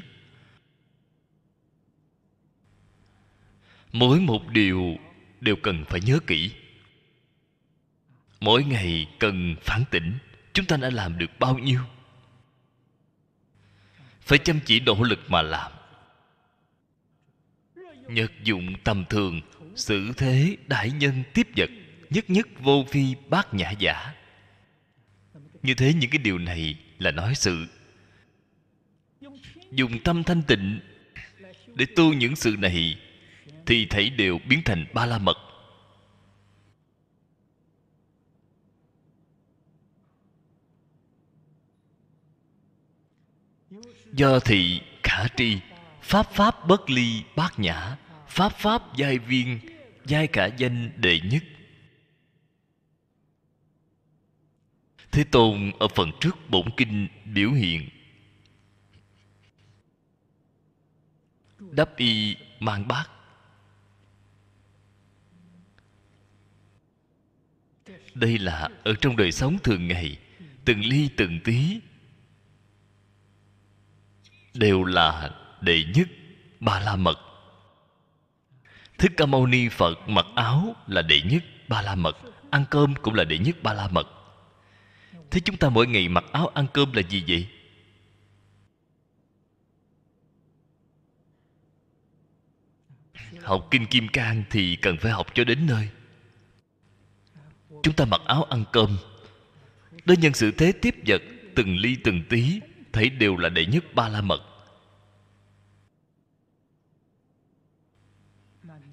Mỗi 4.00 4.20
một 4.20 4.48
điều 4.48 4.98
đều 5.42 5.56
cần 5.56 5.86
phải 5.90 6.02
nhớ 6.02 6.20
kỹ. 6.28 6.52
Mỗi 8.40 8.64
ngày 8.64 9.08
cần 9.20 9.56
phản 9.62 9.84
tỉnh, 9.92 10.18
chúng 10.54 10.66
ta 10.66 10.78
đã 10.78 10.90
làm 10.90 11.18
được 11.18 11.40
bao 11.40 11.58
nhiêu? 11.58 11.82
Phải 14.22 14.40
chăm 14.40 14.60
chỉ 14.66 14.80
nỗ 14.80 15.04
lực 15.04 15.20
mà 15.28 15.42
làm. 15.42 15.72
Nhật 18.08 18.32
dụng 18.44 18.74
tầm 18.84 19.06
thường, 19.10 19.42
xử 19.76 20.14
thế 20.18 20.58
đại 20.68 20.92
nhân 20.92 21.24
tiếp 21.34 21.48
vật, 21.56 21.70
nhất 22.10 22.30
nhất 22.30 22.48
vô 22.60 22.86
phi 22.90 23.16
bát 23.30 23.54
nhã 23.54 23.72
giả. 23.72 24.14
Như 25.64 25.74
thế 25.74 25.94
những 25.94 26.10
cái 26.10 26.20
điều 26.20 26.38
này 26.38 26.80
là 27.00 27.12
nói 27.12 27.36
sự. 27.36 27.68
Dùng 29.72 30.00
tâm 30.04 30.24
thanh 30.24 30.44
tịnh 30.44 30.80
để 31.76 31.86
tu 31.96 32.14
những 32.14 32.36
sự 32.36 32.56
này 32.60 32.98
thì 33.68 33.86
thấy 33.86 34.10
đều 34.10 34.40
biến 34.50 34.62
thành 34.66 34.86
ba 34.94 35.06
la 35.06 35.18
mật. 35.18 35.38
Do 44.14 44.40
thị 44.40 44.82
khả 45.04 45.28
tri, 45.38 45.60
pháp 46.02 46.24
pháp 46.32 46.68
bất 46.68 46.90
ly 46.90 47.24
bát 47.36 47.60
nhã, 47.60 47.98
pháp 48.28 48.50
pháp 48.50 48.82
giai 48.96 49.20
viên, 49.20 49.60
giai 50.06 50.28
cả 50.28 50.46
danh 50.46 50.92
đệ 51.02 51.20
nhất. 51.20 51.44
Thế 55.12 55.24
tôn 55.24 55.72
ở 55.80 55.88
phần 55.88 56.12
trước 56.20 56.50
bổn 56.50 56.66
kinh 56.78 57.08
biểu 57.26 57.52
hiện 57.52 57.90
đắp 61.60 61.98
y 61.98 62.36
mang 62.60 62.88
bát. 62.88 63.17
Đây 68.20 68.38
là 68.38 68.70
ở 68.84 68.94
trong 69.02 69.16
đời 69.16 69.32
sống 69.32 69.58
thường 69.64 69.88
ngày, 69.88 70.18
từng 70.66 70.86
ly 70.86 71.10
từng 71.18 71.40
tí. 71.44 71.80
Đều 74.54 74.84
là 74.84 75.32
đệ 75.62 75.84
nhất 75.96 76.08
ba 76.60 76.80
la 76.80 76.96
mật 76.96 77.20
thích 78.98 79.12
ca 79.18 79.26
mâu 79.26 79.46
ni 79.46 79.70
phật 79.70 80.10
mặc 80.10 80.26
áo 80.36 80.76
là 80.88 81.02
đệ 81.02 81.22
nhất 81.22 81.44
ba 81.68 81.82
la 81.82 81.96
mật 81.96 82.18
ăn 82.50 82.66
cơm 82.70 82.96
cũng 82.96 83.14
là 83.14 83.24
đệ 83.24 83.38
nhất 83.38 83.56
ba 83.64 83.74
la 83.74 83.88
mật 83.88 84.08
thế 85.32 85.40
chúng 85.40 85.58
ta 85.58 85.70
mỗi 85.70 85.88
ngày 85.88 86.10
mặc 86.10 86.26
áo 86.32 86.48
ăn 86.48 86.68
cơm 86.74 86.94
là 86.94 87.02
gì 87.02 87.24
vậy? 87.28 87.48
Học 93.44 93.68
kinh 93.72 93.86
kim 93.86 94.08
cang 94.08 94.44
thì 94.50 94.76
cần 94.76 94.98
phải 94.98 95.12
học 95.12 95.28
cho 95.34 95.44
đến 95.44 95.66
nơi 95.66 95.90
chúng 97.88 97.96
ta 97.96 98.06
mặc 98.06 98.22
áo 98.26 98.44
ăn 98.44 98.64
cơm. 98.72 98.98
Đối 100.06 100.18
nhân 100.18 100.34
sự 100.34 100.52
thế 100.52 100.72
tiếp 100.72 100.96
vật, 101.08 101.22
từng 101.56 101.78
ly 101.78 101.98
từng 102.04 102.24
tí, 102.30 102.60
thấy 102.94 103.10
đều 103.10 103.38
là 103.38 103.50
đệ 103.50 103.66
nhất 103.66 103.84
ba 103.94 104.10
la 104.10 104.22
mật. 104.22 104.42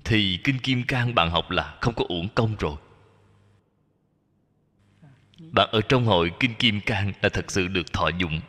Thì 0.05 0.39
kinh 0.45 0.59
kim 0.59 0.83
cang 0.89 1.15
bạn 1.15 1.31
học 1.31 1.51
là 1.51 1.79
không 1.81 1.95
có 1.95 2.05
uổng 2.09 2.29
công 2.35 2.57
rồi. 2.57 2.77
Bạn 5.39 5.69
ở 5.73 5.81
trong 5.89 6.05
hội 6.05 6.33
kinh 6.41 6.55
kim 6.55 6.81
cang 6.81 7.13
là 7.23 7.29
thật 7.29 7.51
sự 7.51 7.69
được 7.69 7.93
thọ 7.93 8.09
dụng. 8.19 8.41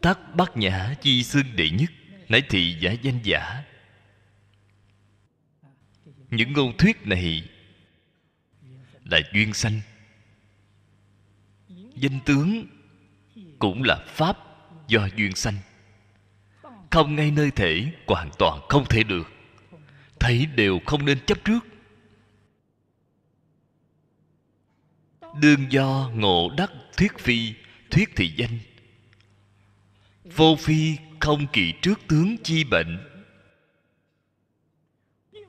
Tắc 0.00 0.34
bát 0.34 0.56
nhã 0.56 0.94
chi 1.00 1.22
xưng 1.22 1.56
đệ 1.56 1.70
nhất 1.70 1.90
nãy 2.28 2.42
thị 2.48 2.76
giả 2.80 2.92
danh 3.02 3.20
giả 3.22 3.64
những 6.30 6.52
ngôn 6.52 6.76
thuyết 6.76 7.06
này 7.06 7.48
là 9.04 9.20
duyên 9.32 9.54
sanh. 9.54 9.80
Danh 11.94 12.20
tướng 12.24 12.66
cũng 13.58 13.82
là 13.82 14.04
pháp 14.06 14.38
do 14.88 15.08
duyên 15.16 15.34
sanh. 15.34 15.54
Không 16.90 17.16
ngay 17.16 17.30
nơi 17.30 17.50
thể, 17.50 17.92
hoàn 18.06 18.30
toàn 18.38 18.60
không 18.68 18.84
thể 18.88 19.02
được. 19.02 19.32
Thấy 20.20 20.46
đều 20.46 20.80
không 20.86 21.04
nên 21.04 21.18
chấp 21.26 21.44
trước. 21.44 21.66
Đương 25.40 25.72
do 25.72 26.10
ngộ 26.14 26.50
đắc 26.56 26.70
thuyết 26.96 27.18
phi, 27.18 27.54
thuyết 27.90 28.10
thị 28.16 28.32
danh. 28.36 28.58
Vô 30.24 30.56
phi 30.56 30.96
không 31.20 31.46
kỳ 31.52 31.72
trước 31.82 32.00
tướng 32.08 32.36
chi 32.42 32.64
bệnh 32.64 33.09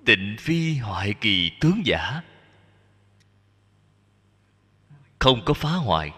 tịnh 0.05 0.35
phi 0.39 0.77
hoại 0.77 1.13
kỳ 1.13 1.51
tướng 1.59 1.81
giả. 1.85 2.21
Không 5.19 5.41
có 5.45 5.53
phá 5.53 5.71
hoại, 5.71 6.11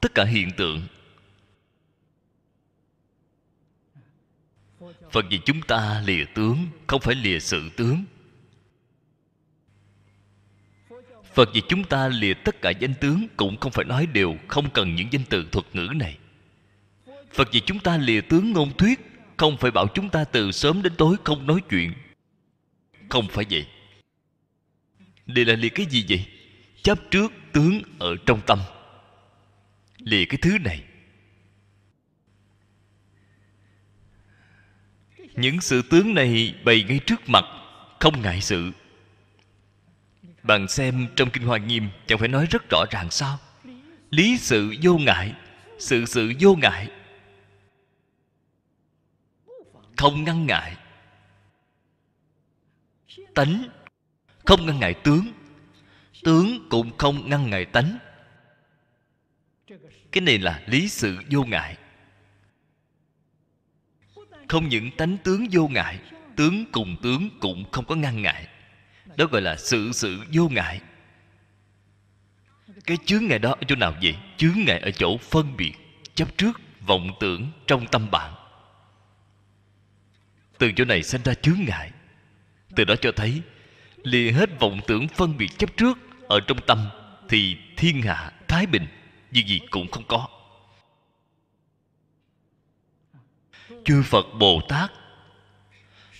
tất 0.00 0.14
cả 0.14 0.24
hiện 0.24 0.50
tượng. 0.56 0.82
Phật 5.10 5.24
vì 5.30 5.40
chúng 5.44 5.62
ta 5.62 6.02
lìa 6.06 6.24
tướng, 6.34 6.66
không 6.86 7.00
phải 7.00 7.14
lìa 7.14 7.38
sự 7.38 7.70
tướng. 7.76 8.04
Phật 11.34 11.48
vì 11.54 11.62
chúng 11.68 11.84
ta 11.84 12.08
lìa 12.08 12.34
tất 12.34 12.62
cả 12.62 12.70
danh 12.70 12.94
tướng 13.00 13.26
cũng 13.36 13.56
không 13.60 13.72
phải 13.72 13.84
nói 13.84 14.06
đều, 14.06 14.36
không 14.48 14.70
cần 14.70 14.94
những 14.94 15.08
danh 15.12 15.24
từ 15.30 15.46
thuật 15.52 15.66
ngữ 15.72 15.88
này. 15.94 16.18
Phật 17.32 17.48
vì 17.52 17.60
chúng 17.60 17.78
ta 17.78 17.96
lìa 17.96 18.20
tướng 18.20 18.52
ngôn 18.52 18.76
thuyết, 18.76 19.00
không 19.36 19.56
phải 19.56 19.70
bảo 19.70 19.86
chúng 19.94 20.08
ta 20.08 20.24
từ 20.24 20.52
sớm 20.52 20.82
đến 20.82 20.92
tối 20.96 21.16
không 21.24 21.46
nói 21.46 21.60
chuyện 21.70 21.92
không 23.10 23.28
phải 23.28 23.44
vậy. 23.50 23.66
Đây 25.26 25.44
là 25.44 25.54
lìa 25.54 25.68
cái 25.68 25.86
gì 25.86 26.06
vậy? 26.08 26.26
Chấp 26.82 26.98
trước 27.10 27.32
tướng 27.52 27.82
ở 27.98 28.16
trong 28.26 28.40
tâm. 28.46 28.58
Lìa 29.98 30.24
cái 30.24 30.38
thứ 30.42 30.58
này. 30.58 30.84
Những 35.34 35.60
sự 35.60 35.82
tướng 35.82 36.14
này 36.14 36.54
bày 36.64 36.84
ngay 36.88 36.98
trước 37.06 37.28
mặt, 37.28 37.44
không 38.00 38.22
ngại 38.22 38.40
sự. 38.40 38.70
Bạn 40.42 40.68
xem 40.68 41.08
trong 41.16 41.30
kinh 41.30 41.42
hoa 41.42 41.58
nghiêm 41.58 41.88
chẳng 42.06 42.18
phải 42.18 42.28
nói 42.28 42.46
rất 42.50 42.62
rõ 42.70 42.84
ràng 42.90 43.10
sao? 43.10 43.38
Lý 44.10 44.38
sự 44.38 44.74
vô 44.82 44.98
ngại, 44.98 45.34
sự 45.78 46.04
sự 46.04 46.32
vô 46.40 46.54
ngại. 46.54 46.88
Không 49.96 50.24
ngăn 50.24 50.46
ngại 50.46 50.76
tánh, 53.34 53.68
không 54.44 54.66
ngăn 54.66 54.80
ngại 54.80 54.94
tướng. 54.94 55.32
Tướng 56.22 56.68
cũng 56.68 56.98
không 56.98 57.30
ngăn 57.30 57.50
ngại 57.50 57.64
tánh. 57.64 57.98
Cái 60.12 60.20
này 60.20 60.38
là 60.38 60.62
lý 60.66 60.88
sự 60.88 61.18
vô 61.30 61.44
ngại. 61.44 61.76
Không 64.48 64.68
những 64.68 64.90
tánh 64.96 65.16
tướng 65.16 65.46
vô 65.52 65.68
ngại, 65.68 66.00
tướng 66.36 66.64
cùng 66.72 66.96
tướng 67.02 67.28
cũng 67.40 67.70
không 67.72 67.84
có 67.84 67.94
ngăn 67.94 68.22
ngại. 68.22 68.46
Đó 69.16 69.26
gọi 69.26 69.42
là 69.42 69.56
sự 69.56 69.90
sự 69.92 70.18
vô 70.32 70.48
ngại. 70.48 70.80
Cái 72.84 72.96
chướng 73.04 73.26
ngại 73.26 73.38
đó 73.38 73.50
ở 73.50 73.62
chỗ 73.68 73.76
nào 73.76 73.94
vậy? 74.02 74.16
Chướng 74.36 74.58
ngại 74.66 74.80
ở 74.80 74.90
chỗ 74.90 75.16
phân 75.18 75.56
biệt, 75.56 75.72
chấp 76.14 76.36
trước, 76.38 76.60
vọng 76.86 77.10
tưởng 77.20 77.50
trong 77.66 77.86
tâm 77.86 78.10
bạn. 78.10 78.34
Từ 80.58 80.72
chỗ 80.76 80.84
này 80.84 81.02
sinh 81.02 81.22
ra 81.22 81.34
chướng 81.34 81.60
ngại 81.66 81.90
từ 82.76 82.84
đó 82.84 82.94
cho 83.00 83.12
thấy, 83.16 83.42
lìa 84.02 84.32
hết 84.32 84.60
vọng 84.60 84.80
tưởng 84.86 85.08
phân 85.08 85.36
biệt 85.36 85.58
chấp 85.58 85.76
trước 85.76 85.98
ở 86.28 86.40
trong 86.46 86.58
tâm 86.66 86.88
thì 87.28 87.56
thiên 87.76 88.02
hạ, 88.02 88.32
thái 88.48 88.66
bình 88.66 88.86
như 89.30 89.42
gì 89.46 89.60
cũng 89.70 89.90
không 89.90 90.04
có. 90.08 90.28
Chư 93.84 94.02
phật 94.02 94.26
bồ 94.38 94.60
tát 94.68 94.90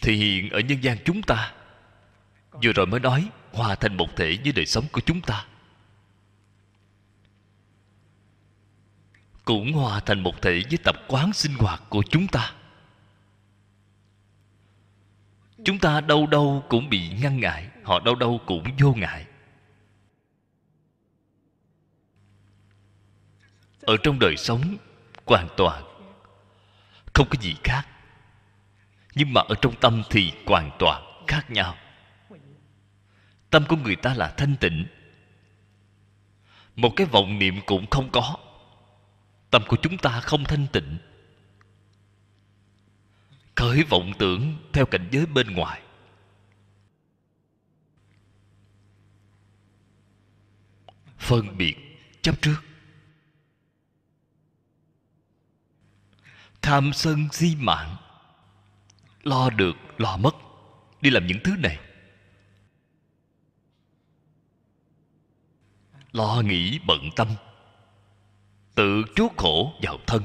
thì 0.01 0.17
hiện 0.17 0.51
ở 0.51 0.61
nhân 0.61 0.83
gian 0.83 0.97
chúng 1.05 1.23
ta, 1.23 1.53
vừa 2.53 2.73
rồi 2.73 2.87
mới 2.87 3.01
nói 3.01 3.29
hòa 3.53 3.75
thành 3.75 3.97
một 3.97 4.17
thể 4.17 4.39
với 4.45 4.53
đời 4.53 4.67
sống 4.67 4.85
của 4.93 5.01
chúng 5.01 5.21
ta. 5.21 5.47
Cũng 9.45 9.73
hòa 9.73 10.01
thành 10.01 10.21
một 10.21 10.43
thể 10.43 10.63
với 10.69 10.79
tập 10.85 10.97
quán 11.09 11.33
sinh 11.33 11.55
hoạt 11.55 11.83
của 11.89 12.03
chúng 12.11 12.27
ta 12.27 12.53
chúng 15.65 15.79
ta 15.79 16.01
đâu 16.01 16.27
đâu 16.27 16.65
cũng 16.69 16.89
bị 16.89 17.09
ngăn 17.23 17.41
ngại, 17.41 17.69
họ 17.85 18.01
đâu 18.01 18.15
đâu 18.15 18.41
cũng 18.47 18.65
vô 18.79 18.95
ngại. 18.95 19.27
Ở 23.83 23.97
trong 24.03 24.19
đời 24.19 24.37
sống, 24.37 24.77
hoàn 25.27 25.49
toàn 25.57 25.83
không 27.15 27.27
có 27.31 27.39
gì 27.41 27.55
khác. 27.65 27.83
Nhưng 29.15 29.33
mà 29.33 29.41
ở 29.49 29.55
trong 29.61 29.75
tâm 29.81 30.03
thì 30.11 30.33
hoàn 30.47 30.71
toàn 30.79 31.25
khác 31.27 31.51
nhau. 31.51 31.77
Tâm 33.51 33.65
của 33.69 33.77
người 33.77 33.97
ta 33.97 34.15
là 34.15 34.35
thanh 34.37 34.57
tịnh. 34.57 34.87
Một 36.77 36.91
cái 36.97 37.07
vọng 37.07 37.39
niệm 37.39 37.61
cũng 37.67 37.87
không 37.91 38.11
có. 38.13 38.37
Tâm 39.51 39.63
của 39.69 39.77
chúng 39.83 39.99
ta 39.99 40.21
không 40.21 40.45
thanh 40.45 40.67
tịnh 40.73 40.99
khởi 43.61 43.83
vọng 43.83 44.13
tưởng 44.19 44.57
theo 44.73 44.87
cảnh 44.87 45.09
giới 45.11 45.27
bên 45.27 45.53
ngoài. 45.53 45.83
Phân 51.19 51.59
biệt 51.59 51.77
chấp 52.23 52.43
trước. 52.43 52.57
Tham 56.63 56.93
sân 56.93 57.29
si 57.33 57.57
mạng. 57.57 57.97
Lo 59.23 59.51
được, 59.51 59.77
lo 59.99 60.17
mất. 60.17 60.35
Đi 61.01 61.11
làm 61.11 61.27
những 61.27 61.39
thứ 61.45 61.57
này. 61.57 61.79
Lo 66.13 66.43
nghĩ 66.45 66.79
bận 66.87 67.11
tâm. 67.17 67.29
Tự 68.75 69.03
chuốc 69.17 69.33
khổ 69.37 69.73
vào 69.83 69.99
thân. 70.07 70.23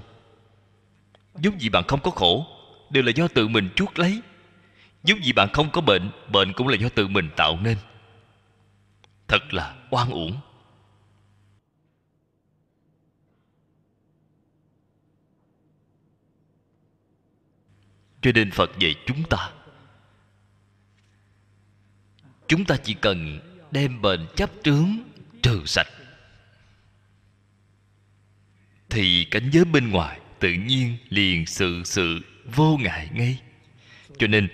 Giống 1.35 1.59
gì 1.59 1.69
bạn 1.69 1.83
không 1.87 1.99
có 2.03 2.11
khổ 2.11 2.54
đều 2.89 3.03
là 3.03 3.11
do 3.15 3.27
tự 3.27 3.47
mình 3.47 3.69
chuốc 3.75 3.99
lấy. 3.99 4.21
Giống 5.03 5.23
gì 5.23 5.33
bạn 5.33 5.49
không 5.53 5.71
có 5.71 5.81
bệnh 5.81 6.11
bệnh 6.31 6.53
cũng 6.53 6.67
là 6.67 6.77
do 6.77 6.89
tự 6.89 7.07
mình 7.07 7.29
tạo 7.35 7.59
nên. 7.61 7.77
Thật 9.27 9.53
là 9.53 9.75
oan 9.89 10.09
uổng. 10.09 10.37
Cho 18.21 18.31
nên 18.35 18.51
phật 18.51 18.71
dạy 18.79 18.95
chúng 19.05 19.23
ta 19.29 19.51
chúng 22.47 22.65
ta 22.65 22.77
chỉ 22.83 22.93
cần 22.93 23.39
đem 23.71 24.01
bệnh 24.01 24.27
chấp 24.35 24.49
trướng, 24.63 24.97
trừ 25.41 25.61
sạch. 25.65 25.87
Thì 28.89 29.25
cảnh 29.31 29.49
giới 29.53 29.65
bên 29.65 29.89
ngoài 29.89 30.19
tự 30.39 30.53
nhiên 30.53 30.97
liền 31.09 31.45
sự 31.45 31.81
sự 31.85 32.19
vô 32.45 32.77
ngại 32.77 33.09
ngay. 33.13 33.41
Cho 34.17 34.27
nên, 34.27 34.47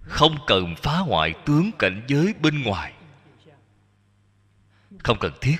không 0.00 0.36
cần 0.46 0.74
phá 0.82 0.98
hoại 0.98 1.34
tướng 1.44 1.70
cảnh 1.78 2.02
giới 2.08 2.34
bên 2.42 2.62
ngoài. 2.62 2.92
Không 4.98 5.18
cần 5.20 5.32
thiết. 5.40 5.56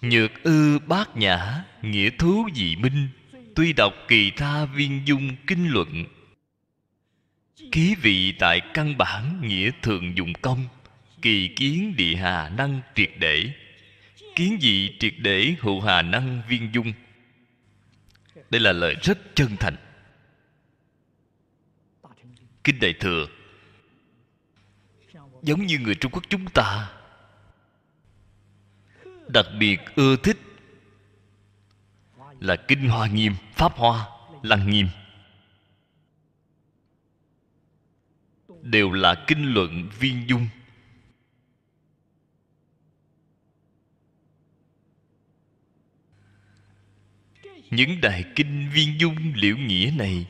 Nhược 0.00 0.42
ư 0.42 0.78
bát 0.78 1.16
nhã, 1.16 1.64
nghĩa 1.82 2.10
thú 2.10 2.48
dị 2.54 2.76
minh, 2.76 3.08
tuy 3.54 3.72
đọc 3.72 3.92
kỳ 4.08 4.30
tha 4.30 4.64
viên 4.64 5.02
dung 5.04 5.36
kinh 5.46 5.68
luận. 5.68 6.04
Ký 7.72 7.94
vị 7.94 8.32
tại 8.38 8.60
căn 8.74 8.98
bản 8.98 9.40
nghĩa 9.48 9.70
thường 9.82 10.16
dùng 10.16 10.32
công, 10.42 10.66
kỳ 11.22 11.48
kiến 11.48 11.96
địa 11.96 12.14
hà 12.16 12.48
năng 12.48 12.80
triệt 12.94 13.10
để 13.18 13.52
kiến 14.34 14.58
dị 14.60 14.96
triệt 15.00 15.14
để 15.18 15.54
hữu 15.60 15.80
hà 15.80 16.02
năng 16.02 16.42
viên 16.48 16.70
dung. 16.74 16.92
Đây 18.50 18.60
là 18.60 18.72
lời 18.72 18.94
rất 19.02 19.18
chân 19.34 19.56
thành. 19.60 19.76
Kinh 22.64 22.78
đại 22.80 22.94
thừa, 23.00 23.26
giống 25.42 25.66
như 25.66 25.78
người 25.78 25.94
trung 25.94 26.12
quốc 26.12 26.24
chúng 26.28 26.44
ta, 26.54 26.92
đặc 29.28 29.46
biệt 29.58 29.80
ưa 29.94 30.16
thích 30.16 30.36
là 32.40 32.56
kinh 32.68 32.88
hoa 32.88 33.06
nghiêm, 33.06 33.34
pháp 33.54 33.72
hoa, 33.72 34.06
lăng 34.42 34.70
nghiêm. 34.70 34.88
Đều 38.62 38.92
là 38.92 39.24
kinh 39.26 39.54
luận 39.54 39.88
viên 39.98 40.28
dung. 40.28 40.48
Những 47.72 48.00
đại 48.00 48.24
kinh 48.36 48.70
viên 48.72 49.00
dung 49.00 49.32
liễu 49.34 49.56
nghĩa 49.56 49.92
này. 49.96 50.26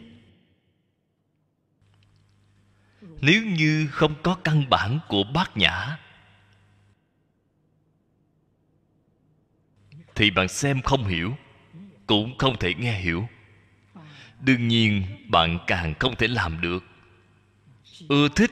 Nếu 3.01 3.43
như 3.43 3.89
không 3.91 4.15
có 4.23 4.35
căn 4.45 4.71
bản 4.71 4.99
của 5.09 5.25
bát 5.35 5.57
nhã, 5.57 5.99
thì 10.15 10.31
bạn 10.31 10.49
xem 10.49 10.83
không 10.83 11.05
hiểu, 11.05 11.37
cũng 12.07 12.39
không 12.39 12.59
thể 12.59 12.75
nghe 12.75 13.01
hiểu. 13.01 13.29
Đương 14.41 14.69
nhiên, 14.69 15.05
bạn 15.29 15.59
càng 15.67 15.95
không 15.99 16.17
thể 16.17 16.29
làm 16.29 16.61
được. 16.61 16.85
Ưa 18.09 18.29
thích 18.37 18.51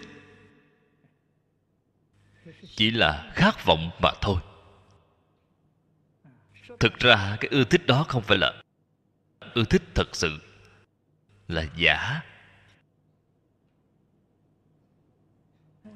chỉ 2.76 2.90
là 2.90 3.32
khát 3.34 3.64
vọng 3.64 3.90
mà 4.02 4.10
thôi. 4.20 4.40
Thực 6.80 6.98
ra 6.98 7.36
cái 7.40 7.48
ưa 7.50 7.64
thích 7.64 7.86
đó 7.86 8.04
không 8.08 8.22
phải 8.22 8.38
là 8.38 8.62
ưa 9.54 9.64
thích 9.64 9.82
thật 9.94 10.16
sự 10.16 10.38
là 11.48 11.66
giả. 11.76 12.20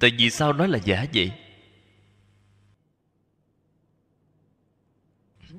Tại 0.01 0.10
vì 0.18 0.31
sao 0.31 0.52
nói 0.52 0.68
là 0.68 0.78
giả 0.85 1.06
vậy? 1.14 1.32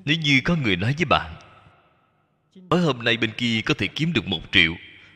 Nếu 0.04 0.16
như 0.16 0.40
có 0.44 0.56
người 0.56 0.76
nói 0.76 0.94
với 0.98 1.04
bạn, 1.04 1.34
tối 2.70 2.80
hôm 2.80 3.04
nay 3.04 3.16
bên 3.16 3.32
kia 3.36 3.60
có 3.64 3.74
thể 3.78 3.86
kiếm 3.86 4.12
được 4.12 4.26
một 4.26 4.40
triệu, 4.52 4.74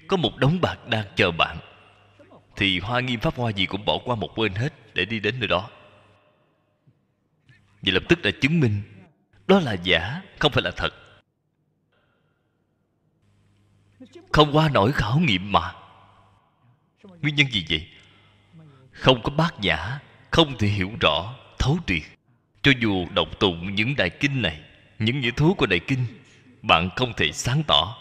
có 0.09 0.17
một 0.17 0.37
đống 0.37 0.61
bạc 0.61 0.77
đang 0.89 1.07
chờ 1.17 1.31
bạn, 1.31 1.59
thì 2.57 2.79
hoa 2.79 3.01
nghiêm 3.01 3.21
pháp 3.21 3.35
hoa 3.35 3.53
gì 3.53 3.67
cũng 3.67 3.85
bỏ 3.85 3.99
qua 4.05 4.17
một 4.17 4.31
bên 4.37 4.55
hết 4.55 4.95
để 4.95 5.05
đi 5.05 5.21
đến 5.21 5.39
nơi 5.39 5.49
đó. 5.49 5.71
Vậy 7.83 7.93
lập 7.93 8.03
tức 8.09 8.23
đã 8.23 8.31
chứng 8.41 8.61
minh 8.61 8.83
đó 9.47 9.61
là 9.61 9.73
giả, 9.73 10.23
không 10.39 10.53
phải 10.53 10.63
là 10.63 10.71
thật. 10.77 11.00
Không 14.33 14.57
qua 14.57 14.69
nổi 14.69 14.93
khảo 14.93 15.21
nghiệm 15.21 15.53
mà. 15.53 15.75
Nguyên 17.21 17.35
nhân 17.35 17.47
gì 17.51 17.67
vậy? 17.69 17.89
Không 18.93 19.23
có 19.23 19.31
bát 19.31 19.61
nhã, 19.61 20.01
không 20.31 20.59
thể 20.59 20.69
hiểu 20.69 20.91
rõ, 21.01 21.35
thấu 21.59 21.79
triệt. 21.87 22.03
Cho 22.63 22.73
dù 22.81 23.07
đọc 23.15 23.29
tụng 23.41 23.75
những 23.75 23.97
đại 23.97 24.11
kinh 24.11 24.43
này, 24.43 24.61
những 24.99 25.21
nghĩa 25.21 25.31
thú 25.31 25.55
của 25.55 25.67
đại 25.67 25.81
kinh, 25.87 26.07
bạn 26.63 26.89
không 26.97 27.13
thể 27.17 27.33
sáng 27.33 27.63
tỏ. 27.67 27.97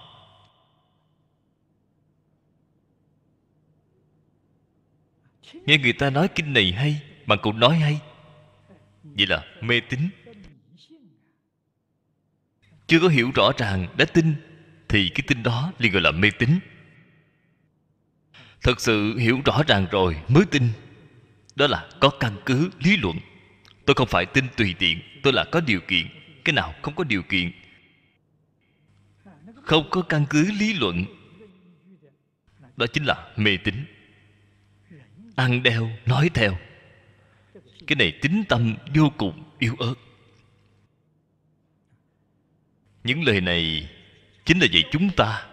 Nghe 5.53 5.77
người 5.77 5.93
ta 5.93 6.09
nói 6.09 6.27
kinh 6.35 6.53
này 6.53 6.71
hay 6.71 7.01
bạn 7.25 7.39
cũng 7.41 7.59
nói 7.59 7.75
hay. 7.75 8.01
Vậy 9.03 9.27
là 9.27 9.45
mê 9.61 9.79
tín. 9.79 10.09
Chưa 12.87 12.99
có 12.99 13.07
hiểu 13.07 13.31
rõ 13.35 13.51
ràng 13.57 13.87
đã 13.97 14.05
tin 14.05 14.35
thì 14.89 15.09
cái 15.09 15.23
tin 15.27 15.43
đó 15.43 15.73
liền 15.77 15.91
gọi 15.91 16.01
là 16.01 16.11
mê 16.11 16.31
tín. 16.39 16.49
Thật 18.61 18.81
sự 18.81 19.17
hiểu 19.17 19.41
rõ 19.45 19.63
ràng 19.67 19.87
rồi, 19.91 20.21
mới 20.27 20.45
tin. 20.45 20.63
Đó 21.55 21.67
là 21.67 21.89
có 21.99 22.09
căn 22.19 22.37
cứ, 22.45 22.69
lý 22.79 22.97
luận. 22.97 23.19
Tôi 23.85 23.93
không 23.93 24.07
phải 24.07 24.25
tin 24.25 24.45
tùy 24.57 24.75
tiện, 24.79 24.99
tôi 25.23 25.33
là 25.33 25.45
có 25.51 25.61
điều 25.61 25.79
kiện. 25.87 26.07
Cái 26.45 26.53
nào 26.53 26.75
không 26.81 26.95
có 26.95 27.03
điều 27.03 27.23
kiện? 27.23 27.51
Không 29.63 29.89
có 29.89 30.01
căn 30.01 30.25
cứ, 30.29 30.51
lý 30.59 30.73
luận. 30.73 31.05
Đó 32.77 32.85
chính 32.93 33.03
là 33.03 33.31
mê 33.35 33.57
tín. 33.57 33.75
Ăn 35.35 35.63
đeo, 35.63 35.89
nói 36.05 36.29
theo. 36.33 36.57
Cái 37.87 37.95
này 37.95 38.19
tính 38.21 38.43
tâm 38.49 38.75
vô 38.95 39.11
cùng 39.17 39.43
yếu 39.59 39.75
ớt. 39.79 39.95
Những 43.03 43.23
lời 43.23 43.41
này 43.41 43.89
chính 44.49 44.59
là 44.59 44.67
vậy 44.73 44.83
chúng 44.91 45.09
ta 45.09 45.47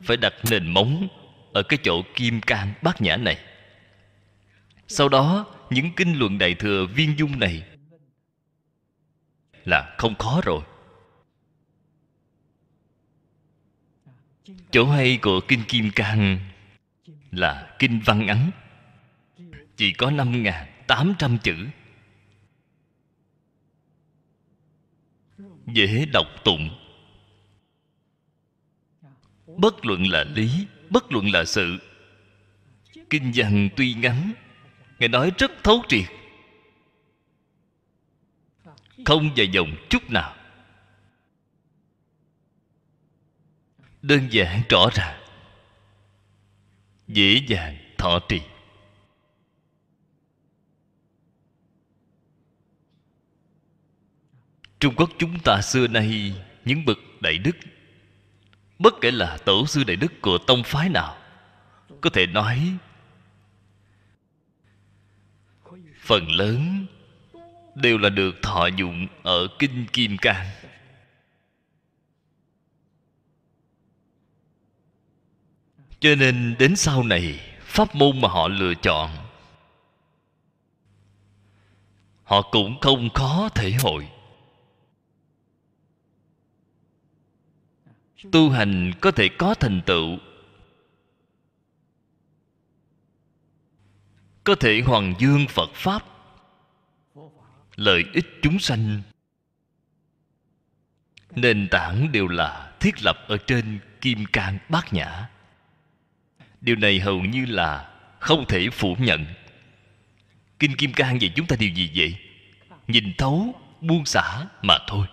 phải 0.00 0.16
đặt 0.16 0.34
nền 0.50 0.70
móng 0.70 1.08
ở 1.52 1.62
cái 1.62 1.78
chỗ 1.82 2.02
kim 2.14 2.40
cang 2.40 2.74
bát 2.82 3.00
nhã 3.00 3.16
này. 3.16 3.38
Sau 4.88 5.08
đó, 5.08 5.46
những 5.70 5.90
kinh 5.96 6.18
luận 6.18 6.38
đại 6.38 6.54
thừa 6.54 6.86
viên 6.86 7.18
dung 7.18 7.38
này 7.38 7.62
là 9.64 9.94
không 9.98 10.14
khó 10.14 10.40
rồi. 10.44 10.64
Chỗ 14.70 14.90
hay 14.90 15.18
của 15.22 15.40
kinh 15.48 15.62
kim 15.68 15.90
cang 15.90 16.38
là 17.30 17.76
kinh 17.78 18.00
văn 18.04 18.26
ngắn, 18.26 18.50
chỉ 19.76 19.92
có 19.92 20.10
năm 20.10 20.44
tám 20.86 21.14
trăm 21.18 21.38
chữ. 21.38 21.56
Dễ 25.66 26.06
đọc 26.12 26.26
tụng 26.44 26.83
bất 29.56 29.86
luận 29.86 30.06
là 30.06 30.24
lý, 30.24 30.66
bất 30.90 31.12
luận 31.12 31.32
là 31.32 31.44
sự. 31.44 31.78
Kinh 33.10 33.32
văn 33.34 33.68
tuy 33.76 33.94
ngắn 33.94 34.32
ngài 34.98 35.08
nói 35.08 35.32
rất 35.38 35.50
thấu 35.62 35.82
triệt. 35.88 36.04
Không 39.04 39.30
dài 39.36 39.48
dòng 39.48 39.76
chút 39.90 40.10
nào. 40.10 40.36
Đơn 44.02 44.28
giản 44.30 44.62
rõ 44.68 44.88
ràng. 44.94 45.20
Dễ 47.08 47.40
dàng 47.48 47.76
thọ 47.98 48.20
trì. 48.28 48.40
Trung 54.80 54.94
quốc 54.96 55.10
chúng 55.18 55.38
ta 55.44 55.60
xưa 55.62 55.86
nay 55.86 56.34
những 56.64 56.84
bậc 56.84 56.98
đại 57.20 57.38
đức 57.38 57.56
bất 58.78 58.94
kể 59.00 59.10
là 59.10 59.38
tổ 59.44 59.66
sư 59.66 59.84
đại 59.84 59.96
đức 59.96 60.12
của 60.22 60.38
tông 60.38 60.62
phái 60.62 60.88
nào, 60.88 61.16
có 62.00 62.10
thể 62.10 62.26
nói, 62.26 62.76
phần 66.00 66.30
lớn 66.30 66.86
đều 67.74 67.98
là 67.98 68.08
được 68.08 68.34
thọ 68.42 68.66
dụng 68.66 69.06
ở 69.22 69.48
kinh 69.58 69.86
kim 69.92 70.16
cang. 70.18 70.46
Cho 76.00 76.14
nên 76.14 76.56
đến 76.58 76.76
sau 76.76 77.02
này, 77.02 77.40
pháp 77.60 77.94
môn 77.94 78.20
mà 78.20 78.28
họ 78.28 78.48
lựa 78.48 78.74
chọn, 78.74 79.10
họ 82.24 82.42
cũng 82.42 82.80
không 82.80 83.08
khó 83.14 83.48
thể 83.54 83.72
hội. 83.72 84.08
Tu 88.32 88.50
hành 88.50 88.92
có 89.00 89.10
thể 89.10 89.28
có 89.28 89.54
thành 89.54 89.80
tựu, 89.86 90.18
có 94.44 94.54
thể 94.54 94.80
hoàng 94.80 95.14
dương 95.18 95.46
phật 95.48 95.70
pháp, 95.74 96.02
lợi 97.76 98.04
ích 98.12 98.26
chúng 98.42 98.58
sanh. 98.58 99.02
Nền 101.30 101.68
tảng 101.70 102.12
đều 102.12 102.28
là 102.28 102.72
thiết 102.80 103.02
lập 103.02 103.18
ở 103.28 103.36
trên 103.36 103.78
kim 104.00 104.24
cang 104.32 104.58
bát 104.68 104.92
nhã. 104.92 105.28
Điều 106.60 106.76
này 106.76 107.00
hầu 107.00 107.20
như 107.20 107.46
là 107.46 107.90
không 108.20 108.44
thể 108.48 108.70
phủ 108.70 108.96
nhận. 108.98 109.26
Kinh 110.58 110.76
kim 110.76 110.92
cang 110.92 111.18
vậy 111.18 111.32
chúng 111.36 111.46
ta 111.46 111.56
điều 111.58 111.70
gì 111.70 111.90
vậy? 111.94 112.16
Nhìn 112.88 113.12
thấu, 113.18 113.54
buông 113.80 114.06
xả 114.06 114.46
mà 114.62 114.78
thôi. 114.86 115.06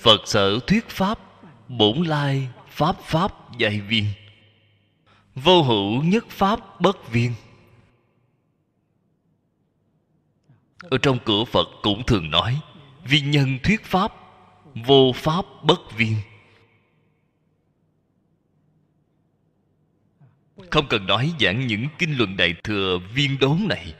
Phật 0.00 0.20
sở 0.24 0.58
thuyết 0.66 0.88
pháp, 0.88 1.18
bổn 1.68 2.02
lai 2.02 2.48
pháp 2.68 2.96
pháp 3.02 3.58
dạy 3.58 3.80
viên. 3.80 4.04
Vô 5.34 5.62
hữu 5.62 6.02
nhất 6.02 6.24
pháp 6.28 6.80
bất 6.80 7.10
viên. 7.12 7.32
Ở 10.78 10.98
trong 10.98 11.18
cửa 11.24 11.44
phật 11.44 11.68
cũng 11.82 12.02
thường 12.06 12.30
nói 12.30 12.60
viên 13.04 13.30
nhân 13.30 13.58
thuyết 13.62 13.84
pháp, 13.84 14.12
vô 14.74 15.12
pháp 15.14 15.44
bất 15.62 15.92
viên. 15.96 16.16
Không 20.70 20.86
cần 20.88 21.06
nói 21.06 21.32
giảng 21.40 21.66
những 21.66 21.86
kinh 21.98 22.16
luận 22.16 22.36
đại 22.36 22.54
thừa 22.64 22.98
viên 23.14 23.38
đốn 23.38 23.58
này. 23.68 23.94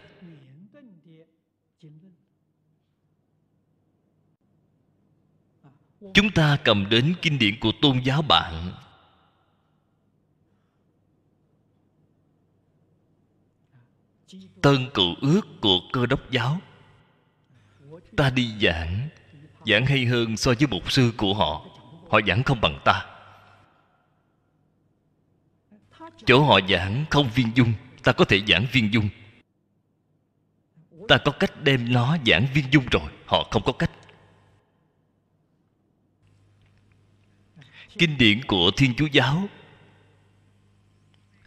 Chúng 6.15 6.31
ta 6.31 6.57
cầm 6.65 6.89
đến 6.89 7.15
kinh 7.23 7.39
điển 7.39 7.61
của 7.61 7.73
tôn 7.83 8.01
giáo 8.05 8.23
bạn. 8.23 8.73
Tân 14.63 14.91
cựu 14.95 15.15
ước 15.21 15.41
của 15.61 15.81
cơ 15.93 16.07
đốc 16.07 16.31
giáo. 16.31 16.61
Ta 18.17 18.31
đi 18.31 18.55
giảng. 18.61 19.09
Giảng 19.67 19.87
hay 19.87 20.05
hơn 20.05 20.37
so 20.37 20.53
với 20.59 20.67
mục 20.67 20.93
sư 20.93 21.13
của 21.17 21.35
họ. 21.35 21.67
Họ 22.11 22.21
giảng 22.27 22.43
không 22.43 22.61
bằng 22.61 22.81
ta. 22.85 23.07
Chỗ 26.27 26.45
họ 26.45 26.61
giảng 26.69 27.05
không 27.11 27.31
viên 27.35 27.51
dung. 27.55 27.73
Ta 28.03 28.13
có 28.13 28.25
thể 28.25 28.43
giảng 28.49 28.67
viên 28.73 28.93
dung. 28.93 29.09
Ta 31.09 31.19
có 31.25 31.33
cách 31.33 31.63
đem 31.63 31.93
nó 31.93 32.17
giảng 32.27 32.47
viên 32.55 32.65
dung 32.71 32.85
rồi. 32.91 33.11
Họ 33.27 33.49
không 33.51 33.63
có 33.63 33.73
cách. 33.73 33.91
Kinh 38.01 38.19
điển 38.19 38.45
của 38.45 38.71
thiên 38.77 38.95
chúa 38.95 39.07
giáo, 39.07 39.49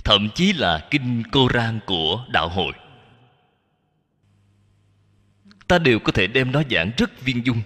thậm 0.04 0.30
chí 0.36 0.54
là 0.54 0.88
kinh 0.92 1.24
Koran 1.32 1.80
của 1.86 2.26
đạo 2.30 2.50
hội. 2.50 2.74
Ta 5.68 5.80
đều 5.80 6.00
có 6.00 6.12
thể 6.12 6.28
đem 6.28 6.52
nó 6.52 6.62
giảng 6.70 6.92
rất 6.98 7.22
viên 7.22 7.46
dung. 7.46 7.62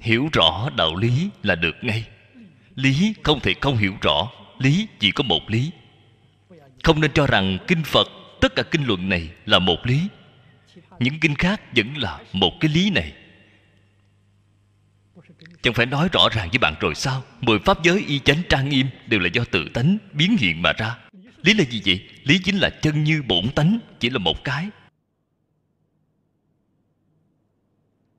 Hiểu 0.00 0.28
rõ 0.32 0.70
đạo 0.76 0.96
lý 0.96 1.30
là 1.42 1.54
được 1.54 1.74
ngay. 1.82 2.08
Lý 2.74 3.14
không 3.22 3.40
thể 3.40 3.54
không 3.60 3.76
hiểu 3.76 3.94
rõ, 4.02 4.30
lý 4.58 4.88
chỉ 4.98 5.10
có 5.10 5.24
một 5.24 5.50
lý. 5.50 5.70
Không 6.82 7.00
nên 7.00 7.12
cho 7.14 7.26
rằng 7.26 7.58
kinh 7.66 7.82
phật, 7.84 8.06
tất 8.40 8.54
cả 8.56 8.62
kinh 8.62 8.84
luận 8.84 9.08
này 9.08 9.30
là 9.46 9.58
một 9.58 9.86
lý 9.86 10.08
những 11.00 11.20
kinh 11.20 11.34
khác 11.34 11.60
vẫn 11.76 11.96
là 11.96 12.18
một 12.32 12.52
cái 12.60 12.70
lý 12.74 12.90
này. 12.90 13.12
Chẳng 15.62 15.74
phải 15.74 15.86
nói 15.86 16.08
rõ 16.12 16.28
ràng 16.32 16.48
với 16.48 16.58
bạn 16.58 16.74
rồi 16.80 16.94
sao? 16.94 17.24
Mười 17.40 17.58
pháp 17.58 17.82
giới 17.82 18.04
y 18.06 18.18
chánh 18.18 18.42
trang 18.48 18.68
nghiêm 18.68 18.86
đều 19.06 19.20
là 19.20 19.28
do 19.32 19.44
tự 19.44 19.68
tánh 19.74 19.98
biến 20.12 20.36
hiện 20.36 20.62
mà 20.62 20.72
ra. 20.72 20.98
Lý 21.42 21.54
là 21.54 21.64
gì 21.64 21.82
vậy? 21.86 22.08
Lý 22.22 22.38
chính 22.38 22.56
là 22.56 22.70
chân 22.70 23.04
như 23.04 23.22
bổn 23.22 23.50
tánh, 23.54 23.78
chỉ 24.00 24.10
là 24.10 24.18
một 24.18 24.44
cái. 24.44 24.68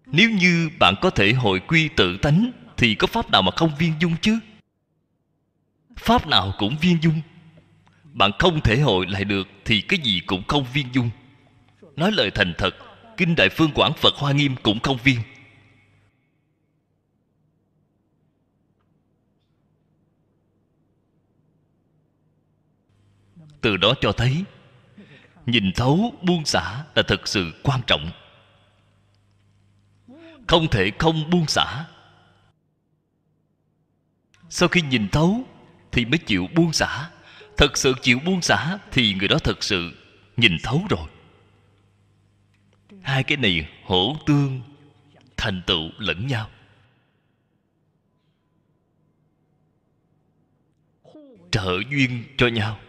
Nếu 0.06 0.30
như 0.30 0.70
bạn 0.80 0.95
có 1.02 1.10
thể 1.10 1.34
hội 1.34 1.60
quy 1.60 1.90
tự 1.95 2.18
tánh, 2.18 2.52
thì 2.78 2.95
có 2.95 3.08
pháp 3.08 3.32
nào 3.32 3.41
mà 3.41 3.52
không 3.52 3.72
viên 3.80 3.94
dung 3.99 4.16
chứ? 4.22 4.40
Pháp 5.98 6.28
nào 6.28 6.53
cũng 6.58 6.78
viên 6.82 6.98
dung. 7.02 7.22
Bạn 8.03 8.32
không 8.40 8.62
thể 8.62 8.80
hội 8.80 9.08
lại 9.08 9.24
được, 9.24 9.48
thì 9.66 9.82
cái 9.82 9.99
gì 9.99 10.22
cũng 10.26 10.44
không 10.48 10.66
viên 10.74 10.88
dung 10.94 11.10
nói 12.02 12.11
lời 12.11 12.32
thành 12.32 12.53
thật, 12.57 12.76
kinh 13.18 13.36
đại 13.36 13.49
phương 13.49 13.72
quảng 13.76 13.94
phật 13.94 14.14
hoa 14.15 14.32
nghiêm 14.32 14.56
cũng 14.64 14.80
không 14.80 14.98
viên. 15.03 15.19
Từ 23.61 23.78
đó 23.78 23.94
cho 24.02 24.11
thấy, 24.11 24.44
nhìn 25.45 25.72
thấu 25.76 26.14
buông 26.22 26.45
xả 26.45 26.84
là 26.95 27.03
thật 27.07 27.28
sự 27.28 27.52
quan 27.64 27.82
trọng. 27.88 28.11
Không 30.48 30.68
thể 30.72 30.91
không 30.99 31.30
buông 31.30 31.48
xả. 31.48 31.86
Sau 34.49 34.69
khi 34.69 34.82
nhìn 34.82 35.10
thấu 35.10 35.44
thì 35.91 36.06
mới 36.06 36.18
chịu 36.18 36.48
buông 36.56 36.73
xả. 36.73 37.10
Thật 37.57 37.78
sự 37.78 37.94
chịu 38.02 38.19
buông 38.26 38.41
xả 38.41 38.78
thì 38.91 39.14
người 39.14 39.28
đó 39.28 39.38
thật 39.44 39.64
sự 39.64 39.91
nhìn 40.38 40.57
thấu 40.64 40.86
rồi 40.90 41.07
hai 43.02 43.23
cái 43.23 43.38
này 43.38 43.69
hỗ 43.84 44.18
tương, 44.26 44.61
thành 45.38 45.61
tựu 45.68 45.90
lẫn 45.98 46.28
nhau. 46.28 46.49
Trợ 51.52 51.80
duyên 51.90 52.23
cho 52.38 52.48
nhau. 52.48 52.80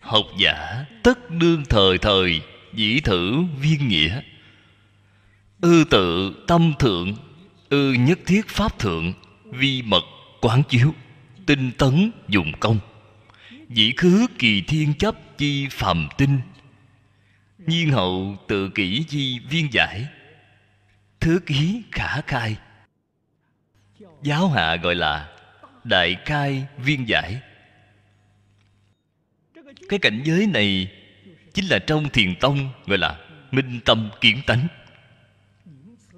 Học 0.00 0.26
giả 0.38 0.84
tất 1.02 1.30
đương 1.30 1.62
thời 1.68 1.98
thời, 1.98 2.42
dĩ 2.74 3.00
thử 3.00 3.42
viên 3.60 3.88
nghĩa. 3.88 4.22
Ư 5.60 5.84
tự 5.90 6.34
tâm 6.46 6.72
thượng, 6.78 7.14
ư 7.68 7.92
nhất 7.92 8.18
thiết 8.26 8.48
pháp 8.48 8.78
thượng, 8.78 9.12
vi 9.44 9.82
mật 9.82 10.04
quán 10.40 10.62
chiếu, 10.68 10.94
tinh 11.46 11.70
tấn 11.78 12.10
dùng 12.28 12.52
công. 12.60 12.78
Dĩ 13.68 13.92
khứ 13.96 14.26
kỳ 14.38 14.62
thiên 14.62 14.94
chấp 14.94 15.16
chi 15.42 15.68
phàm 15.70 16.08
tinh. 16.18 16.40
Nhiên 17.58 17.90
hậu 17.90 18.36
tự 18.48 18.68
kỷ 18.68 19.04
chi 19.08 19.38
viên 19.38 19.72
giải. 19.72 20.06
Thứ 21.20 21.40
ký 21.46 21.82
khả 21.92 22.20
khai. 22.20 22.56
Giáo 24.22 24.48
hạ 24.48 24.76
gọi 24.76 24.94
là 24.94 25.28
đại 25.84 26.16
khai 26.24 26.66
viên 26.78 27.08
giải. 27.08 27.40
Cái 29.88 29.98
cảnh 29.98 30.22
giới 30.24 30.46
này 30.46 30.92
chính 31.54 31.66
là 31.66 31.78
trong 31.78 32.08
thiền 32.08 32.34
tông 32.40 32.72
gọi 32.86 32.98
là 32.98 33.18
minh 33.50 33.80
tâm 33.84 34.10
kiến 34.20 34.40
tánh. 34.46 34.68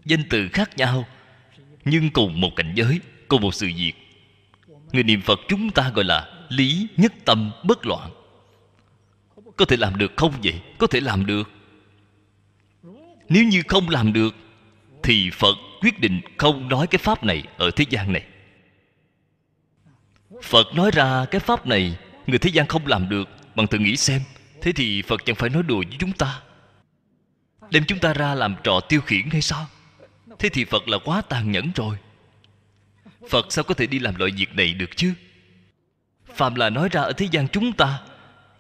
Danh 0.05 0.23
từ 0.31 0.49
khác 0.49 0.71
nhau, 0.77 1.05
nhưng 1.85 2.11
cùng 2.11 2.41
một 2.41 2.51
cảnh 2.57 2.73
giới, 2.75 3.01
cùng 3.29 3.43
một 3.43 3.55
sự 3.55 3.67
việc. 3.77 3.93
Người 4.93 5.03
niệm 5.03 5.23
phật 5.23 5.41
chúng 5.49 5.71
ta 5.71 5.91
gọi 5.95 6.05
là 6.05 6.47
lý 6.49 6.87
nhất 6.97 7.13
tâm 7.25 7.51
bất 7.65 7.87
loạn 7.87 8.11
có 9.57 9.65
thể 9.65 9.77
làm 9.77 9.97
được 9.97 10.13
không 10.17 10.33
vậy? 10.43 10.61
Có 10.79 10.87
thể 10.87 11.01
làm 11.01 11.27
được. 11.27 11.51
Nếu 13.29 13.45
như 13.45 13.63
không 13.69 13.89
làm 13.89 14.13
được, 14.13 14.35
thì 15.03 15.31
phật 15.31 15.55
quyết 15.81 16.01
định 16.01 16.21
không 16.37 16.69
nói 16.69 16.87
cái 16.87 16.99
pháp 16.99 17.25
này 17.25 17.43
ở 17.57 17.71
thế 17.71 17.85
gian 17.91 18.13
này. 18.13 18.25
Phật 20.43 20.67
nói 20.75 20.91
ra 20.91 21.25
cái 21.31 21.41
pháp 21.41 21.67
này, 21.67 21.97
người 22.27 22.39
thế 22.39 22.51
gian 22.51 22.67
không 22.67 22.87
làm 22.87 23.09
được, 23.09 23.29
bằng 23.55 23.67
tự 23.67 23.79
nghĩ 23.79 23.97
xem. 23.97 24.21
Thế 24.61 24.73
thì 24.73 25.03
phật 25.03 25.25
chẳng 25.25 25.37
phải 25.37 25.51
nói 25.51 25.63
đùa 25.63 25.83
với 25.89 25.97
chúng 25.99 26.13
ta. 26.13 26.41
Đem 27.71 27.85
chúng 27.85 27.99
ta 27.99 28.13
ra 28.13 28.35
làm 28.35 28.57
trò 28.65 28.81
tiêu 28.81 29.01
khiển 29.01 29.31
hay 29.31 29.43
sao? 29.43 29.67
Thế 30.39 30.49
thì 30.49 30.65
phật 30.65 30.89
là 30.89 30.99
quá 31.05 31.23
tàn 31.29 31.53
nhẫn 31.53 31.71
rồi. 31.75 31.97
Phật 33.31 33.53
sao 33.53 33.65
có 33.65 33.75
thể 33.75 33.87
đi 33.87 33.99
làm 33.99 34.17
loại 34.17 34.31
việc 34.31 34.55
này 34.55 34.75
được 34.75 34.97
chứ? 34.97 35.15
Phàm 36.35 36.55
là 36.55 36.71
nói 36.71 36.89
ra 36.93 37.01
ở 37.03 37.13
thế 37.13 37.29
gian 37.31 37.49
chúng 37.49 37.73
ta 37.73 38.01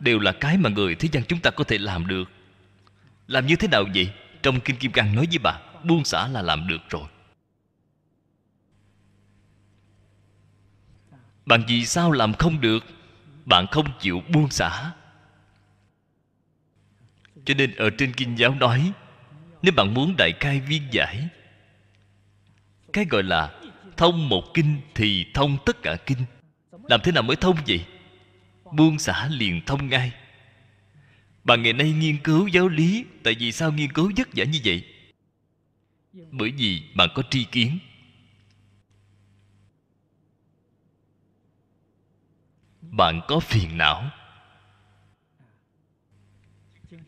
đều 0.05 0.19
là 0.19 0.33
cái 0.33 0.59
mà 0.59 0.71
người 0.71 0.95
thế 0.95 1.09
gian 1.13 1.25
chúng 1.25 1.41
ta 1.41 1.51
có 1.51 1.65
thể 1.65 1.79
làm 1.79 2.07
được. 2.07 2.31
Làm 3.27 3.47
như 3.47 3.57
thế 3.57 3.69
nào 3.69 3.85
vậy? 3.95 4.13
Trong 4.43 4.61
kinh 4.61 4.77
kim 4.77 4.93
cang 4.93 5.15
nói 5.15 5.27
với 5.31 5.39
bà, 5.39 5.59
buông 5.85 6.05
xả 6.05 6.29
là 6.29 6.43
làm 6.43 6.69
được 6.69 6.83
rồi. 6.91 7.05
Bạn 11.47 11.63
vì 11.69 11.87
sao 11.87 12.13
làm 12.13 12.35
không 12.35 12.61
được? 12.61 12.85
Bạn 13.45 13.67
không 13.71 13.87
chịu 14.01 14.23
buông 14.33 14.51
xả. 14.51 14.93
Cho 17.45 17.55
nên 17.55 17.75
ở 17.77 17.91
trên 17.99 18.13
kinh 18.13 18.39
giáo 18.39 18.55
nói, 18.55 18.93
nếu 19.63 19.73
bạn 19.77 19.95
muốn 19.95 20.15
đại 20.19 20.33
khai 20.41 20.61
viên 20.61 20.83
giải, 20.91 21.29
cái 22.93 23.05
gọi 23.11 23.23
là 23.23 23.55
thông 23.97 24.29
một 24.29 24.55
kinh 24.55 24.81
thì 24.95 25.27
thông 25.35 25.59
tất 25.67 25.83
cả 25.83 25.97
kinh. 26.07 26.19
Làm 26.89 27.01
thế 27.05 27.13
nào 27.13 27.23
mới 27.23 27.37
thông 27.37 27.57
vậy? 27.67 27.85
Buông 28.77 28.99
xả 28.99 29.29
liền 29.29 29.61
thông 29.67 29.89
ngay. 29.89 30.13
Bạn 31.45 31.63
ngày 31.63 31.73
nay 31.73 31.93
nghiên 31.93 32.19
cứu 32.19 32.47
giáo 32.47 32.69
lý, 32.69 33.05
tại 33.23 33.37
vì 33.39 33.53
sao 33.53 33.73
nghiên 33.73 33.93
cứu 33.93 34.13
vất 34.17 34.29
vả 34.35 34.45
như 34.45 34.61
vậy? 34.65 34.85
Bởi 36.31 36.51
vì 36.51 36.83
bạn 36.95 37.09
có 37.15 37.23
tri 37.31 37.45
kiến. 37.45 37.79
Bạn 42.81 43.21
có 43.29 43.41
phiền 43.41 43.79
não. 43.79 44.11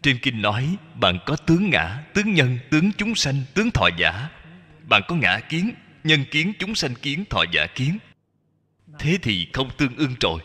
Trên 0.03 0.19
kinh 0.23 0.43
nói, 0.43 0.77
bạn 0.95 1.19
có 1.27 1.37
tướng 1.37 1.71
ngã, 1.71 2.05
tướng 2.15 2.35
nhân, 2.35 2.59
tướng 2.71 2.91
chúng 2.99 3.15
sanh, 3.15 3.43
tướng 3.55 3.71
thọ 3.71 3.89
giả. 3.99 4.31
Bạn 4.89 5.03
có 5.09 5.15
ngã 5.15 5.41
kiến, 5.49 5.71
nhân 6.05 6.25
kiến, 6.31 6.53
chúng 6.59 6.75
sanh 6.75 6.95
kiến, 6.95 7.25
thọ 7.31 7.45
giả 7.53 7.67
kiến. 7.67 7.99
Thế 8.99 9.19
thì 9.23 9.49
không 9.53 9.71
tương 9.77 9.97
ưng 9.97 10.15
rồi 10.21 10.41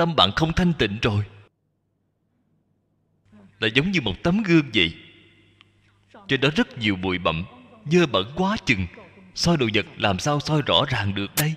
tâm 0.00 0.16
bạn 0.16 0.32
không 0.36 0.52
thanh 0.52 0.72
tịnh 0.72 0.98
rồi. 1.02 1.24
Là 3.58 3.68
giống 3.74 3.90
như 3.90 4.00
một 4.00 4.22
tấm 4.22 4.42
gương 4.42 4.70
vậy. 4.74 4.94
Trên 6.28 6.40
đó 6.40 6.48
rất 6.56 6.78
nhiều 6.78 6.96
bụi 6.96 7.18
bặm 7.18 7.44
dơ 7.90 8.06
bẩn 8.06 8.32
quá 8.36 8.56
chừng. 8.66 8.86
Soi 9.34 9.56
đồ 9.56 9.66
vật 9.74 9.86
làm 9.96 10.18
sao 10.18 10.40
soi 10.40 10.62
rõ 10.62 10.84
ràng 10.88 11.14
được 11.14 11.30
đây? 11.36 11.54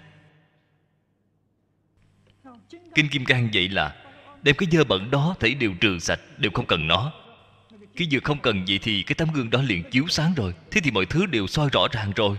Kinh 2.95 3.09
kim 3.09 3.25
cang 3.25 3.49
vậy 3.53 3.69
là, 3.69 3.95
đem 4.41 4.55
cái 4.55 4.69
dơ 4.71 4.83
bẩn 4.83 5.11
đó 5.11 5.35
thấy 5.39 5.55
đều 5.55 5.73
trừ 5.81 5.99
sạch, 5.99 6.19
đều 6.37 6.51
không 6.53 6.65
cần 6.65 6.87
nó. 6.87 7.13
Khi 7.95 8.07
vừa 8.11 8.19
không 8.23 8.39
cần 8.39 8.65
vậy 8.67 8.79
thì 8.81 9.03
cái 9.03 9.15
tấm 9.15 9.29
gương 9.33 9.49
đó 9.49 9.61
liền 9.61 9.83
chiếu 9.91 10.07
sáng 10.09 10.33
rồi. 10.33 10.53
Thế 10.71 10.81
thì 10.83 10.91
mọi 10.91 11.05
thứ 11.05 11.25
đều 11.25 11.47
soi 11.47 11.69
rõ 11.71 11.87
ràng 11.91 12.11
rồi. 12.15 12.37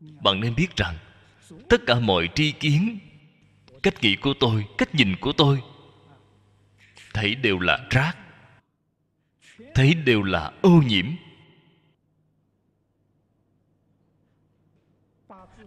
Bạn 0.00 0.40
nên 0.40 0.54
biết 0.54 0.76
rằng, 0.76 0.96
tất 1.68 1.80
cả 1.86 2.00
mọi 2.00 2.28
tri 2.34 2.52
kiến 2.52 2.98
cách 3.82 4.02
nghĩ 4.02 4.16
của 4.16 4.34
tôi, 4.40 4.66
cách 4.78 4.94
nhìn 4.94 5.16
của 5.20 5.32
tôi, 5.32 5.62
thấy 7.14 7.34
đều 7.34 7.58
là 7.58 7.86
rác, 7.90 8.16
thấy 9.74 9.94
đều 9.94 10.22
là 10.22 10.52
ô 10.62 10.82
nhiễm. 10.86 11.06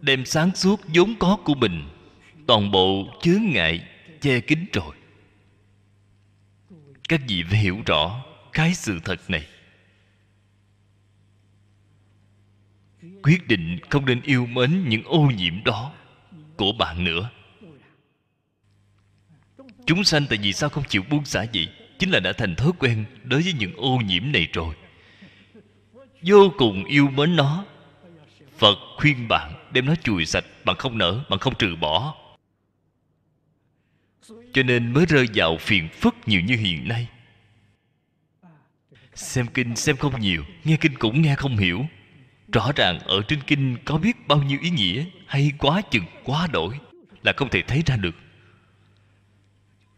Đem 0.01 0.25
sáng 0.25 0.55
suốt 0.55 0.81
vốn 0.95 1.15
có 1.19 1.37
của 1.45 1.55
mình, 1.55 1.89
toàn 2.47 2.71
bộ 2.71 3.05
chướng 3.21 3.41
ngại, 3.43 3.87
che 4.21 4.39
kín 4.39 4.65
rồi. 4.73 4.95
Các 7.09 7.21
vị 7.27 7.43
phải 7.49 7.59
hiểu 7.59 7.81
rõ 7.85 8.25
cái 8.53 8.73
sự 8.73 8.99
thật 9.05 9.29
này. 9.29 9.47
Quyết 13.23 13.47
định 13.47 13.79
không 13.89 14.05
nên 14.05 14.21
yêu 14.21 14.45
mến 14.45 14.89
những 14.89 15.03
ô 15.03 15.21
nhiễm 15.37 15.63
đó 15.63 15.93
của 16.57 16.71
bạn 16.79 17.03
nữa 17.03 17.29
chúng 19.85 20.03
sanh 20.03 20.25
tại 20.29 20.39
vì 20.41 20.53
sao 20.53 20.69
không 20.69 20.83
chịu 20.83 21.03
buông 21.09 21.25
xả 21.25 21.45
vậy? 21.53 21.67
Chính 21.99 22.09
là 22.09 22.19
đã 22.19 22.33
thành 22.33 22.55
thói 22.55 22.71
quen 22.79 23.05
đối 23.23 23.41
với 23.41 23.53
những 23.53 23.73
ô 23.77 23.97
nhiễm 24.05 24.31
này 24.31 24.47
rồi. 24.53 24.75
Vô 26.21 26.53
cùng 26.57 26.85
yêu 26.85 27.07
mến 27.07 27.35
nó. 27.35 27.65
Phật 28.57 28.77
khuyên 28.97 29.27
bạn 29.27 29.53
đem 29.71 29.85
nó 29.85 29.95
chùi 30.03 30.25
sạch 30.25 30.45
bạn 30.65 30.75
không 30.75 30.97
nỡ 30.97 31.23
bạn 31.29 31.39
không 31.39 31.55
trừ 31.59 31.75
bỏ. 31.75 32.15
Cho 34.53 34.63
nên 34.63 34.93
mới 34.93 35.05
rơi 35.05 35.27
vào 35.35 35.57
phiền 35.57 35.89
phức 35.89 36.15
nhiều 36.25 36.41
như 36.41 36.55
hiện 36.55 36.87
nay. 36.87 37.07
Xem 39.15 39.47
kinh 39.47 39.75
xem 39.75 39.97
không 39.97 40.21
nhiều, 40.21 40.43
nghe 40.63 40.77
kinh 40.81 40.97
cũng 40.97 41.21
nghe 41.21 41.35
không 41.35 41.57
hiểu. 41.57 41.85
Rõ 42.53 42.71
ràng 42.75 42.99
ở 42.99 43.21
trên 43.27 43.39
kinh 43.47 43.77
có 43.85 43.97
biết 43.97 44.27
bao 44.27 44.43
nhiêu 44.43 44.59
ý 44.61 44.69
nghĩa 44.69 45.05
hay 45.27 45.51
quá 45.57 45.81
chừng, 45.91 46.03
quá 46.23 46.47
đổi 46.51 46.79
là 47.23 47.33
không 47.37 47.49
thể 47.49 47.61
thấy 47.61 47.83
ra 47.85 47.95
được 47.95 48.15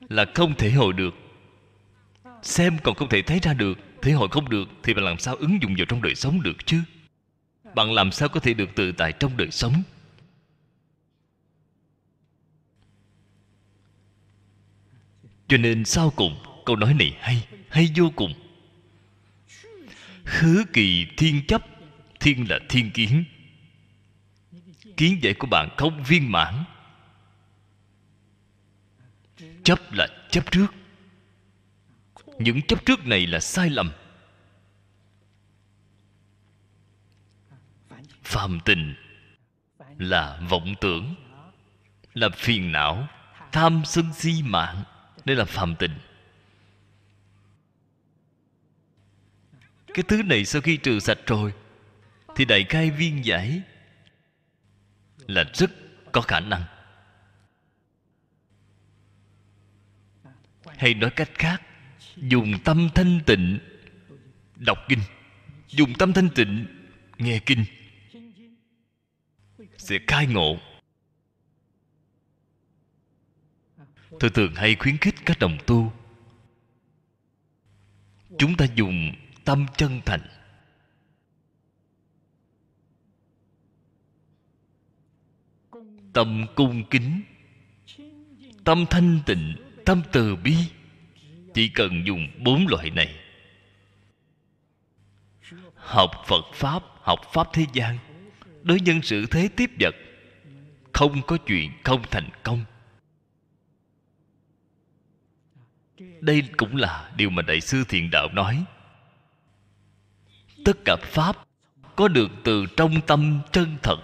là 0.10 0.26
không 0.36 0.56
thể 0.56 0.72
hội 0.72 0.94
được. 0.94 1.15
Xem 2.41 2.77
còn 2.84 2.95
không 2.95 3.10
thể 3.10 3.22
thấy 3.22 3.40
ra 3.44 3.53
được, 3.53 3.77
thể 4.02 4.11
hội 4.11 4.27
không 4.32 4.49
được 4.49 4.69
thì 4.84 4.94
bạn 4.94 5.03
làm 5.03 5.19
sao 5.19 5.36
ứng 5.36 5.61
dụng 5.61 5.76
vào 5.77 5.86
trong 5.86 6.02
đời 6.02 6.15
sống 6.15 6.41
được 6.41 6.65
chứ? 6.65 6.82
Bạn 7.76 7.94
làm 7.94 8.11
sao 8.11 8.30
có 8.30 8.40
thể 8.40 8.53
được 8.53 8.69
tự 8.76 8.91
tại 8.91 9.14
trong 9.19 9.38
đời 9.38 9.52
sống? 9.52 9.84
Cho 15.48 15.57
nên 15.57 15.86
sau 15.86 16.10
cùng, 16.15 16.36
câu 16.65 16.76
nói 16.76 16.94
này 16.94 17.18
hay 17.19 17.48
hay 17.69 17.90
vô 17.95 18.11
cùng. 18.15 18.34
Khứ 20.26 20.65
kỳ 20.73 21.06
thiên 21.18 21.45
chấp, 21.48 21.65
thiên 22.19 22.49
là 22.49 22.60
thiên 22.69 22.91
kiến. 22.91 23.26
Kiến 24.98 25.19
giải 25.22 25.34
của 25.34 25.48
bạn 25.48 25.69
không 25.77 26.03
viên 26.03 26.32
mãn 26.32 26.64
chấp 29.66 29.94
là 29.94 30.08
chấp 30.30 30.52
trước. 30.52 30.68
Những 32.40 32.62
chấp 32.62 32.86
trước 32.86 33.06
này 33.06 33.28
là 33.28 33.40
sai 33.40 33.70
lầm. 33.70 33.92
Phàm 38.24 38.60
tình 38.66 38.96
là 39.98 40.40
vọng 40.50 40.74
tưởng, 40.82 41.16
là 42.14 42.30
phiền 42.30 42.72
não, 42.72 43.08
tham 43.52 43.82
sân 43.86 44.14
si 44.14 44.44
mạng. 44.44 44.84
Đây 45.26 45.36
là 45.36 45.46
phàm 45.46 45.76
tình. 45.76 45.92
Cái 49.94 50.04
thứ 50.08 50.24
này 50.24 50.46
sau 50.46 50.62
khi 50.62 50.78
trừ 50.78 51.00
sạch 51.00 51.20
rồi, 51.26 51.54
thì 52.36 52.46
đại 52.46 52.66
khai 52.70 52.92
viên 52.92 53.26
giải 53.26 53.62
là 55.28 55.44
rất 55.54 55.72
có 56.12 56.22
khả 56.22 56.40
năng. 56.40 56.64
Hay 60.78 60.94
nói 60.94 61.10
cách 61.16 61.30
khác, 61.34 61.62
dùng 62.16 62.54
tâm 62.64 62.90
thanh 62.96 63.20
tịnh, 63.26 63.60
đọc 64.56 64.78
kinh. 64.90 65.00
Dùng 65.68 65.94
tâm 65.94 66.14
thanh 66.14 66.30
tịnh, 66.36 66.66
nghe 67.18 67.40
kinh. 67.46 67.66
Sẽ 69.78 70.00
khai 70.08 70.28
ngộ. 70.28 70.60
Tôi 74.20 74.30
thường 74.30 74.56
hay 74.56 74.76
khuyến 74.76 74.98
khích 74.98 75.16
các 75.26 75.40
đồng 75.40 75.58
tu, 75.66 75.94
chúng 78.38 78.58
ta 78.58 78.66
dùng 78.76 79.12
tâm 79.46 79.66
chân 79.78 80.02
thành. 80.06 80.22
Tâm 86.14 86.46
cung 86.56 86.84
kính, 86.90 87.22
tâm 88.64 88.86
thanh 88.90 89.20
tịnh 89.26 89.65
tâm 89.86 90.02
từ 90.12 90.36
bi, 90.36 90.56
chỉ 91.53 91.70
cần 91.70 92.06
dùng 92.06 92.28
bốn 92.44 92.68
loại 92.68 92.90
này. 92.90 93.16
Học 95.76 96.12
phật 96.28 96.45
pháp, 96.53 96.84
học 97.02 97.20
pháp 97.34 97.48
thế 97.53 97.66
gian, 97.74 97.98
đối 98.64 98.80
nhân 98.80 99.02
sự 99.02 99.26
thế 99.32 99.49
tiếp 99.56 99.72
vật, 99.80 99.95
không 100.94 101.22
có 101.28 101.38
chuyện 101.38 101.72
không 101.84 102.02
thành 102.12 102.30
công. 102.44 102.66
Đây 106.22 106.44
cũng 106.57 106.76
là 106.76 107.12
điều 107.18 107.30
mà 107.30 107.41
đại 107.41 107.62
sư 107.62 107.84
thiện 107.90 108.12
đạo 108.12 108.28
nói. 108.34 108.66
Tất 110.66 110.78
cả 110.86 110.95
pháp 111.02 111.48
có 111.95 112.07
được 112.07 112.32
từ 112.44 112.66
trong 112.78 113.02
tâm 113.07 113.41
chân 113.52 113.78
thật, 113.84 113.98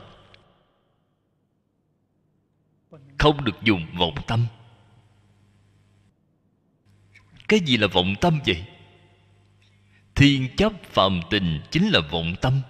không 3.18 3.44
được 3.44 3.62
dùng 3.64 3.88
vọng 3.98 4.16
tâm 4.28 4.46
cái 7.52 7.60
gì 7.60 7.78
là 7.78 7.88
vọng 7.88 8.16
tâm 8.22 8.40
vậy? 8.46 8.64
Thiên 10.16 10.56
chấp 10.56 10.74
phạm 10.84 11.22
tình 11.30 11.62
chính 11.72 11.90
là 11.90 12.00
vọng 12.12 12.36
tâm. 12.42 12.62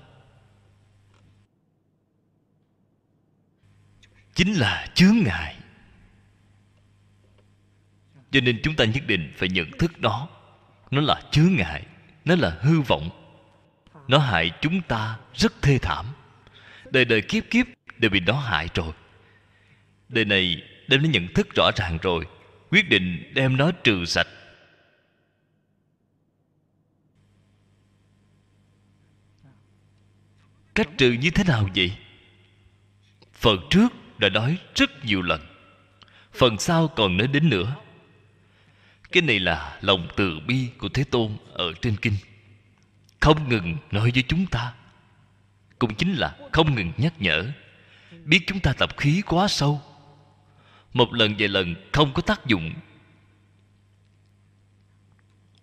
Chính 4.33 4.53
là 4.53 4.87
chướng 4.95 5.15
ngại. 5.25 5.55
Cho 8.31 8.39
nên 8.41 8.59
chúng 8.63 8.75
ta 8.75 8.85
nhất 8.85 9.03
định 9.07 9.33
phải 9.37 9.49
nhận 9.49 9.71
thức 9.79 9.99
đó 9.99 10.29
nó 10.91 11.01
là 11.01 11.21
chướng 11.31 11.55
ngại, 11.55 11.85
nó 12.25 12.35
là 12.35 12.57
hư 12.61 12.81
vọng. 12.81 13.09
Nó 14.07 14.17
hại 14.17 14.51
chúng 14.61 14.81
ta 14.81 15.19
rất 15.33 15.61
thê 15.61 15.77
thảm. 15.77 16.05
Đời 16.91 17.05
đời 17.05 17.21
kiếp 17.21 17.43
kiếp 17.49 17.65
đều 17.97 18.11
bị 18.11 18.19
nó 18.19 18.39
hại 18.39 18.67
rồi. 18.73 18.93
Đời 20.09 20.25
này 20.25 20.63
đem 20.87 21.01
nó 21.01 21.09
nhận 21.09 21.27
thức 21.33 21.55
rõ 21.55 21.71
ràng 21.75 21.97
rồi. 22.01 22.25
Quyết 22.69 22.89
định 22.89 23.31
đem 23.33 23.57
nó 23.57 23.71
trừ 23.71 24.05
sạch. 24.05 24.27
Cách 30.75 30.89
trừ 30.97 31.11
như 31.11 31.29
thế 31.29 31.43
nào 31.43 31.69
vậy? 31.75 31.97
Phần 33.33 33.59
trước 33.69 33.87
đã 34.17 34.29
nói 34.29 34.57
rất 34.75 35.05
nhiều 35.05 35.21
lần. 35.21 35.41
Phần 36.33 36.59
sau 36.59 36.87
còn 36.87 37.17
nói 37.17 37.27
đến 37.27 37.49
nữa. 37.49 37.75
Cái 39.11 39.23
này 39.23 39.39
là 39.39 39.77
lòng 39.81 40.07
từ 40.15 40.39
bi 40.39 40.69
của 40.77 40.89
thế 40.89 41.03
tôn 41.03 41.37
ở 41.53 41.73
trên 41.81 41.95
kinh. 41.95 42.13
Không 43.19 43.49
ngừng 43.49 43.77
nói 43.91 44.11
với 44.13 44.23
chúng 44.27 44.45
ta. 44.45 44.73
Cũng 45.79 45.95
chính 45.95 46.13
là 46.13 46.37
không 46.51 46.75
ngừng 46.75 46.91
nhắc 46.97 47.13
nhở. 47.19 47.51
Biết 48.25 48.39
chúng 48.47 48.59
ta 48.59 48.73
tập 48.73 48.97
khí 48.97 49.21
quá 49.25 49.47
sâu. 49.47 49.81
Một 50.93 51.13
lần 51.13 51.35
vài 51.39 51.47
lần 51.47 51.75
không 51.91 52.13
có 52.13 52.21
tác 52.21 52.45
dụng. 52.45 52.73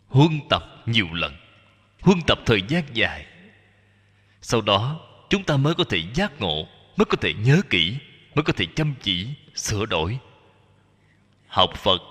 Huân 0.07 0.41
tập 0.51 0.63
nhiều 0.87 1.09
lần. 1.13 1.37
Huân 2.01 2.19
tập 2.27 2.39
thời 2.47 2.63
gian 2.69 2.85
dài 2.93 3.27
sau 4.43 4.61
đó, 4.61 5.01
chúng 5.31 5.45
ta 5.45 5.57
mới 5.57 5.75
có 5.75 5.85
thể 5.85 6.03
giác 6.15 6.41
ngộ, 6.41 6.69
mới 6.97 7.05
có 7.05 7.17
thể 7.21 7.35
nhớ 7.35 7.63
kỹ, 7.71 7.99
mới 8.35 8.43
có 8.43 8.53
thể 8.53 8.67
chăm 8.77 8.95
chỉ, 9.03 9.29
sửa 9.55 9.87
đổi. 9.87 10.19
Học 11.47 11.71
phật, 11.77 12.03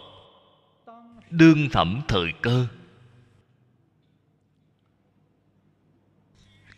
đương 1.30 1.70
thẩm 1.70 2.02
thời 2.08 2.34
cơ. 2.41 2.68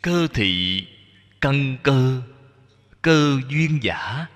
Cơ 0.02 0.28
thị, 0.34 0.88
căn 1.42 1.78
cơ 1.84 2.22
cơ 3.02 3.40
duyên 3.50 3.80
giả. 3.82 4.28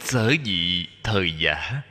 Sở 0.00 0.34
dị 0.44 0.86
thời 1.02 1.38
giả. 1.38 1.82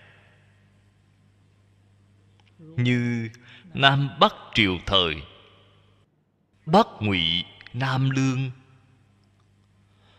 Như 2.60 3.30
nam 3.74 4.10
bắc 4.20 4.34
triều 4.54 4.78
thời 4.86 5.16
bắc 6.66 6.88
ngụy 7.00 7.46
nam 7.74 8.10
lương. 8.10 8.52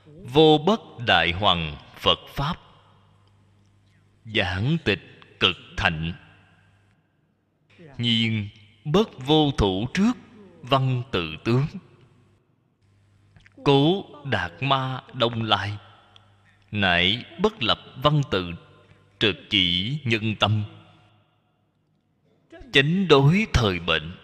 Vô 0.06 0.58
bất 0.66 0.80
đại 1.06 1.32
hoàng 1.32 1.76
phật 1.96 2.18
pháp. 2.28 2.56
Giảng 4.24 4.76
tịch 4.84 5.20
cực 5.40 5.56
thạnh. 5.76 6.12
Nhiên 7.98 8.48
bất 8.84 9.08
vô 9.26 9.50
thủ 9.58 9.86
trước 9.94 10.12
văn 10.62 11.02
tự 11.10 11.36
tướng. 11.44 11.66
Cố 13.64 14.04
đạt 14.24 14.52
ma 14.60 15.02
đông 15.12 15.42
lai. 15.42 15.78
Nại 16.70 17.24
bất 17.40 17.62
lập 17.62 17.78
văn 18.02 18.22
tự 18.30 18.52
trực 19.18 19.36
chỉ 19.50 19.98
nhân 20.04 20.34
tâm. 20.40 20.64
Chánh 22.72 23.08
đối 23.08 23.46
thời 23.52 23.78
bệnh 23.78 24.21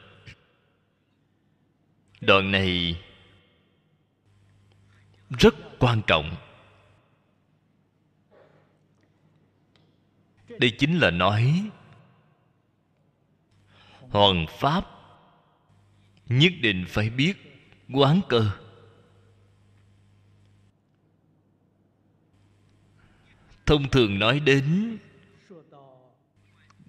đoạn 2.20 2.51
này 2.51 3.03
rất 5.31 5.55
quan 5.78 6.03
trọng. 6.07 6.36
Đây 10.49 10.73
chính 10.78 10.99
là 10.99 11.11
nói 11.11 11.70
hoàng 14.01 14.47
pháp 14.49 14.85
nhất 16.27 16.53
định 16.62 16.85
phải 16.89 17.11
biết 17.11 17.35
quán 17.93 18.20
cơ. 18.28 18.51
Thông 23.66 23.90
thường 23.90 24.19
nói 24.19 24.40
đến 24.40 24.99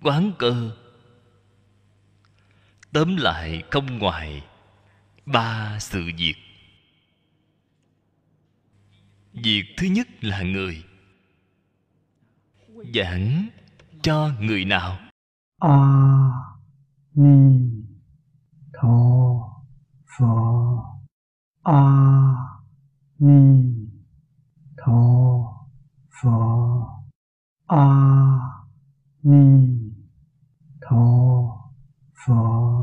quán 0.01 0.31
cơ, 0.39 0.71
tóm 2.93 3.15
lại 3.15 3.63
không 3.71 3.97
ngoài 3.99 4.48
ba 5.33 5.77
sự 5.79 6.11
việc. 6.17 6.35
Việc 9.33 9.63
thứ 9.77 9.87
nhất 9.87 10.07
là 10.21 10.41
người. 10.41 10.83
Giảng 12.93 13.49
cho 14.01 14.31
người 14.39 14.65
nào? 14.65 14.97
A 15.59 15.77
ni 17.13 17.69
tho 18.73 19.39
pho. 20.17 20.83
A 21.63 21.83
ni 23.19 23.73
tho 24.77 25.03
pho. 26.21 27.03
A 27.67 27.85
ni 29.23 29.67
tho 30.81 31.05
pho. 32.25 32.79